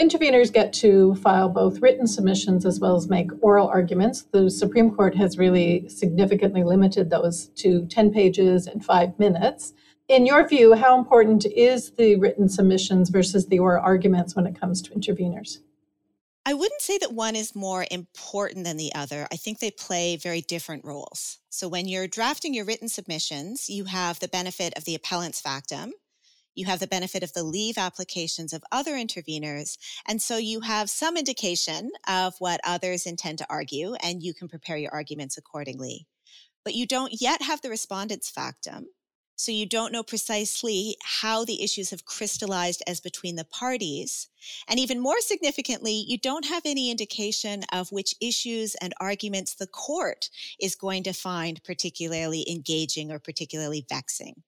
interveners 0.00 0.52
get 0.52 0.72
to 0.74 1.14
file 1.16 1.48
both 1.48 1.80
written 1.80 2.06
submissions 2.06 2.66
as 2.66 2.80
well 2.80 2.96
as 2.96 3.08
make 3.08 3.30
oral 3.40 3.68
arguments. 3.68 4.22
The 4.22 4.50
Supreme 4.50 4.90
Court 4.94 5.14
has 5.16 5.38
really 5.38 5.88
significantly 5.88 6.64
limited 6.64 7.10
those 7.10 7.46
to 7.56 7.86
10 7.86 8.12
pages 8.12 8.66
and 8.66 8.84
five 8.84 9.18
minutes. 9.18 9.74
In 10.08 10.24
your 10.24 10.48
view, 10.48 10.74
how 10.74 10.98
important 10.98 11.44
is 11.44 11.90
the 11.92 12.16
written 12.16 12.48
submissions 12.48 13.10
versus 13.10 13.46
the 13.46 13.58
oral 13.58 13.84
arguments 13.84 14.34
when 14.34 14.46
it 14.46 14.58
comes 14.58 14.80
to 14.82 14.90
interveners? 14.92 15.58
I 16.46 16.54
wouldn't 16.54 16.80
say 16.80 16.96
that 16.96 17.12
one 17.12 17.36
is 17.36 17.54
more 17.54 17.84
important 17.90 18.64
than 18.64 18.78
the 18.78 18.94
other. 18.94 19.28
I 19.30 19.36
think 19.36 19.58
they 19.58 19.70
play 19.70 20.16
very 20.16 20.40
different 20.40 20.82
roles. 20.82 21.40
So, 21.50 21.68
when 21.68 21.86
you're 21.86 22.08
drafting 22.08 22.54
your 22.54 22.64
written 22.64 22.88
submissions, 22.88 23.68
you 23.68 23.84
have 23.84 24.18
the 24.18 24.28
benefit 24.28 24.72
of 24.74 24.84
the 24.84 24.94
appellant's 24.94 25.42
factum, 25.42 25.92
you 26.58 26.66
have 26.66 26.80
the 26.80 26.86
benefit 26.86 27.22
of 27.22 27.32
the 27.32 27.44
leave 27.44 27.78
applications 27.78 28.52
of 28.52 28.64
other 28.72 28.94
interveners. 28.94 29.78
And 30.06 30.20
so 30.20 30.36
you 30.36 30.60
have 30.60 30.90
some 30.90 31.16
indication 31.16 31.92
of 32.08 32.34
what 32.40 32.60
others 32.64 33.06
intend 33.06 33.38
to 33.38 33.46
argue, 33.48 33.94
and 34.02 34.22
you 34.22 34.34
can 34.34 34.48
prepare 34.48 34.76
your 34.76 34.92
arguments 34.92 35.38
accordingly. 35.38 36.06
But 36.64 36.74
you 36.74 36.86
don't 36.86 37.20
yet 37.20 37.42
have 37.42 37.62
the 37.62 37.70
respondent's 37.70 38.28
factum. 38.28 38.86
So 39.36 39.52
you 39.52 39.66
don't 39.66 39.92
know 39.92 40.02
precisely 40.02 40.96
how 41.20 41.44
the 41.44 41.62
issues 41.62 41.90
have 41.90 42.04
crystallized 42.04 42.82
as 42.88 42.98
between 42.98 43.36
the 43.36 43.44
parties. 43.44 44.28
And 44.68 44.80
even 44.80 44.98
more 44.98 45.20
significantly, 45.20 46.04
you 46.08 46.18
don't 46.18 46.46
have 46.46 46.62
any 46.64 46.90
indication 46.90 47.62
of 47.72 47.92
which 47.92 48.16
issues 48.20 48.74
and 48.82 48.92
arguments 49.00 49.54
the 49.54 49.68
court 49.68 50.28
is 50.60 50.74
going 50.74 51.04
to 51.04 51.12
find 51.12 51.62
particularly 51.62 52.44
engaging 52.50 53.12
or 53.12 53.20
particularly 53.20 53.86
vexing. 53.88 54.42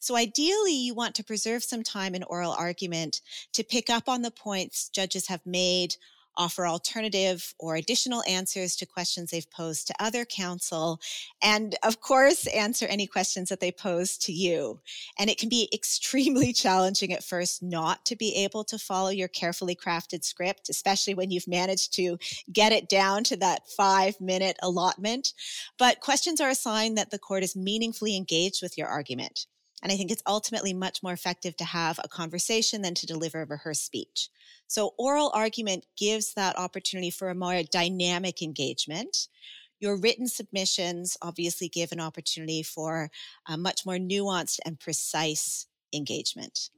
So 0.00 0.16
ideally, 0.16 0.74
you 0.74 0.94
want 0.94 1.14
to 1.16 1.24
preserve 1.24 1.64
some 1.64 1.82
time 1.82 2.14
in 2.14 2.22
oral 2.24 2.52
argument 2.52 3.20
to 3.52 3.64
pick 3.64 3.90
up 3.90 4.08
on 4.08 4.22
the 4.22 4.30
points 4.30 4.88
judges 4.88 5.28
have 5.28 5.44
made, 5.46 5.96
offer 6.36 6.66
alternative 6.66 7.54
or 7.58 7.76
additional 7.76 8.22
answers 8.28 8.76
to 8.76 8.86
questions 8.86 9.30
they've 9.30 9.50
posed 9.50 9.86
to 9.86 9.94
other 10.00 10.24
counsel, 10.24 11.00
and 11.42 11.76
of 11.82 12.00
course, 12.00 12.46
answer 12.48 12.86
any 12.86 13.06
questions 13.06 13.48
that 13.48 13.60
they 13.60 13.72
pose 13.72 14.16
to 14.18 14.32
you. 14.32 14.80
And 15.18 15.30
it 15.30 15.38
can 15.38 15.48
be 15.48 15.68
extremely 15.72 16.52
challenging 16.64 17.12
at 17.12 17.24
first 17.24 17.62
not 17.62 18.04
to 18.06 18.16
be 18.16 18.34
able 18.36 18.64
to 18.64 18.78
follow 18.78 19.10
your 19.10 19.28
carefully 19.28 19.76
crafted 19.76 20.24
script, 20.24 20.68
especially 20.68 21.14
when 21.14 21.30
you've 21.30 21.48
managed 21.48 21.94
to 21.94 22.18
get 22.52 22.72
it 22.72 22.88
down 22.88 23.24
to 23.24 23.36
that 23.36 23.68
five 23.76 24.20
minute 24.20 24.56
allotment. 24.62 25.32
But 25.78 26.00
questions 26.00 26.40
are 26.40 26.50
a 26.50 26.54
sign 26.54 26.94
that 26.94 27.10
the 27.10 27.18
court 27.18 27.42
is 27.42 27.56
meaningfully 27.56 28.16
engaged 28.16 28.62
with 28.62 28.76
your 28.76 28.88
argument. 28.88 29.46
And 29.84 29.92
I 29.92 29.96
think 29.96 30.10
it's 30.10 30.22
ultimately 30.26 30.72
much 30.72 31.02
more 31.02 31.12
effective 31.12 31.58
to 31.58 31.64
have 31.64 32.00
a 32.02 32.08
conversation 32.08 32.80
than 32.80 32.94
to 32.94 33.06
deliver 33.06 33.42
a 33.42 33.46
rehearsed 33.46 33.84
speech. 33.84 34.30
So 34.66 34.94
oral 34.96 35.30
argument 35.34 35.84
gives 35.98 36.32
that 36.34 36.58
opportunity 36.58 37.10
for 37.10 37.28
a 37.28 37.34
more 37.34 37.62
dynamic 37.70 38.40
engagement. 38.40 39.28
Your 39.80 40.00
written 40.00 40.26
submissions 40.26 41.18
obviously 41.20 41.68
give 41.68 41.92
an 41.92 42.00
opportunity 42.00 42.62
for 42.62 43.10
a 43.46 43.58
much 43.58 43.84
more 43.84 43.96
nuanced 43.96 44.58
and 44.64 44.80
precise 44.80 45.66
engagement. 45.92 46.70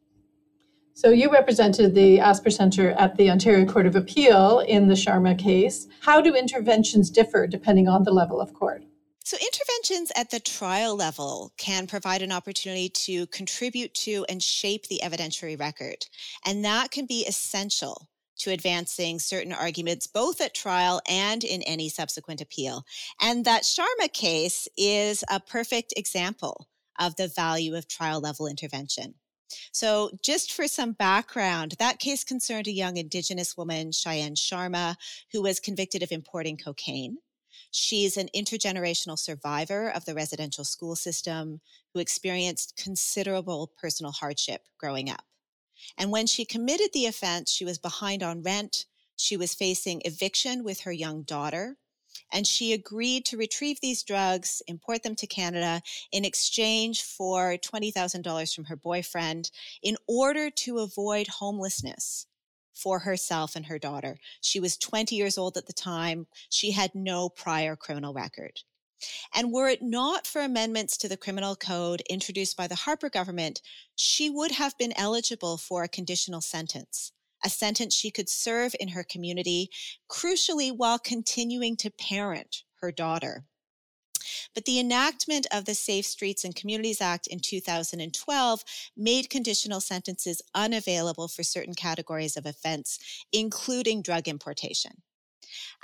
So 0.94 1.10
you 1.10 1.30
represented 1.30 1.94
the 1.94 2.18
Asper 2.18 2.50
Center 2.50 2.90
at 2.92 3.16
the 3.16 3.30
Ontario 3.30 3.66
Court 3.66 3.86
of 3.86 3.94
Appeal 3.94 4.60
in 4.60 4.88
the 4.88 4.94
Sharma 4.94 5.38
case. 5.38 5.86
How 6.00 6.20
do 6.20 6.34
interventions 6.34 7.10
differ 7.10 7.46
depending 7.46 7.86
on 7.86 8.02
the 8.02 8.12
level 8.12 8.40
of 8.40 8.52
court? 8.52 8.82
So, 9.26 9.36
interventions 9.38 10.12
at 10.14 10.30
the 10.30 10.38
trial 10.38 10.94
level 10.94 11.52
can 11.58 11.88
provide 11.88 12.22
an 12.22 12.30
opportunity 12.30 12.88
to 12.90 13.26
contribute 13.26 13.92
to 13.94 14.24
and 14.28 14.40
shape 14.40 14.86
the 14.86 15.00
evidentiary 15.02 15.58
record. 15.58 16.06
And 16.44 16.64
that 16.64 16.92
can 16.92 17.06
be 17.06 17.26
essential 17.26 18.08
to 18.38 18.52
advancing 18.52 19.18
certain 19.18 19.52
arguments 19.52 20.06
both 20.06 20.40
at 20.40 20.54
trial 20.54 21.00
and 21.08 21.42
in 21.42 21.62
any 21.62 21.88
subsequent 21.88 22.40
appeal. 22.40 22.84
And 23.20 23.44
that 23.44 23.64
Sharma 23.64 24.12
case 24.12 24.68
is 24.78 25.24
a 25.28 25.40
perfect 25.40 25.92
example 25.96 26.68
of 26.96 27.16
the 27.16 27.26
value 27.26 27.74
of 27.74 27.88
trial 27.88 28.20
level 28.20 28.46
intervention. 28.46 29.14
So, 29.72 30.10
just 30.22 30.52
for 30.52 30.68
some 30.68 30.92
background, 30.92 31.74
that 31.80 31.98
case 31.98 32.22
concerned 32.22 32.68
a 32.68 32.72
young 32.72 32.96
Indigenous 32.96 33.56
woman, 33.56 33.90
Cheyenne 33.90 34.36
Sharma, 34.36 34.94
who 35.32 35.42
was 35.42 35.58
convicted 35.58 36.04
of 36.04 36.12
importing 36.12 36.56
cocaine. 36.56 37.18
She's 37.78 38.16
an 38.16 38.30
intergenerational 38.34 39.18
survivor 39.18 39.90
of 39.90 40.06
the 40.06 40.14
residential 40.14 40.64
school 40.64 40.96
system 40.96 41.60
who 41.92 42.00
experienced 42.00 42.74
considerable 42.82 43.70
personal 43.78 44.12
hardship 44.12 44.62
growing 44.78 45.10
up. 45.10 45.26
And 45.98 46.10
when 46.10 46.26
she 46.26 46.46
committed 46.46 46.88
the 46.94 47.04
offense, 47.04 47.50
she 47.50 47.66
was 47.66 47.76
behind 47.76 48.22
on 48.22 48.42
rent. 48.42 48.86
She 49.16 49.36
was 49.36 49.52
facing 49.52 50.00
eviction 50.06 50.64
with 50.64 50.80
her 50.80 50.92
young 50.92 51.22
daughter. 51.22 51.76
And 52.32 52.46
she 52.46 52.72
agreed 52.72 53.26
to 53.26 53.36
retrieve 53.36 53.82
these 53.82 54.02
drugs, 54.02 54.62
import 54.66 55.02
them 55.02 55.14
to 55.16 55.26
Canada 55.26 55.82
in 56.10 56.24
exchange 56.24 57.02
for 57.02 57.58
$20,000 57.58 58.54
from 58.54 58.64
her 58.64 58.76
boyfriend 58.76 59.50
in 59.82 59.98
order 60.08 60.48
to 60.48 60.78
avoid 60.78 61.26
homelessness 61.28 62.26
for 62.76 63.00
herself 63.00 63.56
and 63.56 63.66
her 63.66 63.78
daughter. 63.78 64.18
She 64.40 64.60
was 64.60 64.76
20 64.76 65.16
years 65.16 65.38
old 65.38 65.56
at 65.56 65.66
the 65.66 65.72
time. 65.72 66.26
She 66.50 66.72
had 66.72 66.94
no 66.94 67.28
prior 67.28 67.74
criminal 67.74 68.12
record. 68.12 68.60
And 69.34 69.52
were 69.52 69.68
it 69.68 69.82
not 69.82 70.26
for 70.26 70.40
amendments 70.40 70.96
to 70.98 71.08
the 71.08 71.16
criminal 71.16 71.56
code 71.56 72.02
introduced 72.08 72.56
by 72.56 72.66
the 72.66 72.74
Harper 72.74 73.10
government, 73.10 73.60
she 73.94 74.30
would 74.30 74.52
have 74.52 74.76
been 74.78 74.92
eligible 74.96 75.58
for 75.58 75.82
a 75.82 75.88
conditional 75.88 76.40
sentence, 76.40 77.12
a 77.44 77.50
sentence 77.50 77.94
she 77.94 78.10
could 78.10 78.28
serve 78.28 78.74
in 78.80 78.88
her 78.88 79.04
community, 79.04 79.70
crucially 80.10 80.74
while 80.74 80.98
continuing 80.98 81.76
to 81.76 81.90
parent 81.90 82.62
her 82.80 82.90
daughter. 82.90 83.44
But 84.54 84.64
the 84.64 84.78
enactment 84.78 85.46
of 85.52 85.64
the 85.64 85.74
Safe 85.74 86.06
Streets 86.06 86.44
and 86.44 86.54
Communities 86.54 87.00
Act 87.00 87.26
in 87.26 87.40
2012 87.40 88.64
made 88.96 89.30
conditional 89.30 89.80
sentences 89.80 90.42
unavailable 90.54 91.28
for 91.28 91.42
certain 91.42 91.74
categories 91.74 92.36
of 92.36 92.46
offense, 92.46 92.98
including 93.32 94.02
drug 94.02 94.28
importation. 94.28 95.02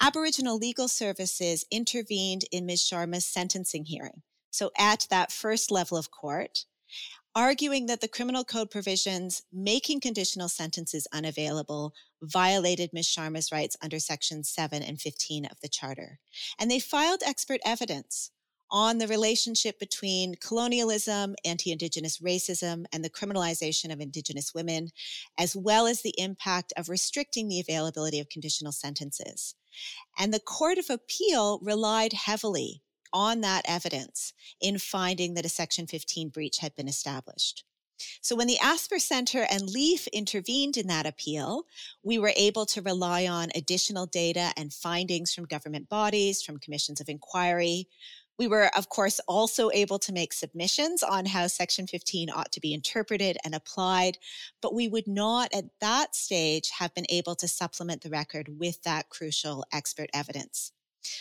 Aboriginal 0.01 0.57
Legal 0.59 0.89
Services 0.89 1.65
intervened 1.71 2.45
in 2.51 2.67
Ms. 2.67 2.81
Sharma's 2.83 3.27
sentencing 3.27 3.85
hearing. 3.85 4.23
So, 4.51 4.71
at 4.77 5.07
that 5.11 5.33
first 5.33 5.71
level 5.71 5.97
of 5.97 6.11
court, 6.11 6.67
arguing 7.35 7.87
that 7.87 8.01
the 8.01 8.09
criminal 8.09 8.45
code 8.45 8.71
provisions 8.71 9.43
making 9.53 10.01
conditional 10.01 10.49
sentences 10.49 11.07
unavailable 11.13 11.95
violated 12.23 12.91
Ms. 12.93 13.07
Sharma's 13.07 13.51
rights 13.51 13.77
under 13.83 13.99
Section 13.99 14.45
7 14.45 14.83
and 14.83 15.01
15 15.01 15.47
of 15.47 15.61
the 15.61 15.69
Charter. 15.69 16.19
And 16.59 16.71
they 16.71 16.79
filed 16.79 17.23
expert 17.25 17.61
evidence 17.65 18.31
on 18.71 18.97
the 18.97 19.07
relationship 19.07 19.79
between 19.79 20.35
colonialism, 20.37 21.35
anti 21.45 21.71
Indigenous 21.73 22.19
racism, 22.19 22.85
and 22.93 23.05
the 23.05 23.11
criminalization 23.11 23.93
of 23.93 24.01
Indigenous 24.01 24.55
women, 24.55 24.89
as 25.39 25.55
well 25.55 25.87
as 25.87 26.01
the 26.01 26.15
impact 26.17 26.73
of 26.77 26.89
restricting 26.89 27.49
the 27.49 27.61
availability 27.61 28.19
of 28.19 28.31
conditional 28.31 28.73
sentences. 28.73 29.55
And 30.19 30.33
the 30.33 30.41
Court 30.41 30.79
of 30.79 30.91
Appeal 30.91 31.61
relied 31.63 32.15
heavily 32.15 32.83
on 33.13 33.41
that 33.43 33.65
evidence 33.67 34.33
in 34.61 34.79
finding 34.79 35.35
that 35.35 35.47
a 35.47 35.51
Section 35.51 35.87
15 35.87 36.29
breach 36.29 36.59
had 36.59 36.75
been 36.75 36.89
established. 36.89 37.65
So 38.21 38.35
when 38.37 38.47
the 38.47 38.59
Asper 38.59 38.99
Center 38.99 39.47
and 39.51 39.69
LEAF 39.69 40.07
intervened 40.09 40.77
in 40.77 40.89
that 40.89 41.07
appeal, 41.07 41.65
we 42.03 42.19
were 42.19 42.33
able 42.37 42.67
to 42.67 42.83
rely 42.83 43.27
on 43.27 43.51
additional 43.55 44.07
data 44.07 44.53
and 44.57 44.73
findings 44.73 45.33
from 45.33 45.45
government 45.45 45.89
bodies, 45.89 46.43
from 46.43 46.59
commissions 46.59 47.01
of 47.01 47.09
inquiry. 47.09 47.89
We 48.39 48.49
were, 48.49 48.71
of 48.77 48.89
course, 48.89 49.21
also 49.29 49.71
able 49.73 49.99
to 50.01 50.13
make 50.13 50.33
submissions 50.33 51.03
on 51.03 51.27
how 51.27 51.47
Section 51.47 51.87
15 51.87 52.31
ought 52.31 52.51
to 52.53 52.61
be 52.61 52.75
interpreted 52.75 53.37
and 53.45 53.55
applied, 53.55 54.19
but 54.61 54.75
we 54.75 54.89
would 54.89 55.07
not 55.07 55.53
at 55.55 55.67
that 55.81 56.17
stage 56.17 56.71
have 56.79 56.95
been 56.95 57.07
able 57.09 57.37
to 57.37 57.47
supplement 57.47 58.03
the 58.03 58.11
record 58.11 58.59
with 58.59 58.83
that 58.83 59.11
crucial 59.11 59.65
expert 59.73 60.11
evidence. 60.15 60.73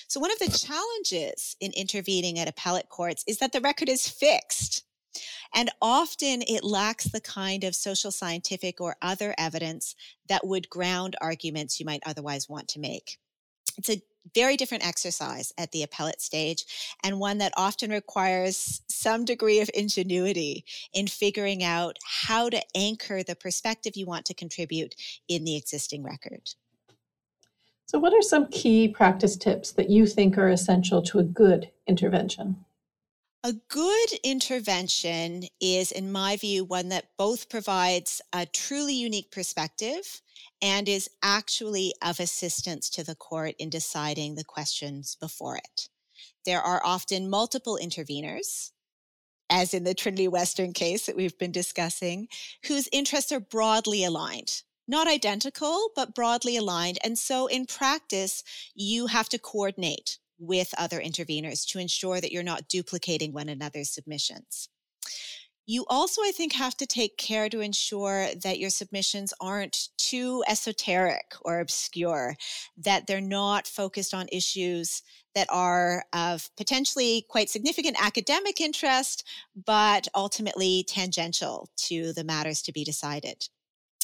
So, 0.07 0.19
one 0.19 0.31
of 0.31 0.39
the 0.39 0.57
challenges 0.57 1.55
in 1.59 1.71
intervening 1.73 2.39
at 2.39 2.47
appellate 2.47 2.89
courts 2.89 3.23
is 3.27 3.37
that 3.39 3.51
the 3.51 3.61
record 3.61 3.89
is 3.89 4.07
fixed. 4.07 4.83
And 5.53 5.69
often 5.81 6.41
it 6.43 6.63
lacks 6.63 7.05
the 7.05 7.19
kind 7.19 7.65
of 7.65 7.75
social 7.75 8.11
scientific 8.11 8.79
or 8.79 8.95
other 9.01 9.35
evidence 9.37 9.95
that 10.29 10.47
would 10.47 10.69
ground 10.69 11.15
arguments 11.19 11.79
you 11.79 11.85
might 11.85 12.03
otherwise 12.05 12.47
want 12.47 12.69
to 12.69 12.79
make. 12.79 13.17
It's 13.77 13.89
a 13.89 14.01
very 14.35 14.55
different 14.55 14.85
exercise 14.85 15.51
at 15.57 15.71
the 15.71 15.83
appellate 15.83 16.21
stage 16.21 16.65
and 17.03 17.19
one 17.19 17.39
that 17.39 17.53
often 17.57 17.89
requires 17.89 18.81
some 18.87 19.25
degree 19.25 19.59
of 19.59 19.69
ingenuity 19.73 20.63
in 20.93 21.07
figuring 21.07 21.63
out 21.63 21.97
how 22.05 22.49
to 22.49 22.61
anchor 22.75 23.23
the 23.23 23.35
perspective 23.35 23.93
you 23.95 24.05
want 24.05 24.25
to 24.25 24.33
contribute 24.33 24.95
in 25.27 25.43
the 25.43 25.57
existing 25.57 26.03
record. 26.03 26.49
So, 27.91 27.99
what 27.99 28.13
are 28.13 28.21
some 28.21 28.47
key 28.47 28.87
practice 28.87 29.35
tips 29.35 29.73
that 29.73 29.89
you 29.89 30.07
think 30.07 30.37
are 30.37 30.47
essential 30.47 31.01
to 31.01 31.19
a 31.19 31.23
good 31.23 31.71
intervention? 31.85 32.63
A 33.43 33.51
good 33.67 34.09
intervention 34.23 35.43
is, 35.59 35.91
in 35.91 36.09
my 36.09 36.37
view, 36.37 36.63
one 36.63 36.87
that 36.87 37.09
both 37.17 37.49
provides 37.49 38.21
a 38.31 38.45
truly 38.45 38.93
unique 38.93 39.29
perspective 39.29 40.21
and 40.61 40.87
is 40.87 41.09
actually 41.21 41.93
of 42.01 42.21
assistance 42.21 42.89
to 42.91 43.03
the 43.03 43.13
court 43.15 43.55
in 43.59 43.69
deciding 43.69 44.35
the 44.35 44.45
questions 44.45 45.17
before 45.19 45.57
it. 45.57 45.89
There 46.45 46.61
are 46.61 46.81
often 46.85 47.29
multiple 47.29 47.77
interveners, 47.77 48.71
as 49.49 49.73
in 49.73 49.83
the 49.83 49.93
Trinity 49.93 50.29
Western 50.29 50.71
case 50.71 51.07
that 51.07 51.17
we've 51.17 51.37
been 51.37 51.51
discussing, 51.51 52.29
whose 52.67 52.87
interests 52.93 53.33
are 53.33 53.41
broadly 53.41 54.05
aligned. 54.05 54.63
Not 54.87 55.07
identical, 55.07 55.89
but 55.95 56.15
broadly 56.15 56.57
aligned. 56.57 56.99
And 57.03 57.17
so 57.17 57.47
in 57.47 57.65
practice, 57.65 58.43
you 58.75 59.07
have 59.07 59.29
to 59.29 59.39
coordinate 59.39 60.17
with 60.39 60.73
other 60.77 60.99
interveners 60.99 61.65
to 61.67 61.79
ensure 61.79 62.19
that 62.19 62.31
you're 62.31 62.43
not 62.43 62.67
duplicating 62.67 63.31
one 63.31 63.47
another's 63.47 63.91
submissions. 63.91 64.69
You 65.67 65.85
also, 65.89 66.21
I 66.21 66.31
think, 66.35 66.53
have 66.53 66.75
to 66.77 66.87
take 66.87 67.17
care 67.17 67.47
to 67.47 67.61
ensure 67.61 68.29
that 68.43 68.59
your 68.59 68.71
submissions 68.71 69.33
aren't 69.39 69.89
too 69.97 70.43
esoteric 70.47 71.33
or 71.43 71.59
obscure, 71.59 72.35
that 72.77 73.05
they're 73.05 73.21
not 73.21 73.67
focused 73.67 74.13
on 74.13 74.27
issues 74.31 75.03
that 75.35 75.47
are 75.49 76.03
of 76.11 76.49
potentially 76.57 77.25
quite 77.29 77.49
significant 77.49 77.95
academic 78.03 78.59
interest, 78.59 79.25
but 79.65 80.07
ultimately 80.15 80.83
tangential 80.87 81.69
to 81.77 82.11
the 82.13 82.23
matters 82.23 82.61
to 82.63 82.73
be 82.73 82.83
decided. 82.83 83.47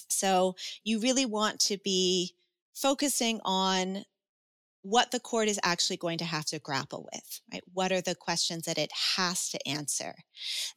So 0.09 0.55
you 0.83 0.99
really 0.99 1.25
want 1.25 1.59
to 1.61 1.77
be 1.77 2.35
focusing 2.73 3.39
on 3.43 4.05
what 4.89 5.11
the 5.11 5.19
court 5.19 5.49
is 5.49 5.59
actually 5.63 5.97
going 5.97 6.17
to 6.17 6.23
have 6.23 6.45
to 6.45 6.59
grapple 6.59 7.09
with, 7.11 7.41
right? 7.51 7.63
What 7.73 7.91
are 7.91 7.99
the 7.99 8.15
questions 8.15 8.63
that 8.63 8.77
it 8.77 8.89
has 9.17 9.49
to 9.49 9.67
answer? 9.67 10.15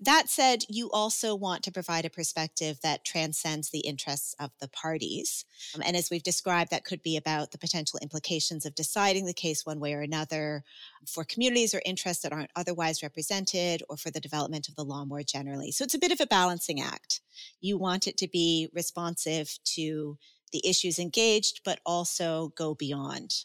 That 0.00 0.28
said, 0.28 0.64
you 0.68 0.90
also 0.90 1.36
want 1.36 1.62
to 1.62 1.70
provide 1.70 2.04
a 2.04 2.10
perspective 2.10 2.80
that 2.82 3.04
transcends 3.04 3.70
the 3.70 3.80
interests 3.80 4.34
of 4.40 4.50
the 4.60 4.66
parties. 4.66 5.44
Um, 5.76 5.82
and 5.86 5.96
as 5.96 6.10
we've 6.10 6.24
described, 6.24 6.72
that 6.72 6.84
could 6.84 7.02
be 7.02 7.16
about 7.16 7.52
the 7.52 7.58
potential 7.58 8.00
implications 8.02 8.66
of 8.66 8.74
deciding 8.74 9.26
the 9.26 9.32
case 9.32 9.64
one 9.64 9.78
way 9.78 9.94
or 9.94 10.00
another 10.00 10.64
for 11.06 11.22
communities 11.22 11.72
or 11.72 11.80
interests 11.86 12.24
that 12.24 12.32
aren't 12.32 12.50
otherwise 12.56 13.04
represented 13.04 13.84
or 13.88 13.96
for 13.96 14.10
the 14.10 14.18
development 14.18 14.68
of 14.68 14.74
the 14.74 14.84
law 14.84 15.04
more 15.04 15.22
generally. 15.22 15.70
So 15.70 15.84
it's 15.84 15.94
a 15.94 16.00
bit 16.00 16.10
of 16.10 16.20
a 16.20 16.26
balancing 16.26 16.80
act. 16.80 17.20
You 17.60 17.78
want 17.78 18.08
it 18.08 18.16
to 18.16 18.28
be 18.28 18.68
responsive 18.74 19.56
to 19.76 20.18
the 20.50 20.66
issues 20.68 20.98
engaged, 20.98 21.60
but 21.64 21.78
also 21.86 22.52
go 22.56 22.74
beyond. 22.74 23.44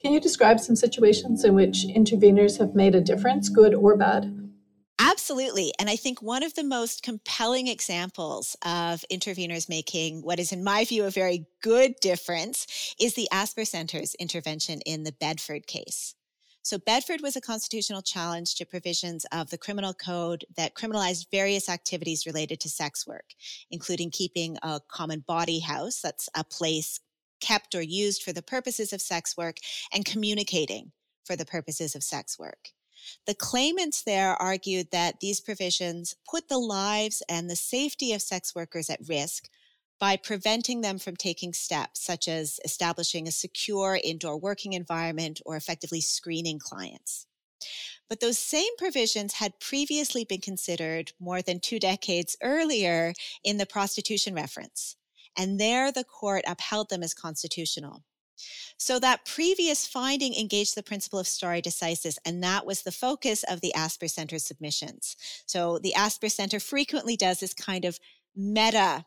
Can 0.00 0.12
you 0.12 0.20
describe 0.20 0.60
some 0.60 0.76
situations 0.76 1.44
in 1.44 1.54
which 1.54 1.84
interveners 1.86 2.58
have 2.58 2.74
made 2.74 2.94
a 2.94 3.02
difference, 3.02 3.50
good 3.50 3.74
or 3.74 3.96
bad? 3.96 4.34
Absolutely. 4.98 5.72
And 5.78 5.90
I 5.90 5.96
think 5.96 6.22
one 6.22 6.42
of 6.42 6.54
the 6.54 6.64
most 6.64 7.02
compelling 7.02 7.68
examples 7.68 8.56
of 8.64 9.04
interveners 9.12 9.68
making 9.68 10.22
what 10.22 10.38
is, 10.38 10.52
in 10.52 10.64
my 10.64 10.84
view, 10.84 11.04
a 11.04 11.10
very 11.10 11.46
good 11.62 11.94
difference 12.00 12.94
is 12.98 13.14
the 13.14 13.28
Asper 13.30 13.66
Center's 13.66 14.14
intervention 14.14 14.80
in 14.86 15.04
the 15.04 15.12
Bedford 15.12 15.66
case. 15.66 16.14
So, 16.62 16.78
Bedford 16.78 17.22
was 17.22 17.36
a 17.36 17.40
constitutional 17.40 18.02
challenge 18.02 18.54
to 18.56 18.66
provisions 18.66 19.24
of 19.32 19.48
the 19.48 19.56
criminal 19.56 19.94
code 19.94 20.44
that 20.56 20.74
criminalized 20.74 21.30
various 21.30 21.70
activities 21.70 22.26
related 22.26 22.60
to 22.60 22.68
sex 22.68 23.06
work, 23.06 23.30
including 23.70 24.10
keeping 24.10 24.58
a 24.62 24.80
common 24.86 25.24
bawdy 25.26 25.60
house, 25.60 26.00
that's 26.02 26.28
a 26.34 26.44
place 26.44 27.00
kept 27.40 27.74
or 27.74 27.82
used 27.82 28.22
for 28.22 28.32
the 28.32 28.42
purposes 28.42 28.92
of 28.92 29.00
sex 29.00 29.36
work 29.36 29.56
and 29.92 30.04
communicating 30.04 30.92
for 31.24 31.36
the 31.36 31.46
purposes 31.46 31.94
of 31.94 32.02
sex 32.02 32.38
work. 32.38 32.70
The 33.26 33.34
claimants 33.34 34.02
there 34.02 34.34
argued 34.34 34.90
that 34.90 35.20
these 35.20 35.40
provisions 35.40 36.16
put 36.28 36.48
the 36.48 36.58
lives 36.58 37.22
and 37.28 37.48
the 37.48 37.56
safety 37.56 38.12
of 38.12 38.22
sex 38.22 38.54
workers 38.54 38.90
at 38.90 39.08
risk 39.08 39.48
by 39.98 40.16
preventing 40.16 40.80
them 40.80 40.98
from 40.98 41.16
taking 41.16 41.52
steps 41.52 42.04
such 42.04 42.26
as 42.26 42.58
establishing 42.64 43.28
a 43.28 43.32
secure 43.32 44.00
indoor 44.02 44.38
working 44.38 44.72
environment 44.72 45.40
or 45.44 45.56
effectively 45.56 46.00
screening 46.00 46.58
clients. 46.58 47.26
But 48.08 48.20
those 48.20 48.38
same 48.38 48.76
provisions 48.78 49.34
had 49.34 49.60
previously 49.60 50.24
been 50.24 50.40
considered 50.40 51.12
more 51.20 51.42
than 51.42 51.60
two 51.60 51.78
decades 51.78 52.36
earlier 52.42 53.12
in 53.44 53.58
the 53.58 53.66
prostitution 53.66 54.34
reference 54.34 54.96
and 55.40 55.58
there 55.58 55.90
the 55.90 56.04
court 56.04 56.44
upheld 56.46 56.90
them 56.90 57.02
as 57.02 57.14
constitutional. 57.14 58.04
So 58.76 58.98
that 58.98 59.24
previous 59.24 59.86
finding 59.86 60.34
engaged 60.34 60.74
the 60.74 60.82
principle 60.82 61.18
of 61.18 61.26
stare 61.26 61.62
decisis, 61.62 62.18
and 62.26 62.42
that 62.42 62.66
was 62.66 62.82
the 62.82 62.92
focus 62.92 63.42
of 63.48 63.62
the 63.62 63.74
Asper 63.74 64.08
Center 64.08 64.38
submissions. 64.38 65.16
So 65.46 65.78
the 65.78 65.94
Asper 65.94 66.28
Center 66.28 66.60
frequently 66.60 67.16
does 67.16 67.40
this 67.40 67.54
kind 67.54 67.86
of 67.86 67.98
meta 68.36 69.06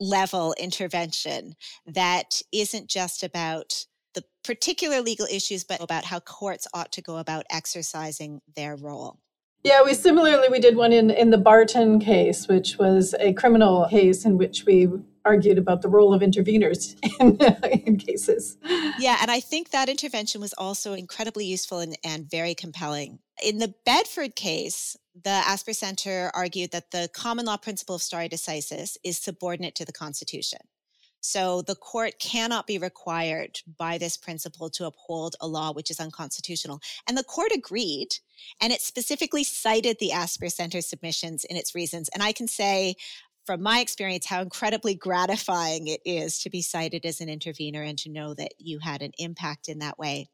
level 0.00 0.54
intervention 0.58 1.54
that 1.86 2.42
isn't 2.52 2.88
just 2.88 3.22
about 3.22 3.86
the 4.14 4.24
particular 4.42 5.00
legal 5.00 5.26
issues, 5.26 5.62
but 5.62 5.80
about 5.80 6.04
how 6.04 6.18
courts 6.18 6.66
ought 6.74 6.90
to 6.92 7.02
go 7.02 7.18
about 7.18 7.46
exercising 7.50 8.40
their 8.56 8.74
role. 8.74 9.18
Yeah, 9.62 9.82
we 9.82 9.92
similarly 9.94 10.48
we 10.48 10.58
did 10.58 10.76
one 10.76 10.92
in 10.92 11.10
in 11.10 11.30
the 11.30 11.38
Barton 11.38 12.00
case, 12.00 12.48
which 12.48 12.78
was 12.78 13.14
a 13.20 13.32
criminal 13.34 13.86
case 13.88 14.24
in 14.24 14.38
which 14.38 14.64
we 14.64 14.88
argued 15.24 15.58
about 15.58 15.82
the 15.82 15.88
role 15.88 16.14
of 16.14 16.22
interveners 16.22 16.96
in, 17.20 17.36
in 17.86 17.96
cases. 17.98 18.56
Yeah, 18.98 19.18
and 19.20 19.30
I 19.30 19.40
think 19.40 19.70
that 19.70 19.88
intervention 19.88 20.40
was 20.40 20.54
also 20.54 20.94
incredibly 20.94 21.44
useful 21.44 21.80
and, 21.80 21.98
and 22.02 22.30
very 22.30 22.54
compelling. 22.54 23.18
In 23.44 23.58
the 23.58 23.74
Bedford 23.84 24.34
case, 24.34 24.96
the 25.22 25.30
Asper 25.30 25.74
Center 25.74 26.30
argued 26.34 26.70
that 26.72 26.90
the 26.90 27.10
common 27.12 27.46
law 27.46 27.58
principle 27.58 27.96
of 27.96 28.02
stare 28.02 28.28
decisis 28.28 28.96
is 29.04 29.18
subordinate 29.18 29.74
to 29.76 29.84
the 29.84 29.92
Constitution. 29.92 30.60
So 31.20 31.62
the 31.62 31.74
court 31.74 32.18
cannot 32.18 32.66
be 32.66 32.78
required 32.78 33.60
by 33.78 33.98
this 33.98 34.16
principle 34.16 34.70
to 34.70 34.86
uphold 34.86 35.36
a 35.40 35.46
law 35.46 35.72
which 35.72 35.90
is 35.90 36.00
unconstitutional. 36.00 36.80
And 37.06 37.16
the 37.16 37.24
court 37.24 37.52
agreed, 37.54 38.08
and 38.60 38.72
it 38.72 38.80
specifically 38.80 39.44
cited 39.44 39.98
the 39.98 40.12
Asper 40.12 40.48
Center 40.48 40.80
submissions 40.80 41.44
in 41.44 41.56
its 41.56 41.74
reasons. 41.74 42.08
And 42.08 42.22
I 42.22 42.32
can 42.32 42.48
say 42.48 42.96
from 43.44 43.62
my 43.62 43.80
experience 43.80 44.26
how 44.26 44.42
incredibly 44.42 44.94
gratifying 44.94 45.88
it 45.88 46.00
is 46.04 46.38
to 46.40 46.50
be 46.50 46.62
cited 46.62 47.04
as 47.04 47.20
an 47.20 47.28
intervener 47.28 47.82
and 47.82 47.98
to 47.98 48.10
know 48.10 48.34
that 48.34 48.52
you 48.58 48.78
had 48.78 49.02
an 49.02 49.12
impact 49.18 49.68
in 49.68 49.78
that 49.80 49.98
way. 49.98 50.28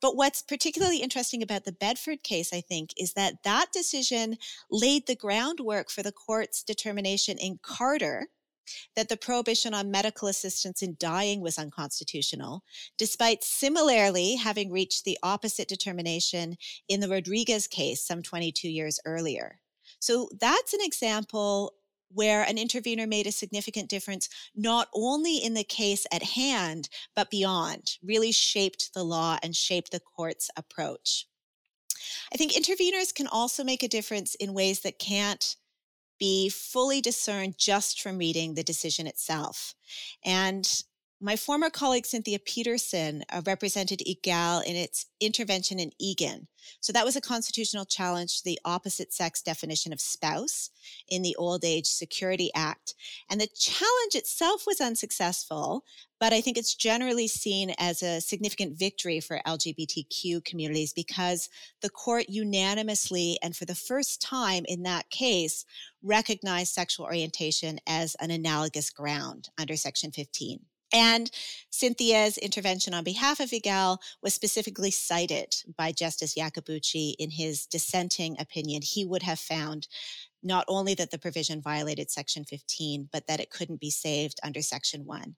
But 0.00 0.16
what's 0.16 0.42
particularly 0.42 0.98
interesting 0.98 1.42
about 1.42 1.64
the 1.64 1.72
Bedford 1.72 2.22
case, 2.22 2.52
I 2.52 2.60
think, 2.60 2.90
is 2.96 3.12
that 3.14 3.42
that 3.44 3.72
decision 3.72 4.36
laid 4.70 5.06
the 5.06 5.16
groundwork 5.16 5.90
for 5.90 6.02
the 6.02 6.12
court's 6.12 6.62
determination 6.62 7.38
in 7.38 7.58
Carter 7.62 8.28
that 8.96 9.08
the 9.08 9.16
prohibition 9.16 9.74
on 9.74 9.90
medical 9.90 10.28
assistance 10.28 10.82
in 10.82 10.96
dying 10.98 11.40
was 11.40 11.58
unconstitutional, 11.58 12.62
despite 12.98 13.44
similarly 13.44 14.36
having 14.36 14.70
reached 14.70 15.04
the 15.04 15.18
opposite 15.22 15.68
determination 15.68 16.56
in 16.88 17.00
the 17.00 17.08
Rodriguez 17.08 17.66
case 17.66 18.06
some 18.06 18.22
22 18.22 18.68
years 18.68 18.98
earlier. 19.04 19.60
So 20.00 20.28
that's 20.40 20.74
an 20.74 20.80
example 20.82 21.74
where 22.14 22.42
an 22.42 22.58
intervener 22.58 23.06
made 23.06 23.26
a 23.26 23.32
significant 23.32 23.90
difference, 23.90 24.28
not 24.54 24.88
only 24.94 25.38
in 25.38 25.54
the 25.54 25.64
case 25.64 26.06
at 26.12 26.22
hand, 26.22 26.88
but 27.16 27.30
beyond, 27.30 27.98
really 28.02 28.30
shaped 28.30 28.94
the 28.94 29.02
law 29.02 29.38
and 29.42 29.56
shaped 29.56 29.90
the 29.90 30.00
court's 30.00 30.48
approach. 30.56 31.26
I 32.32 32.36
think 32.36 32.52
interveners 32.52 33.14
can 33.14 33.26
also 33.26 33.64
make 33.64 33.82
a 33.82 33.88
difference 33.88 34.34
in 34.36 34.54
ways 34.54 34.80
that 34.80 34.98
can't 34.98 35.56
be 36.24 36.48
fully 36.48 37.02
discerned 37.02 37.58
just 37.58 38.00
from 38.00 38.16
reading 38.16 38.54
the 38.54 38.62
decision 38.62 39.06
itself. 39.06 39.74
And 40.24 40.66
my 41.20 41.36
former 41.36 41.70
colleague 41.70 42.06
Cynthia 42.06 42.38
Peterson 42.38 43.24
uh, 43.32 43.40
represented 43.46 44.02
EGALE 44.04 44.60
in 44.66 44.76
its 44.76 45.06
intervention 45.20 45.78
in 45.78 45.92
Egan. 45.98 46.48
So 46.80 46.92
that 46.92 47.04
was 47.04 47.16
a 47.16 47.20
constitutional 47.20 47.84
challenge 47.84 48.38
to 48.38 48.44
the 48.44 48.58
opposite 48.64 49.12
sex 49.12 49.40
definition 49.40 49.92
of 49.92 50.00
spouse 50.00 50.70
in 51.08 51.22
the 51.22 51.36
Old 51.36 51.64
Age 51.64 51.86
Security 51.86 52.50
Act. 52.54 52.94
And 53.30 53.40
the 53.40 53.48
challenge 53.58 54.14
itself 54.14 54.64
was 54.66 54.80
unsuccessful, 54.80 55.84
but 56.18 56.32
I 56.32 56.40
think 56.40 56.58
it's 56.58 56.74
generally 56.74 57.28
seen 57.28 57.74
as 57.78 58.02
a 58.02 58.20
significant 58.20 58.78
victory 58.78 59.20
for 59.20 59.40
LGBTQ 59.46 60.44
communities 60.44 60.92
because 60.92 61.48
the 61.80 61.90
court 61.90 62.28
unanimously 62.28 63.38
and 63.42 63.54
for 63.54 63.66
the 63.66 63.74
first 63.74 64.20
time 64.20 64.64
in 64.66 64.82
that 64.82 65.10
case 65.10 65.64
recognized 66.02 66.74
sexual 66.74 67.06
orientation 67.06 67.78
as 67.86 68.16
an 68.20 68.30
analogous 68.30 68.90
ground 68.90 69.48
under 69.58 69.76
Section 69.76 70.10
15. 70.10 70.60
And 70.92 71.30
Cynthia's 71.70 72.38
intervention 72.38 72.94
on 72.94 73.04
behalf 73.04 73.40
of 73.40 73.52
EGALE 73.52 73.98
was 74.22 74.34
specifically 74.34 74.90
cited 74.90 75.54
by 75.76 75.92
Justice 75.92 76.34
Iacobucci 76.34 77.14
in 77.18 77.30
his 77.30 77.66
dissenting 77.66 78.36
opinion. 78.38 78.82
He 78.82 79.04
would 79.04 79.22
have 79.22 79.40
found 79.40 79.88
not 80.42 80.64
only 80.68 80.94
that 80.94 81.10
the 81.10 81.18
provision 81.18 81.60
violated 81.60 82.10
Section 82.10 82.44
15, 82.44 83.08
but 83.10 83.26
that 83.26 83.40
it 83.40 83.50
couldn't 83.50 83.80
be 83.80 83.90
saved 83.90 84.38
under 84.44 84.62
Section 84.62 85.06
1. 85.06 85.36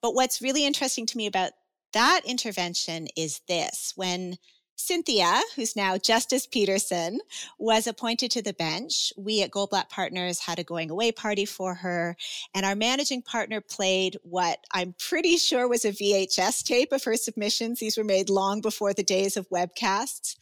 But 0.00 0.14
what's 0.14 0.42
really 0.42 0.66
interesting 0.66 1.06
to 1.06 1.16
me 1.16 1.26
about 1.26 1.52
that 1.92 2.20
intervention 2.24 3.08
is 3.16 3.40
this 3.48 3.92
when 3.96 4.36
Cynthia, 4.82 5.40
who's 5.54 5.76
now 5.76 5.96
Justice 5.96 6.46
Peterson, 6.46 7.20
was 7.58 7.86
appointed 7.86 8.30
to 8.32 8.42
the 8.42 8.52
bench. 8.52 9.12
We 9.16 9.42
at 9.42 9.50
Goldblatt 9.50 9.88
Partners 9.88 10.40
had 10.40 10.58
a 10.58 10.64
going 10.64 10.90
away 10.90 11.12
party 11.12 11.44
for 11.44 11.74
her, 11.74 12.16
and 12.54 12.66
our 12.66 12.74
managing 12.74 13.22
partner 13.22 13.60
played 13.60 14.18
what 14.22 14.58
I'm 14.72 14.94
pretty 14.98 15.36
sure 15.36 15.68
was 15.68 15.84
a 15.84 15.92
VHS 15.92 16.64
tape 16.64 16.92
of 16.92 17.04
her 17.04 17.16
submissions. 17.16 17.78
These 17.78 17.96
were 17.96 18.04
made 18.04 18.28
long 18.28 18.60
before 18.60 18.92
the 18.92 19.02
days 19.02 19.36
of 19.36 19.48
webcasts. 19.50 20.36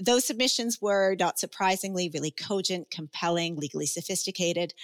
Those 0.00 0.24
submissions 0.24 0.80
were, 0.80 1.14
not 1.18 1.38
surprisingly, 1.38 2.10
really 2.12 2.30
cogent, 2.30 2.90
compelling, 2.90 3.56
legally 3.56 3.86
sophisticated. 3.86 4.74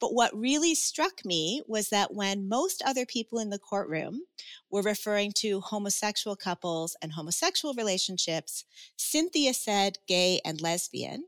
But 0.00 0.14
what 0.14 0.36
really 0.36 0.74
struck 0.74 1.24
me 1.24 1.62
was 1.66 1.88
that 1.88 2.14
when 2.14 2.48
most 2.48 2.82
other 2.84 3.06
people 3.06 3.38
in 3.38 3.50
the 3.50 3.58
courtroom 3.58 4.22
were 4.70 4.82
referring 4.82 5.32
to 5.36 5.60
homosexual 5.60 6.36
couples 6.36 6.96
and 7.00 7.12
homosexual 7.12 7.74
relationships, 7.74 8.64
Cynthia 8.96 9.54
said 9.54 9.98
gay 10.06 10.40
and 10.44 10.60
lesbian. 10.60 11.24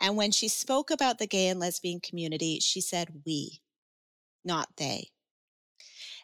And 0.00 0.16
when 0.16 0.30
she 0.30 0.48
spoke 0.48 0.90
about 0.90 1.18
the 1.18 1.26
gay 1.26 1.48
and 1.48 1.60
lesbian 1.60 2.00
community, 2.00 2.58
she 2.60 2.80
said 2.80 3.22
we, 3.26 3.60
not 4.44 4.68
they. 4.78 5.10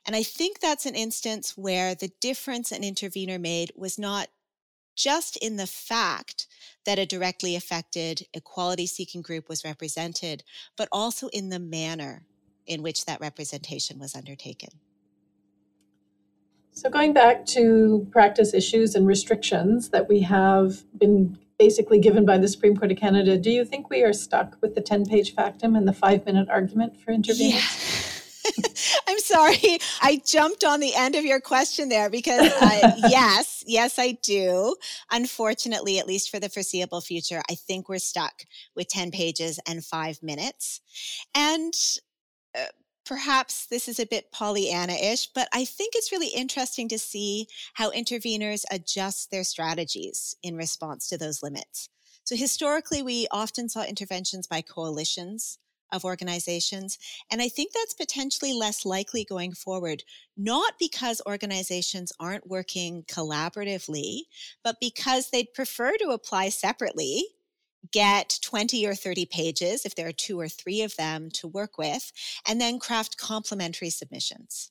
And 0.06 0.14
I 0.14 0.22
think 0.22 0.60
that's 0.60 0.86
an 0.86 0.94
instance 0.94 1.56
where 1.56 1.94
the 1.94 2.12
difference 2.20 2.70
an 2.70 2.84
intervener 2.84 3.38
made 3.38 3.72
was 3.76 3.98
not 3.98 4.28
just 4.96 5.36
in 5.36 5.56
the 5.56 5.66
fact 5.66 6.46
that 6.84 6.98
a 6.98 7.06
directly 7.06 7.54
affected 7.54 8.26
equality 8.34 8.86
seeking 8.86 9.22
group 9.22 9.48
was 9.48 9.64
represented, 9.64 10.42
but 10.76 10.88
also 10.90 11.28
in 11.28 11.50
the 11.50 11.60
manner 11.60 12.24
in 12.66 12.82
which 12.82 13.04
that 13.04 13.20
representation 13.20 13.98
was 13.98 14.14
undertaken. 14.14 14.70
So, 16.72 16.90
going 16.90 17.14
back 17.14 17.46
to 17.46 18.06
practice 18.10 18.52
issues 18.52 18.94
and 18.94 19.06
restrictions 19.06 19.90
that 19.90 20.08
we 20.08 20.20
have 20.20 20.84
been 20.98 21.38
basically 21.58 21.98
given 21.98 22.26
by 22.26 22.36
the 22.36 22.48
Supreme 22.48 22.76
Court 22.76 22.92
of 22.92 22.98
Canada, 22.98 23.38
do 23.38 23.50
you 23.50 23.64
think 23.64 23.88
we 23.88 24.02
are 24.02 24.12
stuck 24.12 24.58
with 24.60 24.74
the 24.74 24.82
10 24.82 25.06
page 25.06 25.34
factum 25.34 25.74
and 25.74 25.88
the 25.88 25.94
five 25.94 26.26
minute 26.26 26.48
argument 26.50 27.00
for 27.00 27.12
interveners? 27.12 27.54
Yeah. 27.54 27.85
Sorry. 29.26 29.78
I 30.00 30.22
jumped 30.24 30.62
on 30.62 30.78
the 30.78 30.94
end 30.94 31.16
of 31.16 31.24
your 31.24 31.40
question 31.40 31.88
there 31.88 32.08
because 32.08 32.48
uh, 32.62 32.92
yes, 33.08 33.64
yes, 33.66 33.98
I 33.98 34.12
do. 34.22 34.76
Unfortunately, 35.10 35.98
at 35.98 36.06
least 36.06 36.30
for 36.30 36.38
the 36.38 36.48
foreseeable 36.48 37.00
future, 37.00 37.42
I 37.50 37.56
think 37.56 37.88
we're 37.88 37.98
stuck 37.98 38.44
with 38.76 38.86
10 38.86 39.10
pages 39.10 39.58
and 39.66 39.84
five 39.84 40.22
minutes. 40.22 40.80
And 41.34 41.74
uh, 42.56 42.66
perhaps 43.04 43.66
this 43.66 43.88
is 43.88 43.98
a 43.98 44.06
bit 44.06 44.30
Pollyanna 44.30 44.92
ish, 44.92 45.26
but 45.34 45.48
I 45.52 45.64
think 45.64 45.94
it's 45.96 46.12
really 46.12 46.28
interesting 46.28 46.88
to 46.90 46.98
see 46.98 47.48
how 47.74 47.90
interveners 47.90 48.64
adjust 48.70 49.32
their 49.32 49.44
strategies 49.44 50.36
in 50.44 50.56
response 50.56 51.08
to 51.08 51.18
those 51.18 51.42
limits. 51.42 51.88
So 52.22 52.36
historically, 52.36 53.02
we 53.02 53.26
often 53.32 53.68
saw 53.68 53.82
interventions 53.82 54.46
by 54.46 54.62
coalitions 54.62 55.58
of 55.92 56.04
organizations. 56.04 56.98
And 57.30 57.40
I 57.40 57.48
think 57.48 57.72
that's 57.72 57.94
potentially 57.94 58.52
less 58.52 58.84
likely 58.84 59.24
going 59.24 59.52
forward, 59.52 60.02
not 60.36 60.74
because 60.78 61.22
organizations 61.26 62.12
aren't 62.18 62.48
working 62.48 63.04
collaboratively, 63.04 64.20
but 64.64 64.76
because 64.80 65.30
they'd 65.30 65.54
prefer 65.54 65.96
to 65.98 66.10
apply 66.10 66.48
separately 66.50 67.24
get 67.92 68.38
20 68.42 68.86
or 68.86 68.94
30 68.94 69.26
pages, 69.26 69.84
if 69.84 69.94
there 69.94 70.08
are 70.08 70.12
two 70.12 70.40
or 70.40 70.48
three 70.48 70.82
of 70.82 70.96
them 70.96 71.30
to 71.30 71.46
work 71.46 71.78
with, 71.78 72.12
and 72.48 72.60
then 72.60 72.78
craft 72.78 73.16
complementary 73.16 73.90
submissions. 73.90 74.70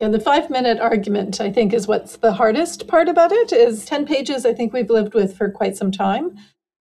And 0.00 0.14
the 0.14 0.20
five 0.20 0.48
minute 0.48 0.80
argument, 0.80 1.40
I 1.40 1.52
think, 1.52 1.74
is 1.74 1.86
what's 1.86 2.16
the 2.16 2.32
hardest 2.32 2.88
part 2.88 3.08
about 3.08 3.32
it 3.32 3.52
is 3.52 3.84
10 3.84 4.06
pages, 4.06 4.46
I 4.46 4.54
think 4.54 4.72
we've 4.72 4.88
lived 4.88 5.14
with 5.14 5.36
for 5.36 5.50
quite 5.50 5.76
some 5.76 5.92
time. 5.92 6.38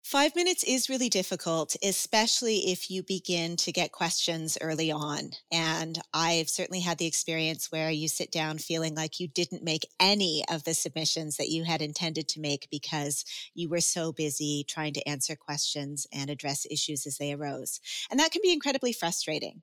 Five 0.02 0.34
minutes 0.34 0.64
is 0.64 0.88
really 0.88 1.10
difficult, 1.10 1.76
especially 1.84 2.70
if 2.70 2.90
you 2.90 3.02
begin 3.02 3.56
to 3.58 3.70
get 3.70 3.92
questions 3.92 4.56
early 4.60 4.90
on. 4.90 5.32
And 5.52 6.00
I've 6.12 6.48
certainly 6.48 6.80
had 6.80 6.96
the 6.98 7.06
experience 7.06 7.70
where 7.70 7.90
you 7.90 8.08
sit 8.08 8.32
down 8.32 8.58
feeling 8.58 8.94
like 8.94 9.20
you 9.20 9.28
didn't 9.28 9.62
make 9.62 9.86
any 10.00 10.42
of 10.50 10.64
the 10.64 10.74
submissions 10.74 11.36
that 11.36 11.50
you 11.50 11.64
had 11.64 11.82
intended 11.82 12.28
to 12.28 12.40
make 12.40 12.66
because 12.70 13.24
you 13.54 13.68
were 13.68 13.80
so 13.80 14.10
busy 14.10 14.64
trying 14.66 14.94
to 14.94 15.06
answer 15.06 15.36
questions 15.36 16.06
and 16.12 16.30
address 16.30 16.66
issues 16.70 17.06
as 17.06 17.18
they 17.18 17.34
arose. 17.34 17.78
And 18.10 18.18
that 18.18 18.32
can 18.32 18.40
be 18.42 18.52
incredibly 18.52 18.94
frustrating. 18.94 19.62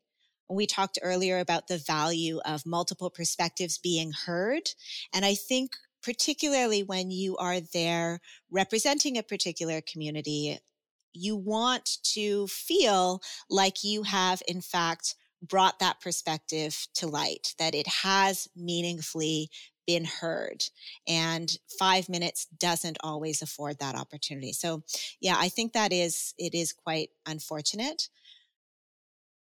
We 0.50 0.68
talked 0.68 1.00
earlier 1.02 1.40
about 1.40 1.68
the 1.68 1.80
value 1.80 2.40
of 2.46 2.66
multiple 2.66 3.10
perspectives 3.10 3.80
being 3.80 4.12
heard. 4.12 4.70
And 5.14 5.26
I 5.26 5.36
think 5.36 5.72
particularly 6.08 6.84
when 6.84 7.12
you 7.12 7.36
are 7.36 7.60
there 7.60 8.22
representing 8.50 9.18
a 9.18 9.24
particular 9.24 9.82
community, 9.82 10.58
you 11.12 11.36
want 11.36 11.98
to 12.02 12.48
feel 12.48 13.22
like 13.50 13.84
you 13.84 14.04
have, 14.04 14.42
in 14.48 14.62
fact, 14.62 15.16
brought 15.42 15.80
that 15.80 16.00
perspective 16.00 16.88
to 16.94 17.08
light, 17.08 17.54
that 17.60 17.76
it 17.76 17.88
has 17.88 18.48
meaningfully 18.56 19.50
been 19.86 20.06
heard. 20.06 20.64
And 21.10 21.54
five 21.78 22.08
minutes 22.08 22.48
doesn't 22.58 22.98
always 23.04 23.42
afford 23.42 23.80
that 23.80 23.96
opportunity. 23.96 24.54
So, 24.54 24.84
yeah, 25.20 25.36
I 25.38 25.50
think 25.50 25.74
that 25.74 25.92
is, 25.92 26.34
it 26.38 26.54
is 26.54 26.72
quite 26.72 27.10
unfortunate. 27.26 28.08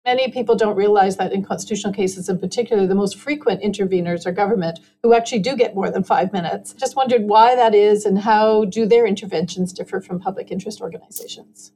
Many 0.05 0.31
people 0.31 0.57
don't 0.57 0.77
realize 0.77 1.19
that 1.19 1.33
in 1.33 1.45
constitutional 1.45 1.93
cases, 1.93 2.29
in 2.29 2.39
particular, 2.39 2.87
the 2.87 2.95
most 2.95 3.17
frequent 3.17 3.63
interveners 3.63 4.25
are 4.27 4.33
government 4.33 4.81
who 5.03 5.13
actually 5.13 5.41
do 5.41 5.55
get 5.55 5.75
more 5.75 5.91
than 5.91 6.03
five 6.03 6.33
minutes. 6.33 6.73
Just 6.73 6.97
wondered 6.97 7.25
why 7.25 7.55
that 7.55 7.75
is 7.75 8.07
and 8.07 8.21
how 8.21 8.65
do 8.65 8.87
their 8.87 9.07
interventions 9.07 9.75
differ 9.75 10.01
from 10.01 10.19
public 10.19 10.51
interest 10.51 10.81
organizations? 10.81 11.73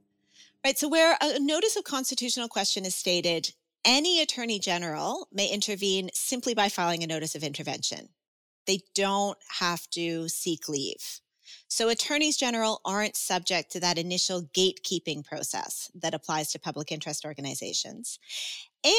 Right. 0.65 0.79
So, 0.79 0.89
where 0.89 1.19
a 1.21 1.39
notice 1.39 1.77
of 1.77 1.85
constitutional 1.85 2.49
question 2.49 2.87
is 2.87 2.95
stated, 2.95 3.53
any 3.85 4.23
attorney 4.23 4.59
general 4.59 5.29
may 5.31 5.47
intervene 5.49 6.09
simply 6.15 6.55
by 6.55 6.71
filing 6.71 7.03
a 7.03 7.07
notice 7.07 7.35
of 7.35 7.45
intervention. 7.45 8.09
They 8.67 8.81
don't 8.95 9.37
have 9.59 9.87
to 9.91 10.29
seek 10.29 10.67
leave. 10.71 11.21
So 11.69 11.89
attorneys 11.89 12.37
general 12.37 12.81
aren't 12.85 13.17
subject 13.17 13.73
to 13.73 13.81
that 13.81 13.99
initial 13.99 14.43
gatekeeping 14.57 15.25
process 15.25 15.91
that 15.95 16.15
applies 16.15 16.53
to 16.53 16.59
public 16.59 16.93
interest 16.93 17.25
organizations. 17.25 18.19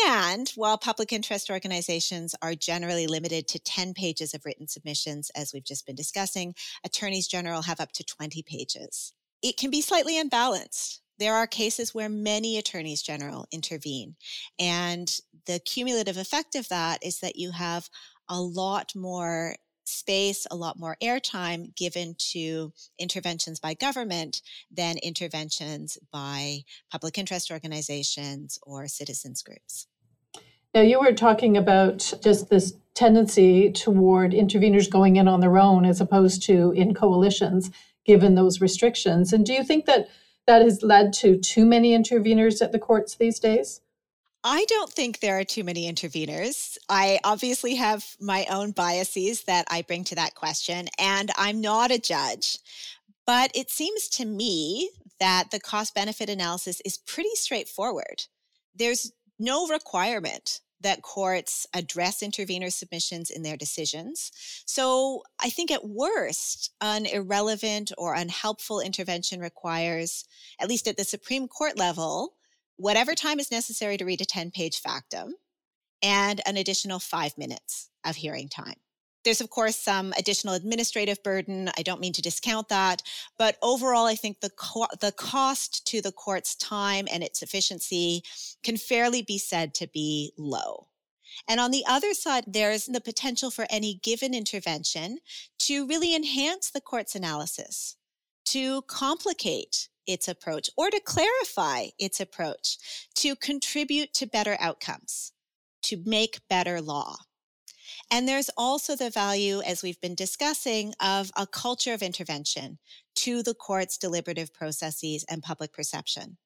And 0.10 0.50
while 0.56 0.78
public 0.78 1.14
interest 1.14 1.50
organizations 1.50 2.34
are 2.42 2.56
generally 2.56 3.06
limited 3.06 3.48
to 3.50 3.60
10 3.60 3.94
pages 3.94 4.34
of 4.34 4.44
written 4.46 4.68
submissions, 4.68 5.30
as 5.36 5.54
we've 5.54 5.64
just 5.64 5.86
been 5.86 5.96
discussing, 5.96 6.56
attorneys 6.84 7.28
general 7.28 7.62
have 7.62 7.80
up 7.80 7.92
to 7.94 8.04
20 8.04 8.42
pages. 8.44 9.14
It 9.44 9.58
can 9.58 9.70
be 9.70 9.82
slightly 9.82 10.20
unbalanced. 10.20 11.02
There 11.20 11.36
are 11.36 11.48
cases 11.48 11.94
where 11.94 12.10
many 12.10 12.58
attorneys 12.58 13.02
general 13.02 13.46
intervene. 13.52 14.16
And 14.60 15.14
the 15.46 15.60
cumulative 15.60 16.18
effect 16.18 16.56
of 16.56 16.68
that 16.70 17.06
is 17.06 17.20
that 17.20 17.36
you 17.36 17.52
have 17.52 17.90
a 18.28 18.42
lot 18.42 18.92
more 18.96 19.56
space, 19.86 20.46
a 20.52 20.56
lot 20.56 20.80
more 20.80 20.98
airtime 21.02 21.76
given 21.76 22.16
to 22.32 22.74
interventions 23.00 23.60
by 23.60 23.74
government 23.74 24.42
than 24.72 24.98
interventions 24.98 25.98
by 26.12 26.60
public 26.92 27.18
interest 27.18 27.52
organizations 27.52 28.60
or 28.64 28.88
citizens 28.88 29.42
groups. 29.42 29.88
Now, 30.74 30.82
you 30.82 31.00
were 31.00 31.14
talking 31.14 31.56
about 31.56 32.14
just 32.22 32.50
this 32.50 32.74
tendency 32.96 33.72
toward 33.72 34.32
interveners 34.32 34.90
going 34.90 35.16
in 35.16 35.28
on 35.28 35.40
their 35.40 35.58
own 35.58 35.86
as 35.86 36.02
opposed 36.02 36.44
to 36.44 36.72
in 36.72 36.94
coalitions, 36.94 37.72
given 38.06 38.36
those 38.36 38.60
restrictions. 38.60 39.32
And 39.32 39.46
do 39.46 39.54
you 39.54 39.64
think 39.64 39.86
that 39.86 40.10
that 40.48 40.62
has 40.62 40.84
led 40.84 41.14
to 41.14 41.38
too 41.38 41.66
many 41.66 41.98
interveners 41.98 42.62
at 42.62 42.72
the 42.72 42.80
courts 42.80 43.16
these 43.16 43.40
days? 43.40 43.82
I 44.48 44.64
don't 44.66 44.94
think 44.94 45.20
there 45.20 45.40
are 45.40 45.44
too 45.44 45.64
many 45.64 45.92
interveners. 45.92 46.78
I 46.88 47.20
obviously 47.24 47.74
have 47.76 48.06
my 48.22 48.46
own 48.52 48.74
biases 48.74 49.42
that 49.46 49.66
I 49.72 49.82
bring 49.82 50.04
to 50.04 50.16
that 50.16 50.36
question, 50.36 50.88
and 51.00 51.32
I'm 51.36 51.62
not 51.62 51.90
a 51.90 51.98
judge. 51.98 52.60
But 53.26 53.50
it 53.56 53.72
seems 53.72 54.08
to 54.10 54.26
me 54.26 54.92
that 55.20 55.46
the 55.50 55.60
cost 55.60 55.96
benefit 55.96 56.30
analysis 56.30 56.80
is 56.86 57.00
pretty 57.00 57.34
straightforward. 57.34 58.26
There's 58.76 59.12
no 59.40 59.68
requirement 59.68 60.60
that 60.82 61.02
courts 61.02 61.66
address 61.74 62.22
intervener 62.22 62.70
submissions 62.70 63.32
in 63.32 63.42
their 63.42 63.58
decisions. 63.58 64.32
So 64.68 65.24
I 65.40 65.50
think 65.50 65.72
at 65.72 65.88
worst, 65.88 66.72
an 66.82 67.08
irrelevant 67.08 67.94
or 67.98 68.14
unhelpful 68.14 68.80
intervention 68.80 69.40
requires, 69.40 70.26
at 70.62 70.70
least 70.70 70.88
at 70.88 70.98
the 70.98 71.04
Supreme 71.04 71.48
Court 71.48 71.80
level, 71.80 72.34
whatever 72.78 73.16
time 73.16 73.40
is 73.40 73.52
necessary 73.52 73.98
to 73.98 74.06
read 74.06 74.22
a 74.22 74.26
10 74.26 74.52
page 74.52 74.80
factum 74.80 75.36
and 76.02 76.42
an 76.46 76.58
additional 76.58 77.00
five 77.00 77.38
minutes 77.38 77.90
of 78.06 78.16
hearing 78.18 78.50
time. 78.50 78.76
There's, 79.24 79.42
of 79.42 79.50
course, 79.50 79.76
some 79.76 80.14
additional 80.18 80.54
administrative 80.54 81.24
burden. 81.24 81.72
I 81.76 81.82
don't 81.82 82.00
mean 82.00 82.14
to 82.14 82.22
discount 82.22 82.70
that. 82.70 83.02
But 83.40 83.58
overall, 83.64 84.06
I 84.06 84.14
think 84.14 84.40
the, 84.40 84.52
co- 84.52 84.86
the 85.02 85.12
cost 85.12 85.88
to 85.88 86.00
the 86.00 86.12
court's 86.12 86.56
time 86.56 87.08
and 87.12 87.24
its 87.24 87.42
efficiency 87.42 88.22
can 88.64 88.78
fairly 88.78 89.24
be 89.24 89.40
said 89.40 89.74
to 89.76 89.88
be 89.88 90.32
low. 90.38 90.88
And 91.48 91.60
on 91.60 91.72
the 91.72 91.84
other 91.88 92.14
side, 92.14 92.46
there's 92.48 92.86
the 92.86 93.02
potential 93.02 93.50
for 93.50 93.66
any 93.70 93.96
given 93.96 94.36
intervention 94.36 95.18
to 95.60 95.88
really 95.88 96.16
enhance 96.16 96.70
the 96.70 96.80
court's 96.80 97.16
analysis, 97.16 97.98
to 98.46 98.84
complicate 98.84 99.90
its 100.08 100.28
approach 100.28 100.70
or 100.78 100.90
to 100.90 101.00
clarify 101.00 101.88
its 102.00 102.20
approach, 102.20 102.78
to 103.16 103.36
contribute 103.36 104.14
to 104.14 104.26
better 104.26 104.58
outcomes, 104.60 105.32
to 105.84 106.02
make 106.06 106.48
better 106.50 106.82
law. 106.82 107.16
And 108.12 108.28
there's 108.28 108.50
also 108.58 108.96
the 108.96 109.10
value, 109.10 109.62
as 109.62 109.82
we've 109.82 110.02
been 110.02 110.16
discussing, 110.16 110.94
of 111.00 111.32
a 111.36 111.48
culture 111.48 111.94
of 111.94 112.02
intervention 112.02 112.78
to 113.16 113.42
the 113.42 113.54
court's 113.54 113.98
deliberative 113.98 114.54
processes 114.54 115.26
and 115.30 115.42
public 115.42 115.74
perception. 115.74 116.38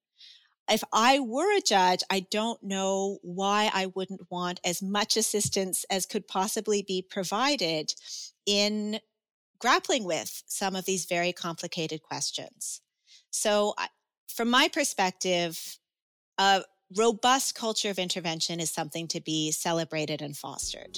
If 0.69 0.83
I 0.93 1.19
were 1.19 1.57
a 1.57 1.61
judge, 1.61 2.01
I 2.11 2.27
don't 2.31 2.61
know 2.61 3.17
why 3.23 3.71
I 3.73 3.87
wouldn't 3.87 4.29
want 4.29 4.59
as 4.63 4.83
much 4.83 5.17
assistance 5.17 5.83
as 5.89 6.05
could 6.05 6.27
possibly 6.27 6.83
be 6.83 7.01
provided 7.01 7.93
in 8.45 8.99
grappling 9.57 10.03
with 10.03 10.43
some 10.47 10.75
of 10.75 10.85
these 10.85 11.05
very 11.05 11.33
complicated 11.33 12.03
questions. 12.03 12.81
So, 13.31 13.73
from 14.27 14.49
my 14.49 14.67
perspective, 14.67 15.77
a 16.37 16.63
robust 16.95 17.55
culture 17.55 17.89
of 17.89 17.99
intervention 17.99 18.59
is 18.59 18.71
something 18.71 19.07
to 19.09 19.21
be 19.21 19.51
celebrated 19.51 20.21
and 20.21 20.35
fostered. 20.35 20.97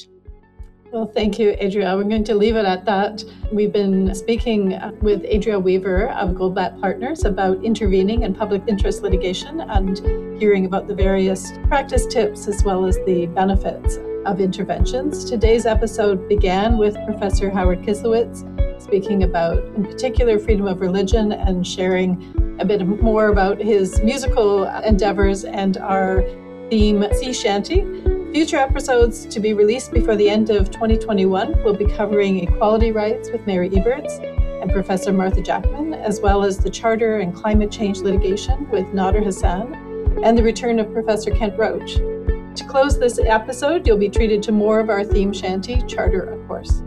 Well, 0.92 1.06
thank 1.06 1.40
you, 1.40 1.56
Adriel. 1.58 1.96
We're 1.96 2.04
going 2.04 2.26
to 2.26 2.36
leave 2.36 2.58
it 2.58 2.66
at 2.66 2.84
that. 2.84 3.24
We've 3.50 3.72
been 3.72 4.14
speaking 4.14 4.74
uh, 4.74 4.92
with 5.02 5.24
Adriel 5.24 5.62
Weaver 5.62 6.10
of 6.10 6.32
Goldblatt 6.32 6.82
Partners 6.82 7.24
about 7.24 7.64
intervening 7.64 8.24
in 8.24 8.36
public 8.36 8.64
interest 8.68 9.02
litigation 9.02 9.62
and 9.62 9.98
hearing 10.38 10.66
about 10.66 10.90
the 10.90 10.96
various 10.96 11.54
practice 11.68 12.06
tips 12.06 12.50
as 12.50 12.62
well 12.66 12.86
as 12.86 12.98
the 13.06 13.28
benefits 13.28 14.00
of 14.26 14.42
interventions. 14.42 15.24
Today's 15.24 15.66
episode 15.66 16.28
began 16.28 16.78
with 16.78 16.98
Professor 17.06 17.50
Howard 17.50 17.84
Kislowicz 17.84 18.44
speaking 18.92 19.24
about, 19.24 19.64
in 19.78 19.86
particular, 19.86 20.38
freedom 20.38 20.68
of 20.68 20.82
religion 20.82 21.32
and 21.32 21.66
sharing 21.66 22.58
a 22.60 22.66
bit 22.66 22.86
more 22.86 23.30
about 23.30 23.58
his 23.58 24.02
musical 24.02 24.66
endeavors 24.82 25.46
and 25.46 25.78
our 25.78 26.24
theme 26.70 27.06
sea 27.14 27.32
shanty. 27.32 27.86
Future 28.34 28.58
episodes 28.58 29.26
to 29.28 29.40
be 29.40 29.54
released 29.54 29.94
before 29.94 30.18
the 30.18 30.30
end 30.30 30.50
of 30.50 30.70
2021 30.72 31.64
will 31.64 31.74
be 31.74 31.86
covering 31.86 32.40
equality 32.40 32.92
rights 32.92 33.32
with 33.32 33.48
Mary 33.48 33.70
Eberts 33.70 34.20
and 34.62 34.70
Professor 34.74 35.14
Martha 35.14 35.42
Jackman, 35.42 35.94
as 35.94 36.20
well 36.20 36.44
as 36.44 36.58
the 36.58 36.70
charter 36.70 37.20
and 37.20 37.34
climate 37.34 37.72
change 37.72 38.00
litigation 38.00 38.70
with 38.72 38.84
Nader 38.88 39.24
Hassan, 39.24 39.74
and 40.22 40.38
the 40.38 40.44
return 40.44 40.80
of 40.80 40.92
Professor 40.92 41.32
Kent 41.32 41.58
Roach. 41.58 41.96
To 41.96 42.66
close 42.68 43.00
this 43.00 43.20
episode, 43.20 43.88
you'll 43.88 43.96
be 43.96 44.10
treated 44.10 44.44
to 44.44 44.52
more 44.52 44.82
of 44.82 44.90
our 44.90 45.06
theme 45.06 45.32
shanty, 45.32 45.82
Charter, 45.88 46.24
of 46.24 46.46
course. 46.46 46.84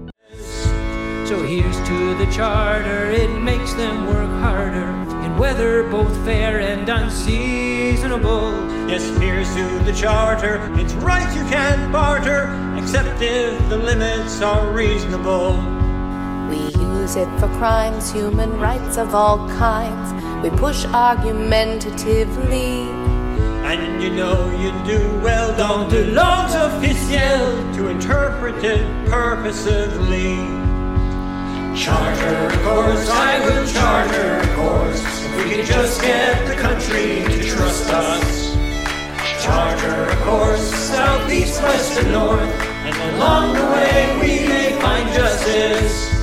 So 1.25 1.43
here's 1.43 1.79
to 1.89 2.15
the 2.19 2.31
charter, 2.31 3.11
it 3.11 3.31
makes 3.41 3.73
them 3.73 4.07
work 4.07 4.29
harder 4.41 4.91
in 5.25 5.39
weather 5.39 5.85
both 5.85 6.15
fair 6.23 6.61
and 6.61 6.87
unseasonable. 6.87 8.53
Yes, 8.91 9.09
here's 9.19 9.49
to 9.55 9.79
the 9.85 9.95
charter, 9.95 10.61
it's 10.75 10.93
right 10.95 11.35
you 11.35 11.43
can 11.45 11.91
barter, 11.91 12.53
except 12.77 13.23
if 13.23 13.59
the 13.71 13.79
limits 13.79 14.43
are 14.43 14.71
reasonable. 14.71 15.57
We 16.51 16.59
use 16.79 17.17
it 17.17 17.31
for 17.41 17.49
crimes, 17.57 18.13
human 18.13 18.61
rights 18.61 18.99
of 18.99 19.15
all 19.15 19.49
kinds. 19.49 20.13
We 20.43 20.51
push 20.51 20.85
argumentatively. 20.85 22.91
And 23.65 24.03
you 24.03 24.11
know 24.11 24.51
you 24.61 24.73
do 24.85 25.01
well, 25.21 25.57
don't 25.57 25.89
do 25.89 26.05
langues 26.05 26.53
officielles 26.53 27.75
to 27.77 27.89
interpret 27.89 28.63
it 28.63 28.87
purposively. 29.09 30.64
Charter 31.77 32.47
a 32.47 32.63
course, 32.63 33.11
I 33.11 33.41
will 33.45 33.67
charter 33.67 34.39
a 34.39 34.55
course. 34.55 35.03
If 35.25 35.37
we 35.37 35.51
can 35.51 35.67
just 35.67 36.01
get 36.01 36.47
the 36.47 36.55
country 36.55 37.25
to 37.25 37.43
trust 37.43 37.91
us. 37.91 38.55
Charter 39.43 40.05
a 40.05 40.17
course, 40.25 40.63
south, 40.63 41.29
east, 41.33 41.61
west, 41.61 41.99
and 41.99 42.13
north. 42.13 42.41
And 42.87 43.17
along 43.17 43.55
the 43.55 43.67
way 43.75 44.19
we 44.21 44.47
may 44.47 44.81
find 44.81 45.13
justice. 45.13 46.15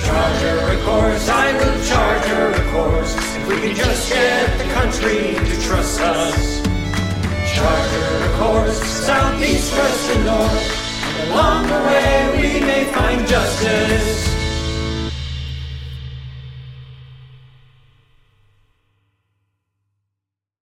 Charter 0.00 0.56
a 0.72 0.84
course, 0.86 1.28
I 1.28 1.52
will 1.52 1.84
charter 1.84 2.52
a 2.52 2.72
course. 2.72 3.14
If 3.36 3.48
we 3.48 3.60
can 3.60 3.76
just 3.76 4.08
get 4.08 4.56
the 4.56 4.72
country 4.72 5.34
to 5.34 5.60
trust 5.60 6.00
us. 6.00 6.62
Charter 7.54 8.24
a 8.24 8.38
course, 8.38 8.82
south, 8.82 9.42
east, 9.42 9.70
west, 9.76 10.10
and 10.16 10.24
north. 10.24 10.64
And 11.04 11.30
along 11.30 11.66
the 11.66 11.80
way 11.88 12.30
we 12.40 12.60
may 12.64 12.84
find 12.84 13.28
justice. 13.28 14.41